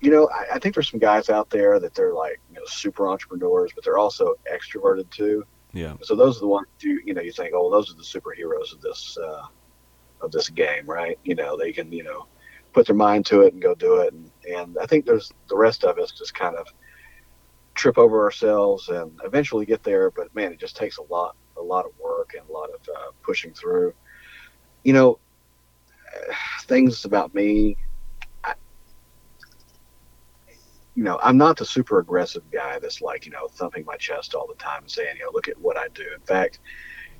you 0.00 0.10
know, 0.10 0.28
I, 0.28 0.54
I 0.54 0.58
think 0.58 0.74
there's 0.74 0.90
some 0.90 1.00
guys 1.00 1.28
out 1.30 1.50
there 1.50 1.80
that 1.80 1.94
they're 1.94 2.14
like 2.14 2.40
you 2.50 2.56
know 2.56 2.66
super 2.66 3.08
entrepreneurs, 3.08 3.72
but 3.74 3.84
they're 3.84 3.98
also 3.98 4.34
extroverted 4.50 5.10
too. 5.10 5.44
Yeah. 5.78 5.94
So 6.02 6.16
those 6.16 6.38
are 6.38 6.40
the 6.40 6.48
ones 6.48 6.66
you 6.80 7.00
you 7.04 7.14
know 7.14 7.22
you 7.22 7.30
think, 7.32 7.52
oh, 7.54 7.70
those 7.70 7.90
are 7.90 7.94
the 7.94 8.02
superheroes 8.02 8.72
of 8.72 8.80
this 8.80 9.16
uh, 9.16 9.46
of 10.20 10.32
this 10.32 10.48
game, 10.48 10.86
right? 10.86 11.18
You 11.22 11.36
know, 11.36 11.56
they 11.56 11.72
can 11.72 11.92
you 11.92 12.02
know 12.02 12.26
put 12.72 12.86
their 12.86 12.96
mind 12.96 13.26
to 13.26 13.42
it 13.42 13.52
and 13.52 13.62
go 13.62 13.74
do 13.74 13.98
it, 13.98 14.12
and, 14.12 14.30
and 14.52 14.76
I 14.80 14.86
think 14.86 15.06
there's 15.06 15.32
the 15.48 15.56
rest 15.56 15.84
of 15.84 15.98
us 15.98 16.10
just 16.10 16.34
kind 16.34 16.56
of 16.56 16.66
trip 17.74 17.96
over 17.96 18.24
ourselves 18.24 18.88
and 18.88 19.12
eventually 19.24 19.64
get 19.64 19.84
there. 19.84 20.10
But 20.10 20.34
man, 20.34 20.52
it 20.52 20.58
just 20.58 20.76
takes 20.76 20.98
a 20.98 21.02
lot 21.02 21.36
a 21.56 21.62
lot 21.62 21.84
of 21.86 21.92
work 22.02 22.34
and 22.36 22.48
a 22.48 22.52
lot 22.52 22.70
of 22.70 22.80
uh, 22.88 23.10
pushing 23.22 23.52
through. 23.54 23.94
You 24.82 24.94
know, 24.94 25.18
things 26.62 27.04
about 27.04 27.34
me. 27.34 27.76
I, 28.42 28.54
you 30.98 31.04
know, 31.04 31.20
I'm 31.22 31.36
not 31.36 31.56
the 31.56 31.64
super 31.64 32.00
aggressive 32.00 32.42
guy 32.50 32.80
that's 32.80 33.00
like, 33.00 33.24
you 33.24 33.30
know, 33.30 33.46
thumping 33.46 33.84
my 33.84 33.96
chest 33.98 34.34
all 34.34 34.48
the 34.48 34.54
time 34.54 34.82
and 34.82 34.90
saying, 34.90 35.14
you 35.16 35.24
know, 35.24 35.30
look 35.32 35.46
at 35.46 35.56
what 35.60 35.76
I 35.76 35.86
do. 35.94 36.02
In 36.12 36.20
fact, 36.22 36.58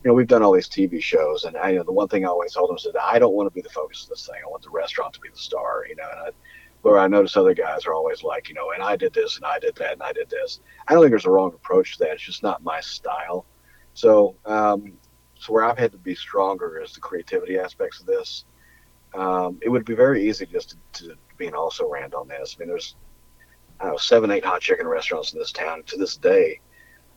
you 0.02 0.10
know, 0.10 0.14
we've 0.14 0.26
done 0.26 0.42
all 0.42 0.50
these 0.50 0.68
TV 0.68 1.00
shows, 1.00 1.44
and 1.44 1.56
I, 1.56 1.70
you 1.70 1.76
know, 1.76 1.84
the 1.84 1.92
one 1.92 2.08
thing 2.08 2.24
I 2.24 2.28
always 2.28 2.54
told 2.54 2.70
them 2.70 2.76
is 2.76 2.82
that 2.92 3.00
I 3.00 3.20
don't 3.20 3.34
want 3.34 3.48
to 3.48 3.54
be 3.54 3.60
the 3.60 3.68
focus 3.68 4.02
of 4.02 4.08
this 4.08 4.26
thing. 4.26 4.34
I 4.44 4.48
want 4.48 4.64
the 4.64 4.70
restaurant 4.70 5.14
to 5.14 5.20
be 5.20 5.28
the 5.28 5.38
star, 5.38 5.84
you 5.88 5.94
know. 5.94 6.08
And 6.10 6.20
I, 6.22 6.30
where 6.82 6.98
I 6.98 7.06
notice 7.06 7.36
other 7.36 7.54
guys 7.54 7.86
are 7.86 7.94
always 7.94 8.24
like, 8.24 8.48
you 8.48 8.56
know, 8.56 8.72
and 8.72 8.82
I 8.82 8.96
did 8.96 9.14
this, 9.14 9.36
and 9.36 9.44
I 9.44 9.60
did 9.60 9.76
that, 9.76 9.92
and 9.92 10.02
I 10.02 10.12
did 10.12 10.28
this. 10.28 10.58
I 10.88 10.94
don't 10.94 11.04
think 11.04 11.12
there's 11.12 11.26
a 11.26 11.30
wrong 11.30 11.52
approach 11.54 11.98
to 11.98 12.04
that. 12.04 12.14
It's 12.14 12.22
just 12.24 12.42
not 12.42 12.64
my 12.64 12.80
style. 12.80 13.46
So, 13.94 14.34
um, 14.44 14.94
so 15.36 15.52
where 15.52 15.62
I've 15.62 15.78
had 15.78 15.92
to 15.92 15.98
be 15.98 16.16
stronger 16.16 16.82
is 16.82 16.94
the 16.94 17.00
creativity 17.00 17.60
aspects 17.60 18.00
of 18.00 18.06
this. 18.06 18.44
Um, 19.14 19.60
it 19.62 19.68
would 19.68 19.84
be 19.84 19.94
very 19.94 20.28
easy 20.28 20.46
just 20.46 20.76
to, 20.94 21.10
to 21.10 21.14
be 21.36 21.46
an 21.46 21.54
also 21.54 21.88
ran 21.88 22.12
on 22.12 22.26
this. 22.26 22.56
I 22.56 22.58
mean, 22.58 22.70
there's 22.70 22.96
I 23.80 23.84
don't 23.84 23.92
know, 23.92 23.98
seven, 23.98 24.30
eight 24.30 24.44
hot 24.44 24.60
chicken 24.60 24.86
restaurants 24.86 25.32
in 25.32 25.38
this 25.38 25.52
town. 25.52 25.82
To 25.86 25.96
this 25.96 26.16
day, 26.16 26.60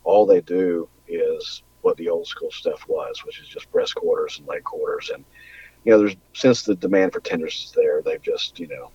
all 0.03 0.25
they 0.25 0.41
do 0.41 0.87
is 1.07 1.63
what 1.81 1.97
the 1.97 2.09
old 2.09 2.27
school 2.27 2.51
stuff 2.51 2.85
was, 2.87 3.25
which 3.25 3.39
is 3.39 3.47
just 3.47 3.71
breast 3.71 3.95
quarters 3.95 4.37
and 4.37 4.47
leg 4.47 4.63
quarters. 4.63 5.09
And, 5.13 5.25
you 5.83 5.91
know, 5.91 5.99
there's 5.99 6.15
since 6.33 6.63
the 6.63 6.75
demand 6.75 7.13
for 7.13 7.19
tenders 7.19 7.65
is 7.65 7.71
there, 7.75 8.01
they've 8.01 8.21
just, 8.21 8.59
you 8.59 8.67
know, 8.67 8.91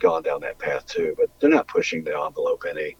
gone 0.00 0.22
down 0.22 0.40
that 0.40 0.58
path 0.58 0.86
too. 0.86 1.14
But 1.18 1.30
they're 1.38 1.50
not 1.50 1.68
pushing 1.68 2.02
the 2.02 2.18
envelope 2.18 2.64
any. 2.68 2.96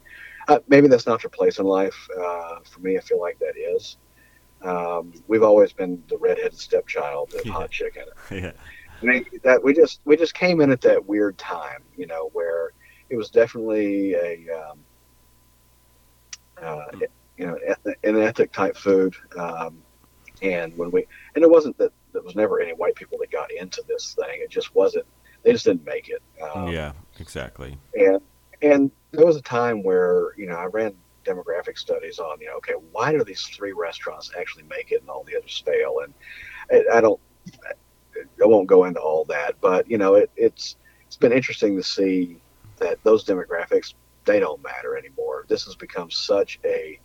Uh, 0.47 0.59
maybe 0.67 0.87
that's 0.87 1.05
not 1.05 1.21
your 1.23 1.29
place 1.29 1.59
in 1.59 1.65
life. 1.65 2.07
Uh, 2.17 2.59
for 2.69 2.79
me, 2.79 2.97
I 2.97 3.01
feel 3.01 3.19
like 3.19 3.37
that 3.39 3.53
is. 3.57 3.97
Um, 4.61 5.13
we've 5.27 5.43
always 5.43 5.71
been 5.73 6.03
the 6.09 6.17
redheaded 6.17 6.57
stepchild 6.57 7.33
of 7.33 7.41
Yeah. 7.45 7.51
hot 7.53 7.71
chicken. 7.71 8.05
Yeah. 8.31 8.51
I 9.01 9.05
mean, 9.05 9.25
that 9.43 9.63
we 9.63 9.73
just 9.73 10.01
we 10.05 10.17
just 10.17 10.33
came 10.33 10.59
in 10.59 10.71
at 10.71 10.81
that 10.81 11.05
weird 11.05 11.37
time, 11.37 11.83
you 11.95 12.05
know, 12.05 12.29
where 12.33 12.73
it 13.09 13.15
was 13.15 13.29
definitely 13.29 14.13
a 14.13 14.45
um, 14.49 14.79
uh, 16.61 16.85
you 17.37 17.47
know 17.47 17.57
an 18.03 18.17
ethic 18.17 18.51
type 18.51 18.75
food, 18.75 19.15
um, 19.37 19.77
and 20.41 20.75
when 20.77 20.91
we 20.91 21.07
and 21.35 21.43
it 21.43 21.49
wasn't 21.49 21.77
that 21.77 21.91
there 22.13 22.21
was 22.21 22.35
never 22.35 22.59
any 22.59 22.73
white 22.73 22.95
people 22.95 23.17
that 23.19 23.31
got 23.31 23.51
into 23.51 23.83
this 23.87 24.15
thing. 24.15 24.41
It 24.41 24.49
just 24.49 24.75
wasn't. 24.75 25.05
They 25.43 25.53
just 25.53 25.65
didn't 25.65 25.85
make 25.85 26.09
it. 26.09 26.21
Um, 26.41 26.67
Yeah. 26.67 26.93
Exactly. 27.19 27.77
and 27.95 28.21
and 28.61 28.91
there 29.11 29.25
was 29.25 29.35
a 29.35 29.41
time 29.41 29.83
where 29.83 30.33
you 30.37 30.47
know 30.47 30.55
I 30.55 30.65
ran 30.65 30.95
demographic 31.25 31.77
studies 31.77 32.19
on 32.19 32.39
you 32.39 32.47
know 32.47 32.55
okay 32.55 32.73
why 32.91 33.11
do 33.11 33.23
these 33.23 33.41
three 33.41 33.73
restaurants 33.73 34.31
actually 34.39 34.63
make 34.63 34.91
it 34.91 35.01
and 35.01 35.09
all 35.09 35.23
the 35.23 35.37
others 35.37 35.61
fail 35.65 35.97
and 36.03 36.13
I, 36.71 36.97
I 36.97 37.01
don't 37.01 37.19
I 38.41 38.45
won't 38.45 38.67
go 38.67 38.85
into 38.85 38.99
all 38.99 39.25
that 39.25 39.55
but 39.61 39.89
you 39.89 39.97
know 39.97 40.15
it, 40.15 40.31
it's 40.35 40.77
it's 41.05 41.17
been 41.17 41.33
interesting 41.33 41.75
to 41.75 41.83
see 41.83 42.41
that 42.79 42.97
those 43.03 43.25
demographics 43.25 43.93
they 44.25 44.39
don't 44.39 44.61
matter 44.63 44.97
anymore 44.97 45.45
this 45.47 45.63
has 45.65 45.75
become 45.75 46.09
such 46.11 46.59
a 46.65 46.99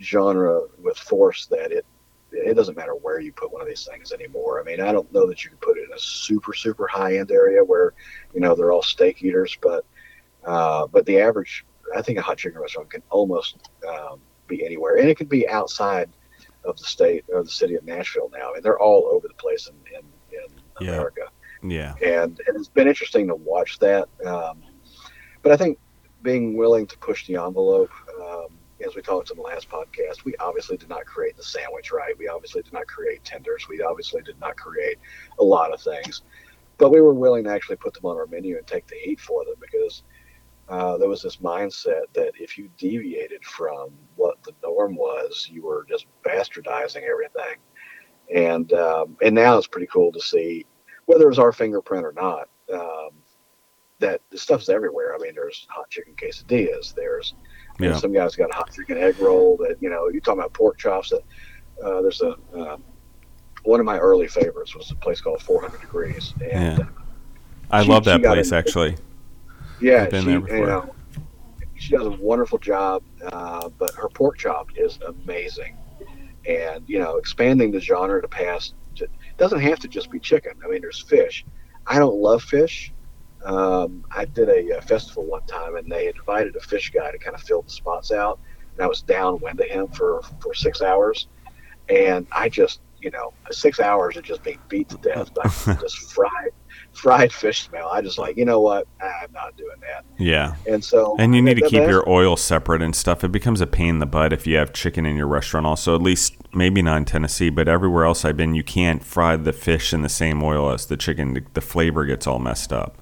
genre 0.00 0.60
with 0.78 0.96
force 0.98 1.46
that 1.46 1.70
it 1.72 1.86
it 2.34 2.54
doesn't 2.54 2.76
matter 2.76 2.94
where 2.94 3.20
you 3.20 3.30
put 3.32 3.52
one 3.52 3.60
of 3.60 3.68
these 3.68 3.86
things 3.90 4.10
anymore. 4.10 4.58
I 4.58 4.64
mean, 4.64 4.80
I 4.80 4.90
don't 4.90 5.12
know 5.12 5.26
that 5.26 5.44
you 5.44 5.50
can 5.50 5.58
put 5.58 5.76
it 5.76 5.84
in 5.84 5.94
a 5.94 5.98
super 6.00 6.54
super 6.54 6.86
high 6.86 7.18
end 7.18 7.30
area 7.30 7.62
where 7.62 7.92
you 8.32 8.40
know 8.40 8.54
they're 8.54 8.72
all 8.72 8.82
steak 8.82 9.22
eaters, 9.22 9.56
but 9.60 9.84
uh, 10.44 10.86
but 10.86 11.04
the 11.06 11.20
average, 11.20 11.64
I 11.94 12.00
think 12.02 12.18
a 12.18 12.22
hot 12.22 12.38
chicken 12.38 12.58
restaurant 12.60 12.90
can 12.90 13.02
almost 13.10 13.58
um, 13.86 14.20
be 14.48 14.64
anywhere, 14.64 14.96
and 14.96 15.08
it 15.10 15.16
could 15.18 15.28
be 15.28 15.46
outside 15.48 16.10
of 16.64 16.76
the 16.78 16.84
state 16.84 17.24
or 17.32 17.42
the 17.44 17.50
city 17.50 17.74
of 17.74 17.84
Nashville 17.84 18.30
now. 18.32 18.54
and 18.54 18.62
they're 18.64 18.80
all 18.80 19.06
over 19.12 19.28
the 19.28 19.34
place 19.34 19.68
in 19.68 19.76
in, 19.98 20.06
in 20.32 20.62
Yeah. 20.80 20.92
America, 20.92 21.28
Yeah. 21.62 21.94
and, 22.02 22.40
and 22.46 22.56
it's 22.56 22.68
been 22.68 22.88
interesting 22.88 23.28
to 23.28 23.34
watch 23.34 23.78
that. 23.80 24.08
Um, 24.24 24.62
but 25.42 25.52
I 25.52 25.56
think 25.56 25.78
being 26.22 26.56
willing 26.56 26.86
to 26.86 26.98
push 26.98 27.26
the 27.26 27.36
envelope. 27.36 27.90
Um, 28.20 28.58
as 28.84 28.96
we 28.96 29.02
talked 29.02 29.30
in 29.30 29.36
the 29.36 29.42
last 29.42 29.68
podcast, 29.68 30.24
we 30.24 30.34
obviously 30.40 30.76
did 30.76 30.88
not 30.88 31.04
create 31.04 31.36
the 31.36 31.42
sandwich, 31.42 31.92
right? 31.92 32.18
We 32.18 32.28
obviously 32.28 32.62
did 32.62 32.72
not 32.72 32.86
create 32.86 33.22
tenders. 33.24 33.68
We 33.68 33.80
obviously 33.82 34.22
did 34.22 34.38
not 34.40 34.56
create 34.56 34.98
a 35.38 35.44
lot 35.44 35.72
of 35.72 35.80
things, 35.80 36.22
but 36.78 36.90
we 36.90 37.00
were 37.00 37.14
willing 37.14 37.44
to 37.44 37.50
actually 37.50 37.76
put 37.76 37.94
them 37.94 38.06
on 38.06 38.16
our 38.16 38.26
menu 38.26 38.56
and 38.56 38.66
take 38.66 38.86
the 38.88 38.96
heat 38.96 39.20
for 39.20 39.44
them 39.44 39.54
because 39.60 40.02
uh, 40.68 40.96
there 40.96 41.08
was 41.08 41.22
this 41.22 41.36
mindset 41.36 42.02
that 42.14 42.32
if 42.40 42.56
you 42.56 42.70
deviated 42.78 43.44
from 43.44 43.90
what 44.16 44.42
the 44.44 44.52
norm 44.62 44.96
was, 44.96 45.48
you 45.50 45.62
were 45.62 45.86
just 45.88 46.06
bastardizing 46.24 47.02
everything. 47.02 47.58
And 48.34 48.72
um, 48.72 49.16
and 49.22 49.34
now 49.34 49.58
it's 49.58 49.66
pretty 49.66 49.88
cool 49.88 50.12
to 50.12 50.20
see 50.20 50.64
whether 51.06 51.24
it 51.24 51.28
was 51.28 51.38
our 51.38 51.52
fingerprint 51.52 52.06
or 52.06 52.12
not. 52.12 52.48
Um, 52.72 53.10
that 54.02 54.20
the 54.30 54.36
stuff's 54.38 54.68
everywhere. 54.68 55.14
I 55.14 55.18
mean, 55.18 55.34
there's 55.34 55.66
hot 55.70 55.88
chicken 55.88 56.14
quesadillas. 56.14 56.94
There's 56.94 57.34
you 57.78 57.86
know, 57.86 57.94
Yeah. 57.94 57.98
some 58.00 58.12
guys 58.12 58.36
got 58.36 58.50
a 58.50 58.54
hot 58.54 58.70
chicken 58.72 58.98
egg 58.98 59.18
roll. 59.18 59.56
That 59.58 59.76
you 59.80 59.88
know, 59.88 60.08
you 60.08 60.20
talking 60.20 60.40
about 60.40 60.52
pork 60.52 60.76
chops. 60.78 61.10
That 61.10 61.22
uh, 61.82 62.02
there's 62.02 62.20
a 62.20 62.34
uh, 62.54 62.76
one 63.64 63.80
of 63.80 63.86
my 63.86 63.98
early 63.98 64.28
favorites 64.28 64.74
was 64.74 64.90
a 64.90 64.96
place 64.96 65.20
called 65.20 65.40
400 65.40 65.80
Degrees. 65.80 66.34
And, 66.42 66.78
Yeah. 66.78 66.86
I 67.70 67.82
She- 67.84 67.88
love 67.88 68.04
that 68.04 68.22
place 68.22 68.50
in- 68.50 68.58
actually. 68.58 68.96
Yeah, 69.80 70.08
she. 70.10 70.30
You 70.30 70.40
know, 70.66 70.94
she 71.76 71.96
does 71.96 72.06
a 72.06 72.10
wonderful 72.10 72.58
job, 72.58 73.02
uh, 73.24 73.68
but 73.78 73.92
her 73.94 74.08
pork 74.08 74.36
chop 74.38 74.68
is 74.76 74.98
amazing. 75.06 75.76
And 76.46 76.84
you 76.88 76.98
know, 76.98 77.16
expanding 77.16 77.70
the 77.70 77.80
genre 77.80 78.20
to 78.20 78.28
past 78.28 78.74
to, 78.96 79.06
doesn't 79.38 79.60
have 79.60 79.78
to 79.80 79.88
just 79.88 80.10
be 80.10 80.18
chicken. 80.18 80.52
I 80.64 80.68
mean, 80.68 80.80
there's 80.82 81.00
fish. 81.00 81.44
I 81.86 81.98
don't 81.98 82.16
love 82.16 82.42
fish. 82.42 82.92
Um, 83.44 84.04
I 84.10 84.24
did 84.24 84.48
a, 84.48 84.78
uh 84.78 84.80
festival 84.80 85.24
one 85.24 85.44
time, 85.46 85.76
and 85.76 85.90
they 85.90 86.08
invited 86.08 86.56
a 86.56 86.60
fish 86.60 86.90
guy 86.90 87.10
to 87.10 87.18
kind 87.18 87.34
of 87.34 87.42
fill 87.42 87.62
the 87.62 87.70
spots 87.70 88.12
out. 88.12 88.38
And 88.74 88.84
I 88.84 88.86
was 88.86 89.02
downwind 89.02 89.58
to 89.58 89.64
him 89.64 89.88
for 89.88 90.22
for 90.40 90.54
six 90.54 90.82
hours, 90.82 91.26
and 91.88 92.26
I 92.32 92.48
just 92.48 92.80
you 93.00 93.10
know 93.10 93.32
six 93.50 93.80
hours 93.80 94.16
of 94.16 94.22
just 94.22 94.42
being 94.42 94.60
beat 94.68 94.88
to 94.90 94.96
death 94.98 95.34
by 95.34 95.42
this 95.80 95.94
fried 95.94 96.50
fried 96.92 97.32
fish 97.32 97.66
smell. 97.66 97.88
I 97.88 98.00
just 98.00 98.18
like 98.18 98.36
you 98.36 98.44
know 98.44 98.60
what 98.60 98.86
I'm 99.00 99.32
not 99.32 99.56
doing 99.56 99.76
that. 99.80 100.04
Yeah. 100.18 100.54
And 100.66 100.84
so, 100.84 101.16
And 101.18 101.34
you 101.34 101.42
need 101.42 101.56
to 101.56 101.68
keep 101.68 101.88
your 101.88 102.08
oil 102.08 102.36
separate 102.36 102.82
and 102.82 102.94
stuff. 102.94 103.24
It 103.24 103.32
becomes 103.32 103.60
a 103.60 103.66
pain 103.66 103.88
in 103.88 103.98
the 103.98 104.06
butt 104.06 104.32
if 104.32 104.46
you 104.46 104.56
have 104.56 104.72
chicken 104.72 105.06
in 105.06 105.16
your 105.16 105.26
restaurant. 105.26 105.66
Also, 105.66 105.94
at 105.94 106.02
least 106.02 106.36
maybe 106.54 106.82
not 106.82 106.98
in 106.98 107.04
Tennessee, 107.04 107.50
but 107.50 107.68
everywhere 107.68 108.04
else 108.04 108.24
I've 108.24 108.36
been, 108.36 108.54
you 108.54 108.62
can't 108.62 109.02
fry 109.02 109.36
the 109.36 109.52
fish 109.52 109.92
in 109.92 110.02
the 110.02 110.08
same 110.08 110.42
oil 110.42 110.70
as 110.70 110.86
the 110.86 110.96
chicken. 110.96 111.46
The 111.54 111.60
flavor 111.60 112.04
gets 112.04 112.26
all 112.26 112.38
messed 112.38 112.72
up. 112.72 113.01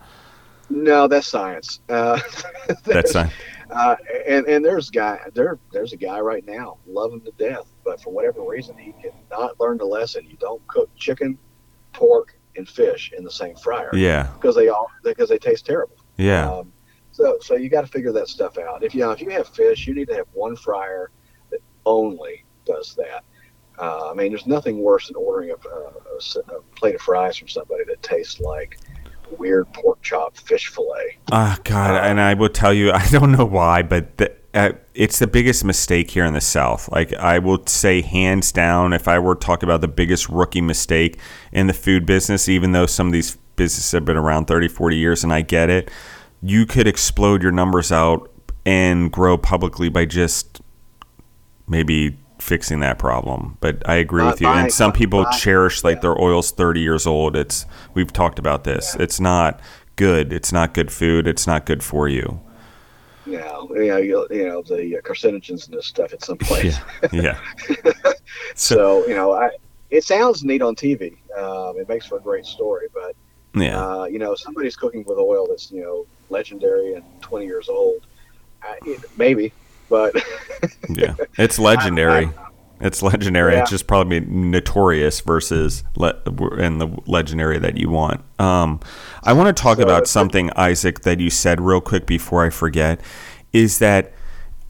No, 0.70 1.08
that's 1.08 1.26
science. 1.26 1.80
Uh, 1.88 2.20
That's 2.84 3.12
science. 3.12 3.32
uh, 3.70 3.96
and 4.26 4.46
and 4.46 4.64
there's 4.64 4.88
guy 4.88 5.18
there 5.34 5.58
there's 5.72 5.92
a 5.92 5.96
guy 5.96 6.20
right 6.20 6.44
now 6.46 6.78
loving 6.86 7.18
him 7.18 7.24
to 7.26 7.32
death, 7.32 7.70
but 7.84 8.00
for 8.00 8.10
whatever 8.12 8.42
reason 8.42 8.78
he 8.78 8.94
cannot 9.02 9.58
learn 9.60 9.78
the 9.78 9.84
lesson. 9.84 10.24
You 10.28 10.36
don't 10.36 10.64
cook 10.68 10.88
chicken, 10.96 11.36
pork, 11.92 12.38
and 12.56 12.68
fish 12.68 13.12
in 13.16 13.24
the 13.24 13.30
same 13.30 13.56
fryer 13.56 13.90
yeah, 13.92 14.28
because 14.34 14.54
they 14.54 14.68
all 14.68 14.88
because 15.02 15.28
they 15.28 15.38
taste 15.38 15.66
terrible. 15.66 15.96
yeah, 16.16 16.48
Um, 16.50 16.72
so 17.12 17.38
so 17.40 17.56
you 17.56 17.68
got 17.68 17.82
to 17.82 17.88
figure 17.88 18.12
that 18.12 18.28
stuff 18.28 18.56
out. 18.58 18.84
If 18.84 18.94
you 18.94 19.00
know 19.00 19.10
if 19.10 19.20
you 19.20 19.30
have 19.30 19.48
fish, 19.48 19.86
you 19.86 19.94
need 19.94 20.08
to 20.08 20.14
have 20.14 20.26
one 20.32 20.54
fryer 20.56 21.10
that 21.50 21.60
only 21.84 22.44
does 22.64 22.94
that. 22.96 23.24
Uh, 23.78 24.10
I 24.10 24.14
mean, 24.14 24.28
there's 24.30 24.46
nothing 24.46 24.78
worse 24.78 25.06
than 25.06 25.16
ordering 25.16 25.52
a 25.52 25.56
plate 26.76 26.94
of 26.94 27.00
fries 27.00 27.36
from 27.38 27.48
somebody 27.48 27.82
that 27.84 28.02
tastes 28.02 28.38
like 28.38 28.78
weird 29.38 29.72
pork 29.72 30.00
chop 30.02 30.36
fish 30.36 30.68
fillet. 30.68 31.18
Ah, 31.32 31.58
God, 31.64 32.04
and 32.04 32.20
I 32.20 32.34
will 32.34 32.48
tell 32.48 32.72
you, 32.72 32.92
I 32.92 33.06
don't 33.08 33.32
know 33.32 33.44
why, 33.44 33.82
but 33.82 34.16
the, 34.18 34.32
uh, 34.52 34.72
it's 34.94 35.18
the 35.18 35.26
biggest 35.26 35.64
mistake 35.64 36.10
here 36.10 36.24
in 36.24 36.34
the 36.34 36.40
South. 36.40 36.88
Like, 36.90 37.12
I 37.14 37.38
will 37.38 37.64
say, 37.66 38.02
hands 38.02 38.52
down, 38.52 38.92
if 38.92 39.06
I 39.06 39.18
were 39.18 39.34
to 39.34 39.40
talk 39.40 39.62
about 39.62 39.80
the 39.80 39.88
biggest 39.88 40.28
rookie 40.28 40.60
mistake 40.60 41.18
in 41.52 41.66
the 41.66 41.72
food 41.72 42.04
business, 42.06 42.48
even 42.48 42.72
though 42.72 42.86
some 42.86 43.06
of 43.06 43.12
these 43.12 43.36
businesses 43.56 43.92
have 43.92 44.04
been 44.04 44.16
around 44.16 44.46
30, 44.46 44.68
40 44.68 44.96
years, 44.96 45.22
and 45.22 45.32
I 45.32 45.42
get 45.42 45.70
it, 45.70 45.90
you 46.42 46.66
could 46.66 46.86
explode 46.86 47.42
your 47.42 47.52
numbers 47.52 47.92
out 47.92 48.30
and 48.66 49.12
grow 49.12 49.38
publicly 49.38 49.88
by 49.88 50.04
just 50.04 50.60
maybe 51.68 52.18
fixing 52.40 52.80
that 52.80 52.98
problem. 52.98 53.56
But 53.60 53.88
I 53.88 53.96
agree 53.96 54.24
with 54.24 54.40
you. 54.40 54.48
And 54.48 54.72
some 54.72 54.92
people 54.92 55.24
cherish 55.38 55.84
like 55.84 56.00
their 56.00 56.20
oil's 56.20 56.50
30 56.50 56.80
years 56.80 57.06
old. 57.06 57.36
It's 57.36 57.66
we've 57.94 58.12
talked 58.12 58.38
about 58.38 58.64
this. 58.64 58.94
Yeah. 58.96 59.04
It's 59.04 59.20
not 59.20 59.60
good. 59.96 60.32
It's 60.32 60.52
not 60.52 60.74
good 60.74 60.90
food. 60.90 61.26
It's 61.26 61.46
not 61.46 61.66
good 61.66 61.82
for 61.82 62.08
you. 62.08 62.40
Yeah, 63.26 63.62
you 63.70 63.86
know, 63.86 64.26
you 64.30 64.46
know 64.46 64.62
the 64.62 65.00
carcinogens 65.04 65.68
and 65.68 65.76
this 65.76 65.86
stuff 65.86 66.12
at 66.12 66.24
some 66.24 66.38
place. 66.38 66.78
Yeah. 67.12 67.38
yeah. 67.68 67.74
so, 68.54 68.74
so, 68.76 69.06
you 69.06 69.14
know, 69.14 69.32
I 69.32 69.50
it 69.90 70.04
sounds 70.04 70.44
neat 70.44 70.62
on 70.62 70.74
TV. 70.74 71.16
Um, 71.36 71.78
it 71.78 71.88
makes 71.88 72.06
for 72.06 72.18
a 72.18 72.20
great 72.20 72.46
story, 72.46 72.86
but 72.94 73.14
yeah, 73.54 73.78
uh, 73.78 74.04
you 74.04 74.18
know, 74.18 74.34
somebody's 74.34 74.76
cooking 74.76 75.04
with 75.04 75.18
oil 75.18 75.46
that's 75.48 75.70
you 75.70 75.82
know 75.82 76.06
legendary 76.28 76.94
and 76.94 77.04
20 77.20 77.44
years 77.44 77.68
old. 77.68 78.06
Uh, 78.62 78.74
it, 78.86 79.00
maybe, 79.16 79.52
but 79.90 80.14
yeah, 80.88 81.16
it's 81.36 81.58
legendary. 81.58 82.26
I, 82.38 82.42
I, 82.42 82.46
it's 82.80 83.02
legendary. 83.02 83.52
Yeah. 83.52 83.60
It's 83.60 83.70
just 83.70 83.86
probably 83.86 84.20
notorious 84.20 85.20
versus 85.20 85.84
le- 85.96 86.18
and 86.56 86.80
the 86.80 86.88
legendary 87.06 87.58
that 87.58 87.76
you 87.76 87.90
want. 87.90 88.22
Um, 88.40 88.80
I 89.22 89.34
want 89.34 89.54
to 89.54 89.62
talk 89.62 89.76
so, 89.76 89.82
about 89.82 90.06
something, 90.06 90.50
Isaac, 90.56 91.00
that 91.02 91.20
you 91.20 91.28
said 91.28 91.60
real 91.60 91.82
quick 91.82 92.06
before 92.06 92.44
I 92.44 92.48
forget. 92.48 93.02
Is 93.52 93.80
that 93.80 94.12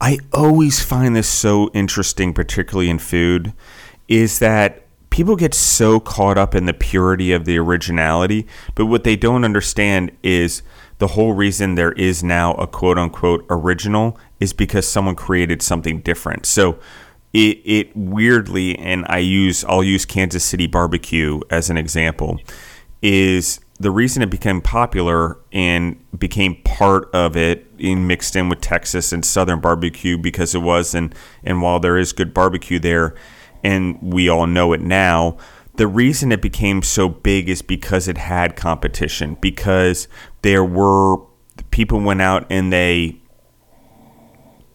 I 0.01 0.17
always 0.33 0.83
find 0.83 1.15
this 1.15 1.29
so 1.29 1.69
interesting, 1.73 2.33
particularly 2.33 2.89
in 2.89 2.99
food, 2.99 3.53
is 4.09 4.39
that 4.39 4.83
people 5.11 5.35
get 5.35 5.53
so 5.53 5.99
caught 5.99 6.37
up 6.37 6.55
in 6.55 6.65
the 6.65 6.73
purity 6.73 7.31
of 7.31 7.45
the 7.45 7.57
originality, 7.59 8.47
but 8.75 8.87
what 8.87 9.03
they 9.03 9.15
don't 9.15 9.45
understand 9.45 10.11
is 10.23 10.63
the 10.97 11.07
whole 11.07 11.33
reason 11.33 11.75
there 11.75 11.91
is 11.93 12.23
now 12.23 12.53
a 12.55 12.65
quote 12.65 12.97
unquote 12.97 13.45
original 13.49 14.17
is 14.41 14.51
because 14.51 14.85
someone 14.85 15.15
created 15.15 15.61
something 15.61 16.01
different. 16.01 16.45
So 16.45 16.79
it, 17.31 17.59
it 17.63 17.95
weirdly, 17.95 18.77
and 18.77 19.05
I 19.07 19.19
use 19.19 19.63
I'll 19.63 19.83
use 19.83 20.05
Kansas 20.05 20.43
City 20.43 20.67
barbecue 20.67 21.39
as 21.49 21.69
an 21.69 21.77
example, 21.77 22.41
is 23.01 23.61
the 23.79 23.91
reason 23.91 24.21
it 24.21 24.29
became 24.29 24.59
popular 24.59 25.37
and 25.53 25.97
became 26.19 26.61
part 26.63 27.09
of 27.13 27.37
it 27.37 27.65
in 27.77 28.05
mixed 28.05 28.35
in 28.35 28.49
with 28.49 28.59
Texas 28.61 29.13
and 29.13 29.23
Southern 29.23 29.61
barbecue 29.61 30.17
because 30.17 30.53
it 30.53 30.59
was 30.59 30.93
and 30.93 31.15
and 31.43 31.61
while 31.61 31.79
there 31.79 31.97
is 31.97 32.11
good 32.11 32.33
barbecue 32.33 32.79
there, 32.79 33.15
and 33.63 33.97
we 34.01 34.27
all 34.27 34.47
know 34.47 34.73
it 34.73 34.81
now. 34.81 35.37
The 35.75 35.87
reason 35.87 36.33
it 36.33 36.41
became 36.41 36.81
so 36.81 37.07
big 37.07 37.47
is 37.47 37.61
because 37.61 38.09
it 38.09 38.17
had 38.17 38.57
competition, 38.57 39.37
because 39.39 40.09
there 40.41 40.65
were 40.65 41.17
people 41.71 42.01
went 42.01 42.21
out 42.21 42.45
and 42.49 42.73
they 42.73 43.20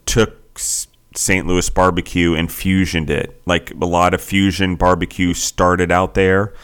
took 0.07 0.59
St. 0.59 1.47
Louis 1.47 1.69
barbecue 1.71 2.35
and 2.35 2.51
fusioned 2.51 3.11
it. 3.11 3.41
Like 3.47 3.73
a 3.73 3.87
lot 3.87 4.15
of 4.15 4.21
fusion 4.21 4.77
barbecue 4.77 5.35
started 5.35 5.91
out 5.91 6.15
there 6.15 6.55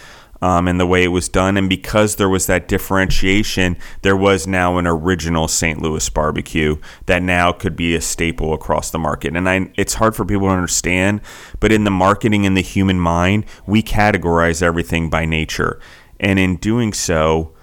um, 0.42 0.66
and 0.66 0.78
the 0.78 0.86
way 0.86 1.04
it 1.04 1.08
was 1.08 1.28
done. 1.28 1.56
And 1.56 1.68
because 1.68 2.16
there 2.16 2.28
was 2.28 2.46
that 2.46 2.66
differentiation, 2.66 3.76
there 4.02 4.16
was 4.16 4.46
now 4.46 4.76
an 4.76 4.86
original 4.86 5.46
St. 5.46 5.80
Louis 5.80 6.06
barbecue 6.10 6.76
that 7.06 7.22
now 7.22 7.52
could 7.52 7.76
be 7.76 7.94
a 7.94 8.00
staple 8.00 8.52
across 8.52 8.90
the 8.90 8.98
market. 8.98 9.36
And 9.36 9.48
I, 9.48 9.70
it's 9.76 9.94
hard 9.94 10.16
for 10.16 10.24
people 10.24 10.48
to 10.48 10.54
understand, 10.54 11.20
but 11.60 11.70
in 11.70 11.84
the 11.84 11.90
marketing 11.90 12.44
and 12.44 12.56
the 12.56 12.62
human 12.62 12.98
mind, 12.98 13.46
we 13.66 13.82
categorize 13.82 14.62
everything 14.62 15.08
by 15.08 15.24
nature. 15.24 15.80
And 16.18 16.38
in 16.38 16.56
doing 16.56 16.92
so, 16.92 17.54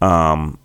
um, 0.00 0.58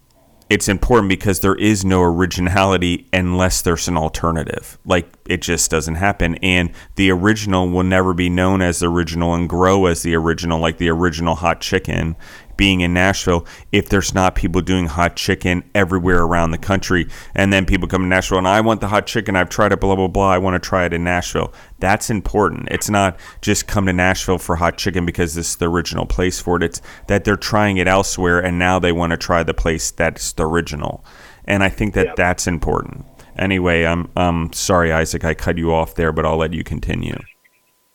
it's 0.49 0.67
important 0.67 1.09
because 1.09 1.41
there 1.41 1.55
is 1.55 1.85
no 1.85 2.01
originality 2.01 3.07
unless 3.13 3.61
there's 3.61 3.87
an 3.87 3.97
alternative. 3.97 4.79
Like 4.83 5.07
it 5.27 5.41
just 5.41 5.69
doesn't 5.69 5.95
happen. 5.95 6.35
And 6.35 6.71
the 6.95 7.11
original 7.11 7.69
will 7.69 7.83
never 7.83 8.13
be 8.15 8.29
known 8.29 8.61
as 8.61 8.79
the 8.79 8.87
original 8.87 9.35
and 9.35 9.47
grow 9.47 9.85
as 9.85 10.01
the 10.01 10.15
original, 10.15 10.59
like 10.59 10.77
the 10.77 10.89
original 10.89 11.35
hot 11.35 11.61
chicken 11.61 12.15
being 12.59 12.81
in 12.81 12.93
Nashville 12.93 13.45
if 13.71 13.87
there's 13.87 14.13
not 14.13 14.35
people 14.35 14.59
doing 14.59 14.85
hot 14.85 15.15
chicken 15.15 15.63
everywhere 15.73 16.23
around 16.23 16.51
the 16.51 16.57
country. 16.57 17.07
And 17.33 17.53
then 17.53 17.65
people 17.65 17.87
come 17.87 18.01
to 18.01 18.07
Nashville 18.09 18.37
and 18.37 18.49
I 18.49 18.59
want 18.59 18.81
the 18.81 18.89
hot 18.89 19.07
chicken. 19.07 19.37
I've 19.37 19.47
tried 19.47 19.71
it, 19.71 19.79
blah, 19.79 19.95
blah, 19.95 20.09
blah. 20.09 20.29
I 20.29 20.39
want 20.39 20.61
to 20.61 20.67
try 20.67 20.83
it 20.83 20.91
in 20.91 21.05
Nashville. 21.05 21.53
That's 21.79 22.09
important. 22.09 22.67
It's 22.69 22.89
not 22.89 23.17
just 23.39 23.65
come 23.65 23.85
to 23.85 23.93
Nashville 23.93 24.39
for 24.39 24.57
hot 24.57 24.77
chicken 24.77 25.05
because 25.05 25.35
this 25.35 25.51
is 25.51 25.55
the 25.55 25.69
original 25.69 26.05
place 26.05 26.41
for 26.41 26.57
it. 26.57 26.63
It's 26.63 26.81
that 27.07 27.23
they're 27.23 27.37
trying 27.37 27.77
it 27.77 27.87
elsewhere 27.87 28.41
and 28.41 28.59
now 28.59 28.77
they 28.77 28.91
want 28.91 29.11
to 29.11 29.17
try 29.17 29.41
the 29.41 29.53
place 29.53 29.89
that's 29.91 30.33
the 30.33 30.45
original. 30.45 31.05
And 31.45 31.63
I 31.63 31.69
think 31.69 31.93
that 31.93 32.07
yep. 32.07 32.15
that's 32.17 32.45
important. 32.45 33.05
Anyway, 33.37 33.85
I'm 33.85 34.11
um 34.17 34.51
sorry, 34.51 34.91
Isaac, 34.91 35.23
I 35.23 35.33
cut 35.33 35.57
you 35.57 35.73
off 35.73 35.95
there, 35.95 36.11
but 36.11 36.25
I'll 36.25 36.35
let 36.35 36.51
you 36.51 36.65
continue. 36.65 37.17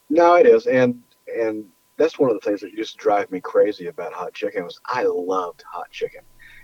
No, 0.09 0.37
it 0.37 0.47
is, 0.47 0.67
and 0.67 1.03
and 1.39 1.67
that's 1.97 2.19
one 2.19 2.31
of 2.31 2.41
the 2.41 2.41
things 2.41 2.61
that 2.61 2.73
used 2.73 2.93
to 2.93 3.03
drive 3.03 3.31
me 3.31 3.41
crazy 3.41 3.87
about 3.87 4.13
hot 4.13 4.35
chicken 4.35 4.65
was 4.65 4.81
I 4.87 5.05
loved 5.05 5.65
hot 5.71 5.91
chicken. 5.91 6.23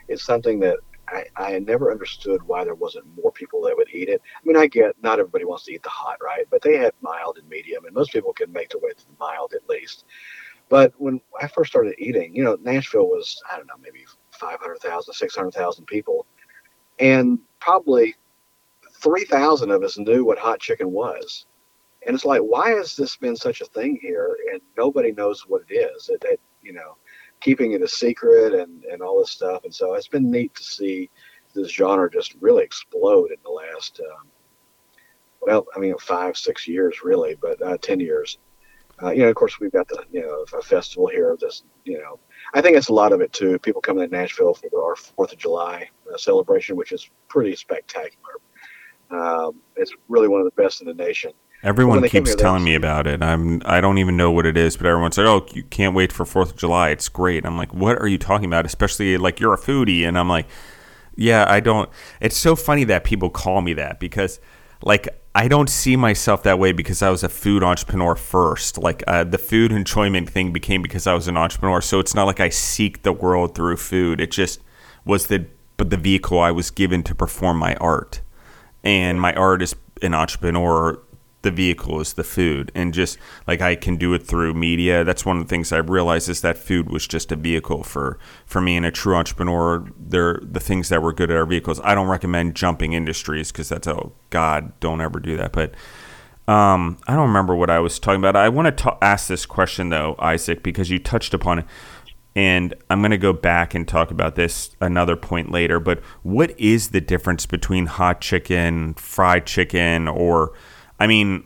It's 0.08 0.24
something 0.24 0.58
that 0.60 0.78
I, 1.08 1.24
I 1.36 1.58
never 1.58 1.90
understood 1.90 2.42
why 2.42 2.64
there 2.64 2.74
wasn't 2.74 3.06
more 3.16 3.32
people 3.32 3.62
that 3.62 3.76
would 3.76 3.88
eat 3.92 4.08
it. 4.08 4.22
I 4.36 4.40
mean, 4.44 4.56
I 4.56 4.66
get 4.66 4.96
not 5.02 5.18
everybody 5.18 5.44
wants 5.44 5.64
to 5.64 5.72
eat 5.72 5.82
the 5.82 5.88
hot, 5.88 6.18
right? 6.22 6.46
But 6.50 6.62
they 6.62 6.76
had 6.76 6.92
mild 7.00 7.38
and 7.38 7.48
medium, 7.48 7.84
and 7.84 7.94
most 7.94 8.12
people 8.12 8.32
can 8.32 8.52
make 8.52 8.70
their 8.70 8.80
way 8.80 8.90
to 8.90 9.06
the 9.06 9.12
mild 9.18 9.52
at 9.54 9.68
least. 9.68 10.04
But 10.68 10.92
when 10.98 11.20
I 11.40 11.48
first 11.48 11.70
started 11.70 11.94
eating, 11.98 12.34
you 12.34 12.44
know, 12.44 12.56
Nashville 12.62 13.08
was, 13.08 13.42
I 13.52 13.56
don't 13.56 13.66
know, 13.66 13.74
maybe 13.82 14.04
500,000, 14.30 15.12
600,000 15.12 15.84
people. 15.86 16.26
And 17.00 17.40
probably 17.58 18.14
3,000 18.92 19.70
of 19.70 19.82
us 19.82 19.98
knew 19.98 20.24
what 20.24 20.38
hot 20.38 20.60
chicken 20.60 20.92
was. 20.92 21.46
And 22.06 22.14
it's 22.14 22.24
like, 22.24 22.40
why 22.40 22.70
has 22.70 22.96
this 22.96 23.16
been 23.16 23.36
such 23.36 23.60
a 23.60 23.66
thing 23.66 23.98
here, 24.00 24.36
and 24.52 24.60
nobody 24.76 25.12
knows 25.12 25.42
what 25.46 25.62
it 25.68 25.74
is? 25.74 26.08
It, 26.08 26.24
it, 26.24 26.40
you 26.62 26.72
know, 26.72 26.96
keeping 27.40 27.72
it 27.72 27.82
a 27.82 27.88
secret 27.88 28.54
and 28.54 28.84
and 28.84 29.02
all 29.02 29.18
this 29.18 29.30
stuff. 29.30 29.64
And 29.64 29.74
so 29.74 29.94
it's 29.94 30.08
been 30.08 30.30
neat 30.30 30.54
to 30.54 30.62
see 30.62 31.10
this 31.54 31.68
genre 31.68 32.10
just 32.10 32.36
really 32.40 32.64
explode 32.64 33.30
in 33.30 33.38
the 33.42 33.50
last, 33.50 34.00
um, 34.00 34.28
well, 35.40 35.66
I 35.74 35.78
mean, 35.78 35.94
five, 35.98 36.36
six 36.36 36.68
years 36.68 37.02
really, 37.02 37.34
but 37.34 37.60
uh, 37.62 37.76
ten 37.78 38.00
years. 38.00 38.38
Uh, 39.02 39.10
you 39.10 39.22
know, 39.22 39.30
of 39.30 39.34
course, 39.34 39.58
we've 39.58 39.72
got 39.72 39.88
the 39.88 40.04
you 40.12 40.20
know 40.20 40.44
a 40.58 40.62
festival 40.62 41.06
here. 41.06 41.36
This, 41.40 41.64
you 41.84 41.98
know, 41.98 42.18
I 42.52 42.60
think 42.60 42.76
it's 42.76 42.88
a 42.88 42.94
lot 42.94 43.12
of 43.12 43.20
it 43.22 43.32
too. 43.32 43.58
People 43.58 43.80
coming 43.80 44.08
to 44.08 44.14
Nashville 44.14 44.54
for 44.54 44.84
our 44.84 44.96
Fourth 44.96 45.32
of 45.32 45.38
July 45.38 45.88
uh, 46.12 46.18
celebration, 46.18 46.76
which 46.76 46.92
is 46.92 47.10
pretty 47.28 47.56
spectacular. 47.56 48.34
Um, 49.10 49.62
it's 49.76 49.92
really 50.08 50.28
one 50.28 50.40
of 50.40 50.44
the 50.44 50.62
best 50.62 50.82
in 50.82 50.86
the 50.86 50.94
nation. 50.94 51.32
Everyone 51.62 52.08
keeps 52.08 52.34
telling 52.34 52.64
me 52.64 52.74
about 52.74 53.06
it. 53.06 53.22
I'm 53.22 53.60
I 53.66 53.80
don't 53.82 53.98
even 53.98 54.16
know 54.16 54.30
what 54.30 54.46
it 54.46 54.56
is, 54.56 54.76
but 54.76 54.86
everyone's 54.86 55.18
like, 55.18 55.26
"Oh, 55.26 55.46
you 55.52 55.62
can't 55.64 55.94
wait 55.94 56.10
for 56.10 56.24
Fourth 56.24 56.52
of 56.52 56.56
July. 56.56 56.88
It's 56.90 57.08
great." 57.08 57.44
I'm 57.44 57.58
like, 57.58 57.74
"What 57.74 57.98
are 57.98 58.08
you 58.08 58.16
talking 58.16 58.46
about?" 58.46 58.64
Especially 58.64 59.18
like 59.18 59.40
you're 59.40 59.52
a 59.52 59.58
foodie, 59.58 60.06
and 60.08 60.18
I'm 60.18 60.28
like, 60.28 60.46
"Yeah, 61.16 61.44
I 61.46 61.60
don't." 61.60 61.90
It's 62.20 62.36
so 62.36 62.56
funny 62.56 62.84
that 62.84 63.04
people 63.04 63.28
call 63.28 63.60
me 63.60 63.74
that 63.74 64.00
because, 64.00 64.40
like, 64.82 65.08
I 65.34 65.48
don't 65.48 65.68
see 65.68 65.96
myself 65.96 66.42
that 66.44 66.58
way 66.58 66.72
because 66.72 67.02
I 67.02 67.10
was 67.10 67.22
a 67.22 67.28
food 67.28 67.62
entrepreneur 67.62 68.16
first. 68.16 68.78
Like 68.78 69.04
uh, 69.06 69.24
the 69.24 69.38
food 69.38 69.70
enjoyment 69.70 70.30
thing 70.30 70.52
became 70.52 70.80
because 70.80 71.06
I 71.06 71.12
was 71.12 71.28
an 71.28 71.36
entrepreneur. 71.36 71.82
So 71.82 72.00
it's 72.00 72.14
not 72.14 72.24
like 72.24 72.40
I 72.40 72.48
seek 72.48 73.02
the 73.02 73.12
world 73.12 73.54
through 73.54 73.76
food. 73.76 74.20
It 74.20 74.30
just 74.30 74.60
was 75.04 75.26
the 75.26 75.46
but 75.76 75.90
the 75.90 75.96
vehicle 75.96 76.38
I 76.38 76.50
was 76.50 76.70
given 76.70 77.02
to 77.04 77.14
perform 77.14 77.58
my 77.58 77.74
art, 77.76 78.22
and 78.82 79.20
my 79.20 79.34
art 79.34 79.62
is 79.62 79.76
an 80.02 80.14
entrepreneur 80.14 80.98
the 81.42 81.50
vehicle 81.50 82.00
is 82.00 82.14
the 82.14 82.24
food. 82.24 82.70
And 82.74 82.92
just 82.92 83.18
like 83.46 83.60
i 83.60 83.74
can 83.74 83.96
do 83.96 84.12
it 84.14 84.26
through 84.26 84.54
media. 84.54 85.04
That's 85.04 85.24
one 85.24 85.38
of 85.38 85.44
the 85.44 85.48
things 85.48 85.72
i 85.72 85.78
realized 85.78 86.28
is 86.28 86.40
that 86.42 86.58
food 86.58 86.90
was 86.90 87.06
just 87.06 87.32
a 87.32 87.36
vehicle 87.36 87.82
for 87.82 88.18
for 88.46 88.60
me 88.60 88.76
and 88.76 88.86
a 88.86 88.90
true 88.90 89.14
entrepreneur. 89.16 89.86
They're 89.98 90.40
the 90.42 90.60
things 90.60 90.88
that 90.88 91.02
were 91.02 91.12
good 91.12 91.30
at 91.30 91.36
our 91.36 91.46
vehicles 91.46 91.80
i 91.84 91.94
don't 91.94 92.08
recommend 92.08 92.56
jumping 92.56 92.92
industries 92.92 93.52
because 93.52 93.68
that's 93.68 93.88
oh 93.88 94.12
god 94.30 94.78
don't 94.80 95.00
ever 95.00 95.18
do 95.20 95.36
that. 95.36 95.52
But 95.52 95.74
um, 96.48 96.98
i 97.06 97.14
don't 97.14 97.28
remember 97.28 97.54
what 97.54 97.70
i 97.70 97.78
was 97.78 97.98
talking 97.98 98.20
about. 98.20 98.36
I 98.36 98.48
want 98.48 98.76
to 98.76 98.98
ask 99.02 99.28
this 99.28 99.46
question 99.46 99.88
though 99.88 100.16
isaac 100.18 100.62
because 100.62 100.90
you 100.90 100.98
touched 100.98 101.34
upon 101.34 101.60
it. 101.60 101.66
And 102.36 102.74
I'm 102.88 103.00
going 103.00 103.10
to 103.10 103.18
go 103.18 103.32
back 103.32 103.74
and 103.74 103.88
talk 103.88 104.12
about 104.12 104.36
this 104.36 104.76
another 104.80 105.16
point 105.16 105.50
later. 105.50 105.80
But 105.80 105.98
what 106.22 106.58
is 106.60 106.90
the 106.90 107.00
difference 107.00 107.44
between 107.44 107.86
hot 107.86 108.20
chicken, 108.20 108.94
fried 108.94 109.46
chicken, 109.46 110.06
or 110.06 110.52
I 111.00 111.06
mean, 111.06 111.44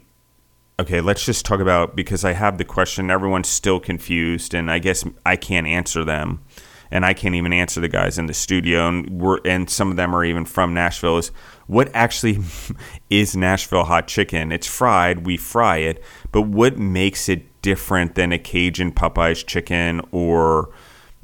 okay, 0.80 1.00
let's 1.00 1.24
just 1.24 1.46
talk 1.46 1.60
about 1.60 1.94
because 1.94 2.24
I 2.24 2.32
have 2.32 2.58
the 2.58 2.64
question. 2.64 3.10
Everyone's 3.10 3.48
still 3.48 3.78
confused, 3.78 4.52
and 4.52 4.70
I 4.70 4.80
guess 4.80 5.04
I 5.24 5.36
can't 5.36 5.66
answer 5.66 6.04
them, 6.04 6.42
and 6.90 7.06
I 7.06 7.14
can't 7.14 7.36
even 7.36 7.52
answer 7.52 7.80
the 7.80 7.88
guys 7.88 8.18
in 8.18 8.26
the 8.26 8.34
studio, 8.34 8.88
and 8.88 9.20
we're 9.20 9.38
and 9.44 9.70
some 9.70 9.90
of 9.90 9.96
them 9.96 10.14
are 10.14 10.24
even 10.24 10.44
from 10.44 10.74
Nashville. 10.74 11.18
Is 11.18 11.28
what 11.68 11.88
actually 11.94 12.38
is 13.10 13.36
Nashville 13.36 13.84
hot 13.84 14.08
chicken? 14.08 14.50
It's 14.50 14.66
fried. 14.66 15.24
We 15.24 15.36
fry 15.36 15.78
it, 15.78 16.02
but 16.32 16.42
what 16.42 16.76
makes 16.76 17.28
it 17.28 17.62
different 17.62 18.16
than 18.16 18.32
a 18.32 18.38
Cajun 18.38 18.92
Popeyes 18.92 19.46
chicken 19.46 20.02
or 20.10 20.70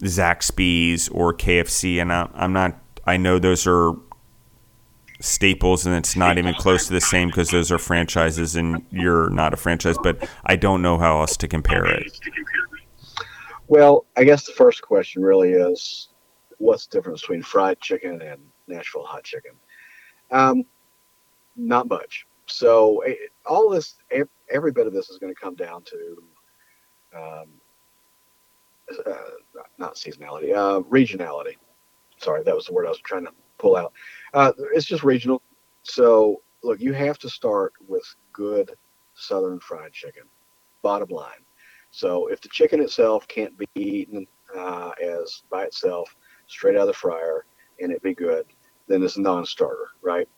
Zaxby's 0.02 1.08
or 1.08 1.34
KFC? 1.34 2.00
And 2.00 2.12
I, 2.12 2.30
I'm 2.34 2.52
not. 2.52 2.78
I 3.06 3.16
know 3.16 3.40
those 3.40 3.66
are 3.66 3.94
Staples, 5.20 5.86
and 5.86 5.94
it's 5.94 6.16
not 6.16 6.38
even 6.38 6.54
close 6.54 6.86
to 6.86 6.92
the 6.92 7.00
same 7.00 7.28
because 7.28 7.50
those 7.50 7.70
are 7.70 7.78
franchises 7.78 8.56
and 8.56 8.84
you're 8.90 9.30
not 9.30 9.52
a 9.52 9.56
franchise. 9.56 9.96
But 10.02 10.28
I 10.46 10.56
don't 10.56 10.82
know 10.82 10.98
how 10.98 11.20
else 11.20 11.36
to 11.38 11.48
compare 11.48 11.84
it. 11.84 12.18
Well, 13.68 14.06
I 14.16 14.24
guess 14.24 14.44
the 14.46 14.52
first 14.52 14.82
question 14.82 15.22
really 15.22 15.52
is, 15.52 16.08
what's 16.58 16.86
the 16.86 16.98
difference 16.98 17.20
between 17.20 17.42
fried 17.42 17.80
chicken 17.80 18.20
and 18.22 18.40
Nashville 18.66 19.04
hot 19.04 19.22
chicken? 19.22 19.52
Um, 20.30 20.64
not 21.56 21.88
much. 21.88 22.26
So 22.46 23.00
eh, 23.00 23.14
all 23.46 23.70
this, 23.70 23.94
every 24.50 24.72
bit 24.72 24.86
of 24.86 24.92
this 24.92 25.08
is 25.10 25.18
going 25.18 25.32
to 25.32 25.40
come 25.40 25.54
down 25.54 25.82
to, 25.84 26.22
um, 27.14 27.48
uh, 29.06 29.12
not 29.78 29.94
seasonality, 29.94 30.54
uh, 30.54 30.80
regionality. 30.82 31.56
Sorry, 32.18 32.42
that 32.42 32.54
was 32.54 32.66
the 32.66 32.72
word 32.72 32.86
I 32.86 32.90
was 32.90 32.98
trying 32.98 33.26
to 33.26 33.32
pull 33.58 33.76
out. 33.76 33.92
Uh, 34.34 34.52
it's 34.74 34.86
just 34.86 35.02
regional. 35.02 35.42
So 35.82 36.42
look, 36.62 36.80
you 36.80 36.92
have 36.92 37.18
to 37.20 37.28
start 37.28 37.72
with 37.86 38.04
good 38.32 38.72
Southern 39.14 39.60
fried 39.60 39.92
chicken. 39.92 40.24
Bottom 40.82 41.08
line. 41.10 41.44
So 41.90 42.28
if 42.28 42.40
the 42.40 42.48
chicken 42.48 42.80
itself 42.80 43.26
can't 43.28 43.56
be 43.58 43.66
eaten 43.74 44.26
uh, 44.56 44.92
as 45.02 45.42
by 45.50 45.64
itself, 45.64 46.14
straight 46.46 46.76
out 46.76 46.82
of 46.82 46.86
the 46.88 46.92
fryer, 46.92 47.44
and 47.80 47.92
it 47.92 48.02
be 48.02 48.14
good, 48.14 48.46
then 48.88 49.02
it's 49.02 49.16
a 49.16 49.20
non-starter, 49.20 49.88
right? 50.02 50.28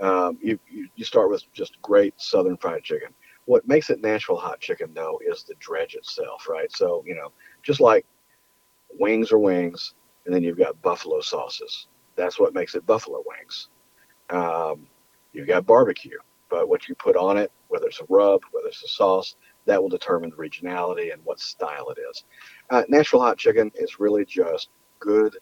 Um, 0.00 0.38
you, 0.40 0.58
you, 0.70 0.88
you 0.96 1.04
start 1.04 1.30
with 1.30 1.50
just 1.52 1.80
great 1.82 2.14
Southern 2.18 2.56
fried 2.56 2.82
chicken. 2.82 3.08
What 3.46 3.66
makes 3.68 3.90
it 3.90 4.02
Nashville 4.02 4.36
hot 4.36 4.60
chicken, 4.60 4.90
though, 4.94 5.20
is 5.26 5.44
the 5.44 5.54
dredge 5.58 5.94
itself, 5.94 6.48
right? 6.48 6.70
So 6.72 7.02
you 7.06 7.14
know, 7.14 7.32
just 7.62 7.80
like 7.80 8.04
wings 8.98 9.32
are 9.32 9.38
wings, 9.38 9.94
and 10.24 10.34
then 10.34 10.42
you've 10.42 10.58
got 10.58 10.80
buffalo 10.82 11.20
sauces. 11.20 11.86
That's 12.16 12.40
what 12.40 12.54
makes 12.54 12.74
it 12.74 12.86
buffalo 12.86 13.22
wings. 13.26 13.68
Um, 14.30 14.86
you've 15.32 15.46
got 15.46 15.66
barbecue, 15.66 16.18
but 16.48 16.68
what 16.68 16.88
you 16.88 16.94
put 16.94 17.16
on 17.16 17.36
it, 17.36 17.52
whether 17.68 17.86
it's 17.86 18.00
a 18.00 18.06
rub, 18.08 18.42
whether 18.52 18.68
it's 18.68 18.82
a 18.84 18.88
sauce, 18.88 19.36
that 19.66 19.80
will 19.80 19.88
determine 19.88 20.30
the 20.30 20.36
regionality 20.36 21.12
and 21.12 21.22
what 21.24 21.40
style 21.40 21.90
it 21.90 21.98
is. 22.10 22.24
Uh, 22.70 22.82
Nashville 22.88 23.20
hot 23.20 23.38
chicken 23.38 23.70
is 23.74 24.00
really 24.00 24.24
just 24.24 24.70
good, 25.00 25.36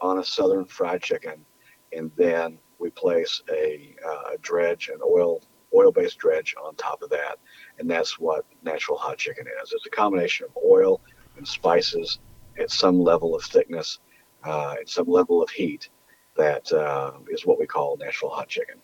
honest 0.00 0.34
Southern 0.34 0.64
fried 0.64 1.02
chicken, 1.02 1.44
and 1.92 2.10
then 2.16 2.58
we 2.78 2.90
place 2.90 3.42
a, 3.50 3.94
uh, 4.06 4.36
dredge, 4.40 4.88
an 4.88 5.00
oil 5.04 5.42
oil-based 5.72 6.18
dredge 6.18 6.54
on 6.62 6.74
top 6.74 7.00
of 7.00 7.10
that, 7.10 7.38
and 7.78 7.88
that's 7.88 8.18
what 8.18 8.44
Nashville 8.64 8.96
hot 8.96 9.18
chicken 9.18 9.46
is. 9.62 9.72
It's 9.72 9.86
a 9.86 9.90
combination 9.90 10.46
of 10.46 10.58
oil 10.64 11.00
and 11.36 11.46
spices 11.46 12.18
at 12.58 12.70
some 12.70 12.98
level 13.00 13.36
of 13.36 13.44
thickness, 13.44 14.00
uh, 14.44 14.74
at 14.80 14.88
some 14.88 15.06
level 15.06 15.42
of 15.42 15.50
heat. 15.50 15.88
That 16.36 16.72
uh, 16.72 17.12
is 17.28 17.44
what 17.44 17.58
we 17.58 17.66
call 17.66 17.96
Nashville 17.96 18.30
hot 18.30 18.48
chicken. 18.48 18.76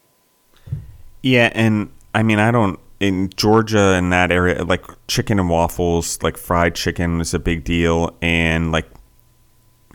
Yeah, 1.23 1.51
and 1.55 1.91
I 2.15 2.23
mean, 2.23 2.39
I 2.39 2.51
don't 2.51 2.79
in 3.01 3.31
Georgia 3.37 3.95
in 3.95 4.11
that 4.11 4.31
area, 4.31 4.65
like 4.65 4.85
chicken 5.07 5.39
and 5.39 5.51
waffles, 5.51 6.23
like 6.23 6.37
fried 6.37 6.75
chicken 6.75 7.21
is 7.21 7.35
a 7.35 7.39
big 7.39 7.65
deal, 7.65 8.17
and 8.23 8.73
like, 8.73 8.87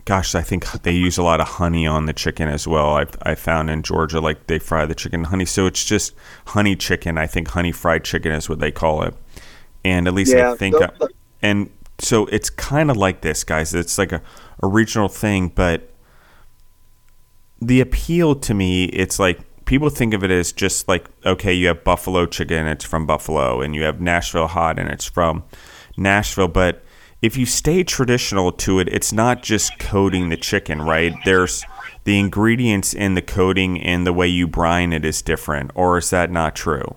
gosh, 0.06 0.36
I 0.36 0.42
think 0.42 0.70
they 0.84 0.92
use 0.92 1.18
a 1.18 1.24
lot 1.24 1.42
of 1.42 1.48
honey 1.48 1.88
on 1.88 2.06
the 2.06 2.14
chicken 2.14 2.48
as 2.48 2.68
well. 2.68 2.98
I 2.98 3.06
I 3.24 3.36
found 3.36 3.70
in 3.70 3.84
Georgia, 3.84 4.20
like 4.20 4.48
they 4.48 4.60
fry 4.60 4.86
the 4.86 4.96
chicken 4.96 5.26
honey, 5.26 5.46
so 5.46 5.66
it's 5.66 5.84
just 5.84 6.14
honey 6.48 6.76
chicken. 6.76 7.18
I 7.18 7.28
think 7.28 7.50
honey 7.50 7.72
fried 7.72 8.04
chicken 8.04 8.32
is 8.32 8.48
what 8.50 8.60
they 8.60 8.72
call 8.72 9.04
it, 9.04 9.16
and 9.84 10.08
at 10.08 10.14
least 10.14 10.34
yeah, 10.34 10.52
I 10.52 10.56
think, 10.56 10.76
I, 10.76 10.90
and 11.42 11.70
so 11.98 12.26
it's 12.28 12.50
kind 12.50 12.92
of 12.92 12.98
like 12.98 13.22
this, 13.22 13.44
guys. 13.44 13.74
It's 13.74 13.98
like 13.98 14.12
a, 14.12 14.22
a 14.62 14.68
regional 14.68 15.08
thing, 15.08 15.50
but 15.50 15.91
the 17.62 17.80
appeal 17.80 18.36
to 18.36 18.54
me, 18.54 18.86
it's 18.86 19.20
like 19.20 19.40
people 19.66 19.90
think 19.90 20.14
of 20.14 20.24
it 20.24 20.32
as 20.32 20.52
just 20.52 20.88
like 20.88 21.08
okay, 21.26 21.54
you 21.54 21.68
have 21.68 21.84
buffalo 21.84 22.26
chicken, 22.26 22.68
it's 22.68 22.84
from 22.84 23.06
Buffalo, 23.06 23.62
and 23.62 23.76
you 23.76 23.84
have 23.84 24.02
Nashville 24.02 24.48
hot, 24.48 24.80
and 24.80 24.90
it's 24.90 25.06
from 25.06 25.44
Nashville. 25.96 26.48
But 26.48 26.84
if 27.22 27.38
you 27.38 27.46
stay 27.46 27.84
traditional 27.84 28.52
to 28.52 28.80
it, 28.80 28.90
it's 28.90 29.14
not 29.14 29.44
just 29.44 29.78
coating 29.78 30.30
the 30.30 30.38
chicken, 30.38 30.82
right? 30.82 31.14
There's 31.24 31.64
the 32.04 32.20
ingredients 32.20 32.94
in 32.96 33.14
the 33.14 33.22
coating 33.22 33.80
and 33.80 34.08
the 34.08 34.14
way 34.14 34.28
you 34.28 34.48
brine 34.48 34.92
it 34.92 35.06
is 35.06 35.22
different, 35.22 35.72
or 35.76 36.00
is 36.00 36.10
that 36.10 36.32
not 36.32 36.56
true? 36.56 36.96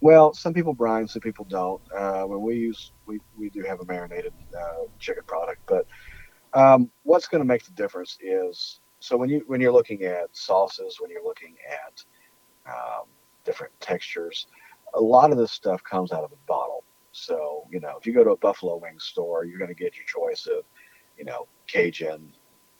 Well, 0.00 0.32
some 0.32 0.52
people 0.54 0.72
brine, 0.72 1.06
some 1.06 1.20
people 1.20 1.44
don't. 1.48 1.80
Uh, 1.92 2.24
when 2.24 2.40
we 2.40 2.56
use, 2.56 2.90
we, 3.06 3.20
we 3.38 3.50
do 3.50 3.62
have 3.62 3.80
a 3.80 3.84
marinated 3.84 4.32
uh, 4.58 4.84
chicken 4.98 5.22
product, 5.26 5.60
but 5.66 5.86
um, 6.54 6.90
what's 7.04 7.28
going 7.28 7.40
to 7.40 7.46
make 7.46 7.64
the 7.64 7.72
difference 7.72 8.18
is 8.20 8.80
so 9.00 9.16
when 9.16 9.30
you 9.30 9.42
when 9.46 9.60
you're 9.60 9.72
looking 9.72 10.02
at 10.04 10.28
sauces, 10.36 10.98
when 11.00 11.10
you're 11.10 11.24
looking 11.24 11.56
at 11.68 12.04
um, 12.70 13.06
different 13.44 13.72
textures, 13.80 14.46
a 14.94 15.00
lot 15.00 15.32
of 15.32 15.38
this 15.38 15.50
stuff 15.50 15.82
comes 15.82 16.12
out 16.12 16.22
of 16.22 16.32
a 16.32 16.46
bottle. 16.46 16.84
So 17.12 17.66
you 17.70 17.80
know, 17.80 17.96
if 17.98 18.06
you 18.06 18.12
go 18.12 18.22
to 18.22 18.30
a 18.30 18.36
buffalo 18.36 18.76
wing 18.76 18.98
store, 18.98 19.44
you're 19.44 19.58
going 19.58 19.74
to 19.74 19.74
get 19.74 19.96
your 19.96 20.04
choice 20.06 20.46
of, 20.46 20.64
you 21.18 21.24
know, 21.24 21.48
Cajun, 21.66 22.32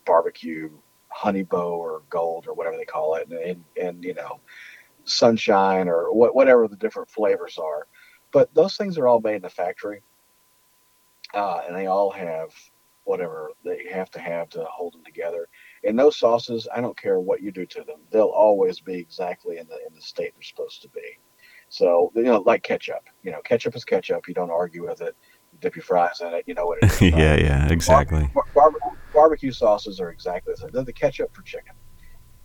barbecue, 0.05 0.69
honey 1.09 1.43
bow 1.43 1.75
or 1.75 2.03
gold 2.09 2.45
or 2.47 2.53
whatever 2.53 2.77
they 2.77 2.85
call 2.85 3.15
it, 3.15 3.27
and 3.27 3.39
and, 3.39 3.63
and 3.81 4.03
you 4.03 4.13
know, 4.13 4.39
sunshine 5.03 5.87
or 5.87 6.13
what, 6.13 6.35
whatever 6.35 6.67
the 6.67 6.75
different 6.75 7.09
flavors 7.09 7.57
are. 7.57 7.87
But 8.31 8.53
those 8.53 8.77
things 8.77 8.97
are 8.99 9.07
all 9.07 9.19
made 9.19 9.35
in 9.37 9.41
the 9.41 9.49
factory, 9.49 10.03
uh, 11.33 11.61
and 11.67 11.75
they 11.75 11.87
all 11.87 12.11
have 12.11 12.53
whatever 13.05 13.51
they 13.65 13.87
have 13.91 14.11
to 14.11 14.19
have 14.19 14.49
to 14.49 14.63
hold 14.65 14.93
them 14.93 15.03
together. 15.03 15.47
And 15.83 15.97
those 15.97 16.17
sauces, 16.17 16.67
I 16.73 16.81
don't 16.81 16.97
care 16.97 17.19
what 17.19 17.41
you 17.41 17.51
do 17.51 17.65
to 17.65 17.83
them, 17.83 18.01
they'll 18.11 18.25
always 18.25 18.79
be 18.79 18.95
exactly 18.95 19.57
in 19.57 19.67
the 19.67 19.77
in 19.87 19.95
the 19.95 20.01
state 20.01 20.33
they're 20.35 20.43
supposed 20.43 20.81
to 20.83 20.89
be. 20.89 21.19
So 21.69 22.11
you 22.15 22.23
know, 22.23 22.39
like 22.39 22.63
ketchup, 22.63 23.03
you 23.23 23.31
know, 23.31 23.41
ketchup 23.43 23.75
is 23.75 23.85
ketchup. 23.85 24.27
You 24.27 24.33
don't 24.33 24.51
argue 24.51 24.85
with 24.85 25.01
it. 25.01 25.15
You 25.51 25.59
dip 25.59 25.75
your 25.75 25.83
fries 25.83 26.21
in 26.21 26.33
it. 26.33 26.43
You 26.47 26.53
know 26.53 26.65
what 26.65 26.79
it 26.81 26.91
is. 26.91 27.01
yeah, 27.01 27.35
yeah, 27.35 27.67
exactly. 27.69 28.29
Bar- 28.33 28.43
bar- 28.53 28.71
barbecue 29.13 29.51
sauces 29.51 29.99
are 29.99 30.11
exactly 30.11 30.53
the 30.53 30.57
same. 30.57 30.69
They're 30.71 30.83
the 30.83 30.93
ketchup 30.93 31.33
for 31.33 31.41
chicken. 31.43 31.73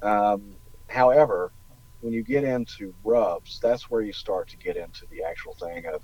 Um, 0.03 0.57
however, 0.89 1.53
when 2.01 2.13
you 2.13 2.23
get 2.23 2.45
into 2.45 2.95
rubs, 3.05 3.59
that's 3.63 3.91
where 3.91 4.03
you 4.03 4.13
start 4.13 4.49
to 4.51 4.57
get 4.57 4.77
into 4.77 5.07
the 5.11 5.23
actual 5.23 5.55
thing 5.55 5.87
of 5.87 6.03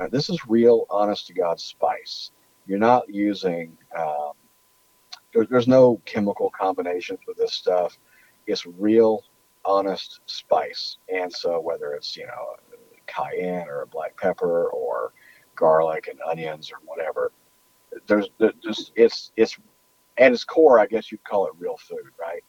uh, 0.00 0.08
this 0.08 0.30
is 0.30 0.40
real, 0.48 0.86
honest 0.90 1.26
to 1.26 1.34
God 1.34 1.60
spice. 1.60 2.30
You're 2.66 2.78
not 2.78 3.04
using 3.08 3.76
um, 3.96 4.32
there, 5.32 5.46
there's 5.46 5.68
no 5.68 6.00
chemical 6.04 6.50
combinations 6.50 7.20
with 7.26 7.36
this 7.36 7.52
stuff. 7.52 7.98
It's 8.46 8.66
real, 8.66 9.24
honest 9.64 10.20
spice. 10.26 10.98
And 11.12 11.32
so 11.32 11.60
whether 11.60 11.92
it's 11.92 12.16
you 12.16 12.26
know 12.26 12.56
cayenne 13.06 13.68
or 13.68 13.86
black 13.86 14.16
pepper 14.16 14.68
or 14.68 15.12
garlic 15.54 16.08
and 16.08 16.18
onions 16.22 16.70
or 16.72 16.78
whatever, 16.84 17.32
there's 18.06 18.28
just 18.62 18.92
it's 18.96 19.32
it's 19.36 19.58
at 20.18 20.32
its 20.32 20.44
core, 20.44 20.78
I 20.78 20.86
guess 20.86 21.10
you'd 21.10 21.24
call 21.24 21.46
it 21.46 21.52
real 21.58 21.76
food, 21.76 22.10
right? 22.20 22.44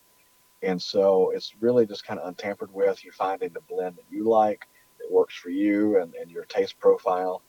And 0.63 0.81
so 0.81 1.31
it's 1.31 1.53
really 1.59 1.85
just 1.85 2.05
kind 2.05 2.19
of 2.19 2.27
untampered 2.27 2.73
with. 2.73 3.03
You 3.03 3.11
finding 3.11 3.51
the 3.53 3.61
blend 3.61 3.97
that 3.97 4.05
you 4.09 4.27
like 4.27 4.67
that 4.99 5.11
works 5.11 5.35
for 5.35 5.49
you 5.49 5.99
and, 6.01 6.13
and 6.15 6.31
your 6.31 6.45
taste 6.45 6.79
profile. 6.79 7.41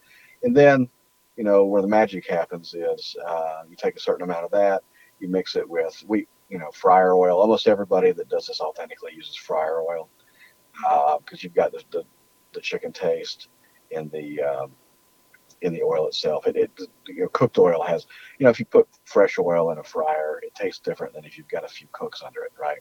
And 0.42 0.56
then, 0.56 0.88
you 1.36 1.44
know, 1.44 1.64
where 1.64 1.82
the 1.82 1.88
magic 1.88 2.28
happens 2.28 2.74
is 2.74 3.16
uh, 3.26 3.62
you 3.68 3.76
take 3.76 3.96
a 3.96 4.00
certain 4.00 4.24
amount 4.24 4.44
of 4.44 4.50
that, 4.52 4.82
you 5.20 5.28
mix 5.28 5.56
it 5.56 5.68
with 5.68 6.02
we 6.06 6.26
you 6.48 6.58
know 6.58 6.70
fryer 6.72 7.14
oil. 7.14 7.40
Almost 7.40 7.68
everybody 7.68 8.12
that 8.12 8.28
does 8.28 8.46
this 8.46 8.60
authentically 8.60 9.12
uses 9.14 9.36
fryer 9.36 9.80
oil 9.82 10.08
because 11.18 11.38
uh, 11.38 11.42
you've 11.42 11.54
got 11.54 11.72
the, 11.72 11.82
the, 11.92 12.02
the 12.52 12.60
chicken 12.60 12.92
taste 12.92 13.48
in 13.90 14.08
the 14.10 14.42
um, 14.42 14.72
in 15.62 15.72
the 15.72 15.82
oil 15.82 16.06
itself. 16.06 16.46
It, 16.46 16.56
it 16.56 16.70
you 17.08 17.22
know, 17.22 17.28
cooked 17.28 17.58
oil 17.58 17.82
has 17.82 18.06
you 18.38 18.44
know 18.44 18.50
if 18.50 18.58
you 18.58 18.66
put 18.66 18.88
fresh 19.04 19.38
oil 19.38 19.70
in 19.70 19.78
a 19.78 19.84
fryer, 19.84 20.40
it 20.42 20.54
tastes 20.54 20.80
different 20.80 21.14
than 21.14 21.24
if 21.24 21.38
you've 21.38 21.48
got 21.48 21.64
a 21.64 21.68
few 21.68 21.88
cooks 21.92 22.22
under 22.24 22.42
it, 22.44 22.52
right? 22.58 22.80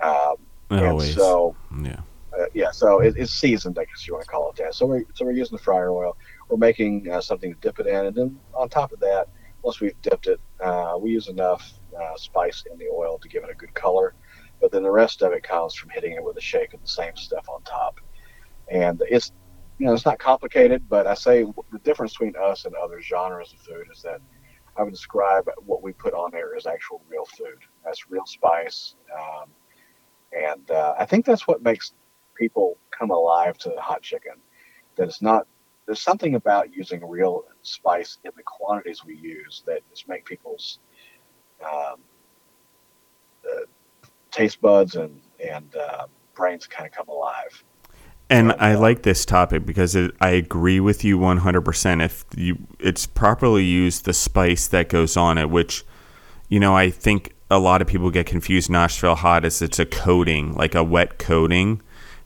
Um, 0.00 0.36
Always. 0.70 1.14
so 1.14 1.54
yeah. 1.82 2.00
Uh, 2.38 2.44
yeah, 2.52 2.70
so 2.70 3.00
it, 3.00 3.14
it's 3.16 3.32
seasoned, 3.32 3.78
I 3.78 3.84
guess 3.84 4.06
you 4.06 4.12
want 4.12 4.26
to 4.26 4.30
call 4.30 4.50
it 4.50 4.56
that. 4.56 4.74
So 4.74 4.84
we're 4.84 5.04
so 5.14 5.24
we're 5.24 5.32
using 5.32 5.56
the 5.56 5.62
fryer 5.62 5.90
oil. 5.90 6.16
We're 6.50 6.58
making 6.58 7.10
uh, 7.10 7.20
something 7.20 7.54
to 7.54 7.60
dip 7.60 7.78
it 7.78 7.86
in, 7.86 8.06
and 8.06 8.14
then 8.14 8.38
on 8.52 8.68
top 8.68 8.92
of 8.92 9.00
that, 9.00 9.28
once 9.66 9.80
we've 9.80 10.00
dipped 10.00 10.28
it, 10.28 10.40
uh, 10.64 10.94
we 10.98 11.10
use 11.10 11.26
enough 11.26 11.72
uh, 12.00 12.16
spice 12.16 12.62
in 12.70 12.78
the 12.78 12.86
oil 12.86 13.18
to 13.18 13.28
give 13.28 13.42
it 13.42 13.50
a 13.50 13.54
good 13.54 13.74
color. 13.74 14.14
But 14.60 14.70
then 14.70 14.84
the 14.84 14.90
rest 14.92 15.22
of 15.22 15.32
it 15.32 15.42
comes 15.42 15.74
from 15.74 15.90
hitting 15.90 16.12
it 16.12 16.22
with 16.22 16.36
a 16.36 16.40
shake 16.40 16.72
of 16.72 16.80
the 16.80 16.86
same 16.86 17.16
stuff 17.16 17.44
on 17.52 17.62
top. 17.62 17.98
And 18.70 19.02
it's, 19.10 19.32
you 19.78 19.86
know, 19.86 19.92
it's 19.92 20.06
not 20.06 20.20
complicated, 20.20 20.88
but 20.88 21.08
I 21.08 21.14
say 21.14 21.44
the 21.72 21.78
difference 21.80 22.12
between 22.12 22.34
us 22.40 22.64
and 22.64 22.76
other 22.76 23.00
genres 23.02 23.52
of 23.52 23.58
food 23.58 23.86
is 23.92 24.02
that 24.02 24.20
I 24.76 24.84
would 24.84 24.92
describe 24.92 25.50
what 25.64 25.82
we 25.82 25.92
put 25.92 26.14
on 26.14 26.30
there 26.30 26.54
as 26.54 26.66
actual 26.66 27.02
real 27.08 27.24
food. 27.24 27.58
That's 27.84 28.08
real 28.08 28.24
spice. 28.24 28.94
Um, 29.18 29.50
and 30.32 30.70
uh, 30.70 30.94
I 30.96 31.06
think 31.06 31.26
that's 31.26 31.48
what 31.48 31.62
makes 31.64 31.92
people 32.36 32.78
come 32.96 33.10
alive 33.10 33.58
to 33.58 33.74
hot 33.78 34.02
chicken. 34.02 34.34
That 34.94 35.08
it's 35.08 35.22
not 35.22 35.48
there's 35.86 36.00
something 36.00 36.34
about 36.34 36.74
using 36.74 37.08
real 37.08 37.44
spice 37.62 38.18
in 38.24 38.32
the 38.36 38.42
quantities 38.42 39.04
we 39.04 39.16
use 39.16 39.62
that 39.66 39.80
just 39.90 40.08
make 40.08 40.24
people's 40.24 40.80
um, 41.64 42.00
uh, 43.44 43.64
taste 44.30 44.60
buds 44.60 44.96
and 44.96 45.20
and 45.44 45.76
uh, 45.76 46.06
brains 46.34 46.66
kind 46.66 46.86
of 46.86 46.92
come 46.92 47.08
alive. 47.08 47.64
And 48.28 48.52
I 48.58 48.74
like 48.74 49.02
this 49.02 49.24
topic 49.24 49.64
because 49.64 49.94
it, 49.94 50.10
I 50.20 50.30
agree 50.30 50.80
with 50.80 51.04
you 51.04 51.16
100%. 51.18 52.04
If 52.04 52.24
you 52.36 52.58
it's 52.80 53.06
properly 53.06 53.64
used, 53.64 54.04
the 54.04 54.12
spice 54.12 54.66
that 54.68 54.88
goes 54.88 55.16
on 55.16 55.38
it, 55.38 55.48
which, 55.48 55.84
you 56.48 56.58
know, 56.58 56.76
I 56.76 56.90
think 56.90 57.34
a 57.50 57.60
lot 57.60 57.80
of 57.80 57.86
people 57.86 58.10
get 58.10 58.26
confused 58.26 58.68
Nashville 58.68 59.14
hot 59.14 59.44
is 59.44 59.62
it's 59.62 59.78
a 59.78 59.86
coating, 59.86 60.54
like 60.54 60.74
a 60.74 60.82
wet 60.82 61.18
coating, 61.18 61.80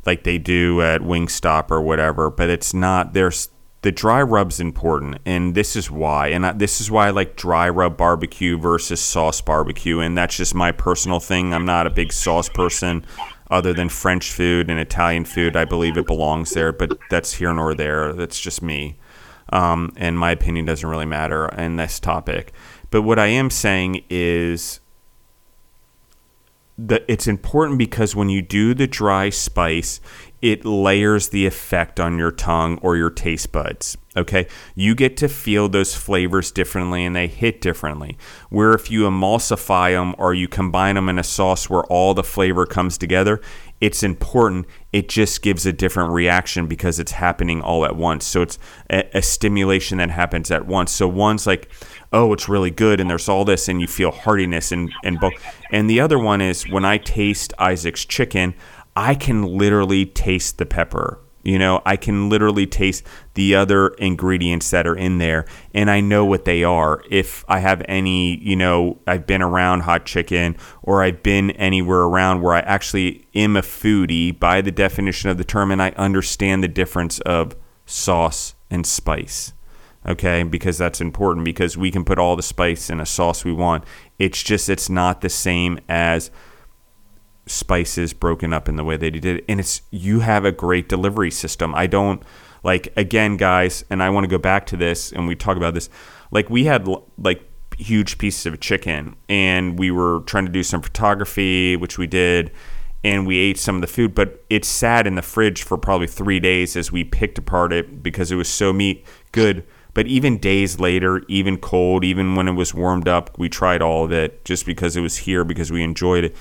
like 0.06 0.24
they 0.24 0.38
do 0.38 0.80
at 0.82 1.00
Wingstop 1.00 1.70
or 1.70 1.80
whatever. 1.80 2.30
But 2.30 2.50
it's 2.50 2.74
not. 2.74 3.12
There's 3.12 3.48
the 3.82 3.92
dry 3.92 4.20
rub's 4.20 4.60
important, 4.60 5.18
and 5.24 5.54
this 5.54 5.74
is 5.74 5.90
why. 5.90 6.28
And 6.28 6.46
I, 6.46 6.52
this 6.52 6.80
is 6.80 6.90
why 6.90 7.08
I 7.08 7.10
like 7.10 7.36
dry 7.36 7.68
rub 7.68 7.96
barbecue 7.96 8.58
versus 8.58 9.00
sauce 9.00 9.40
barbecue, 9.40 10.00
and 10.00 10.16
that's 10.16 10.36
just 10.36 10.54
my 10.54 10.72
personal 10.72 11.20
thing. 11.20 11.54
I'm 11.54 11.64
not 11.64 11.86
a 11.86 11.90
big 11.90 12.12
sauce 12.12 12.48
person 12.48 13.04
other 13.50 13.72
than 13.72 13.88
French 13.88 14.30
food 14.32 14.70
and 14.70 14.78
Italian 14.78 15.24
food. 15.24 15.56
I 15.56 15.64
believe 15.64 15.96
it 15.96 16.06
belongs 16.06 16.52
there, 16.52 16.72
but 16.72 16.98
that's 17.08 17.34
here 17.34 17.52
nor 17.52 17.74
there. 17.74 18.12
That's 18.12 18.40
just 18.40 18.62
me. 18.62 18.98
Um, 19.52 19.92
and 19.96 20.18
my 20.18 20.30
opinion 20.30 20.66
doesn't 20.66 20.88
really 20.88 21.06
matter 21.06 21.48
in 21.48 21.76
this 21.76 21.98
topic. 21.98 22.52
But 22.90 23.02
what 23.02 23.18
I 23.18 23.26
am 23.26 23.50
saying 23.50 24.04
is 24.10 24.79
that 26.86 27.04
it's 27.08 27.26
important 27.26 27.78
because 27.78 28.16
when 28.16 28.28
you 28.28 28.42
do 28.42 28.74
the 28.74 28.86
dry 28.86 29.30
spice, 29.30 30.00
it 30.40 30.64
layers 30.64 31.28
the 31.28 31.46
effect 31.46 32.00
on 32.00 32.16
your 32.16 32.30
tongue 32.30 32.78
or 32.80 32.96
your 32.96 33.10
taste 33.10 33.52
buds. 33.52 33.98
Okay, 34.16 34.48
you 34.74 34.94
get 34.94 35.16
to 35.18 35.28
feel 35.28 35.68
those 35.68 35.94
flavors 35.94 36.50
differently 36.50 37.04
and 37.04 37.14
they 37.14 37.28
hit 37.28 37.60
differently. 37.60 38.18
Where 38.48 38.72
if 38.72 38.90
you 38.90 39.02
emulsify 39.02 39.92
them 39.92 40.14
or 40.18 40.34
you 40.34 40.48
combine 40.48 40.96
them 40.96 41.08
in 41.08 41.18
a 41.18 41.22
sauce 41.22 41.70
where 41.70 41.84
all 41.84 42.14
the 42.14 42.24
flavor 42.24 42.66
comes 42.66 42.98
together, 42.98 43.40
it's 43.80 44.02
important. 44.02 44.66
It 44.92 45.08
just 45.08 45.42
gives 45.42 45.64
a 45.64 45.72
different 45.72 46.12
reaction 46.12 46.66
because 46.66 46.98
it's 46.98 47.12
happening 47.12 47.62
all 47.62 47.84
at 47.84 47.94
once. 47.94 48.26
So 48.26 48.42
it's 48.42 48.58
a, 48.90 49.18
a 49.18 49.22
stimulation 49.22 49.98
that 49.98 50.10
happens 50.10 50.50
at 50.50 50.66
once. 50.66 50.90
So 50.90 51.06
one's 51.06 51.46
like, 51.46 51.70
oh, 52.12 52.32
it's 52.32 52.48
really 52.48 52.70
good, 52.70 53.00
and 53.00 53.08
there's 53.08 53.28
all 53.28 53.44
this, 53.44 53.68
and 53.68 53.80
you 53.80 53.86
feel 53.86 54.10
heartiness 54.10 54.72
and 54.72 54.92
and 55.04 55.20
both. 55.20 55.32
And 55.70 55.88
the 55.88 56.00
other 56.00 56.18
one 56.18 56.40
is 56.40 56.68
when 56.68 56.84
I 56.84 56.98
taste 56.98 57.52
Isaac's 57.58 58.04
chicken, 58.04 58.54
I 58.96 59.14
can 59.14 59.42
literally 59.42 60.06
taste 60.06 60.58
the 60.58 60.66
pepper. 60.66 61.20
You 61.42 61.58
know, 61.58 61.80
I 61.86 61.96
can 61.96 62.28
literally 62.28 62.66
taste 62.66 63.04
the 63.32 63.54
other 63.54 63.88
ingredients 63.88 64.70
that 64.70 64.86
are 64.86 64.94
in 64.94 65.16
there 65.16 65.46
and 65.72 65.90
I 65.90 66.00
know 66.00 66.26
what 66.26 66.44
they 66.44 66.64
are. 66.64 67.02
If 67.08 67.46
I 67.48 67.60
have 67.60 67.82
any, 67.88 68.36
you 68.36 68.56
know, 68.56 68.98
I've 69.06 69.26
been 69.26 69.40
around 69.40 69.80
hot 69.80 70.04
chicken 70.04 70.56
or 70.82 71.02
I've 71.02 71.22
been 71.22 71.52
anywhere 71.52 72.00
around 72.00 72.42
where 72.42 72.54
I 72.54 72.60
actually 72.60 73.26
am 73.34 73.56
a 73.56 73.62
foodie 73.62 74.38
by 74.38 74.60
the 74.60 74.70
definition 74.70 75.30
of 75.30 75.38
the 75.38 75.44
term 75.44 75.70
and 75.70 75.80
I 75.80 75.90
understand 75.90 76.62
the 76.62 76.68
difference 76.68 77.20
of 77.20 77.56
sauce 77.86 78.54
and 78.70 78.86
spice. 78.86 79.54
Okay, 80.06 80.42
because 80.42 80.78
that's 80.78 81.00
important 81.00 81.44
because 81.44 81.76
we 81.76 81.90
can 81.90 82.04
put 82.04 82.18
all 82.18 82.34
the 82.34 82.42
spice 82.42 82.88
in 82.88 83.00
a 83.00 83.06
sauce 83.06 83.44
we 83.44 83.52
want. 83.52 83.84
It's 84.18 84.42
just 84.42 84.70
it's 84.70 84.88
not 84.88 85.20
the 85.20 85.28
same 85.28 85.78
as 85.88 86.30
spices 87.46 88.12
broken 88.12 88.52
up 88.52 88.68
in 88.68 88.76
the 88.76 88.84
way 88.84 88.96
they 88.96 89.10
did 89.10 89.24
it. 89.26 89.44
And 89.48 89.60
it's 89.60 89.82
you 89.90 90.20
have 90.20 90.44
a 90.44 90.52
great 90.52 90.88
delivery 90.88 91.30
system. 91.30 91.74
I 91.74 91.86
don't 91.86 92.22
like 92.62 92.92
again, 92.96 93.36
guys, 93.36 93.84
and 93.90 94.02
I 94.02 94.10
want 94.10 94.24
to 94.24 94.28
go 94.28 94.38
back 94.38 94.66
to 94.66 94.76
this 94.76 95.12
and 95.12 95.26
we 95.26 95.34
talk 95.34 95.56
about 95.56 95.74
this. 95.74 95.90
Like 96.30 96.48
we 96.48 96.64
had 96.64 96.88
like 97.18 97.42
huge 97.76 98.18
pieces 98.18 98.46
of 98.46 98.60
chicken 98.60 99.16
and 99.28 99.78
we 99.78 99.90
were 99.90 100.20
trying 100.20 100.46
to 100.46 100.52
do 100.52 100.62
some 100.62 100.80
photography, 100.80 101.76
which 101.76 101.98
we 101.98 102.06
did, 102.06 102.52
and 103.02 103.26
we 103.26 103.38
ate 103.38 103.58
some 103.58 103.76
of 103.76 103.80
the 103.80 103.86
food, 103.86 104.14
but 104.14 104.44
it 104.50 104.64
sat 104.64 105.06
in 105.06 105.14
the 105.14 105.22
fridge 105.22 105.62
for 105.62 105.78
probably 105.78 106.06
three 106.06 106.38
days 106.38 106.76
as 106.76 106.92
we 106.92 107.02
picked 107.04 107.38
apart 107.38 107.72
it 107.72 108.02
because 108.02 108.30
it 108.30 108.36
was 108.36 108.48
so 108.48 108.72
meat 108.72 109.06
good. 109.32 109.66
But 109.92 110.06
even 110.06 110.38
days 110.38 110.78
later, 110.78 111.22
even 111.28 111.58
cold, 111.58 112.04
even 112.04 112.34
when 112.36 112.48
it 112.48 112.52
was 112.52 112.72
warmed 112.74 113.08
up, 113.08 113.38
we 113.38 113.48
tried 113.48 113.82
all 113.82 114.04
of 114.04 114.12
it 114.12 114.44
just 114.44 114.66
because 114.66 114.96
it 114.96 115.00
was 115.00 115.18
here 115.18 115.44
because 115.44 115.72
we 115.72 115.82
enjoyed 115.82 116.24
it 116.24 116.36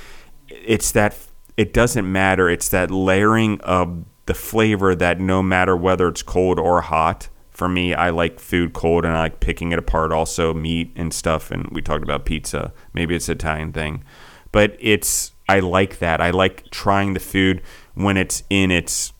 it's 0.49 0.91
that 0.91 1.15
it 1.57 1.73
doesn't 1.73 2.09
matter. 2.09 2.49
It's 2.49 2.69
that 2.69 2.91
layering 2.91 3.59
of 3.61 4.05
the 4.25 4.33
flavor 4.33 4.95
that 4.95 5.19
no 5.19 5.41
matter 5.41 5.75
whether 5.75 6.07
it's 6.07 6.23
cold 6.23 6.59
or 6.59 6.81
hot. 6.81 7.29
For 7.49 7.67
me, 7.67 7.93
I 7.93 8.09
like 8.09 8.39
food 8.39 8.71
cold 8.71 9.03
and 9.03 9.13
I 9.13 9.19
like 9.19 9.41
picking 9.41 9.73
it 9.73 9.79
apart. 9.79 10.13
Also, 10.13 10.53
meat 10.53 10.93
and 10.95 11.13
stuff. 11.13 11.51
And 11.51 11.67
we 11.71 11.81
talked 11.81 12.03
about 12.03 12.23
pizza. 12.23 12.73
Maybe 12.93 13.15
it's 13.15 13.27
an 13.27 13.35
Italian 13.35 13.73
thing, 13.73 14.05
but 14.53 14.77
it's 14.79 15.33
I 15.49 15.59
like 15.59 15.99
that. 15.99 16.21
I 16.21 16.29
like 16.29 16.69
trying 16.69 17.15
the 17.15 17.19
food 17.19 17.61
when 17.95 18.15
it's 18.15 18.43
in 18.49 18.71
its 18.71 19.11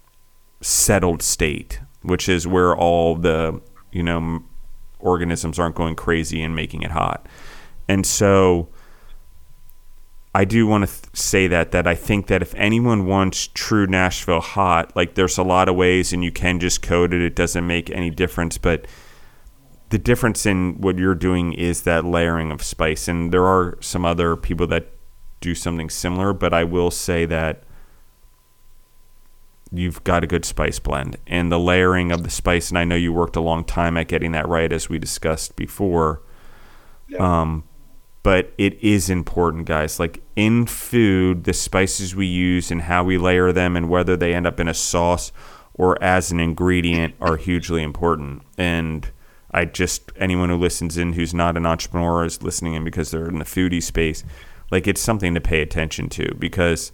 settled 0.61 1.21
state, 1.21 1.81
which 2.01 2.29
is 2.29 2.47
where 2.47 2.73
all 2.73 3.15
the 3.15 3.59
you 3.91 4.03
know 4.03 4.43
organisms 4.99 5.57
aren't 5.57 5.75
going 5.75 5.95
crazy 5.95 6.41
and 6.43 6.55
making 6.55 6.81
it 6.81 6.91
hot. 6.91 7.27
And 7.87 8.05
so 8.05 8.69
I 10.35 10.45
do 10.45 10.67
want 10.67 10.87
to 10.87 11.01
th- 11.01 11.15
say 11.15 11.47
that 11.47 11.71
that 11.71 11.87
I 11.87 11.95
think 11.95 12.27
that 12.27 12.41
if 12.41 12.53
anyone 12.55 13.05
wants 13.05 13.47
true 13.47 13.87
Nashville 13.87 14.41
hot, 14.41 14.95
like 14.95 15.15
there's 15.15 15.37
a 15.37 15.43
lot 15.43 15.67
of 15.67 15.75
ways, 15.75 16.13
and 16.13 16.23
you 16.23 16.31
can 16.31 16.59
just 16.59 16.81
code 16.81 17.13
it. 17.13 17.21
It 17.21 17.35
doesn't 17.35 17.65
make 17.65 17.89
any 17.89 18.09
difference, 18.09 18.57
but 18.57 18.85
the 19.89 19.97
difference 19.97 20.45
in 20.45 20.79
what 20.79 20.99
you're 20.99 21.15
doing 21.15 21.53
is 21.53 21.81
that 21.81 22.05
layering 22.05 22.51
of 22.51 22.61
spice. 22.61 23.07
And 23.07 23.33
there 23.33 23.45
are 23.45 23.77
some 23.81 24.05
other 24.05 24.35
people 24.35 24.67
that 24.67 24.91
do 25.41 25.55
something 25.55 25.89
similar, 25.89 26.31
but 26.31 26.53
I 26.53 26.63
will 26.63 26.91
say 26.91 27.25
that 27.25 27.63
you've 29.71 30.03
got 30.03 30.23
a 30.23 30.27
good 30.27 30.45
spice 30.45 30.79
blend 30.79 31.17
and 31.27 31.51
the 31.51 31.59
layering 31.59 32.11
of 32.11 32.23
the 32.23 32.29
spice. 32.29 32.69
And 32.69 32.77
I 32.77 32.83
know 32.83 32.95
you 32.95 33.13
worked 33.13 33.35
a 33.35 33.41
long 33.41 33.63
time 33.63 33.97
at 33.97 34.07
getting 34.07 34.31
that 34.31 34.47
right, 34.47 34.71
as 34.71 34.89
we 34.89 34.99
discussed 34.99 35.55
before. 35.55 36.21
Yeah. 37.07 37.41
Um, 37.41 37.63
but 38.21 38.53
it 38.57 38.81
is 38.83 39.09
important, 39.09 39.65
guys. 39.65 39.99
Like 39.99 40.21
in 40.35 40.65
food, 40.65 41.45
the 41.45 41.53
spices 41.53 42.15
we 42.15 42.25
use 42.25 42.71
and 42.71 42.81
how 42.83 43.03
we 43.03 43.17
layer 43.17 43.51
them 43.51 43.75
and 43.75 43.89
whether 43.89 44.17
they 44.17 44.33
end 44.33 44.45
up 44.45 44.59
in 44.59 44.67
a 44.67 44.73
sauce 44.73 45.31
or 45.73 46.01
as 46.03 46.31
an 46.31 46.39
ingredient 46.39 47.15
are 47.21 47.37
hugely 47.37 47.81
important. 47.81 48.43
And 48.57 49.09
I 49.51 49.65
just, 49.65 50.11
anyone 50.17 50.49
who 50.49 50.57
listens 50.57 50.97
in 50.97 51.13
who's 51.13 51.33
not 51.33 51.55
an 51.55 51.65
entrepreneur 51.65 52.25
is 52.25 52.43
listening 52.43 52.73
in 52.73 52.83
because 52.83 53.11
they're 53.11 53.29
in 53.29 53.39
the 53.39 53.45
foodie 53.45 53.81
space. 53.81 54.23
Like 54.71 54.87
it's 54.87 55.01
something 55.01 55.33
to 55.33 55.41
pay 55.41 55.61
attention 55.61 56.09
to 56.09 56.35
because 56.35 56.91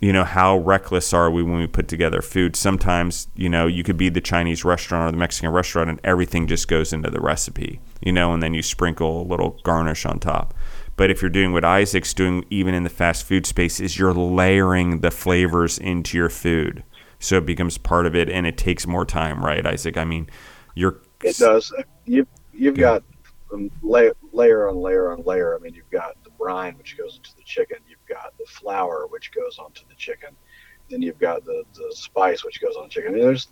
you 0.00 0.14
know 0.14 0.24
how 0.24 0.58
reckless 0.58 1.12
are 1.12 1.30
we 1.30 1.42
when 1.42 1.58
we 1.58 1.66
put 1.66 1.86
together 1.86 2.22
food? 2.22 2.56
Sometimes 2.56 3.28
you 3.36 3.48
know 3.48 3.66
you 3.66 3.82
could 3.82 3.98
be 3.98 4.08
the 4.08 4.20
chinese 4.20 4.64
restaurant 4.64 5.08
or 5.08 5.10
the 5.12 5.18
mexican 5.18 5.50
restaurant 5.50 5.90
and 5.90 6.00
everything 6.02 6.46
just 6.46 6.68
goes 6.68 6.92
into 6.92 7.10
the 7.10 7.20
recipe 7.20 7.80
you 8.00 8.12
know 8.12 8.32
and 8.32 8.42
then 8.42 8.54
you 8.54 8.62
sprinkle 8.62 9.22
a 9.22 9.28
little 9.28 9.60
garnish 9.62 10.06
on 10.06 10.18
top. 10.18 10.54
But 10.96 11.10
if 11.10 11.22
you're 11.22 11.30
doing 11.30 11.52
what 11.52 11.64
isaac's 11.64 12.14
doing 12.14 12.44
even 12.50 12.74
in 12.74 12.82
the 12.82 12.90
fast 12.90 13.26
food 13.26 13.46
space 13.46 13.78
is 13.78 13.98
you're 13.98 14.14
layering 14.14 15.00
the 15.00 15.10
flavors 15.10 15.78
into 15.78 16.16
your 16.16 16.30
food. 16.30 16.82
So 17.18 17.36
it 17.36 17.46
becomes 17.46 17.76
part 17.76 18.06
of 18.06 18.16
it 18.16 18.30
and 18.30 18.46
it 18.46 18.56
takes 18.56 18.86
more 18.86 19.04
time 19.04 19.44
right 19.44 19.66
isaac? 19.66 19.98
I 19.98 20.04
mean 20.04 20.28
you're 20.74 21.00
it 21.22 21.36
does. 21.36 21.72
You 22.06 22.26
you've 22.54 22.78
got 22.78 23.02
um, 23.52 23.70
layer, 23.82 24.14
layer 24.32 24.68
on 24.68 24.76
layer 24.76 25.12
on 25.12 25.22
layer. 25.24 25.54
I 25.54 25.58
mean 25.58 25.74
you've 25.74 25.90
got 25.90 26.16
the 26.24 26.30
brine 26.30 26.78
which 26.78 26.96
goes 26.96 27.16
into 27.16 27.36
the 27.36 27.42
chicken 27.44 27.76
got 28.10 28.36
the 28.38 28.44
flour, 28.46 29.06
which 29.08 29.32
goes 29.32 29.58
onto 29.58 29.82
the 29.88 29.94
chicken. 29.94 30.30
Then 30.90 31.02
you've 31.02 31.18
got 31.18 31.44
the, 31.44 31.62
the 31.74 31.92
spice, 31.94 32.44
which 32.44 32.60
goes 32.60 32.76
on 32.76 32.84
the 32.84 32.88
chicken. 32.90 33.14
And 33.14 33.22
there's 33.22 33.48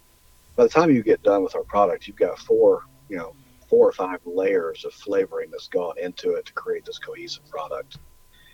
by 0.56 0.64
the 0.64 0.68
time 0.68 0.90
you 0.90 1.02
get 1.02 1.22
done 1.22 1.44
with 1.44 1.54
our 1.54 1.62
product, 1.62 2.08
you've 2.08 2.16
got 2.16 2.38
four, 2.38 2.82
you 3.08 3.16
know, 3.16 3.34
four 3.68 3.88
or 3.88 3.92
five 3.92 4.20
layers 4.24 4.84
of 4.84 4.92
flavoring 4.92 5.50
that's 5.50 5.68
gone 5.68 5.94
into 5.98 6.32
it 6.32 6.46
to 6.46 6.52
create 6.52 6.84
this 6.84 6.98
cohesive 6.98 7.48
product. 7.48 7.98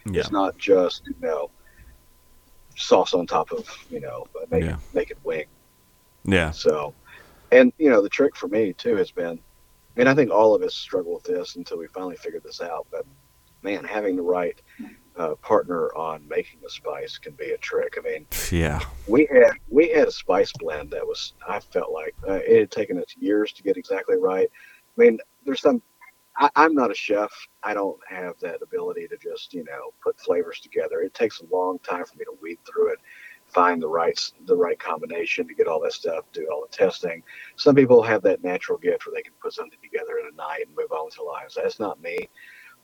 Yeah. 0.06 0.20
It's 0.20 0.30
not 0.30 0.58
just 0.58 1.06
you 1.06 1.14
know 1.20 1.50
sauce 2.76 3.14
on 3.14 3.26
top 3.26 3.52
of 3.52 3.66
you 3.90 4.00
know 4.00 4.26
make 4.50 4.64
yeah. 4.64 4.76
make 4.92 5.10
it 5.10 5.18
wing. 5.24 5.46
Yeah. 6.24 6.50
So, 6.50 6.94
and 7.52 7.72
you 7.78 7.88
know 7.88 8.02
the 8.02 8.08
trick 8.08 8.36
for 8.36 8.48
me 8.48 8.74
too 8.74 8.96
has 8.96 9.10
been, 9.10 9.38
and 9.96 10.08
I 10.08 10.14
think 10.14 10.30
all 10.30 10.54
of 10.54 10.62
us 10.62 10.74
struggle 10.74 11.14
with 11.14 11.24
this 11.24 11.56
until 11.56 11.78
we 11.78 11.86
finally 11.86 12.16
figured 12.16 12.42
this 12.42 12.60
out. 12.60 12.86
But 12.90 13.06
man, 13.62 13.84
having 13.84 14.16
the 14.16 14.22
right 14.22 14.60
uh, 15.16 15.34
partner 15.36 15.94
on 15.94 16.26
making 16.28 16.60
a 16.66 16.70
spice 16.70 17.18
can 17.18 17.32
be 17.34 17.50
a 17.52 17.58
trick. 17.58 17.96
I 17.98 18.00
mean, 18.02 18.26
yeah, 18.50 18.80
we 19.06 19.26
had 19.26 19.52
we 19.68 19.90
had 19.90 20.08
a 20.08 20.12
spice 20.12 20.52
blend 20.52 20.90
that 20.90 21.06
was 21.06 21.34
I 21.48 21.60
felt 21.60 21.92
like 21.92 22.14
uh, 22.28 22.34
it 22.34 22.58
had 22.58 22.70
taken 22.70 22.98
us 22.98 23.14
years 23.18 23.52
to 23.52 23.62
get 23.62 23.76
exactly 23.76 24.16
right. 24.16 24.48
I 24.96 25.00
mean, 25.00 25.18
there's 25.44 25.60
some. 25.60 25.82
I, 26.36 26.50
I'm 26.56 26.74
not 26.74 26.90
a 26.90 26.94
chef. 26.94 27.30
I 27.62 27.74
don't 27.74 28.00
have 28.08 28.34
that 28.40 28.60
ability 28.62 29.06
to 29.08 29.16
just 29.16 29.54
you 29.54 29.64
know 29.64 29.92
put 30.02 30.20
flavors 30.20 30.60
together. 30.60 31.00
It 31.00 31.14
takes 31.14 31.40
a 31.40 31.54
long 31.54 31.78
time 31.80 32.04
for 32.04 32.16
me 32.16 32.24
to 32.24 32.36
weed 32.42 32.58
through 32.66 32.92
it, 32.92 32.98
find 33.46 33.80
the 33.80 33.88
right 33.88 34.18
the 34.46 34.56
right 34.56 34.78
combination 34.78 35.46
to 35.46 35.54
get 35.54 35.68
all 35.68 35.80
that 35.82 35.92
stuff, 35.92 36.24
do 36.32 36.48
all 36.52 36.66
the 36.68 36.76
testing. 36.76 37.22
Some 37.56 37.76
people 37.76 38.02
have 38.02 38.22
that 38.22 38.42
natural 38.42 38.78
gift 38.78 39.06
where 39.06 39.14
they 39.14 39.22
can 39.22 39.34
put 39.40 39.52
something 39.52 39.78
together 39.80 40.18
in 40.20 40.32
a 40.32 40.36
night 40.36 40.64
and 40.66 40.76
move 40.76 40.90
on 40.90 41.04
with 41.04 41.14
their 41.14 41.26
lives. 41.26 41.54
That's 41.54 41.78
not 41.78 42.02
me, 42.02 42.28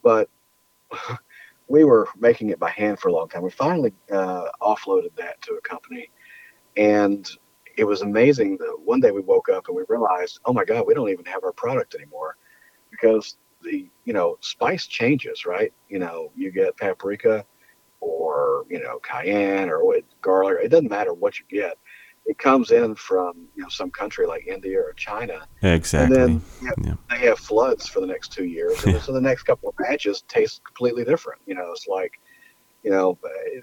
but 0.05 0.29
we 1.71 1.85
were 1.85 2.09
making 2.19 2.51
it 2.51 2.59
by 2.59 2.71
hand 2.71 2.99
for 2.99 3.09
a 3.09 3.13
long 3.13 3.29
time. 3.29 3.43
We 3.43 3.51
finally 3.51 3.95
uh, 4.13 4.47
offloaded 4.61 5.15
that 5.17 5.41
to 5.43 5.53
a 5.53 5.61
company, 5.61 6.11
and 6.77 7.31
it 7.77 7.85
was 7.85 8.03
amazing. 8.03 8.59
That 8.59 8.77
one 8.85 8.99
day 9.01 9.13
we 9.13 9.21
woke 9.21 9.49
up 9.49 9.69
and 9.69 9.77
we 9.77 9.85
realized, 9.89 10.41
oh 10.47 10.53
my 10.53 10.65
God, 10.65 10.85
we 10.87 10.95
don't 10.95 11.11
even 11.11 11.25
have 11.27 11.45
our 11.45 11.53
product 11.53 11.95
anymore 11.95 12.37
because 12.91 13.37
the 13.63 13.89
you 14.05 14.13
know 14.13 14.37
spice 14.41 14.89
changes, 14.89 15.47
right? 15.47 15.73
You 15.89 16.01
know, 16.01 16.33
you 16.35 16.51
get 16.51 16.77
paprika 16.77 17.47
or 18.01 18.65
you 18.69 18.81
know 18.81 18.99
cayenne 18.99 19.71
or 19.71 19.85
garlic. 20.23 20.59
It 20.65 20.71
doesn't 20.71 20.91
matter 20.91 21.15
what 21.15 21.39
you 21.39 21.45
get. 21.49 21.79
It 22.31 22.39
comes 22.39 22.71
in 22.71 22.95
from 22.95 23.49
you 23.57 23.65
know 23.65 23.69
some 23.69 23.91
country 23.91 24.25
like 24.25 24.47
India 24.47 24.79
or 24.79 24.93
China. 24.93 25.49
Exactly. 25.63 26.17
And 26.17 26.31
then 26.31 26.43
you 26.63 26.69
know, 26.69 26.75
yeah. 26.79 26.95
they 27.11 27.27
have 27.27 27.41
floods 27.41 27.89
for 27.89 27.99
the 27.99 28.07
next 28.07 28.33
two 28.33 28.45
years, 28.45 28.85
and 28.85 29.01
so 29.03 29.11
the 29.11 29.21
next 29.21 29.43
couple 29.43 29.69
of 29.69 29.77
batches 29.77 30.23
taste 30.29 30.63
completely 30.65 31.05
different. 31.05 31.41
You 31.47 31.57
know, 31.57 31.73
it's 31.73 31.89
like, 31.89 32.21
you 32.85 32.93
know, 32.93 33.19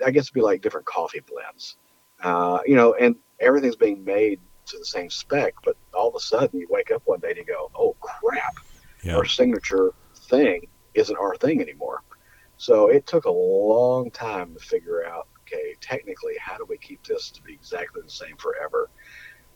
I 0.06 0.11
guess 0.11 0.26
it'd 0.26 0.34
be 0.34 0.41
like 0.41 0.61
different 0.61 0.85
coffee 0.85 1.22
blends. 1.22 1.77
Uh, 2.22 2.60
you 2.65 2.76
know, 2.76 2.94
and 2.95 3.15
everything's 3.39 3.77
being 3.77 4.03
made 4.03 4.41
to 4.65 4.77
the 4.77 4.85
same 4.85 5.10
spec, 5.10 5.53
but 5.64 5.77
all 5.94 6.10
of 6.10 6.15
a 6.15 6.19
sudden 6.19 6.60
you 6.60 6.68
wake 6.69 6.91
up 6.91 7.03
one 7.06 7.22
day 7.22 7.30
and 7.30 7.38
you 7.38 7.45
go, 7.45 7.72
"Oh 7.73 7.95
crap, 8.02 8.56
yeah. 9.02 9.15
our 9.15 9.23
signature 9.23 9.94
thing 10.14 10.68
isn't 10.94 11.15
our 11.15 11.38
thing 11.38 11.61
anymore." 11.61 12.02
So 12.57 12.89
it 12.89 13.07
took 13.07 13.23
a 13.23 13.31
long 13.31 14.11
time 14.11 14.56
to 14.56 14.60
figure 14.60 15.06
out 15.06 15.30
okay, 15.48 15.76
technically, 15.82 16.34
how 16.40 16.57
do 16.57 16.65
we 16.65 16.78
keep 16.78 17.06
this 17.06 17.30
to 17.32 17.41
be 17.41 17.53
exactly 17.53 18.02
the 18.02 18.10
same 18.10 18.36
forever? 18.38 18.90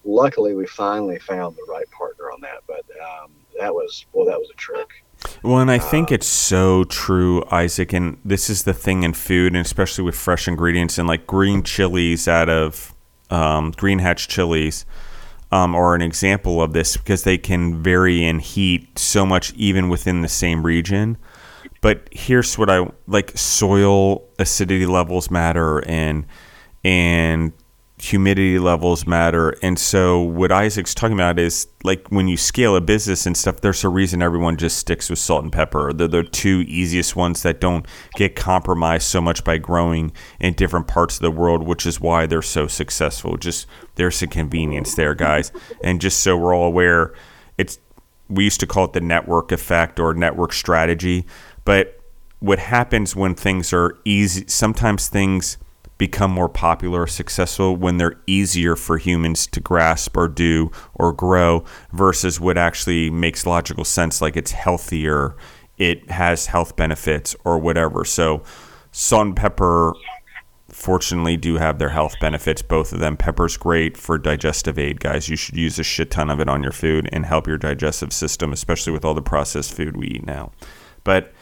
Luckily, 0.04 0.56
we 0.56 0.66
finally 0.66 1.20
found 1.20 1.56
the 1.56 1.66
right 1.72 1.90
partner 1.92 2.32
on 2.32 2.42
that, 2.42 2.64
but 2.68 2.84
um, 3.02 3.32
that 3.60 3.74
was 3.74 4.06
well, 4.14 4.26
that 4.26 4.40
was 4.40 4.50
a 4.50 4.56
trick. 4.56 5.04
Well, 5.44 5.60
and 5.60 5.70
I 5.70 5.78
think 5.78 6.10
um, 6.10 6.16
it's 6.16 6.28
so 6.28 6.86
true, 6.86 7.44
Isaac. 7.52 7.94
And 7.94 8.18
this 8.26 8.50
is 8.50 8.64
the 8.64 8.74
thing 8.74 9.04
in 9.04 9.14
food, 9.14 9.54
and 9.54 9.64
especially 9.64 10.04
with 10.04 10.16
fresh 10.16 10.48
ingredients 10.48 10.98
and 10.98 11.08
like 11.08 11.28
green 11.28 11.62
chilies 11.62 12.28
out 12.28 12.50
of 12.50 12.96
um, 13.30 13.72
green 13.72 14.00
hatch 14.00 14.28
chilies. 14.28 14.86
Um, 15.54 15.76
are 15.76 15.96
an 15.96 16.02
example 16.02 16.62
of 16.62 16.72
this 16.72 16.96
because 16.96 17.26
they 17.26 17.38
can 17.38 17.84
vary 17.84 18.24
in 18.24 18.40
heat 18.40 18.98
so 18.98 19.26
much 19.26 19.54
even 19.56 19.90
within 19.90 20.22
the 20.22 20.30
same 20.30 20.66
region. 20.66 21.18
But 21.82 22.08
here's 22.12 22.58
what 22.58 22.70
I 22.70 22.88
like: 23.08 23.38
soil 23.38 24.24
acidity 24.40 24.86
levels 24.86 25.30
matter, 25.30 25.80
and 25.88 26.26
and 26.84 27.54
humidity 28.02 28.58
levels 28.58 29.06
matter. 29.06 29.52
And 29.62 29.78
so 29.78 30.20
what 30.22 30.52
Isaac's 30.52 30.96
talking 30.96 31.14
about 31.14 31.38
is 31.38 31.68
like 31.84 32.08
when 32.10 32.28
you 32.28 32.36
scale 32.36 32.76
a 32.76 32.82
business 32.82 33.28
and 33.28 33.38
stuff, 33.38 33.62
there's 33.62 33.84
a 33.84 33.90
reason 33.90 34.24
everyone 34.24 34.58
just 34.58 34.80
sticks 34.80 35.10
with 35.10 35.20
salt 35.20 35.44
and 35.44 35.52
pepper. 35.52 35.94
They're 35.94 36.08
the 36.08 36.24
two 36.24 36.64
easiest 36.68 37.16
ones 37.16 37.44
that 37.44 37.62
don't 37.62 37.86
get 38.16 38.36
compromised 38.36 39.08
so 39.08 39.22
much 39.22 39.44
by 39.44 39.60
growing 39.60 40.12
in 40.40 40.56
different 40.56 40.88
parts 40.88 41.18
of 41.18 41.22
the 41.22 41.32
world, 41.32 41.64
which 41.64 41.86
is 41.86 42.02
why 42.02 42.26
they're 42.26 42.42
so 42.42 42.66
successful. 42.66 43.38
Just 43.38 43.68
there's 43.96 44.22
a 44.24 44.28
convenience 44.28 44.96
there, 44.96 45.14
guys. 45.14 45.52
And 45.84 46.02
just 46.02 46.22
so 46.22 46.36
we're 46.36 46.56
all 46.56 46.66
aware, 46.66 47.14
it's 47.58 47.78
we 48.30 48.46
used 48.46 48.62
to 48.62 48.68
call 48.68 48.86
it 48.86 48.94
the 48.94 49.02
network 49.02 49.52
effect 49.52 50.00
or 50.00 50.14
network 50.14 50.54
strategy. 50.54 51.28
But 51.66 52.00
what 52.40 52.60
happens 52.60 53.16
when 53.16 53.36
things 53.36 53.72
are 53.72 53.98
easy, 54.04 54.46
sometimes 54.48 55.08
things 55.08 55.58
become 55.98 56.32
more 56.32 56.50
popular 56.50 57.04
or 57.04 57.08
successful 57.08 57.76
when 57.76 57.98
they're 57.98 58.20
easier 58.26 58.76
for 58.76 58.98
humans 58.98 59.46
to 59.46 59.60
grasp 59.60 60.18
or 60.18 60.28
do 60.28 60.72
or 60.96 61.14
grow 61.14 61.64
versus 61.94 62.40
what 62.40 62.58
actually 62.58 63.12
makes 63.12 63.46
logical 63.46 63.86
sense, 63.86 64.20
like 64.20 64.36
it's 64.36 64.52
healthier, 64.52 65.36
it 65.78 66.10
has 66.10 66.48
health 66.48 66.76
benefits 66.76 67.36
or 67.46 67.60
whatever. 67.60 68.04
So, 68.04 68.42
salt 68.92 69.28
and 69.28 69.36
pepper 69.36 69.94
fortunately 70.70 71.38
do 71.38 71.58
have 71.58 71.78
their 71.78 71.90
health 71.90 72.16
benefits. 72.20 72.64
Both 72.64 72.94
of 72.94 73.00
them. 73.00 73.16
Pepper's 73.18 73.56
great 73.56 73.96
for 73.96 74.18
digestive 74.18 74.80
aid 74.80 75.00
guys. 75.00 75.30
You 75.30 75.36
should 75.36 75.56
use 75.56 75.78
a 75.78 75.84
shit 75.84 76.10
ton 76.10 76.32
of 76.32 76.40
it 76.40 76.50
on 76.50 76.64
your 76.64 76.72
food 76.72 77.10
and 77.12 77.26
help 77.26 77.46
your 77.46 77.58
digestive 77.58 78.12
system 78.12 78.52
especially 78.52 78.92
with 78.92 79.06
all 79.06 79.14
the 79.14 79.22
processed 79.22 79.74
food 79.74 79.96
we 79.96 80.08
eat 80.08 80.26
now. 80.26 80.52
But 81.04 81.34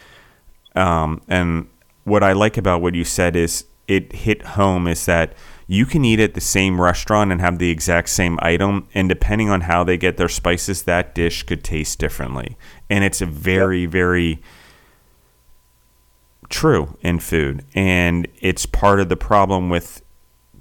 um, 0.80 1.22
and 1.28 1.68
what 2.06 2.24
I 2.24 2.32
like 2.32 2.58
about 2.58 2.82
what 2.82 2.96
you 2.96 3.04
said 3.04 3.36
is 3.36 3.66
it 3.88 4.14
hit 4.14 4.42
home 4.44 4.88
is 4.88 5.06
that 5.06 5.34
you 5.68 5.86
can 5.86 6.06
eat 6.06 6.20
at 6.20 6.34
the 6.34 6.42
same 6.42 6.80
restaurant 6.82 7.32
and 7.32 7.42
have 7.42 7.60
the 7.60 7.70
exact 7.70 8.10
same 8.10 8.40
item, 8.42 8.88
and 8.94 9.10
depending 9.10 9.50
on 9.50 9.62
how 9.62 9.84
they 9.84 9.98
get 9.98 10.18
their 10.18 10.30
spices, 10.30 10.84
that 10.84 11.14
dish 11.14 11.44
could 11.44 11.64
taste 11.64 12.00
differently. 12.00 12.58
And 12.90 13.04
it's 13.04 13.22
a 13.22 13.26
very, 13.26 13.82
yep. 13.82 13.92
very 13.92 14.42
true 16.50 16.98
in 17.02 17.20
food. 17.20 17.66
And 17.76 18.28
it's 18.40 18.66
part 18.66 19.00
of 19.00 19.10
the 19.10 19.18
problem 19.18 19.70
with 19.70 20.02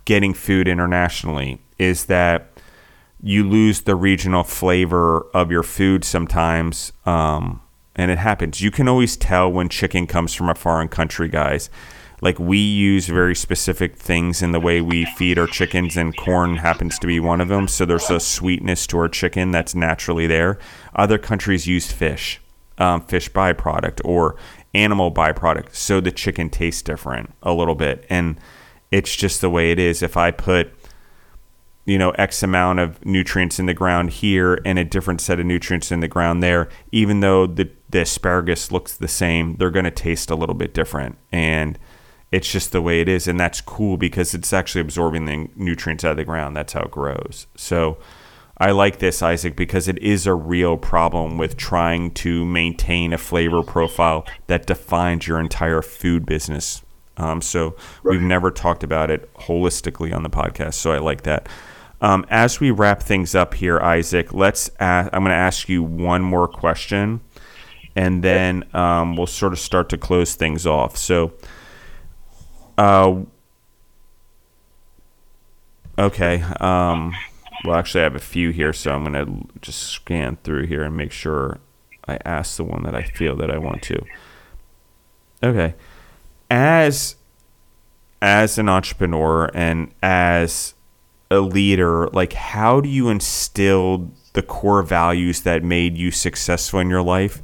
getting 0.04 0.34
food 0.34 0.68
internationally 0.68 1.60
is 1.78 2.06
that 2.06 2.50
you 3.22 3.48
lose 3.48 3.82
the 3.82 3.96
regional 3.96 4.44
flavor 4.44 5.26
of 5.34 5.50
your 5.50 5.62
food 5.62 6.04
sometimes. 6.04 6.92
Um, 7.06 7.60
and 7.98 8.10
it 8.10 8.18
happens. 8.18 8.62
You 8.62 8.70
can 8.70 8.88
always 8.88 9.16
tell 9.16 9.50
when 9.50 9.68
chicken 9.68 10.06
comes 10.06 10.32
from 10.32 10.48
a 10.48 10.54
foreign 10.54 10.88
country, 10.88 11.28
guys. 11.28 11.68
Like 12.20 12.38
we 12.38 12.58
use 12.58 13.06
very 13.06 13.34
specific 13.34 13.96
things 13.96 14.40
in 14.40 14.52
the 14.52 14.60
way 14.60 14.80
we 14.80 15.04
feed 15.04 15.38
our 15.38 15.46
chickens, 15.46 15.96
and 15.96 16.16
corn 16.16 16.56
happens 16.56 16.98
to 17.00 17.06
be 17.06 17.20
one 17.20 17.40
of 17.40 17.48
them. 17.48 17.68
So 17.68 17.84
there's 17.84 18.10
a 18.10 18.20
sweetness 18.20 18.86
to 18.88 18.98
our 18.98 19.08
chicken 19.08 19.50
that's 19.50 19.74
naturally 19.74 20.26
there. 20.26 20.58
Other 20.94 21.18
countries 21.18 21.66
use 21.66 21.92
fish, 21.92 22.40
um, 22.78 23.02
fish 23.02 23.30
byproduct, 23.30 24.00
or 24.04 24.36
animal 24.74 25.12
byproduct, 25.12 25.74
so 25.74 26.00
the 26.00 26.12
chicken 26.12 26.50
tastes 26.50 26.82
different 26.82 27.34
a 27.42 27.52
little 27.52 27.74
bit. 27.74 28.04
And 28.08 28.38
it's 28.90 29.14
just 29.14 29.40
the 29.40 29.50
way 29.50 29.70
it 29.70 29.78
is. 29.78 30.02
If 30.02 30.16
I 30.16 30.30
put 30.30 30.77
you 31.88 31.98
know 31.98 32.10
x 32.12 32.42
amount 32.42 32.78
of 32.78 33.04
nutrients 33.04 33.58
in 33.58 33.66
the 33.66 33.74
ground 33.74 34.10
here 34.10 34.60
and 34.64 34.78
a 34.78 34.84
different 34.84 35.20
set 35.20 35.40
of 35.40 35.46
nutrients 35.46 35.90
in 35.90 36.00
the 36.00 36.08
ground 36.08 36.42
there 36.42 36.68
even 36.92 37.20
though 37.20 37.46
the, 37.46 37.70
the 37.88 38.02
asparagus 38.02 38.70
looks 38.70 38.96
the 38.96 39.08
same 39.08 39.56
they're 39.56 39.70
going 39.70 39.84
to 39.84 39.90
taste 39.90 40.30
a 40.30 40.34
little 40.34 40.54
bit 40.54 40.74
different. 40.74 41.16
And 41.32 41.78
it's 42.30 42.50
just 42.50 42.72
the 42.72 42.82
way 42.82 43.00
it 43.00 43.08
is 43.08 43.26
and 43.26 43.40
that's 43.40 43.60
cool 43.60 43.96
because 43.96 44.34
it's 44.34 44.52
actually 44.52 44.82
absorbing 44.82 45.24
the 45.24 45.48
nutrients 45.56 46.04
out 46.04 46.12
of 46.12 46.16
the 46.18 46.24
ground. 46.24 46.56
That's 46.56 46.74
how 46.74 46.82
it 46.82 46.90
grows. 46.90 47.46
So 47.56 47.98
i 48.60 48.72
like 48.72 48.98
this 48.98 49.22
isaac 49.22 49.54
because 49.54 49.86
it 49.86 49.96
is 49.98 50.26
a 50.26 50.34
real 50.34 50.76
problem 50.76 51.38
with 51.38 51.56
trying 51.56 52.10
to 52.10 52.44
maintain 52.44 53.12
a 53.12 53.18
flavor 53.18 53.62
profile 53.62 54.26
that 54.48 54.66
defines 54.66 55.28
your 55.28 55.38
entire 55.38 55.80
food 55.80 56.26
business. 56.26 56.82
Um, 57.16 57.40
so 57.40 57.76
right. 58.02 58.12
we've 58.12 58.20
never 58.20 58.50
talked 58.50 58.82
about 58.82 59.10
it 59.10 59.32
holistically 59.34 60.14
on 60.14 60.22
the 60.22 60.30
podcast 60.30 60.74
so 60.74 60.92
i 60.92 60.98
like 60.98 61.22
that 61.22 61.48
um, 62.00 62.24
as 62.28 62.60
we 62.60 62.70
wrap 62.70 63.02
things 63.02 63.34
up 63.34 63.54
here, 63.54 63.80
Isaac, 63.80 64.32
let's. 64.32 64.70
Ask, 64.78 65.10
I'm 65.12 65.22
going 65.22 65.30
to 65.30 65.36
ask 65.36 65.68
you 65.68 65.82
one 65.82 66.22
more 66.22 66.46
question, 66.46 67.20
and 67.96 68.22
then 68.22 68.64
um, 68.72 69.16
we'll 69.16 69.26
sort 69.26 69.52
of 69.52 69.58
start 69.58 69.88
to 69.90 69.98
close 69.98 70.34
things 70.34 70.66
off. 70.66 70.96
So, 70.96 71.32
uh, 72.76 73.22
okay. 75.98 76.42
Um, 76.60 77.14
well, 77.64 77.76
actually, 77.76 78.02
I 78.02 78.04
have 78.04 78.14
a 78.14 78.20
few 78.20 78.50
here, 78.50 78.72
so 78.72 78.92
I'm 78.92 79.04
going 79.04 79.26
to 79.26 79.60
just 79.60 79.82
scan 79.82 80.38
through 80.44 80.66
here 80.66 80.84
and 80.84 80.96
make 80.96 81.10
sure 81.10 81.58
I 82.06 82.18
ask 82.24 82.56
the 82.56 82.64
one 82.64 82.84
that 82.84 82.94
I 82.94 83.02
feel 83.02 83.34
that 83.36 83.50
I 83.50 83.58
want 83.58 83.82
to. 83.82 84.04
Okay, 85.42 85.74
as 86.50 87.16
as 88.20 88.58
an 88.58 88.68
entrepreneur 88.68 89.50
and 89.54 89.92
as 90.02 90.74
a 91.30 91.40
leader, 91.40 92.08
like 92.08 92.32
how 92.32 92.80
do 92.80 92.88
you 92.88 93.08
instill 93.08 94.10
the 94.32 94.42
core 94.42 94.82
values 94.82 95.42
that 95.42 95.62
made 95.62 95.96
you 95.96 96.10
successful 96.10 96.80
in 96.80 96.88
your 96.88 97.02
life 97.02 97.42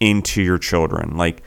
into 0.00 0.42
your 0.42 0.58
children? 0.58 1.16
Like 1.16 1.42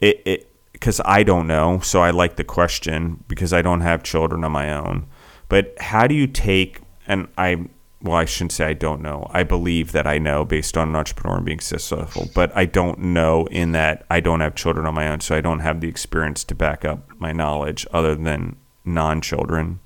it, 0.00 0.22
it 0.24 0.52
because 0.72 1.00
I 1.04 1.22
don't 1.22 1.46
know, 1.46 1.80
so 1.80 2.00
I 2.02 2.10
like 2.10 2.36
the 2.36 2.44
question 2.44 3.24
because 3.28 3.52
I 3.52 3.62
don't 3.62 3.80
have 3.80 4.02
children 4.02 4.44
of 4.44 4.52
my 4.52 4.72
own. 4.72 5.06
But 5.48 5.74
how 5.80 6.06
do 6.06 6.14
you 6.14 6.26
take 6.26 6.80
and 7.06 7.28
I 7.38 7.68
well, 8.02 8.16
I 8.16 8.24
shouldn't 8.24 8.52
say 8.52 8.66
I 8.66 8.74
don't 8.74 9.00
know. 9.00 9.26
I 9.30 9.42
believe 9.42 9.92
that 9.92 10.06
I 10.06 10.18
know 10.18 10.44
based 10.44 10.76
on 10.76 10.90
an 10.90 10.96
entrepreneur 10.96 11.36
and 11.36 11.46
being 11.46 11.60
successful, 11.60 12.28
but 12.34 12.54
I 12.54 12.66
don't 12.66 12.98
know 12.98 13.46
in 13.46 13.72
that 13.72 14.04
I 14.10 14.20
don't 14.20 14.40
have 14.40 14.54
children 14.54 14.86
on 14.86 14.94
my 14.94 15.08
own, 15.08 15.20
so 15.20 15.34
I 15.34 15.40
don't 15.40 15.60
have 15.60 15.80
the 15.80 15.88
experience 15.88 16.44
to 16.44 16.54
back 16.54 16.84
up 16.84 17.08
my 17.18 17.32
knowledge 17.32 17.86
other 17.92 18.14
than 18.14 18.56
non 18.84 19.20
children. 19.20 19.80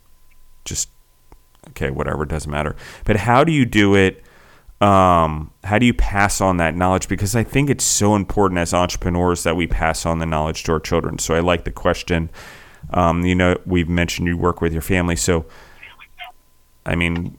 Just 0.64 0.90
okay, 1.68 1.90
whatever, 1.90 2.24
it 2.24 2.28
doesn't 2.28 2.50
matter. 2.50 2.76
But 3.04 3.16
how 3.16 3.44
do 3.44 3.52
you 3.52 3.64
do 3.64 3.94
it? 3.94 4.24
Um, 4.80 5.50
how 5.62 5.78
do 5.78 5.84
you 5.84 5.92
pass 5.92 6.40
on 6.40 6.56
that 6.56 6.74
knowledge? 6.74 7.06
Because 7.06 7.36
I 7.36 7.42
think 7.42 7.68
it's 7.68 7.84
so 7.84 8.14
important 8.14 8.58
as 8.58 8.72
entrepreneurs 8.72 9.42
that 9.42 9.54
we 9.54 9.66
pass 9.66 10.06
on 10.06 10.18
the 10.18 10.26
knowledge 10.26 10.64
to 10.64 10.72
our 10.72 10.80
children. 10.80 11.18
So 11.18 11.34
I 11.34 11.40
like 11.40 11.64
the 11.64 11.70
question. 11.70 12.30
Um, 12.90 13.24
you 13.24 13.34
know, 13.34 13.58
we've 13.66 13.88
mentioned 13.88 14.26
you 14.26 14.38
work 14.38 14.60
with 14.60 14.72
your 14.72 14.82
family. 14.82 15.16
So, 15.16 15.44
I 16.86 16.94
mean, 16.94 17.36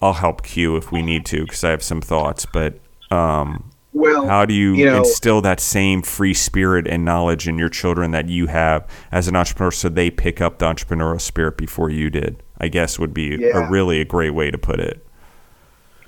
I'll 0.00 0.12
help 0.12 0.42
Q 0.42 0.76
if 0.76 0.92
we 0.92 1.02
need 1.02 1.26
to 1.26 1.42
because 1.42 1.64
I 1.64 1.70
have 1.70 1.82
some 1.82 2.00
thoughts. 2.00 2.46
But 2.46 2.78
um, 3.10 3.69
Well, 3.92 4.26
how 4.28 4.44
do 4.46 4.54
you, 4.54 4.74
you 4.74 4.84
know- 4.86 4.98
instill 4.98 5.40
that 5.42 5.58
same 5.60 6.02
free 6.02 6.34
spirit 6.34 6.86
and 6.86 7.04
knowledge 7.04 7.48
in 7.48 7.58
your 7.58 7.68
children 7.68 8.12
that 8.12 8.28
you 8.28 8.46
have 8.46 8.86
as 9.10 9.26
an 9.26 9.34
entrepreneur 9.34 9.72
so 9.72 9.88
they 9.88 10.10
pick 10.10 10.40
up 10.40 10.58
the 10.58 10.66
entrepreneurial 10.66 11.20
spirit 11.20 11.56
before 11.56 11.90
you 11.90 12.08
did? 12.10 12.42
I 12.58 12.68
guess 12.68 12.98
would 12.98 13.14
be 13.14 13.36
Yeah. 13.36 13.66
a 13.66 13.70
really 13.70 14.00
a 14.00 14.04
great 14.04 14.30
way 14.30 14.50
to 14.50 14.58
put 14.58 14.80
it. 14.80 15.04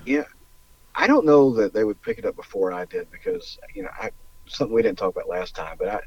Yeah, 0.05 0.23
I 0.95 1.07
don't 1.07 1.25
know 1.25 1.53
that 1.55 1.73
they 1.73 1.83
would 1.83 2.01
pick 2.01 2.17
it 2.19 2.25
up 2.25 2.35
before 2.35 2.71
I 2.71 2.85
did 2.85 3.09
because 3.11 3.57
you 3.73 3.83
know 3.83 3.89
I 3.99 4.11
something 4.45 4.73
we 4.73 4.81
didn't 4.81 4.97
talk 4.99 5.15
about 5.15 5.27
last 5.27 5.55
time, 5.55 5.75
but 5.79 5.87
I 5.87 5.99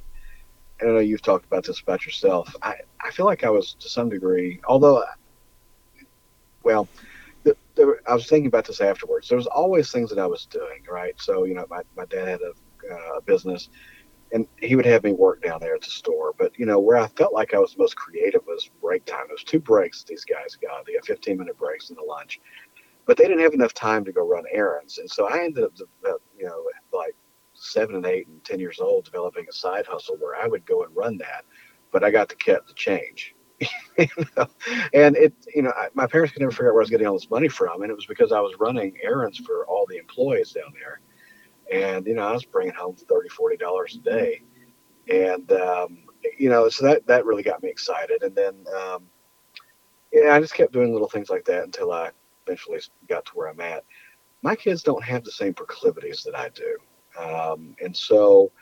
I 0.80 0.84
don't 0.84 0.94
know 0.94 1.00
you've 1.00 1.22
talked 1.22 1.44
about 1.46 1.64
this 1.64 1.80
about 1.80 2.06
yourself. 2.06 2.54
I 2.62 2.76
I 3.00 3.10
feel 3.10 3.26
like 3.26 3.44
I 3.44 3.50
was 3.50 3.74
to 3.80 3.88
some 3.88 4.08
degree, 4.08 4.60
although, 4.68 5.02
well, 6.62 6.88
the, 7.76 7.86
the, 7.86 7.96
I 8.08 8.14
was 8.14 8.26
thinking 8.26 8.48
about 8.48 8.66
this 8.66 8.80
afterwards. 8.80 9.28
There 9.28 9.38
was 9.38 9.46
always 9.46 9.90
things 9.90 10.10
that 10.10 10.18
I 10.18 10.26
was 10.26 10.46
doing, 10.46 10.84
right? 10.90 11.14
So 11.20 11.44
you 11.44 11.54
know, 11.54 11.66
my 11.70 11.82
my 11.96 12.04
dad 12.06 12.28
had 12.28 12.40
a, 12.40 12.94
uh, 12.94 13.18
a 13.18 13.22
business. 13.22 13.68
And 14.32 14.44
he 14.60 14.74
would 14.74 14.86
have 14.86 15.04
me 15.04 15.12
work 15.12 15.40
down 15.40 15.60
there 15.60 15.76
at 15.76 15.82
the 15.82 15.90
store, 15.90 16.34
but 16.36 16.58
you 16.58 16.66
know 16.66 16.80
where 16.80 16.96
I 16.96 17.06
felt 17.06 17.32
like 17.32 17.54
I 17.54 17.60
was 17.60 17.78
most 17.78 17.94
creative 17.94 18.42
was 18.44 18.68
break 18.82 19.04
time. 19.04 19.26
It 19.28 19.32
was 19.32 19.44
two 19.44 19.60
breaks 19.60 20.02
these 20.02 20.24
guys 20.24 20.56
got. 20.56 20.84
They 20.84 20.94
got 20.94 21.06
15 21.06 21.38
minute 21.38 21.56
breaks 21.56 21.90
in 21.90 21.96
the 21.96 22.02
lunch, 22.02 22.40
but 23.06 23.16
they 23.16 23.24
didn't 23.24 23.42
have 23.42 23.54
enough 23.54 23.72
time 23.72 24.04
to 24.04 24.12
go 24.12 24.26
run 24.28 24.44
errands. 24.50 24.98
And 24.98 25.08
so 25.08 25.28
I 25.28 25.44
ended 25.44 25.62
up, 25.62 25.72
you 26.36 26.44
know, 26.44 26.64
like 26.92 27.14
seven 27.54 27.94
and 27.94 28.06
eight 28.06 28.26
and 28.26 28.44
10 28.44 28.58
years 28.58 28.80
old, 28.80 29.04
developing 29.04 29.46
a 29.48 29.52
side 29.52 29.86
hustle 29.86 30.16
where 30.16 30.34
I 30.34 30.48
would 30.48 30.66
go 30.66 30.82
and 30.82 30.94
run 30.94 31.18
that, 31.18 31.44
but 31.92 32.02
I 32.02 32.10
got 32.10 32.28
to 32.30 32.36
keep 32.36 32.66
the 32.66 32.74
change. 32.74 33.35
you 33.98 34.08
know? 34.36 34.46
And 34.94 35.16
it, 35.16 35.34
you 35.54 35.62
know, 35.62 35.72
I, 35.76 35.88
my 35.94 36.06
parents 36.06 36.32
could 36.32 36.40
never 36.40 36.52
figure 36.52 36.68
out 36.70 36.74
where 36.74 36.82
I 36.82 36.84
was 36.84 36.90
getting 36.90 37.06
all 37.06 37.14
this 37.14 37.30
money 37.30 37.48
from. 37.48 37.82
And 37.82 37.90
it 37.90 37.96
was 37.96 38.06
because 38.06 38.32
I 38.32 38.40
was 38.40 38.54
running 38.60 38.96
errands 39.02 39.38
for 39.38 39.66
all 39.66 39.86
the 39.88 39.98
employees 39.98 40.52
down 40.52 40.72
there. 40.74 41.00
And, 41.72 42.06
you 42.06 42.14
know, 42.14 42.26
I 42.28 42.32
was 42.32 42.44
bringing 42.44 42.74
home 42.74 42.96
30, 42.96 43.28
40 43.28 43.56
dollars 43.56 43.96
a 43.96 44.00
day. 44.10 44.42
And, 45.12 45.50
um, 45.52 45.98
you 46.38 46.48
know, 46.50 46.68
so 46.68 46.86
that, 46.86 47.06
that 47.06 47.26
really 47.26 47.42
got 47.42 47.62
me 47.62 47.70
excited. 47.70 48.22
And 48.22 48.34
then, 48.34 48.64
um, 48.76 49.04
yeah, 50.12 50.34
I 50.34 50.40
just 50.40 50.54
kept 50.54 50.72
doing 50.72 50.92
little 50.92 51.08
things 51.08 51.30
like 51.30 51.44
that 51.46 51.64
until 51.64 51.92
I 51.92 52.10
eventually 52.46 52.80
got 53.08 53.24
to 53.26 53.32
where 53.34 53.48
I'm 53.48 53.60
at. 53.60 53.84
My 54.42 54.56
kids 54.56 54.82
don't 54.82 55.04
have 55.04 55.24
the 55.24 55.32
same 55.32 55.54
proclivities 55.54 56.22
that 56.24 56.36
I 56.36 56.50
do, 56.50 56.78
um, 57.20 57.76
and 57.82 57.96
so 57.96 58.52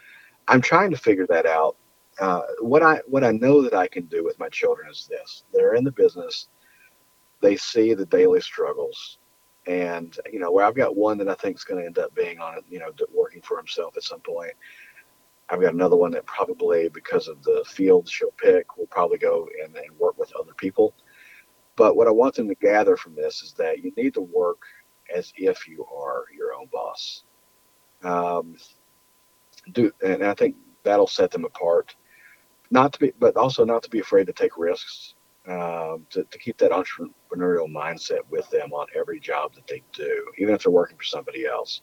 I'm 0.48 0.60
trying 0.60 0.90
to 0.92 0.96
figure 0.96 1.26
that 1.28 1.46
out. 1.46 1.76
Uh, 2.20 2.42
what 2.60 2.82
I 2.82 3.00
what 3.06 3.24
I 3.24 3.32
know 3.32 3.62
that 3.62 3.74
I 3.74 3.88
can 3.88 4.04
do 4.06 4.22
with 4.24 4.38
my 4.38 4.48
children 4.48 4.88
is 4.90 5.08
this: 5.10 5.44
they're 5.52 5.74
in 5.74 5.84
the 5.84 5.92
business, 5.92 6.48
they 7.40 7.56
see 7.56 7.94
the 7.94 8.06
daily 8.06 8.40
struggles, 8.40 9.18
and 9.66 10.16
you 10.32 10.38
know 10.38 10.52
where 10.52 10.64
I've 10.64 10.76
got 10.76 10.96
one 10.96 11.18
that 11.18 11.28
I 11.28 11.34
think 11.34 11.56
is 11.56 11.64
going 11.64 11.80
to 11.80 11.86
end 11.86 11.98
up 11.98 12.14
being 12.14 12.38
on 12.38 12.58
it, 12.58 12.64
you 12.68 12.78
know, 12.78 12.92
working 13.12 13.42
for 13.42 13.56
himself 13.56 13.96
at 13.96 14.04
some 14.04 14.20
point. 14.20 14.52
I've 15.50 15.60
got 15.60 15.74
another 15.74 15.96
one 15.96 16.12
that 16.12 16.24
probably, 16.24 16.88
because 16.88 17.28
of 17.28 17.42
the 17.42 17.64
field 17.66 18.08
she'll 18.08 18.30
pick, 18.38 18.78
will 18.78 18.86
probably 18.86 19.18
go 19.18 19.46
and, 19.62 19.76
and 19.76 19.98
work 19.98 20.16
with 20.18 20.32
other 20.40 20.54
people. 20.54 20.94
But 21.76 21.96
what 21.96 22.06
I 22.06 22.12
want 22.12 22.34
them 22.34 22.48
to 22.48 22.54
gather 22.54 22.96
from 22.96 23.14
this 23.14 23.42
is 23.42 23.52
that 23.54 23.82
you 23.82 23.92
need 23.96 24.14
to 24.14 24.22
work 24.22 24.62
as 25.14 25.32
if 25.36 25.68
you 25.68 25.84
are 25.84 26.24
your 26.34 26.54
own 26.54 26.68
boss. 26.72 27.24
Um, 28.02 28.56
do 29.72 29.92
and 30.04 30.24
I 30.24 30.34
think 30.34 30.56
that'll 30.82 31.06
set 31.06 31.30
them 31.30 31.44
apart. 31.44 31.94
Not 32.74 32.92
to 32.94 32.98
be, 32.98 33.12
but 33.18 33.36
also 33.36 33.64
not 33.64 33.82
to 33.84 33.90
be 33.90 34.01
afraid 34.01 34.26
to 34.26 34.32
take 34.32 34.59
risks. 34.59 35.14
Um, 35.46 36.06
to, 36.10 36.24
to 36.24 36.38
keep 36.38 36.56
that 36.59 36.70
entrepreneurial 36.70 37.70
mindset 37.70 38.20
with 38.30 38.48
them 38.48 38.72
on 38.72 38.86
every 38.96 39.20
job 39.20 39.55
that 39.55 39.66
they 39.66 39.82
do, 39.92 40.32
even 40.38 40.55
if 40.55 40.62
they're 40.62 40.72
working 40.72 40.96
for 40.96 41.05
somebody 41.05 41.44
else. 41.44 41.82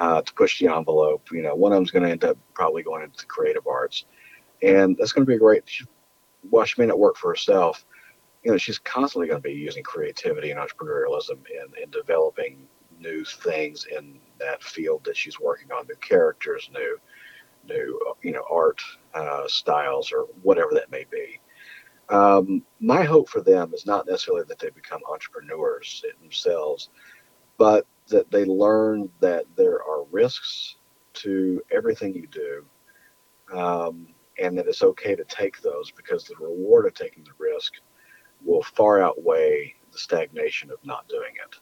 Uh, 0.00 0.22
to 0.22 0.34
push 0.34 0.58
the 0.58 0.66
envelope, 0.66 1.28
you 1.30 1.42
know, 1.42 1.54
one 1.54 1.72
of 1.72 1.76
them's 1.76 1.92
going 1.92 2.04
to 2.04 2.10
end 2.10 2.24
up 2.24 2.36
probably 2.52 2.82
going 2.82 3.04
into 3.04 3.26
creative 3.26 3.66
arts, 3.68 4.06
and 4.62 4.96
that's 4.98 5.12
going 5.12 5.24
to 5.24 5.32
be 5.32 5.38
great. 5.38 5.62
Well, 6.50 6.64
she 6.64 6.80
may 6.82 6.86
not 6.86 6.98
work 6.98 7.16
for 7.16 7.30
herself, 7.30 7.86
you 8.42 8.50
know, 8.50 8.58
she's 8.58 8.78
constantly 8.78 9.28
going 9.28 9.42
to 9.42 9.48
be 9.48 9.54
using 9.54 9.82
creativity 9.82 10.50
and 10.50 10.60
entrepreneurialism 10.60 11.38
in, 11.48 11.82
in 11.82 11.90
developing 11.90 12.66
new 12.98 13.24
things 13.24 13.86
in 13.96 14.18
that 14.38 14.62
field 14.62 15.04
that 15.04 15.16
she's 15.16 15.38
working 15.38 15.70
on, 15.72 15.86
new 15.86 15.96
characters, 15.96 16.70
new, 16.72 16.98
new, 17.68 18.00
you 18.22 18.32
know, 18.32 18.44
art 18.50 18.80
uh, 19.14 19.46
styles 19.46 20.12
or 20.12 20.26
whatever 20.42 20.70
that 20.72 20.90
may 20.90 21.04
be. 21.10 21.40
Um, 22.08 22.62
my 22.80 23.04
hope 23.04 23.28
for 23.28 23.40
them 23.40 23.72
is 23.72 23.86
not 23.86 24.06
necessarily 24.06 24.44
that 24.48 24.58
they 24.58 24.70
become 24.70 25.00
entrepreneurs 25.10 26.04
themselves, 26.20 26.88
but 27.56 27.86
that 28.08 28.30
they 28.30 28.44
learn 28.44 29.08
that 29.20 29.44
there 29.56 29.82
are 29.82 30.04
risks 30.10 30.76
to 31.14 31.62
everything 31.70 32.14
you 32.14 32.26
do. 32.26 32.64
Um, 33.56 34.14
and 34.40 34.56
that 34.56 34.66
it's 34.66 34.82
okay 34.82 35.14
to 35.14 35.24
take 35.24 35.60
those 35.60 35.90
because 35.90 36.24
the 36.24 36.34
reward 36.40 36.86
of 36.86 36.94
taking 36.94 37.22
the 37.24 37.30
risk 37.38 37.74
will 38.42 38.62
far 38.62 39.02
outweigh 39.02 39.74
the 39.92 39.98
stagnation 39.98 40.70
of 40.70 40.78
not 40.84 41.08
doing 41.08 41.32
it. 41.46 41.56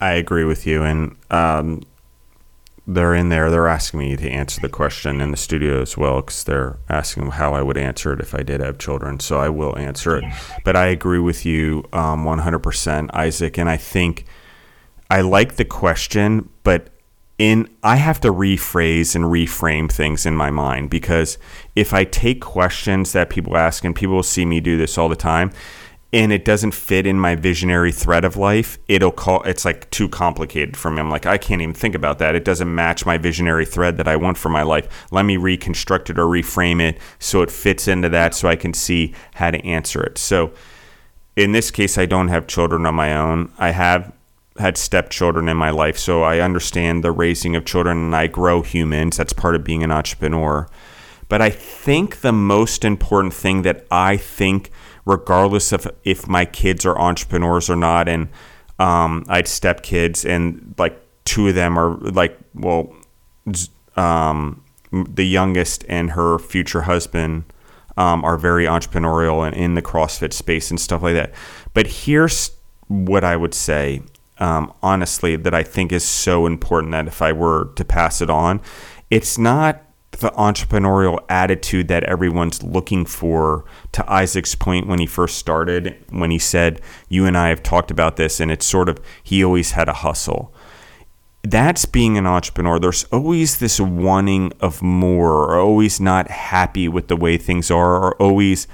I 0.00 0.12
agree 0.12 0.44
with 0.44 0.66
you, 0.66 0.82
and 0.82 1.16
um, 1.30 1.82
they're 2.86 3.14
in 3.14 3.30
there. 3.30 3.50
They're 3.50 3.66
asking 3.66 4.00
me 4.00 4.16
to 4.16 4.30
answer 4.30 4.60
the 4.60 4.68
question 4.68 5.20
in 5.20 5.32
the 5.32 5.36
studio 5.36 5.82
as 5.82 5.96
well 5.96 6.20
because 6.20 6.44
they're 6.44 6.78
asking 6.88 7.32
how 7.32 7.52
I 7.54 7.62
would 7.62 7.76
answer 7.76 8.12
it 8.12 8.20
if 8.20 8.34
I 8.34 8.42
did 8.42 8.60
have 8.60 8.78
children. 8.78 9.18
So 9.18 9.38
I 9.38 9.48
will 9.48 9.76
answer 9.76 10.16
it. 10.16 10.24
But 10.64 10.76
I 10.76 10.86
agree 10.86 11.18
with 11.18 11.44
you 11.44 11.84
um, 11.92 12.24
100%, 12.24 13.10
Isaac. 13.12 13.58
And 13.58 13.68
I 13.68 13.76
think 13.76 14.24
I 15.10 15.20
like 15.20 15.56
the 15.56 15.64
question, 15.64 16.48
but 16.62 16.90
in 17.38 17.68
I 17.82 17.96
have 17.96 18.20
to 18.20 18.32
rephrase 18.32 19.14
and 19.14 19.24
reframe 19.26 19.92
things 19.92 20.24
in 20.24 20.34
my 20.34 20.50
mind 20.50 20.88
because 20.88 21.36
if 21.74 21.92
I 21.92 22.04
take 22.04 22.40
questions 22.40 23.12
that 23.12 23.28
people 23.28 23.56
ask, 23.56 23.84
and 23.84 23.94
people 23.94 24.14
will 24.14 24.22
see 24.22 24.46
me 24.46 24.60
do 24.60 24.78
this 24.78 24.96
all 24.96 25.08
the 25.08 25.16
time, 25.16 25.50
and 26.16 26.32
it 26.32 26.46
doesn't 26.46 26.72
fit 26.72 27.06
in 27.06 27.20
my 27.20 27.34
visionary 27.34 27.92
thread 27.92 28.24
of 28.24 28.38
life, 28.38 28.78
it'll 28.88 29.12
call 29.12 29.42
it's 29.42 29.66
like 29.66 29.90
too 29.90 30.08
complicated 30.08 30.74
for 30.74 30.90
me. 30.90 30.98
I'm 30.98 31.10
like, 31.10 31.26
I 31.26 31.36
can't 31.36 31.60
even 31.60 31.74
think 31.74 31.94
about 31.94 32.18
that. 32.20 32.34
It 32.34 32.42
doesn't 32.42 32.74
match 32.74 33.04
my 33.04 33.18
visionary 33.18 33.66
thread 33.66 33.98
that 33.98 34.08
I 34.08 34.16
want 34.16 34.38
for 34.38 34.48
my 34.48 34.62
life. 34.62 35.06
Let 35.10 35.26
me 35.26 35.36
reconstruct 35.36 36.08
it 36.08 36.18
or 36.18 36.24
reframe 36.24 36.80
it 36.80 36.98
so 37.18 37.42
it 37.42 37.50
fits 37.50 37.86
into 37.86 38.08
that 38.08 38.34
so 38.34 38.48
I 38.48 38.56
can 38.56 38.72
see 38.72 39.14
how 39.34 39.50
to 39.50 39.62
answer 39.62 40.02
it. 40.02 40.16
So 40.16 40.54
in 41.36 41.52
this 41.52 41.70
case, 41.70 41.98
I 41.98 42.06
don't 42.06 42.28
have 42.28 42.46
children 42.46 42.86
on 42.86 42.94
my 42.94 43.14
own. 43.14 43.52
I 43.58 43.72
have 43.72 44.10
had 44.58 44.78
stepchildren 44.78 45.50
in 45.50 45.58
my 45.58 45.68
life, 45.68 45.98
so 45.98 46.22
I 46.22 46.40
understand 46.40 47.04
the 47.04 47.12
raising 47.12 47.54
of 47.56 47.66
children 47.66 47.98
and 47.98 48.16
I 48.16 48.26
grow 48.26 48.62
humans. 48.62 49.18
That's 49.18 49.34
part 49.34 49.54
of 49.54 49.64
being 49.64 49.84
an 49.84 49.92
entrepreneur. 49.92 50.66
But 51.28 51.42
I 51.42 51.50
think 51.50 52.22
the 52.22 52.32
most 52.32 52.86
important 52.86 53.34
thing 53.34 53.62
that 53.62 53.84
I 53.90 54.16
think, 54.16 54.70
regardless 55.06 55.72
of 55.72 55.88
if 56.04 56.28
my 56.28 56.44
kids 56.44 56.84
are 56.84 56.98
entrepreneurs 56.98 57.70
or 57.70 57.76
not, 57.76 58.08
and 58.08 58.28
um, 58.78 59.24
I 59.28 59.36
had 59.36 59.46
stepkids, 59.46 60.28
and 60.28 60.74
like 60.76 61.00
two 61.24 61.48
of 61.48 61.54
them 61.54 61.78
are 61.78 61.96
like, 61.96 62.38
well, 62.54 62.94
um, 63.96 64.62
the 64.90 65.26
youngest 65.26 65.84
and 65.88 66.10
her 66.10 66.38
future 66.38 66.82
husband 66.82 67.44
um, 67.96 68.24
are 68.24 68.36
very 68.36 68.66
entrepreneurial 68.66 69.46
and 69.46 69.56
in 69.56 69.74
the 69.74 69.82
CrossFit 69.82 70.32
space 70.32 70.70
and 70.70 70.78
stuff 70.78 71.02
like 71.02 71.14
that. 71.14 71.32
But 71.72 71.86
here's 71.86 72.50
what 72.88 73.24
I 73.24 73.36
would 73.36 73.54
say 73.54 74.02
um, 74.38 74.72
honestly, 74.82 75.36
that 75.36 75.54
I 75.54 75.62
think 75.62 75.92
is 75.92 76.04
so 76.04 76.46
important 76.46 76.92
that 76.92 77.06
if 77.06 77.22
I 77.22 77.32
were 77.32 77.72
to 77.76 77.84
pass 77.84 78.20
it 78.20 78.30
on, 78.30 78.60
it's 79.10 79.38
not 79.38 79.82
the 80.18 80.30
entrepreneurial 80.30 81.18
attitude 81.28 81.88
that 81.88 82.04
everyone's 82.04 82.62
looking 82.62 83.04
for. 83.04 83.64
To 83.92 84.10
Isaac's 84.10 84.54
point 84.54 84.86
when 84.86 84.98
he 84.98 85.06
first 85.06 85.38
started, 85.38 85.96
when 86.10 86.30
he 86.30 86.38
said, 86.38 86.80
You 87.08 87.26
and 87.26 87.36
I 87.36 87.48
have 87.48 87.62
talked 87.62 87.90
about 87.90 88.16
this, 88.16 88.40
and 88.40 88.50
it's 88.50 88.66
sort 88.66 88.88
of, 88.88 88.98
he 89.22 89.44
always 89.44 89.72
had 89.72 89.88
a 89.88 89.94
hustle. 89.94 90.54
That's 91.42 91.84
being 91.84 92.18
an 92.18 92.26
entrepreneur. 92.26 92.78
There's 92.78 93.04
always 93.04 93.58
this 93.58 93.78
wanting 93.78 94.52
of 94.60 94.82
more, 94.82 95.44
or 95.44 95.60
always 95.60 96.00
not 96.00 96.30
happy 96.30 96.88
with 96.88 97.08
the 97.08 97.16
way 97.16 97.36
things 97.36 97.70
are, 97.70 97.96
or 97.96 98.16
always 98.16 98.66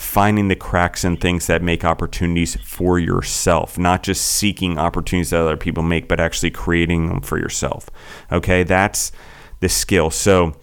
finding 0.00 0.48
the 0.48 0.56
cracks 0.56 1.04
and 1.04 1.20
things 1.20 1.46
that 1.46 1.60
make 1.60 1.84
opportunities 1.84 2.54
for 2.64 2.98
yourself, 2.98 3.78
not 3.78 4.02
just 4.02 4.24
seeking 4.24 4.78
opportunities 4.78 5.28
that 5.28 5.42
other 5.42 5.58
people 5.58 5.82
make, 5.82 6.08
but 6.08 6.18
actually 6.18 6.50
creating 6.50 7.08
them 7.08 7.20
for 7.20 7.38
yourself. 7.38 7.90
Okay, 8.32 8.62
that's 8.62 9.12
the 9.60 9.68
skill. 9.68 10.10
So 10.10 10.56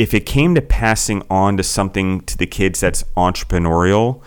if 0.00 0.14
it 0.14 0.24
came 0.24 0.54
to 0.54 0.62
passing 0.62 1.22
on 1.28 1.58
to 1.58 1.62
something 1.62 2.22
to 2.22 2.38
the 2.38 2.46
kids 2.46 2.80
that's 2.80 3.02
entrepreneurial, 3.18 4.22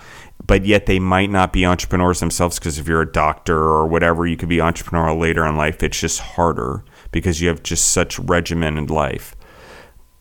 but 0.45 0.66
yet 0.66 0.86
they 0.86 1.00
might 1.00 1.32
not 1.32 1.52
be 1.52 1.66
entrepreneurs 1.66 2.20
themselves 2.20 2.60
because 2.60 2.78
if 2.78 2.88
you're 2.88 3.02
a 3.02 3.12
doctor 3.12 3.58
or 3.58 3.88
whatever, 3.88 4.28
you 4.28 4.38
could 4.38 4.50
be 4.50 4.58
entrepreneurial 4.58 5.20
later 5.20 5.44
in 5.48 5.56
life. 5.56 5.82
It's 5.82 6.00
just 6.00 6.20
harder 6.20 6.86
because 7.12 7.41
you 7.41 7.48
have 7.48 7.64
just 7.64 7.90
such 7.90 8.20
regimented 8.20 8.91
life. 8.91 9.36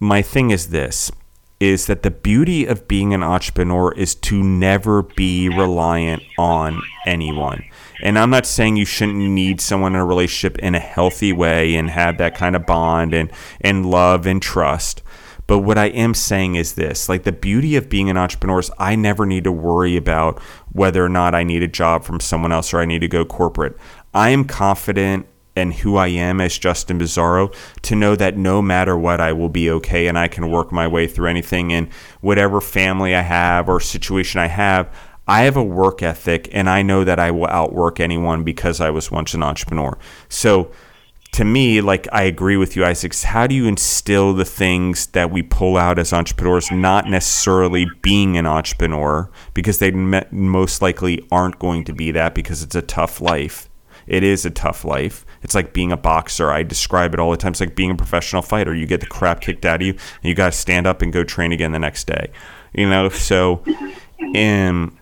My 0.01 0.23
thing 0.23 0.51
is 0.51 0.69
this 0.69 1.13
is 1.61 1.87
that 1.87 2.03
the 2.03 2.11
beauty 2.11 2.65
of 2.65 2.89
being 2.89 3.13
an 3.13 3.23
entrepreneur 3.23 3.93
is 3.93 4.15
to 4.17 4.43
never 4.43 5.03
be 5.03 5.51
reliant 5.51 6.23
on 6.39 6.81
anyone. 7.07 7.63
And 8.03 8.19
I'm 8.19 8.31
not 8.31 8.47
saying 8.47 8.77
you 8.77 8.87
shouldn't 8.87 9.19
need 9.19 9.61
someone 9.61 9.95
in 9.95 10.01
a 10.01 10.05
relationship 10.05 10.59
in 10.61 10.75
a 10.75 10.81
healthy 10.81 11.33
way 11.33 11.77
and 11.77 11.91
have 11.91 12.17
that 12.19 12.35
kind 12.35 12.57
of 12.57 12.65
bond 12.65 13.13
and, 13.13 13.31
and 13.61 13.87
love 13.87 14.27
and 14.27 14.41
trust. 14.41 15.03
But 15.47 15.59
what 15.59 15.79
I 15.79 15.87
am 15.87 16.15
saying 16.15 16.55
is 16.55 16.75
this 16.75 17.09
like 17.09 17.25
the 17.25 17.33
beauty 17.33 17.77
of 17.77 17.89
being 17.89 18.09
an 18.09 18.17
entrepreneur 18.17 18.61
is 18.61 18.71
I 18.79 18.97
never 18.97 19.27
need 19.27 19.45
to 19.45 19.53
worry 19.53 19.97
about 19.97 20.41
whether 20.73 21.05
or 21.05 21.09
not 21.09 21.35
I 21.35 21.43
need 21.43 21.63
a 21.63 21.69
job 21.69 22.05
from 22.05 22.21
someone 22.21 22.53
else 22.53 22.73
or 22.73 22.81
I 22.81 22.87
need 22.87 23.01
to 23.01 23.09
go 23.09 23.25
corporate. 23.25 23.77
I 24.15 24.31
am 24.31 24.45
confident 24.45 25.27
and 25.55 25.75
who 25.75 25.97
I 25.97 26.09
am 26.09 26.41
as 26.41 26.59
Justin 26.59 26.99
Bizzarro 26.99 27.55
to 27.83 27.95
know 27.95 28.17
that 28.17 28.37
no 28.37 28.63
matter 28.63 28.97
what, 28.97 29.21
I 29.21 29.33
will 29.33 29.49
be 29.49 29.71
okay 29.71 30.07
and 30.07 30.19
I 30.19 30.29
can 30.29 30.51
work 30.51 30.73
my 30.73 30.87
way 30.87 31.07
through 31.07 31.29
anything. 31.29 31.73
And 31.73 31.93
whatever 32.21 32.61
family 32.61 33.15
I 33.15 33.21
have 33.21 33.69
or 33.69 33.81
situation 33.81 34.41
I 34.41 34.47
have, 34.47 34.95
I 35.29 35.43
have 35.43 35.57
a 35.57 35.63
work 35.63 36.03
ethic 36.03 36.49
and 36.53 36.69
I 36.69 36.83
know 36.83 37.05
that 37.05 37.19
I 37.19 37.31
will 37.31 37.49
outwork 37.49 38.01
anyone 38.01 38.45
because 38.45 38.81
I 38.81 38.91
was 38.91 39.11
once 39.11 39.35
an 39.35 39.43
entrepreneur. 39.43 39.97
So, 40.29 40.71
to 41.33 41.45
me, 41.45 41.81
like 41.81 42.07
I 42.13 42.25
agree 42.25 42.59
with 42.59 42.77
you, 42.77 42.85
Isaac. 42.85 43.15
How 43.17 43.47
do 43.47 43.55
you 43.55 43.67
instill 43.67 44.35
the 44.35 44.45
things 44.45 45.07
that 45.09 45.31
we 45.31 45.43
pull 45.43 45.79
out 45.79 45.99
as 45.99 46.13
entrepreneurs, 46.13 46.71
not 46.71 47.09
necessarily 47.09 47.87
being 48.03 48.37
an 48.37 48.47
entrepreneur, 48.47 49.31
because 49.55 49.79
they 49.79 49.91
most 49.91 50.83
likely 50.83 51.27
aren't 51.33 51.59
going 51.59 51.85
to 51.85 51.93
be 51.93 52.11
that 52.11 52.35
because 52.35 52.63
it's 52.63 52.75
a 52.75 52.83
tough 52.83 53.21
life. 53.21 53.71
It 54.07 54.23
is 54.23 54.45
a 54.45 54.51
tough 54.51 54.85
life. 54.85 55.25
It's 55.43 55.55
like 55.55 55.73
being 55.73 55.91
a 55.91 55.97
boxer. 55.97 56.51
I 56.51 56.65
describe 56.65 57.15
it 57.15 57.21
all 57.21 57.31
the 57.31 57.37
time. 57.37 57.53
It's 57.53 57.61
like 57.61 57.77
being 57.77 57.93
a 57.93 57.97
professional 57.97 58.43
fighter. 58.43 58.75
You 58.75 58.87
get 58.87 59.01
the 59.01 59.07
crap 59.07 59.41
kicked 59.41 59.65
out 59.65 59.81
of 59.81 59.87
you, 59.87 59.93
and 59.93 60.25
you 60.25 60.35
got 60.35 60.53
to 60.53 60.59
stand 60.59 60.87
up 60.87 61.01
and 61.01 61.13
go 61.13 61.25
train 61.25 61.53
again 61.53 61.73
the 61.73 61.79
next 61.79 62.07
day. 62.07 62.31
You 62.75 62.91
know, 62.91 63.09
so, 63.09 63.63
and 64.35 64.99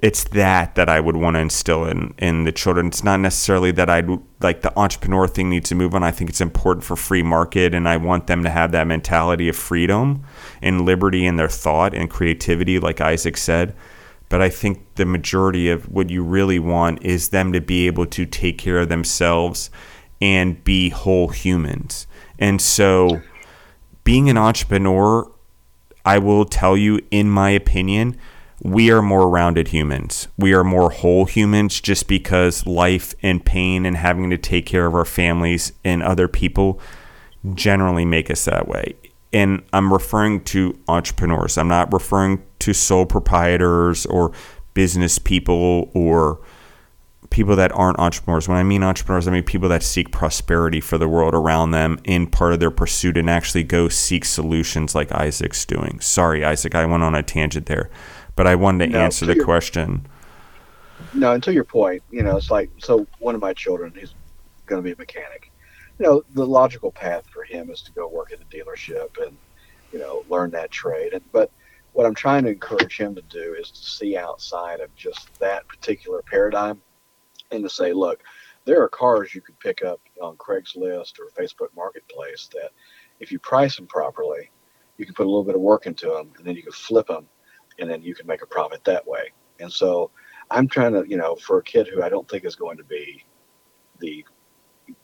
it's 0.00 0.24
that 0.24 0.74
that 0.74 0.88
I 0.88 1.00
would 1.00 1.16
want 1.16 1.36
to 1.36 1.40
instill 1.40 1.84
in 1.86 2.14
in 2.18 2.44
the 2.44 2.52
children. 2.52 2.88
It's 2.88 3.04
not 3.04 3.20
necessarily 3.20 3.70
that 3.72 3.88
I'd 3.88 4.08
like 4.40 4.62
the 4.62 4.76
entrepreneur 4.78 5.26
thing 5.26 5.50
needs 5.50 5.68
to 5.70 5.74
move 5.74 5.94
on. 5.94 6.02
I 6.02 6.10
think 6.10 6.30
it's 6.30 6.40
important 6.40 6.84
for 6.84 6.96
free 6.96 7.22
market, 7.22 7.74
and 7.74 7.88
I 7.88 7.96
want 7.96 8.26
them 8.26 8.42
to 8.44 8.50
have 8.50 8.72
that 8.72 8.86
mentality 8.86 9.48
of 9.48 9.56
freedom 9.56 10.24
and 10.60 10.84
liberty 10.84 11.26
in 11.26 11.36
their 11.36 11.48
thought 11.48 11.94
and 11.94 12.10
creativity, 12.10 12.78
like 12.78 13.00
Isaac 13.00 13.36
said. 13.36 13.74
But 14.28 14.40
I 14.40 14.48
think 14.48 14.94
the 14.94 15.04
majority 15.04 15.68
of 15.68 15.90
what 15.90 16.08
you 16.10 16.22
really 16.22 16.58
want 16.58 17.02
is 17.02 17.28
them 17.28 17.52
to 17.52 17.60
be 17.60 17.86
able 17.86 18.06
to 18.06 18.24
take 18.24 18.58
care 18.58 18.78
of 18.78 18.88
themselves 18.88 19.70
and 20.20 20.62
be 20.64 20.88
whole 20.88 21.28
humans. 21.28 22.06
And 22.38 22.60
so, 22.60 23.20
being 24.04 24.30
an 24.30 24.38
entrepreneur, 24.38 25.30
I 26.04 26.18
will 26.18 26.44
tell 26.44 26.76
you, 26.76 27.00
in 27.10 27.30
my 27.30 27.50
opinion 27.50 28.18
we 28.64 28.92
are 28.92 29.02
more 29.02 29.28
rounded 29.28 29.68
humans. 29.68 30.28
We 30.38 30.54
are 30.54 30.62
more 30.62 30.90
whole 30.90 31.24
humans 31.24 31.80
just 31.80 32.06
because 32.06 32.64
life 32.64 33.12
and 33.20 33.44
pain 33.44 33.84
and 33.84 33.96
having 33.96 34.30
to 34.30 34.38
take 34.38 34.66
care 34.66 34.86
of 34.86 34.94
our 34.94 35.04
families 35.04 35.72
and 35.84 36.00
other 36.00 36.28
people 36.28 36.80
generally 37.54 38.04
make 38.04 38.30
us 38.30 38.44
that 38.44 38.68
way. 38.68 38.94
And 39.32 39.64
I'm 39.72 39.92
referring 39.92 40.44
to 40.44 40.78
entrepreneurs. 40.86 41.58
I'm 41.58 41.66
not 41.66 41.92
referring 41.92 42.44
to 42.60 42.72
sole 42.72 43.04
proprietors 43.04 44.06
or 44.06 44.30
business 44.74 45.18
people 45.18 45.90
or 45.92 46.40
people 47.30 47.56
that 47.56 47.72
aren't 47.72 47.98
entrepreneurs. 47.98 48.46
When 48.46 48.58
I 48.58 48.62
mean 48.62 48.84
entrepreneurs, 48.84 49.26
I 49.26 49.32
mean 49.32 49.42
people 49.42 49.70
that 49.70 49.82
seek 49.82 50.12
prosperity 50.12 50.80
for 50.80 50.98
the 50.98 51.08
world 51.08 51.34
around 51.34 51.72
them 51.72 51.98
in 52.04 52.28
part 52.28 52.52
of 52.52 52.60
their 52.60 52.70
pursuit 52.70 53.16
and 53.16 53.28
actually 53.28 53.64
go 53.64 53.88
seek 53.88 54.24
solutions 54.24 54.94
like 54.94 55.10
Isaac's 55.10 55.64
doing. 55.64 55.98
Sorry, 55.98 56.44
Isaac, 56.44 56.76
I 56.76 56.86
went 56.86 57.02
on 57.02 57.16
a 57.16 57.24
tangent 57.24 57.66
there 57.66 57.90
but 58.36 58.46
I 58.46 58.54
wanted 58.54 58.86
to 58.86 58.92
no, 58.92 59.00
answer 59.00 59.26
the 59.26 59.36
your, 59.36 59.44
question. 59.44 60.06
No, 61.14 61.32
and 61.32 61.42
to 61.42 61.52
your 61.52 61.64
point, 61.64 62.02
you 62.10 62.22
know, 62.22 62.36
it's 62.36 62.50
like 62.50 62.70
so. 62.78 63.06
One 63.18 63.34
of 63.34 63.40
my 63.40 63.52
children, 63.52 63.92
he's 63.98 64.14
going 64.66 64.82
to 64.82 64.84
be 64.84 64.92
a 64.92 64.96
mechanic. 64.96 65.50
You 65.98 66.06
know, 66.06 66.22
the 66.34 66.46
logical 66.46 66.90
path 66.90 67.24
for 67.32 67.44
him 67.44 67.70
is 67.70 67.82
to 67.82 67.92
go 67.92 68.08
work 68.08 68.32
at 68.32 68.40
a 68.40 68.44
dealership 68.44 69.24
and 69.24 69.36
you 69.92 69.98
know 69.98 70.24
learn 70.28 70.50
that 70.52 70.70
trade. 70.70 71.12
And 71.12 71.22
but 71.32 71.50
what 71.92 72.06
I'm 72.06 72.14
trying 72.14 72.44
to 72.44 72.50
encourage 72.50 72.96
him 72.96 73.14
to 73.14 73.22
do 73.22 73.54
is 73.58 73.70
to 73.70 73.82
see 73.82 74.16
outside 74.16 74.80
of 74.80 74.94
just 74.96 75.28
that 75.38 75.68
particular 75.68 76.22
paradigm 76.22 76.80
and 77.50 77.62
to 77.62 77.68
say, 77.68 77.92
look, 77.92 78.22
there 78.64 78.82
are 78.82 78.88
cars 78.88 79.34
you 79.34 79.40
could 79.40 79.58
pick 79.58 79.84
up 79.84 80.00
on 80.20 80.36
Craigslist 80.36 81.18
or 81.18 81.28
Facebook 81.38 81.68
Marketplace 81.76 82.48
that, 82.52 82.70
if 83.20 83.30
you 83.30 83.38
price 83.38 83.76
them 83.76 83.86
properly, 83.86 84.50
you 84.96 85.04
can 85.04 85.14
put 85.14 85.26
a 85.26 85.28
little 85.28 85.44
bit 85.44 85.54
of 85.54 85.60
work 85.60 85.86
into 85.86 86.06
them, 86.06 86.32
and 86.36 86.46
then 86.46 86.56
you 86.56 86.62
can 86.62 86.72
flip 86.72 87.06
them 87.06 87.26
and 87.78 87.90
then 87.90 88.02
you 88.02 88.14
can 88.14 88.26
make 88.26 88.42
a 88.42 88.46
profit 88.46 88.84
that 88.84 89.06
way. 89.06 89.32
And 89.60 89.72
so 89.72 90.10
I'm 90.50 90.68
trying 90.68 90.92
to, 90.92 91.04
you 91.08 91.16
know, 91.16 91.36
for 91.36 91.58
a 91.58 91.62
kid 91.62 91.88
who 91.88 92.02
I 92.02 92.08
don't 92.08 92.28
think 92.28 92.44
is 92.44 92.56
going 92.56 92.76
to 92.78 92.84
be 92.84 93.24
the, 93.98 94.24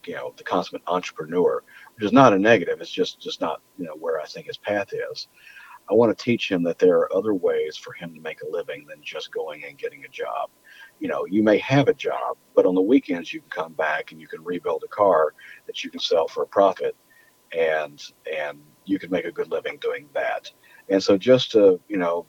you 0.05 0.15
know, 0.15 0.33
the 0.37 0.43
consummate 0.43 0.83
entrepreneur, 0.87 1.63
which 1.95 2.05
is 2.05 2.11
not 2.11 2.33
a 2.33 2.39
negative. 2.39 2.81
It's 2.81 2.91
just, 2.91 3.21
just 3.21 3.41
not, 3.41 3.61
you 3.77 3.85
know, 3.85 3.95
where 3.95 4.19
I 4.19 4.25
think 4.25 4.47
his 4.47 4.57
path 4.57 4.89
is. 4.93 5.27
I 5.89 5.93
want 5.95 6.15
to 6.15 6.23
teach 6.23 6.51
him 6.51 6.61
that 6.63 6.77
there 6.77 6.97
are 6.97 7.15
other 7.15 7.33
ways 7.33 7.75
for 7.75 7.93
him 7.93 8.13
to 8.13 8.21
make 8.21 8.41
a 8.41 8.49
living 8.49 8.85
than 8.87 9.01
just 9.01 9.31
going 9.31 9.63
and 9.65 9.77
getting 9.77 10.05
a 10.05 10.09
job. 10.09 10.51
You 10.99 11.07
know, 11.07 11.25
you 11.25 11.41
may 11.41 11.57
have 11.59 11.87
a 11.87 11.93
job, 11.93 12.37
but 12.55 12.67
on 12.67 12.75
the 12.75 12.81
weekends 12.81 13.33
you 13.33 13.41
can 13.41 13.49
come 13.49 13.73
back 13.73 14.11
and 14.11 14.21
you 14.21 14.27
can 14.27 14.43
rebuild 14.43 14.83
a 14.83 14.87
car 14.89 15.33
that 15.65 15.83
you 15.83 15.89
can 15.89 15.99
sell 15.99 16.27
for 16.27 16.43
a 16.43 16.47
profit, 16.47 16.95
and 17.57 18.03
and 18.31 18.59
you 18.85 18.99
can 18.99 19.09
make 19.09 19.25
a 19.25 19.31
good 19.31 19.49
living 19.49 19.77
doing 19.77 20.07
that. 20.13 20.51
And 20.89 21.01
so 21.01 21.17
just 21.17 21.51
to 21.51 21.79
you 21.87 21.97
know 21.97 22.27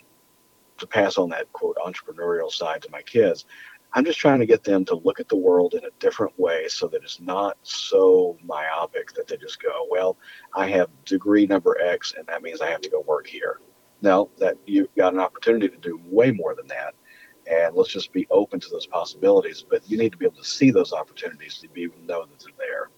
to 0.81 0.87
pass 0.87 1.19
on 1.19 1.29
that 1.31 1.53
quote 1.53 1.77
entrepreneurial 1.77 2.51
side 2.51 2.83
to 2.83 2.91
my 2.91 3.03
kids. 3.03 3.47
I'm 3.93 4.05
just 4.05 4.19
trying 4.19 4.39
to 4.39 4.47
get 4.47 4.63
them 4.63 4.85
to 4.87 4.95
look 4.95 5.19
at 5.19 5.29
the 5.29 5.37
world 5.37 5.75
in 5.75 5.85
a 5.85 5.91
different 5.99 6.39
way 6.39 6.69
so 6.69 6.87
that 6.89 7.03
it's 7.03 7.21
not 7.21 7.59
so 7.63 8.39
myopic 8.45 9.13
that 9.15 9.27
they 9.27 9.37
just 9.37 9.61
go, 9.61 9.87
well, 9.91 10.17
I 10.55 10.69
have 10.69 10.89
degree 11.05 11.47
number 11.47 11.77
X 11.81 12.15
and 12.17 12.27
that 12.29 12.43
means 12.43 12.61
I 12.61 12.71
have 12.71 12.81
to 12.83 12.91
go 12.91 13.01
work 13.01 13.27
here. 13.27 13.61
No, 14.01 14.31
that 14.39 14.57
you've 14.65 14.95
got 14.97 15.13
an 15.13 15.21
opportunity 15.21 15.69
to 15.69 15.77
do 15.77 16.01
way 16.05 16.31
more 16.31 16.55
than 16.55 16.69
that. 16.69 16.95
And 17.51 17.75
let's 17.75 17.93
just 17.93 18.13
be 18.13 18.29
open 18.31 18.61
to 18.61 18.69
those 18.71 18.87
possibilities. 18.87 19.65
But 19.69 19.89
you 19.91 19.99
need 19.99 20.13
to 20.13 20.19
be 20.19 20.25
able 20.25 20.37
to 20.37 20.45
see 20.45 20.71
those 20.71 20.93
opportunities 20.93 21.59
to 21.59 21.69
to 21.69 21.91
know 22.05 22.25
that 22.25 22.39
they're 22.39 22.55
there. 22.59 22.91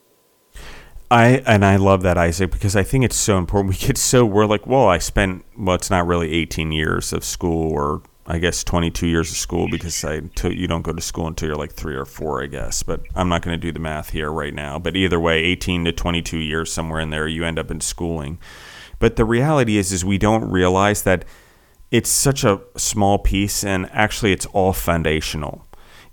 I 1.12 1.42
and 1.46 1.62
I 1.62 1.76
love 1.76 2.02
that 2.04 2.16
Isaac 2.16 2.50
because 2.50 2.74
I 2.74 2.82
think 2.84 3.04
it's 3.04 3.16
so 3.16 3.36
important. 3.36 3.74
We 3.78 3.86
get 3.86 3.98
so 3.98 4.24
we're 4.24 4.46
like, 4.46 4.66
well, 4.66 4.88
I 4.88 4.96
spent 4.96 5.44
well, 5.58 5.74
it's 5.74 5.90
not 5.90 6.06
really 6.06 6.32
18 6.32 6.72
years 6.72 7.12
of 7.12 7.22
school 7.22 7.70
or 7.70 8.00
I 8.26 8.38
guess 8.38 8.64
22 8.64 9.06
years 9.06 9.30
of 9.30 9.36
school 9.36 9.68
because 9.68 10.02
I 10.04 10.22
you 10.44 10.66
don't 10.66 10.80
go 10.80 10.92
to 10.92 11.02
school 11.02 11.26
until 11.26 11.48
you're 11.48 11.56
like 11.56 11.74
three 11.74 11.96
or 11.96 12.06
four, 12.06 12.42
I 12.42 12.46
guess. 12.46 12.82
But 12.82 13.02
I'm 13.14 13.28
not 13.28 13.42
going 13.42 13.54
to 13.54 13.60
do 13.60 13.72
the 13.72 13.78
math 13.78 14.10
here 14.10 14.32
right 14.32 14.54
now. 14.54 14.78
But 14.78 14.96
either 14.96 15.20
way, 15.20 15.42
18 15.44 15.84
to 15.84 15.92
22 15.92 16.38
years 16.38 16.72
somewhere 16.72 17.00
in 17.00 17.10
there, 17.10 17.28
you 17.28 17.44
end 17.44 17.58
up 17.58 17.70
in 17.70 17.82
schooling. 17.82 18.38
But 18.98 19.16
the 19.16 19.26
reality 19.26 19.76
is, 19.76 19.92
is 19.92 20.06
we 20.06 20.16
don't 20.16 20.48
realize 20.50 21.02
that 21.02 21.26
it's 21.90 22.08
such 22.08 22.42
a 22.42 22.62
small 22.78 23.18
piece, 23.18 23.64
and 23.64 23.90
actually, 23.92 24.32
it's 24.32 24.46
all 24.46 24.72
foundational 24.72 25.66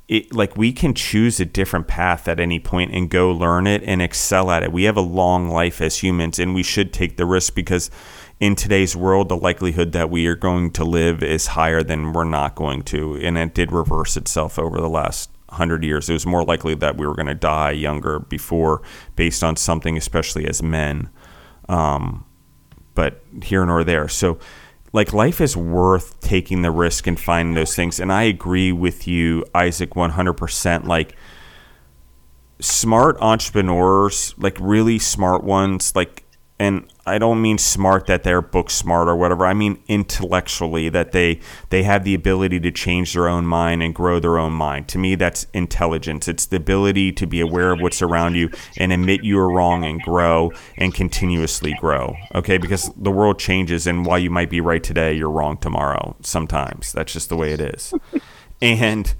it, 0.09 0.33
like 0.33 0.57
we 0.57 0.73
can 0.73 0.95
choose 0.95 1.39
a 1.39 1.45
different 1.45 1.87
path 1.87 2.27
at 2.27 2.39
any 2.39 2.59
point 2.59 2.91
and 2.93 3.09
go 3.11 3.31
learn 3.31 3.67
it 3.67 3.83
and 3.83 4.01
excel 4.01 4.49
at 4.49 4.63
it. 4.63 4.73
We 4.73 4.85
have 4.85 4.97
a 4.97 5.01
long 5.01 5.49
life 5.49 5.81
as 5.81 5.99
humans 5.99 6.39
and 6.39 6.55
we 6.55 6.63
should 6.63 6.91
take 6.91 7.15
the 7.15 7.27
risk 7.27 7.53
because 7.53 7.91
in 8.39 8.55
today's 8.55 8.95
world 8.95 9.29
the 9.29 9.37
likelihood 9.37 9.91
that 9.91 10.09
we 10.09 10.25
are 10.25 10.35
going 10.35 10.71
to 10.71 10.83
live 10.83 11.21
is 11.21 11.47
higher 11.47 11.83
than 11.83 12.11
we're 12.11 12.23
not 12.23 12.55
going 12.55 12.81
to 12.81 13.17
and 13.21 13.37
it 13.37 13.53
did 13.53 13.71
reverse 13.71 14.17
itself 14.17 14.57
over 14.57 14.81
the 14.81 14.89
last 14.89 15.29
100 15.49 15.83
years. 15.83 16.09
It 16.09 16.13
was 16.13 16.25
more 16.25 16.43
likely 16.43 16.73
that 16.75 16.97
we 16.97 17.05
were 17.05 17.15
going 17.15 17.27
to 17.27 17.35
die 17.35 17.71
younger 17.71 18.19
before 18.19 18.81
based 19.15 19.43
on 19.43 19.57
something 19.57 19.95
especially 19.95 20.47
as 20.47 20.63
men. 20.63 21.09
Um, 21.67 22.25
but 22.95 23.23
here 23.43 23.63
nor 23.63 23.83
there. 23.83 24.07
So 24.07 24.39
like 24.91 25.13
life 25.13 25.39
is 25.39 25.55
worth 25.55 26.19
taking 26.19 26.61
the 26.61 26.71
risk 26.71 27.07
and 27.07 27.19
finding 27.19 27.55
those 27.55 27.75
things. 27.75 27.99
And 27.99 28.11
I 28.11 28.23
agree 28.23 28.71
with 28.71 29.07
you, 29.07 29.45
Isaac, 29.53 29.91
100%. 29.91 30.85
Like 30.85 31.15
smart 32.59 33.17
entrepreneurs, 33.21 34.33
like 34.37 34.57
really 34.59 34.99
smart 34.99 35.43
ones, 35.43 35.95
like 35.95 36.25
and 36.59 36.85
I 37.05 37.17
don't 37.17 37.41
mean 37.41 37.57
smart 37.57 38.05
that 38.07 38.23
they're 38.23 38.41
book 38.41 38.69
smart 38.69 39.07
or 39.07 39.15
whatever. 39.15 39.45
I 39.45 39.53
mean 39.53 39.81
intellectually 39.87 40.89
that 40.89 41.13
they 41.13 41.39
they 41.69 41.83
have 41.83 42.03
the 42.03 42.13
ability 42.13 42.59
to 42.59 42.71
change 42.71 43.13
their 43.13 43.29
own 43.29 43.45
mind 43.45 43.81
and 43.81 43.95
grow 43.95 44.19
their 44.19 44.37
own 44.37 44.51
mind. 44.51 44.89
To 44.89 44.97
me, 44.97 45.15
that's 45.15 45.47
intelligence. 45.53 46.27
It's 46.27 46.45
the 46.45 46.57
ability 46.57 47.13
to 47.13 47.25
be 47.25 47.39
aware 47.39 47.71
of 47.71 47.79
what's 47.79 48.01
around 48.01 48.35
you 48.35 48.49
and 48.77 48.91
admit 48.91 49.23
you 49.23 49.39
are 49.39 49.51
wrong 49.51 49.85
and 49.85 50.01
grow 50.01 50.51
and 50.77 50.93
continuously 50.93 51.73
grow. 51.79 52.15
Okay, 52.35 52.57
because 52.57 52.91
the 52.95 53.11
world 53.11 53.39
changes, 53.39 53.87
and 53.87 54.05
while 54.05 54.19
you 54.19 54.29
might 54.29 54.49
be 54.49 54.59
right 54.59 54.83
today, 54.83 55.13
you're 55.13 55.31
wrong 55.31 55.57
tomorrow. 55.57 56.17
Sometimes 56.21 56.91
that's 56.91 57.13
just 57.13 57.29
the 57.29 57.37
way 57.37 57.53
it 57.53 57.61
is. 57.61 57.93
and 58.61 59.15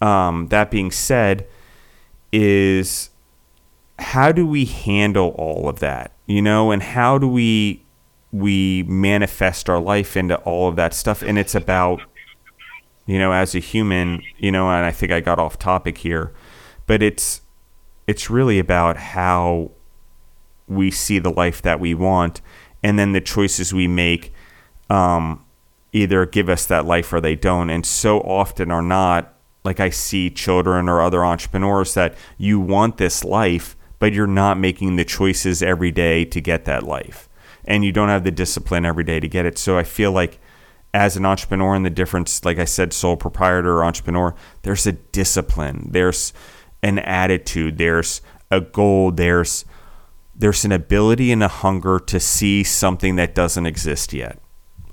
um, 0.00 0.48
that 0.48 0.70
being 0.70 0.92
said, 0.92 1.46
is 2.32 3.10
how 3.98 4.30
do 4.30 4.46
we 4.46 4.64
handle 4.64 5.30
all 5.38 5.68
of 5.68 5.80
that? 5.80 6.12
You 6.26 6.42
know, 6.42 6.70
and 6.70 6.82
how 6.82 7.18
do 7.18 7.28
we 7.28 7.84
we 8.32 8.82
manifest 8.84 9.70
our 9.70 9.80
life 9.80 10.16
into 10.16 10.36
all 10.38 10.68
of 10.68 10.76
that 10.76 10.92
stuff? 10.92 11.22
And 11.22 11.38
it's 11.38 11.54
about 11.54 12.00
you 13.06 13.20
know, 13.20 13.32
as 13.32 13.54
a 13.54 13.60
human, 13.60 14.20
you 14.36 14.50
know, 14.50 14.68
and 14.68 14.84
I 14.84 14.90
think 14.90 15.12
I 15.12 15.20
got 15.20 15.38
off 15.38 15.58
topic 15.58 15.98
here, 15.98 16.34
but 16.86 17.02
it's 17.02 17.40
it's 18.06 18.28
really 18.28 18.58
about 18.58 18.96
how 18.96 19.70
we 20.68 20.90
see 20.90 21.18
the 21.18 21.30
life 21.30 21.62
that 21.62 21.78
we 21.78 21.94
want, 21.94 22.40
and 22.82 22.98
then 22.98 23.12
the 23.12 23.20
choices 23.20 23.72
we 23.72 23.86
make 23.86 24.32
um, 24.90 25.44
either 25.92 26.26
give 26.26 26.48
us 26.48 26.66
that 26.66 26.84
life 26.84 27.12
or 27.12 27.20
they 27.20 27.36
don't. 27.36 27.70
And 27.70 27.86
so 27.86 28.20
often 28.20 28.70
are 28.72 28.82
not 28.82 29.32
like 29.64 29.80
I 29.80 29.90
see 29.90 30.28
children 30.30 30.88
or 30.88 31.00
other 31.00 31.24
entrepreneurs 31.24 31.94
that 31.94 32.14
you 32.38 32.58
want 32.58 32.98
this 32.98 33.24
life, 33.24 33.76
but 33.98 34.12
you're 34.12 34.26
not 34.26 34.58
making 34.58 34.96
the 34.96 35.04
choices 35.04 35.62
every 35.62 35.90
day 35.90 36.24
to 36.24 36.40
get 36.40 36.64
that 36.64 36.82
life, 36.82 37.28
and 37.64 37.84
you 37.84 37.92
don't 37.92 38.08
have 38.08 38.24
the 38.24 38.30
discipline 38.30 38.84
every 38.84 39.04
day 39.04 39.20
to 39.20 39.28
get 39.28 39.46
it. 39.46 39.58
So 39.58 39.78
I 39.78 39.82
feel 39.82 40.12
like 40.12 40.38
as 40.94 41.16
an 41.16 41.26
entrepreneur 41.26 41.74
and 41.74 41.84
the 41.84 41.90
difference, 41.90 42.44
like 42.44 42.58
I 42.58 42.64
said, 42.64 42.92
sole 42.92 43.16
proprietor 43.16 43.78
or 43.78 43.84
entrepreneur, 43.84 44.34
there's 44.62 44.86
a 44.86 44.92
discipline, 44.92 45.88
there's 45.90 46.32
an 46.82 46.98
attitude, 47.00 47.78
there's 47.78 48.22
a 48.50 48.60
goal, 48.60 49.10
there's 49.10 49.64
there's 50.38 50.66
an 50.66 50.72
ability 50.72 51.32
and 51.32 51.42
a 51.42 51.48
hunger 51.48 51.98
to 51.98 52.20
see 52.20 52.62
something 52.62 53.16
that 53.16 53.34
doesn't 53.34 53.64
exist 53.64 54.12
yet. 54.12 54.38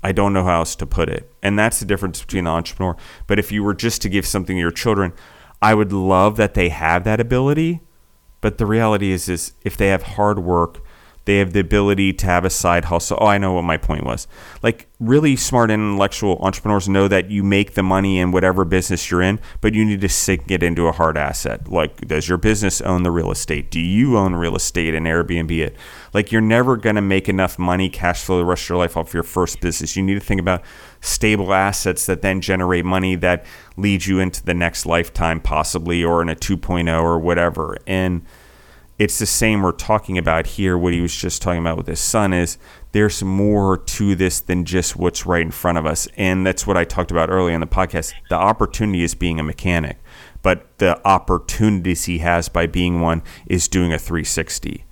I 0.02 0.12
don't 0.12 0.32
know 0.32 0.44
how 0.44 0.60
else 0.60 0.74
to 0.76 0.86
put 0.86 1.08
it. 1.08 1.32
And 1.42 1.58
that's 1.58 1.80
the 1.80 1.86
difference 1.86 2.20
between 2.20 2.44
the 2.44 2.50
entrepreneur. 2.50 2.96
But 3.26 3.38
if 3.38 3.52
you 3.52 3.62
were 3.62 3.74
just 3.74 4.00
to 4.02 4.08
give 4.08 4.26
something 4.26 4.56
to 4.56 4.60
your 4.60 4.70
children, 4.70 5.12
I 5.60 5.74
would 5.74 5.92
love 5.92 6.36
that 6.36 6.54
they 6.54 6.70
have 6.70 7.04
that 7.04 7.20
ability. 7.20 7.80
But 8.44 8.58
the 8.58 8.66
reality 8.66 9.10
is 9.10 9.26
is 9.26 9.54
if 9.62 9.74
they 9.74 9.88
have 9.88 10.02
hard 10.02 10.38
work, 10.38 10.82
they 11.24 11.38
have 11.38 11.54
the 11.54 11.60
ability 11.60 12.12
to 12.12 12.26
have 12.26 12.44
a 12.44 12.50
side 12.50 12.84
hustle. 12.84 13.16
Oh, 13.18 13.26
I 13.26 13.38
know 13.38 13.54
what 13.54 13.64
my 13.64 13.78
point 13.78 14.04
was. 14.04 14.28
Like 14.62 14.86
really 15.00 15.34
smart 15.34 15.70
intellectual 15.70 16.36
entrepreneurs 16.42 16.86
know 16.86 17.08
that 17.08 17.30
you 17.30 17.42
make 17.42 17.72
the 17.72 17.82
money 17.82 18.18
in 18.18 18.32
whatever 18.32 18.66
business 18.66 19.10
you're 19.10 19.22
in, 19.22 19.40
but 19.62 19.72
you 19.72 19.82
need 19.82 20.02
to 20.02 20.10
sink 20.10 20.50
it 20.50 20.62
into 20.62 20.88
a 20.88 20.92
hard 20.92 21.16
asset. 21.16 21.68
Like, 21.68 22.06
does 22.06 22.28
your 22.28 22.36
business 22.36 22.82
own 22.82 23.02
the 23.02 23.10
real 23.10 23.30
estate? 23.30 23.70
Do 23.70 23.80
you 23.80 24.18
own 24.18 24.34
real 24.34 24.56
estate 24.56 24.94
and 24.94 25.06
Airbnb 25.06 25.50
it? 25.50 25.76
Like, 26.14 26.30
you're 26.30 26.40
never 26.40 26.76
going 26.76 26.94
to 26.94 27.02
make 27.02 27.28
enough 27.28 27.58
money, 27.58 27.90
cash 27.90 28.22
flow 28.22 28.38
the 28.38 28.44
rest 28.44 28.64
of 28.64 28.68
your 28.70 28.78
life 28.78 28.96
off 28.96 29.12
your 29.12 29.24
first 29.24 29.60
business. 29.60 29.96
You 29.96 30.02
need 30.04 30.14
to 30.14 30.20
think 30.20 30.40
about 30.40 30.62
stable 31.00 31.52
assets 31.52 32.06
that 32.06 32.22
then 32.22 32.40
generate 32.40 32.84
money 32.84 33.16
that 33.16 33.44
lead 33.76 34.06
you 34.06 34.20
into 34.20 34.42
the 34.44 34.54
next 34.54 34.86
lifetime, 34.86 35.40
possibly, 35.40 36.04
or 36.04 36.22
in 36.22 36.28
a 36.28 36.36
2.0 36.36 37.02
or 37.02 37.18
whatever. 37.18 37.76
And 37.86 38.24
it's 38.96 39.18
the 39.18 39.26
same 39.26 39.62
we're 39.62 39.72
talking 39.72 40.16
about 40.16 40.46
here. 40.46 40.78
What 40.78 40.92
he 40.92 41.00
was 41.00 41.14
just 41.14 41.42
talking 41.42 41.60
about 41.60 41.76
with 41.76 41.88
his 41.88 41.98
son 41.98 42.32
is 42.32 42.58
there's 42.92 43.24
more 43.24 43.76
to 43.76 44.14
this 44.14 44.38
than 44.40 44.64
just 44.64 44.94
what's 44.94 45.26
right 45.26 45.42
in 45.42 45.50
front 45.50 45.78
of 45.78 45.86
us. 45.86 46.06
And 46.16 46.46
that's 46.46 46.64
what 46.64 46.76
I 46.76 46.84
talked 46.84 47.10
about 47.10 47.28
earlier 47.28 47.54
in 47.54 47.60
the 47.60 47.66
podcast. 47.66 48.12
The 48.28 48.36
opportunity 48.36 49.02
is 49.02 49.16
being 49.16 49.40
a 49.40 49.42
mechanic, 49.42 49.98
but 50.42 50.78
the 50.78 51.04
opportunities 51.04 52.04
he 52.04 52.18
has 52.18 52.48
by 52.48 52.68
being 52.68 53.00
one 53.00 53.24
is 53.46 53.66
doing 53.66 53.92
a 53.92 53.98
360. 53.98 54.84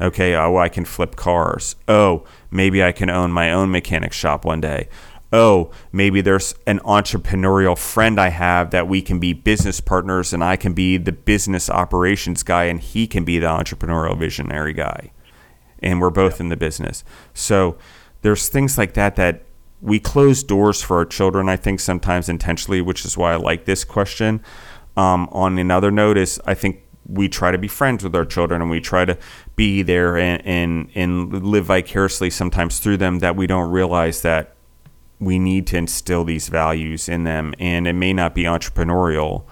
Okay, 0.00 0.34
oh, 0.34 0.56
I 0.56 0.68
can 0.68 0.84
flip 0.84 1.16
cars. 1.16 1.76
Oh, 1.86 2.24
maybe 2.50 2.82
I 2.82 2.92
can 2.92 3.10
own 3.10 3.32
my 3.32 3.52
own 3.52 3.70
mechanic 3.70 4.12
shop 4.12 4.44
one 4.44 4.60
day 4.60 4.88
oh, 5.32 5.70
maybe 5.92 6.20
there's 6.20 6.54
an 6.66 6.80
entrepreneurial 6.80 7.78
friend 7.78 8.20
I 8.20 8.30
have 8.30 8.70
that 8.70 8.88
we 8.88 9.00
can 9.02 9.18
be 9.18 9.32
business 9.32 9.80
partners 9.80 10.32
and 10.32 10.42
I 10.42 10.56
can 10.56 10.72
be 10.72 10.96
the 10.96 11.12
business 11.12 11.70
operations 11.70 12.42
guy 12.42 12.64
and 12.64 12.80
he 12.80 13.06
can 13.06 13.24
be 13.24 13.38
the 13.38 13.46
entrepreneurial 13.46 14.18
visionary 14.18 14.72
guy. 14.72 15.12
And 15.80 16.00
we're 16.00 16.10
both 16.10 16.38
yeah. 16.38 16.44
in 16.44 16.48
the 16.48 16.56
business. 16.56 17.04
So 17.32 17.78
there's 18.22 18.48
things 18.48 18.76
like 18.76 18.94
that 18.94 19.16
that 19.16 19.42
we 19.80 19.98
close 19.98 20.42
doors 20.42 20.82
for 20.82 20.98
our 20.98 21.06
children, 21.06 21.48
I 21.48 21.56
think, 21.56 21.80
sometimes 21.80 22.28
intentionally, 22.28 22.82
which 22.82 23.04
is 23.04 23.16
why 23.16 23.32
I 23.32 23.36
like 23.36 23.64
this 23.64 23.84
question. 23.84 24.42
Um, 24.96 25.28
on 25.32 25.58
another 25.58 25.90
note, 25.90 26.18
is 26.18 26.40
I 26.44 26.52
think 26.52 26.82
we 27.12 27.28
try 27.28 27.50
to 27.50 27.58
be 27.58 27.68
friends 27.68 28.04
with 28.04 28.14
our 28.14 28.24
children 28.24 28.62
and 28.62 28.70
we 28.70 28.80
try 28.80 29.04
to 29.04 29.18
be 29.56 29.82
there 29.82 30.16
and, 30.16 30.42
and, 30.46 30.90
and 30.94 31.44
live 31.44 31.66
vicariously 31.66 32.30
sometimes 32.30 32.78
through 32.78 32.96
them 32.96 33.18
that 33.18 33.36
we 33.36 33.46
don't 33.46 33.70
realize 33.70 34.22
that 34.22 34.54
we 35.20 35.38
need 35.38 35.66
to 35.68 35.76
instill 35.76 36.24
these 36.24 36.48
values 36.48 37.08
in 37.08 37.24
them, 37.24 37.54
and 37.58 37.86
it 37.86 37.92
may 37.92 38.12
not 38.12 38.34
be 38.34 38.44
entrepreneurial 38.44 39.44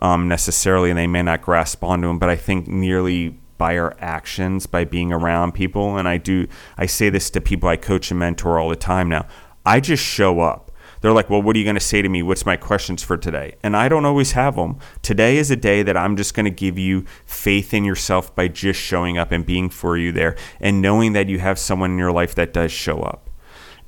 um, 0.00 0.28
necessarily, 0.28 0.90
and 0.90 0.98
they 0.98 1.08
may 1.08 1.22
not 1.22 1.42
grasp 1.42 1.82
onto 1.82 2.06
them. 2.06 2.18
But 2.18 2.30
I 2.30 2.36
think 2.36 2.68
nearly 2.68 3.36
by 3.58 3.76
our 3.76 3.96
actions, 3.98 4.66
by 4.66 4.84
being 4.84 5.12
around 5.12 5.52
people, 5.52 5.98
and 5.98 6.08
I 6.08 6.18
do, 6.18 6.46
I 6.76 6.86
say 6.86 7.10
this 7.10 7.30
to 7.30 7.40
people 7.40 7.68
I 7.68 7.76
coach 7.76 8.12
and 8.12 8.20
mentor 8.20 8.58
all 8.60 8.68
the 8.68 8.76
time 8.76 9.08
now. 9.08 9.26
I 9.66 9.80
just 9.80 10.04
show 10.04 10.40
up. 10.40 10.67
They're 11.00 11.12
like, 11.12 11.30
well, 11.30 11.42
what 11.42 11.54
are 11.54 11.58
you 11.58 11.64
going 11.64 11.76
to 11.76 11.80
say 11.80 12.02
to 12.02 12.08
me? 12.08 12.22
What's 12.22 12.46
my 12.46 12.56
questions 12.56 13.02
for 13.02 13.16
today? 13.16 13.54
And 13.62 13.76
I 13.76 13.88
don't 13.88 14.04
always 14.04 14.32
have 14.32 14.56
them. 14.56 14.78
Today 15.02 15.36
is 15.36 15.50
a 15.50 15.56
day 15.56 15.82
that 15.82 15.96
I'm 15.96 16.16
just 16.16 16.34
going 16.34 16.44
to 16.44 16.50
give 16.50 16.78
you 16.78 17.04
faith 17.24 17.72
in 17.72 17.84
yourself 17.84 18.34
by 18.34 18.48
just 18.48 18.80
showing 18.80 19.18
up 19.18 19.30
and 19.30 19.46
being 19.46 19.70
for 19.70 19.96
you 19.96 20.12
there 20.12 20.36
and 20.60 20.82
knowing 20.82 21.12
that 21.12 21.28
you 21.28 21.38
have 21.38 21.58
someone 21.58 21.92
in 21.92 21.98
your 21.98 22.12
life 22.12 22.34
that 22.34 22.52
does 22.52 22.72
show 22.72 23.00
up 23.00 23.28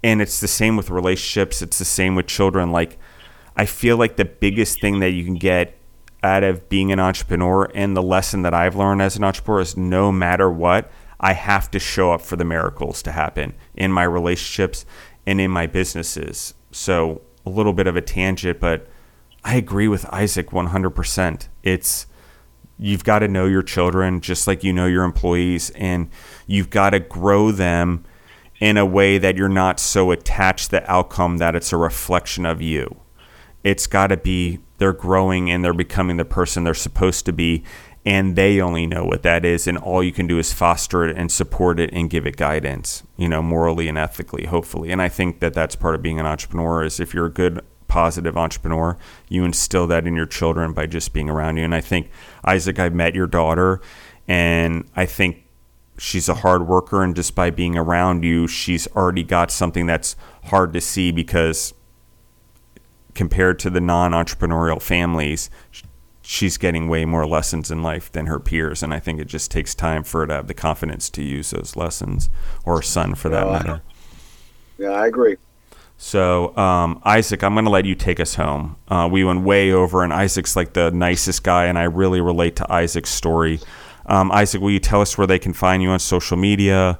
and 0.02 0.22
it's 0.22 0.40
the 0.40 0.48
same 0.48 0.76
with 0.76 0.90
relationships 0.90 1.62
it's 1.62 1.78
the 1.78 1.84
same 1.84 2.14
with 2.14 2.26
children 2.26 2.72
like 2.72 2.98
i 3.56 3.64
feel 3.64 3.96
like 3.96 4.16
the 4.16 4.24
biggest 4.24 4.80
thing 4.80 5.00
that 5.00 5.10
you 5.10 5.24
can 5.24 5.34
get 5.34 5.76
out 6.22 6.42
of 6.42 6.68
being 6.68 6.92
an 6.92 7.00
entrepreneur 7.00 7.70
and 7.74 7.96
the 7.96 8.02
lesson 8.02 8.42
that 8.42 8.54
i've 8.54 8.76
learned 8.76 9.02
as 9.02 9.16
an 9.16 9.24
entrepreneur 9.24 9.60
is 9.60 9.76
no 9.76 10.10
matter 10.10 10.50
what 10.50 10.90
i 11.18 11.32
have 11.32 11.70
to 11.70 11.78
show 11.78 12.12
up 12.12 12.20
for 12.20 12.36
the 12.36 12.44
miracles 12.44 13.02
to 13.02 13.12
happen 13.12 13.54
in 13.74 13.92
my 13.92 14.02
relationships 14.02 14.84
and 15.26 15.40
in 15.40 15.50
my 15.50 15.66
businesses 15.66 16.54
so 16.70 17.20
a 17.46 17.50
little 17.50 17.72
bit 17.72 17.86
of 17.86 17.96
a 17.96 18.00
tangent 18.00 18.60
but 18.60 18.86
i 19.44 19.54
agree 19.54 19.88
with 19.88 20.04
isaac 20.12 20.50
100% 20.50 21.48
it's 21.62 22.06
you've 22.78 23.04
got 23.04 23.18
to 23.20 23.28
know 23.28 23.46
your 23.46 23.62
children 23.62 24.20
just 24.20 24.46
like 24.46 24.64
you 24.64 24.72
know 24.72 24.86
your 24.86 25.04
employees 25.04 25.70
and 25.70 26.08
you've 26.46 26.70
got 26.70 26.90
to 26.90 27.00
grow 27.00 27.50
them 27.50 28.04
in 28.60 28.76
a 28.76 28.86
way 28.86 29.18
that 29.18 29.36
you're 29.36 29.48
not 29.48 29.80
so 29.80 30.10
attached 30.10 30.66
to 30.66 30.70
the 30.72 30.90
outcome 30.90 31.38
that 31.38 31.56
it's 31.56 31.72
a 31.72 31.76
reflection 31.76 32.44
of 32.44 32.60
you. 32.62 33.00
It's 33.64 33.86
got 33.86 34.08
to 34.08 34.16
be 34.16 34.60
they're 34.78 34.92
growing 34.92 35.50
and 35.50 35.64
they're 35.64 35.74
becoming 35.74 36.18
the 36.18 36.24
person 36.24 36.64
they're 36.64 36.74
supposed 36.74 37.26
to 37.26 37.32
be, 37.32 37.64
and 38.04 38.34
they 38.34 38.60
only 38.60 38.86
know 38.86 39.04
what 39.04 39.22
that 39.22 39.44
is, 39.44 39.66
and 39.66 39.76
all 39.76 40.02
you 40.02 40.12
can 40.12 40.26
do 40.26 40.38
is 40.38 40.52
foster 40.52 41.04
it 41.04 41.16
and 41.16 41.30
support 41.30 41.78
it 41.78 41.90
and 41.92 42.08
give 42.08 42.26
it 42.26 42.36
guidance, 42.36 43.02
you 43.16 43.28
know, 43.28 43.42
morally 43.42 43.88
and 43.88 43.98
ethically, 43.98 44.46
hopefully. 44.46 44.90
And 44.90 45.02
I 45.02 45.08
think 45.08 45.40
that 45.40 45.52
that's 45.52 45.76
part 45.76 45.94
of 45.94 46.02
being 46.02 46.18
an 46.18 46.26
entrepreneur 46.26 46.82
is 46.82 46.98
if 46.98 47.12
you're 47.12 47.26
a 47.26 47.30
good 47.30 47.60
positive 47.88 48.38
entrepreneur, 48.38 48.96
you 49.28 49.44
instill 49.44 49.86
that 49.88 50.06
in 50.06 50.14
your 50.14 50.26
children 50.26 50.72
by 50.72 50.86
just 50.86 51.12
being 51.12 51.28
around 51.28 51.58
you. 51.58 51.64
And 51.64 51.74
I 51.74 51.80
think 51.82 52.08
Isaac, 52.44 52.78
I've 52.78 52.94
met 52.94 53.14
your 53.14 53.26
daughter, 53.26 53.80
and 54.26 54.88
I 54.96 55.04
think 55.04 55.44
she's 56.00 56.30
a 56.30 56.34
hard 56.36 56.66
worker 56.66 57.02
and 57.02 57.14
just 57.14 57.34
by 57.34 57.50
being 57.50 57.76
around 57.76 58.24
you 58.24 58.48
she's 58.48 58.86
already 58.96 59.22
got 59.22 59.50
something 59.50 59.84
that's 59.84 60.16
hard 60.44 60.72
to 60.72 60.80
see 60.80 61.12
because 61.12 61.74
compared 63.14 63.58
to 63.58 63.68
the 63.68 63.82
non-entrepreneurial 63.82 64.80
families 64.80 65.50
she's 66.30 66.56
getting 66.56 66.88
way 66.88 67.04
more 67.04 67.26
lessons 67.26 67.72
in 67.72 67.82
life 67.82 68.12
than 68.12 68.26
her 68.26 68.38
peers 68.38 68.84
and 68.84 68.94
i 68.94 69.00
think 69.00 69.20
it 69.20 69.26
just 69.26 69.50
takes 69.50 69.74
time 69.74 70.04
for 70.04 70.20
her 70.20 70.26
to 70.28 70.34
have 70.34 70.46
the 70.46 70.54
confidence 70.54 71.10
to 71.10 71.22
use 71.22 71.50
those 71.50 71.74
lessons 71.74 72.30
or 72.64 72.76
her 72.76 72.82
son 72.82 73.16
for 73.16 73.28
that 73.28 73.46
matter. 73.46 73.82
yeah 74.78 74.90
i 74.90 75.06
agree. 75.06 75.36
So 75.96 76.56
um, 76.56 77.02
isaac 77.04 77.42
i'm 77.42 77.54
going 77.54 77.64
to 77.64 77.70
let 77.70 77.84
you 77.84 77.94
take 77.94 78.20
us 78.20 78.36
home. 78.36 78.76
Uh, 78.88 79.08
we 79.10 79.24
went 79.24 79.42
way 79.42 79.72
over 79.72 80.04
and 80.04 80.12
isaac's 80.12 80.54
like 80.54 80.72
the 80.72 80.90
nicest 80.92 81.42
guy 81.42 81.66
and 81.66 81.76
i 81.76 81.82
really 81.82 82.20
relate 82.20 82.54
to 82.56 82.72
isaac's 82.72 83.10
story. 83.10 83.58
Um, 84.06 84.32
Isaac, 84.32 84.60
will 84.60 84.72
you 84.72 84.80
tell 84.80 85.00
us 85.00 85.16
where 85.16 85.26
they 85.26 85.38
can 85.38 85.52
find 85.52 85.82
you 85.82 85.90
on 85.90 86.00
social 86.00 86.36
media, 86.36 86.98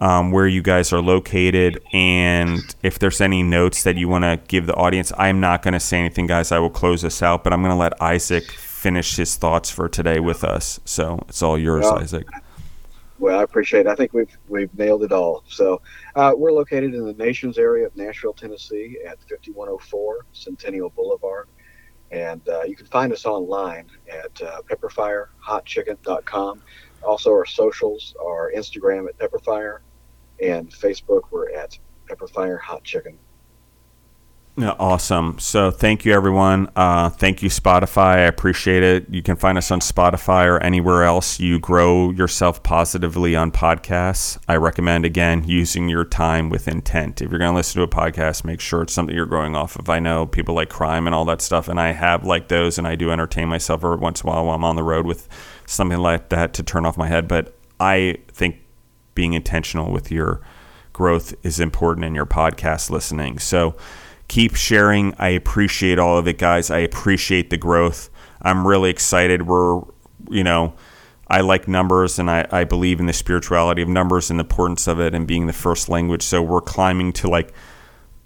um, 0.00 0.32
where 0.32 0.48
you 0.48 0.60
guys 0.60 0.92
are 0.92 1.00
located, 1.00 1.80
and 1.92 2.60
if 2.82 2.98
there's 2.98 3.20
any 3.20 3.44
notes 3.44 3.84
that 3.84 3.96
you 3.96 4.08
want 4.08 4.24
to 4.24 4.40
give 4.48 4.66
the 4.66 4.74
audience? 4.74 5.12
I'm 5.16 5.38
not 5.38 5.62
going 5.62 5.74
to 5.74 5.80
say 5.80 5.98
anything, 5.98 6.26
guys. 6.26 6.50
I 6.50 6.58
will 6.58 6.70
close 6.70 7.02
this 7.02 7.22
out, 7.22 7.44
but 7.44 7.52
I'm 7.52 7.62
going 7.62 7.70
to 7.70 7.78
let 7.78 8.00
Isaac 8.02 8.50
finish 8.78 9.16
his 9.16 9.36
thoughts 9.36 9.70
for 9.70 9.88
today 9.88 10.20
with 10.20 10.44
us. 10.44 10.78
So 10.84 11.18
it's 11.28 11.42
all 11.42 11.58
yours, 11.58 11.82
well, 11.82 11.98
Isaac. 11.98 12.28
Well, 13.18 13.40
I 13.40 13.42
appreciate 13.42 13.80
it. 13.80 13.86
I 13.88 13.96
think 13.96 14.12
we've 14.12 14.38
we've 14.46 14.72
nailed 14.78 15.02
it 15.02 15.10
all. 15.10 15.42
So 15.48 15.82
uh, 16.14 16.32
we're 16.36 16.52
located 16.52 16.94
in 16.94 17.04
the 17.04 17.14
Nations 17.14 17.58
area 17.58 17.86
of 17.86 17.96
Nashville, 17.96 18.32
Tennessee, 18.32 18.98
at 19.04 19.18
5104 19.28 20.26
Centennial 20.32 20.90
Boulevard. 20.90 21.48
And 22.12 22.48
uh, 22.48 22.62
you 22.62 22.76
can 22.76 22.86
find 22.86 23.12
us 23.12 23.26
online 23.26 23.90
at 24.08 24.40
uh, 24.40 24.62
pepperfirehotchicken.com. 24.62 26.62
Also, 27.02 27.32
our 27.32 27.44
socials 27.44 28.14
are 28.24 28.52
Instagram 28.56 29.08
at 29.08 29.18
pepperfire 29.18 29.80
and 30.40 30.70
Facebook 30.70 31.22
we're 31.30 31.50
at 31.50 31.78
pepperfire 32.08 32.60
hot 32.60 32.84
chicken. 32.84 33.18
Awesome. 34.60 35.38
So 35.38 35.70
thank 35.70 36.04
you, 36.04 36.12
everyone. 36.12 36.68
Uh, 36.74 37.10
thank 37.10 37.42
you, 37.42 37.48
Spotify. 37.48 38.14
I 38.14 38.20
appreciate 38.22 38.82
it. 38.82 39.08
You 39.08 39.22
can 39.22 39.36
find 39.36 39.56
us 39.56 39.70
on 39.70 39.78
Spotify 39.78 40.46
or 40.46 40.58
anywhere 40.60 41.04
else 41.04 41.38
you 41.38 41.60
grow 41.60 42.10
yourself 42.10 42.62
positively 42.64 43.36
on 43.36 43.52
podcasts. 43.52 44.36
I 44.48 44.56
recommend, 44.56 45.04
again, 45.04 45.44
using 45.46 45.88
your 45.88 46.04
time 46.04 46.50
with 46.50 46.66
intent. 46.66 47.22
If 47.22 47.30
you're 47.30 47.38
going 47.38 47.52
to 47.52 47.56
listen 47.56 47.78
to 47.80 47.84
a 47.84 47.88
podcast, 47.88 48.44
make 48.44 48.60
sure 48.60 48.82
it's 48.82 48.92
something 48.92 49.14
you're 49.14 49.26
growing 49.26 49.54
off 49.54 49.76
of. 49.76 49.88
I 49.88 50.00
know 50.00 50.26
people 50.26 50.56
like 50.56 50.70
crime 50.70 51.06
and 51.06 51.14
all 51.14 51.24
that 51.26 51.40
stuff, 51.40 51.68
and 51.68 51.78
I 51.80 51.92
have 51.92 52.24
like 52.24 52.48
those, 52.48 52.78
and 52.78 52.86
I 52.86 52.96
do 52.96 53.12
entertain 53.12 53.48
myself 53.48 53.84
every 53.84 53.98
once 53.98 54.22
in 54.22 54.28
a 54.28 54.32
while 54.32 54.44
while 54.46 54.56
I'm 54.56 54.64
on 54.64 54.74
the 54.74 54.82
road 54.82 55.06
with 55.06 55.28
something 55.66 55.98
like 55.98 56.30
that 56.30 56.52
to 56.54 56.64
turn 56.64 56.84
off 56.84 56.98
my 56.98 57.06
head. 57.06 57.28
But 57.28 57.56
I 57.78 58.16
think 58.32 58.56
being 59.14 59.34
intentional 59.34 59.92
with 59.92 60.10
your 60.10 60.40
growth 60.92 61.32
is 61.44 61.60
important 61.60 62.04
in 62.04 62.16
your 62.16 62.26
podcast 62.26 62.90
listening. 62.90 63.38
So, 63.38 63.76
keep 64.28 64.54
sharing. 64.54 65.14
I 65.18 65.30
appreciate 65.30 65.98
all 65.98 66.18
of 66.18 66.28
it, 66.28 66.38
guys. 66.38 66.70
I 66.70 66.78
appreciate 66.78 67.50
the 67.50 67.56
growth. 67.56 68.10
I'm 68.40 68.66
really 68.66 68.90
excited. 68.90 69.42
We're, 69.42 69.80
you 70.30 70.44
know, 70.44 70.74
I 71.26 71.40
like 71.40 71.68
numbers 71.68 72.18
and 72.18 72.30
I, 72.30 72.46
I 72.50 72.64
believe 72.64 73.00
in 73.00 73.06
the 73.06 73.12
spirituality 73.12 73.82
of 73.82 73.88
numbers 73.88 74.30
and 74.30 74.38
the 74.38 74.44
importance 74.44 74.86
of 74.86 75.00
it 75.00 75.14
and 75.14 75.26
being 75.26 75.46
the 75.46 75.52
first 75.52 75.88
language. 75.88 76.22
So 76.22 76.42
we're 76.42 76.60
climbing 76.60 77.12
to 77.14 77.28
like, 77.28 77.52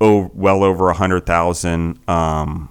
oh, 0.00 0.30
well 0.34 0.62
over 0.62 0.90
a 0.90 0.94
hundred 0.94 1.26
thousand, 1.26 1.98
um, 2.08 2.70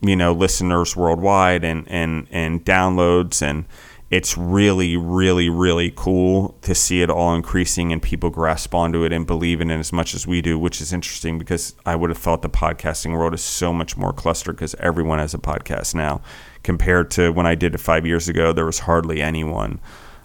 you 0.00 0.16
know, 0.16 0.32
listeners 0.32 0.96
worldwide 0.96 1.64
and, 1.64 1.86
and, 1.88 2.26
and 2.30 2.64
downloads 2.64 3.42
and, 3.42 3.66
it's 4.10 4.38
really, 4.38 4.96
really, 4.96 5.50
really 5.50 5.92
cool 5.94 6.56
to 6.62 6.74
see 6.74 7.02
it 7.02 7.10
all 7.10 7.34
increasing 7.34 7.92
and 7.92 8.02
people 8.02 8.30
grasp 8.30 8.74
onto 8.74 9.04
it 9.04 9.12
and 9.12 9.26
believe 9.26 9.60
in 9.60 9.70
it 9.70 9.78
as 9.78 9.92
much 9.92 10.14
as 10.14 10.26
we 10.26 10.40
do, 10.40 10.58
which 10.58 10.80
is 10.80 10.94
interesting 10.94 11.38
because 11.38 11.74
I 11.84 11.94
would 11.94 12.08
have 12.08 12.18
thought 12.18 12.40
the 12.40 12.48
podcasting 12.48 13.12
world 13.12 13.34
is 13.34 13.42
so 13.42 13.70
much 13.70 13.98
more 13.98 14.14
clustered 14.14 14.56
because 14.56 14.74
everyone 14.76 15.18
has 15.18 15.34
a 15.34 15.38
podcast 15.38 15.94
now. 15.94 16.22
Compared 16.62 17.10
to 17.12 17.30
when 17.32 17.46
I 17.46 17.54
did 17.54 17.74
it 17.74 17.78
five 17.78 18.06
years 18.06 18.30
ago, 18.30 18.52
there 18.52 18.64
was 18.64 18.80
hardly 18.80 19.20
anyone 19.20 19.78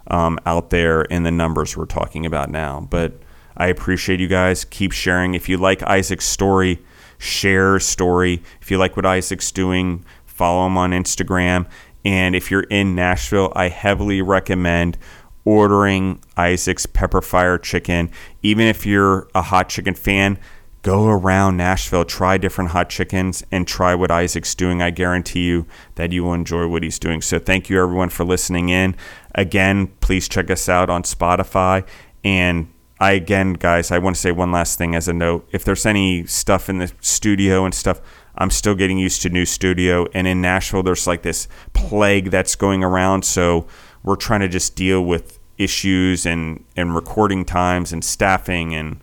um, 0.08 0.40
out 0.46 0.70
there 0.70 1.02
in 1.04 1.24
the 1.24 1.32
numbers 1.32 1.76
we're 1.76 1.86
talking 1.86 2.26
about 2.26 2.50
now. 2.50 2.88
But 2.90 3.20
I 3.58 3.68
appreciate 3.68 4.22
you 4.22 4.30
guys. 4.30 4.64
Keep 4.64 4.94
sharing. 4.94 5.34
If 5.34 5.50
you 5.50 5.58
like 5.58 5.84
Isaac's 5.84 6.26
story, 6.26 6.80
share 7.18 7.82
story. 7.82 8.42
If 8.62 8.72
you 8.72 8.78
like 8.78 8.96
what 8.96 9.06
Isaac's 9.06 9.52
doing, 9.52 10.06
follow 10.26 10.66
him 10.68 10.78
on 10.78 10.92
Instagram. 10.92 11.68
And 12.06 12.36
if 12.36 12.52
you're 12.52 12.64
in 12.64 12.96
Nashville, 12.96 13.52
I 13.56 13.70
heavily 13.70 14.22
recommend 14.22 14.98
ordering 15.46 16.22
Isaac's 16.38 16.86
Pepperfire 16.86 17.62
Chicken. 17.62 18.12
Even 18.42 18.68
if 18.68 18.86
you're 18.86 19.28
a 19.36 19.42
hot 19.42 19.70
chicken 19.70 19.94
fan, 19.94 20.38
go 20.82 21.08
around 21.08 21.58
Nashville, 21.58 22.06
try 22.06 22.38
different 22.38 22.72
hot 22.72 22.90
chickens, 22.90 23.44
and 23.52 23.68
try 23.68 23.96
what 23.96 24.12
Isaac's 24.12 24.54
doing. 24.56 24.82
I 24.82 24.90
guarantee 24.90 25.46
you 25.46 25.66
that 25.96 26.12
you 26.12 26.24
will 26.24 26.34
enjoy 26.34 26.68
what 26.68 26.84
he's 26.84 27.00
doing. 27.00 27.22
So, 27.22 27.40
thank 27.40 27.70
you 27.70 27.82
everyone 27.82 28.10
for 28.10 28.24
listening 28.24 28.70
in. 28.70 28.96
Again, 29.36 29.88
please 30.02 30.28
check 30.28 30.50
us 30.52 30.70
out 30.70 30.90
on 30.90 31.04
Spotify. 31.04 31.86
And 32.24 32.72
I, 33.00 33.14
again, 33.14 33.54
guys, 33.54 33.92
I 33.92 33.98
want 33.98 34.16
to 34.16 34.22
say 34.22 34.32
one 34.32 34.52
last 34.52 34.78
thing 34.78 34.96
as 34.96 35.08
a 35.08 35.14
note. 35.14 35.48
If 35.52 35.66
there's 35.66 35.86
any 35.86 36.26
stuff 36.26 36.70
in 36.70 36.78
the 36.78 36.92
studio 37.02 37.66
and 37.66 37.74
stuff, 37.74 38.00
I'm 38.36 38.50
still 38.50 38.76
getting 38.76 38.98
used 38.98 39.22
to 39.24 39.30
new 39.30 39.46
studio. 39.46 40.08
And 40.14 40.28
in 40.28 40.42
Nashville, 40.42 40.84
there's 40.84 41.08
like 41.08 41.22
this 41.22 41.48
plague 41.74 42.32
that's 42.32 42.56
going 42.56 42.84
around. 42.84 43.26
So 43.26 43.68
we're 44.04 44.16
trying 44.16 44.42
to 44.42 44.48
just 44.48 44.76
deal 44.76 45.04
with 45.04 45.40
issues 45.58 46.26
and, 46.26 46.64
and 46.76 46.96
recording 46.96 47.46
times 47.46 47.94
and 47.94 48.04
staffing. 48.04 48.74
And 48.74 49.00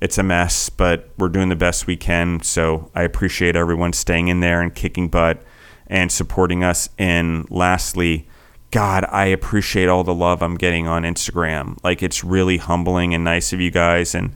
it's 0.00 0.18
a 0.18 0.22
mess, 0.22 0.70
but 0.70 1.10
we're 1.18 1.28
doing 1.28 1.50
the 1.50 1.56
best 1.56 1.86
we 1.86 1.96
can. 1.96 2.42
So 2.42 2.90
I 2.94 3.02
appreciate 3.02 3.54
everyone 3.54 3.92
staying 3.92 4.28
in 4.28 4.40
there 4.40 4.60
and 4.62 4.74
kicking 4.74 5.08
butt 5.08 5.42
and 5.86 6.10
supporting 6.10 6.64
us. 6.64 6.88
And 6.98 7.50
lastly, 7.50 8.28
God, 8.70 9.04
I 9.10 9.26
appreciate 9.26 9.88
all 9.88 10.04
the 10.04 10.14
love 10.14 10.42
I'm 10.42 10.56
getting 10.56 10.86
on 10.86 11.02
Instagram. 11.02 11.76
Like 11.82 12.02
it's 12.02 12.24
really 12.24 12.56
humbling 12.56 13.14
and 13.14 13.24
nice 13.24 13.52
of 13.52 13.60
you 13.60 13.70
guys. 13.70 14.14
And 14.14 14.32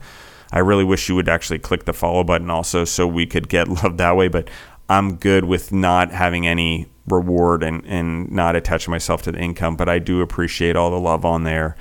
I 0.51 0.59
really 0.59 0.83
wish 0.83 1.09
you 1.09 1.15
would 1.15 1.29
actually 1.29 1.59
click 1.59 1.85
the 1.85 1.93
follow 1.93 2.23
button 2.23 2.49
also 2.49 2.85
so 2.85 3.07
we 3.07 3.25
could 3.25 3.49
get 3.49 3.67
love 3.83 3.97
that 3.97 4.15
way. 4.15 4.27
But 4.27 4.49
I'm 4.89 5.15
good 5.15 5.45
with 5.45 5.71
not 5.71 6.11
having 6.11 6.47
any 6.47 6.87
reward 7.07 7.63
and, 7.63 7.85
and 7.85 8.31
not 8.31 8.55
attaching 8.55 8.91
myself 8.91 9.21
to 9.23 9.31
the 9.31 9.39
income. 9.39 9.75
But 9.75 9.89
I 9.89 9.99
do 9.99 10.21
appreciate 10.21 10.75
all 10.75 10.91
the 10.91 10.99
love 10.99 11.25
on 11.25 11.43
there. 11.43 11.75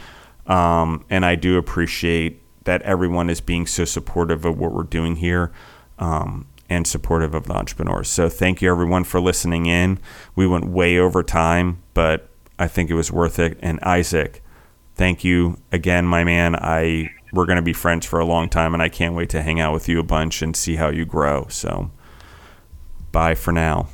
Um, 0.47 1.05
and 1.09 1.25
I 1.25 1.35
do 1.35 1.57
appreciate 1.57 2.41
that 2.65 2.83
everyone 2.83 3.31
is 3.31 3.41
being 3.41 3.67
so 3.67 3.85
supportive 3.85 4.45
of 4.45 4.59
what 4.59 4.73
we're 4.73 4.83
doing 4.83 5.17
here 5.17 5.53
um, 5.99 6.47
and 6.69 6.87
supportive 6.87 7.35
of 7.35 7.45
the 7.45 7.55
entrepreneurs. 7.55 8.09
So 8.09 8.29
thank 8.29 8.63
you 8.63 8.71
everyone 8.71 9.05
for 9.05 9.21
listening 9.21 9.67
in. 9.67 9.99
We 10.35 10.47
went 10.47 10.67
way 10.67 10.99
over 10.99 11.23
time, 11.23 11.83
but 11.93 12.29
I 12.59 12.69
think 12.69 12.91
it 12.91 12.95
was 12.95 13.13
worth 13.13 13.39
it. 13.39 13.59
And 13.61 13.81
Isaac, 13.81 14.43
thank 14.95 15.25
you 15.25 15.59
again, 15.73 16.07
my 16.07 16.25
man. 16.25 16.57
I 16.57 17.11
we're 17.35 17.47
going 17.47 17.57
to 17.57 17.63
be 17.63 17.73
friends 17.73 18.07
for 18.07 18.21
a 18.21 18.25
long 18.25 18.49
time, 18.49 18.75
and 18.75 18.83
I 18.83 18.89
can't 18.89 19.15
wait 19.15 19.29
to 19.31 19.43
hang 19.43 19.61
out 19.61 19.73
with 19.73 19.89
you 19.89 19.99
a 19.99 20.05
bunch 20.05 20.41
and 20.41 20.57
see 20.57 20.77
how 20.77 20.89
you 20.89 21.05
grow. 21.05 21.47
So, 21.49 21.91
bye 23.13 23.35
for 23.35 23.53
now. 23.53 23.89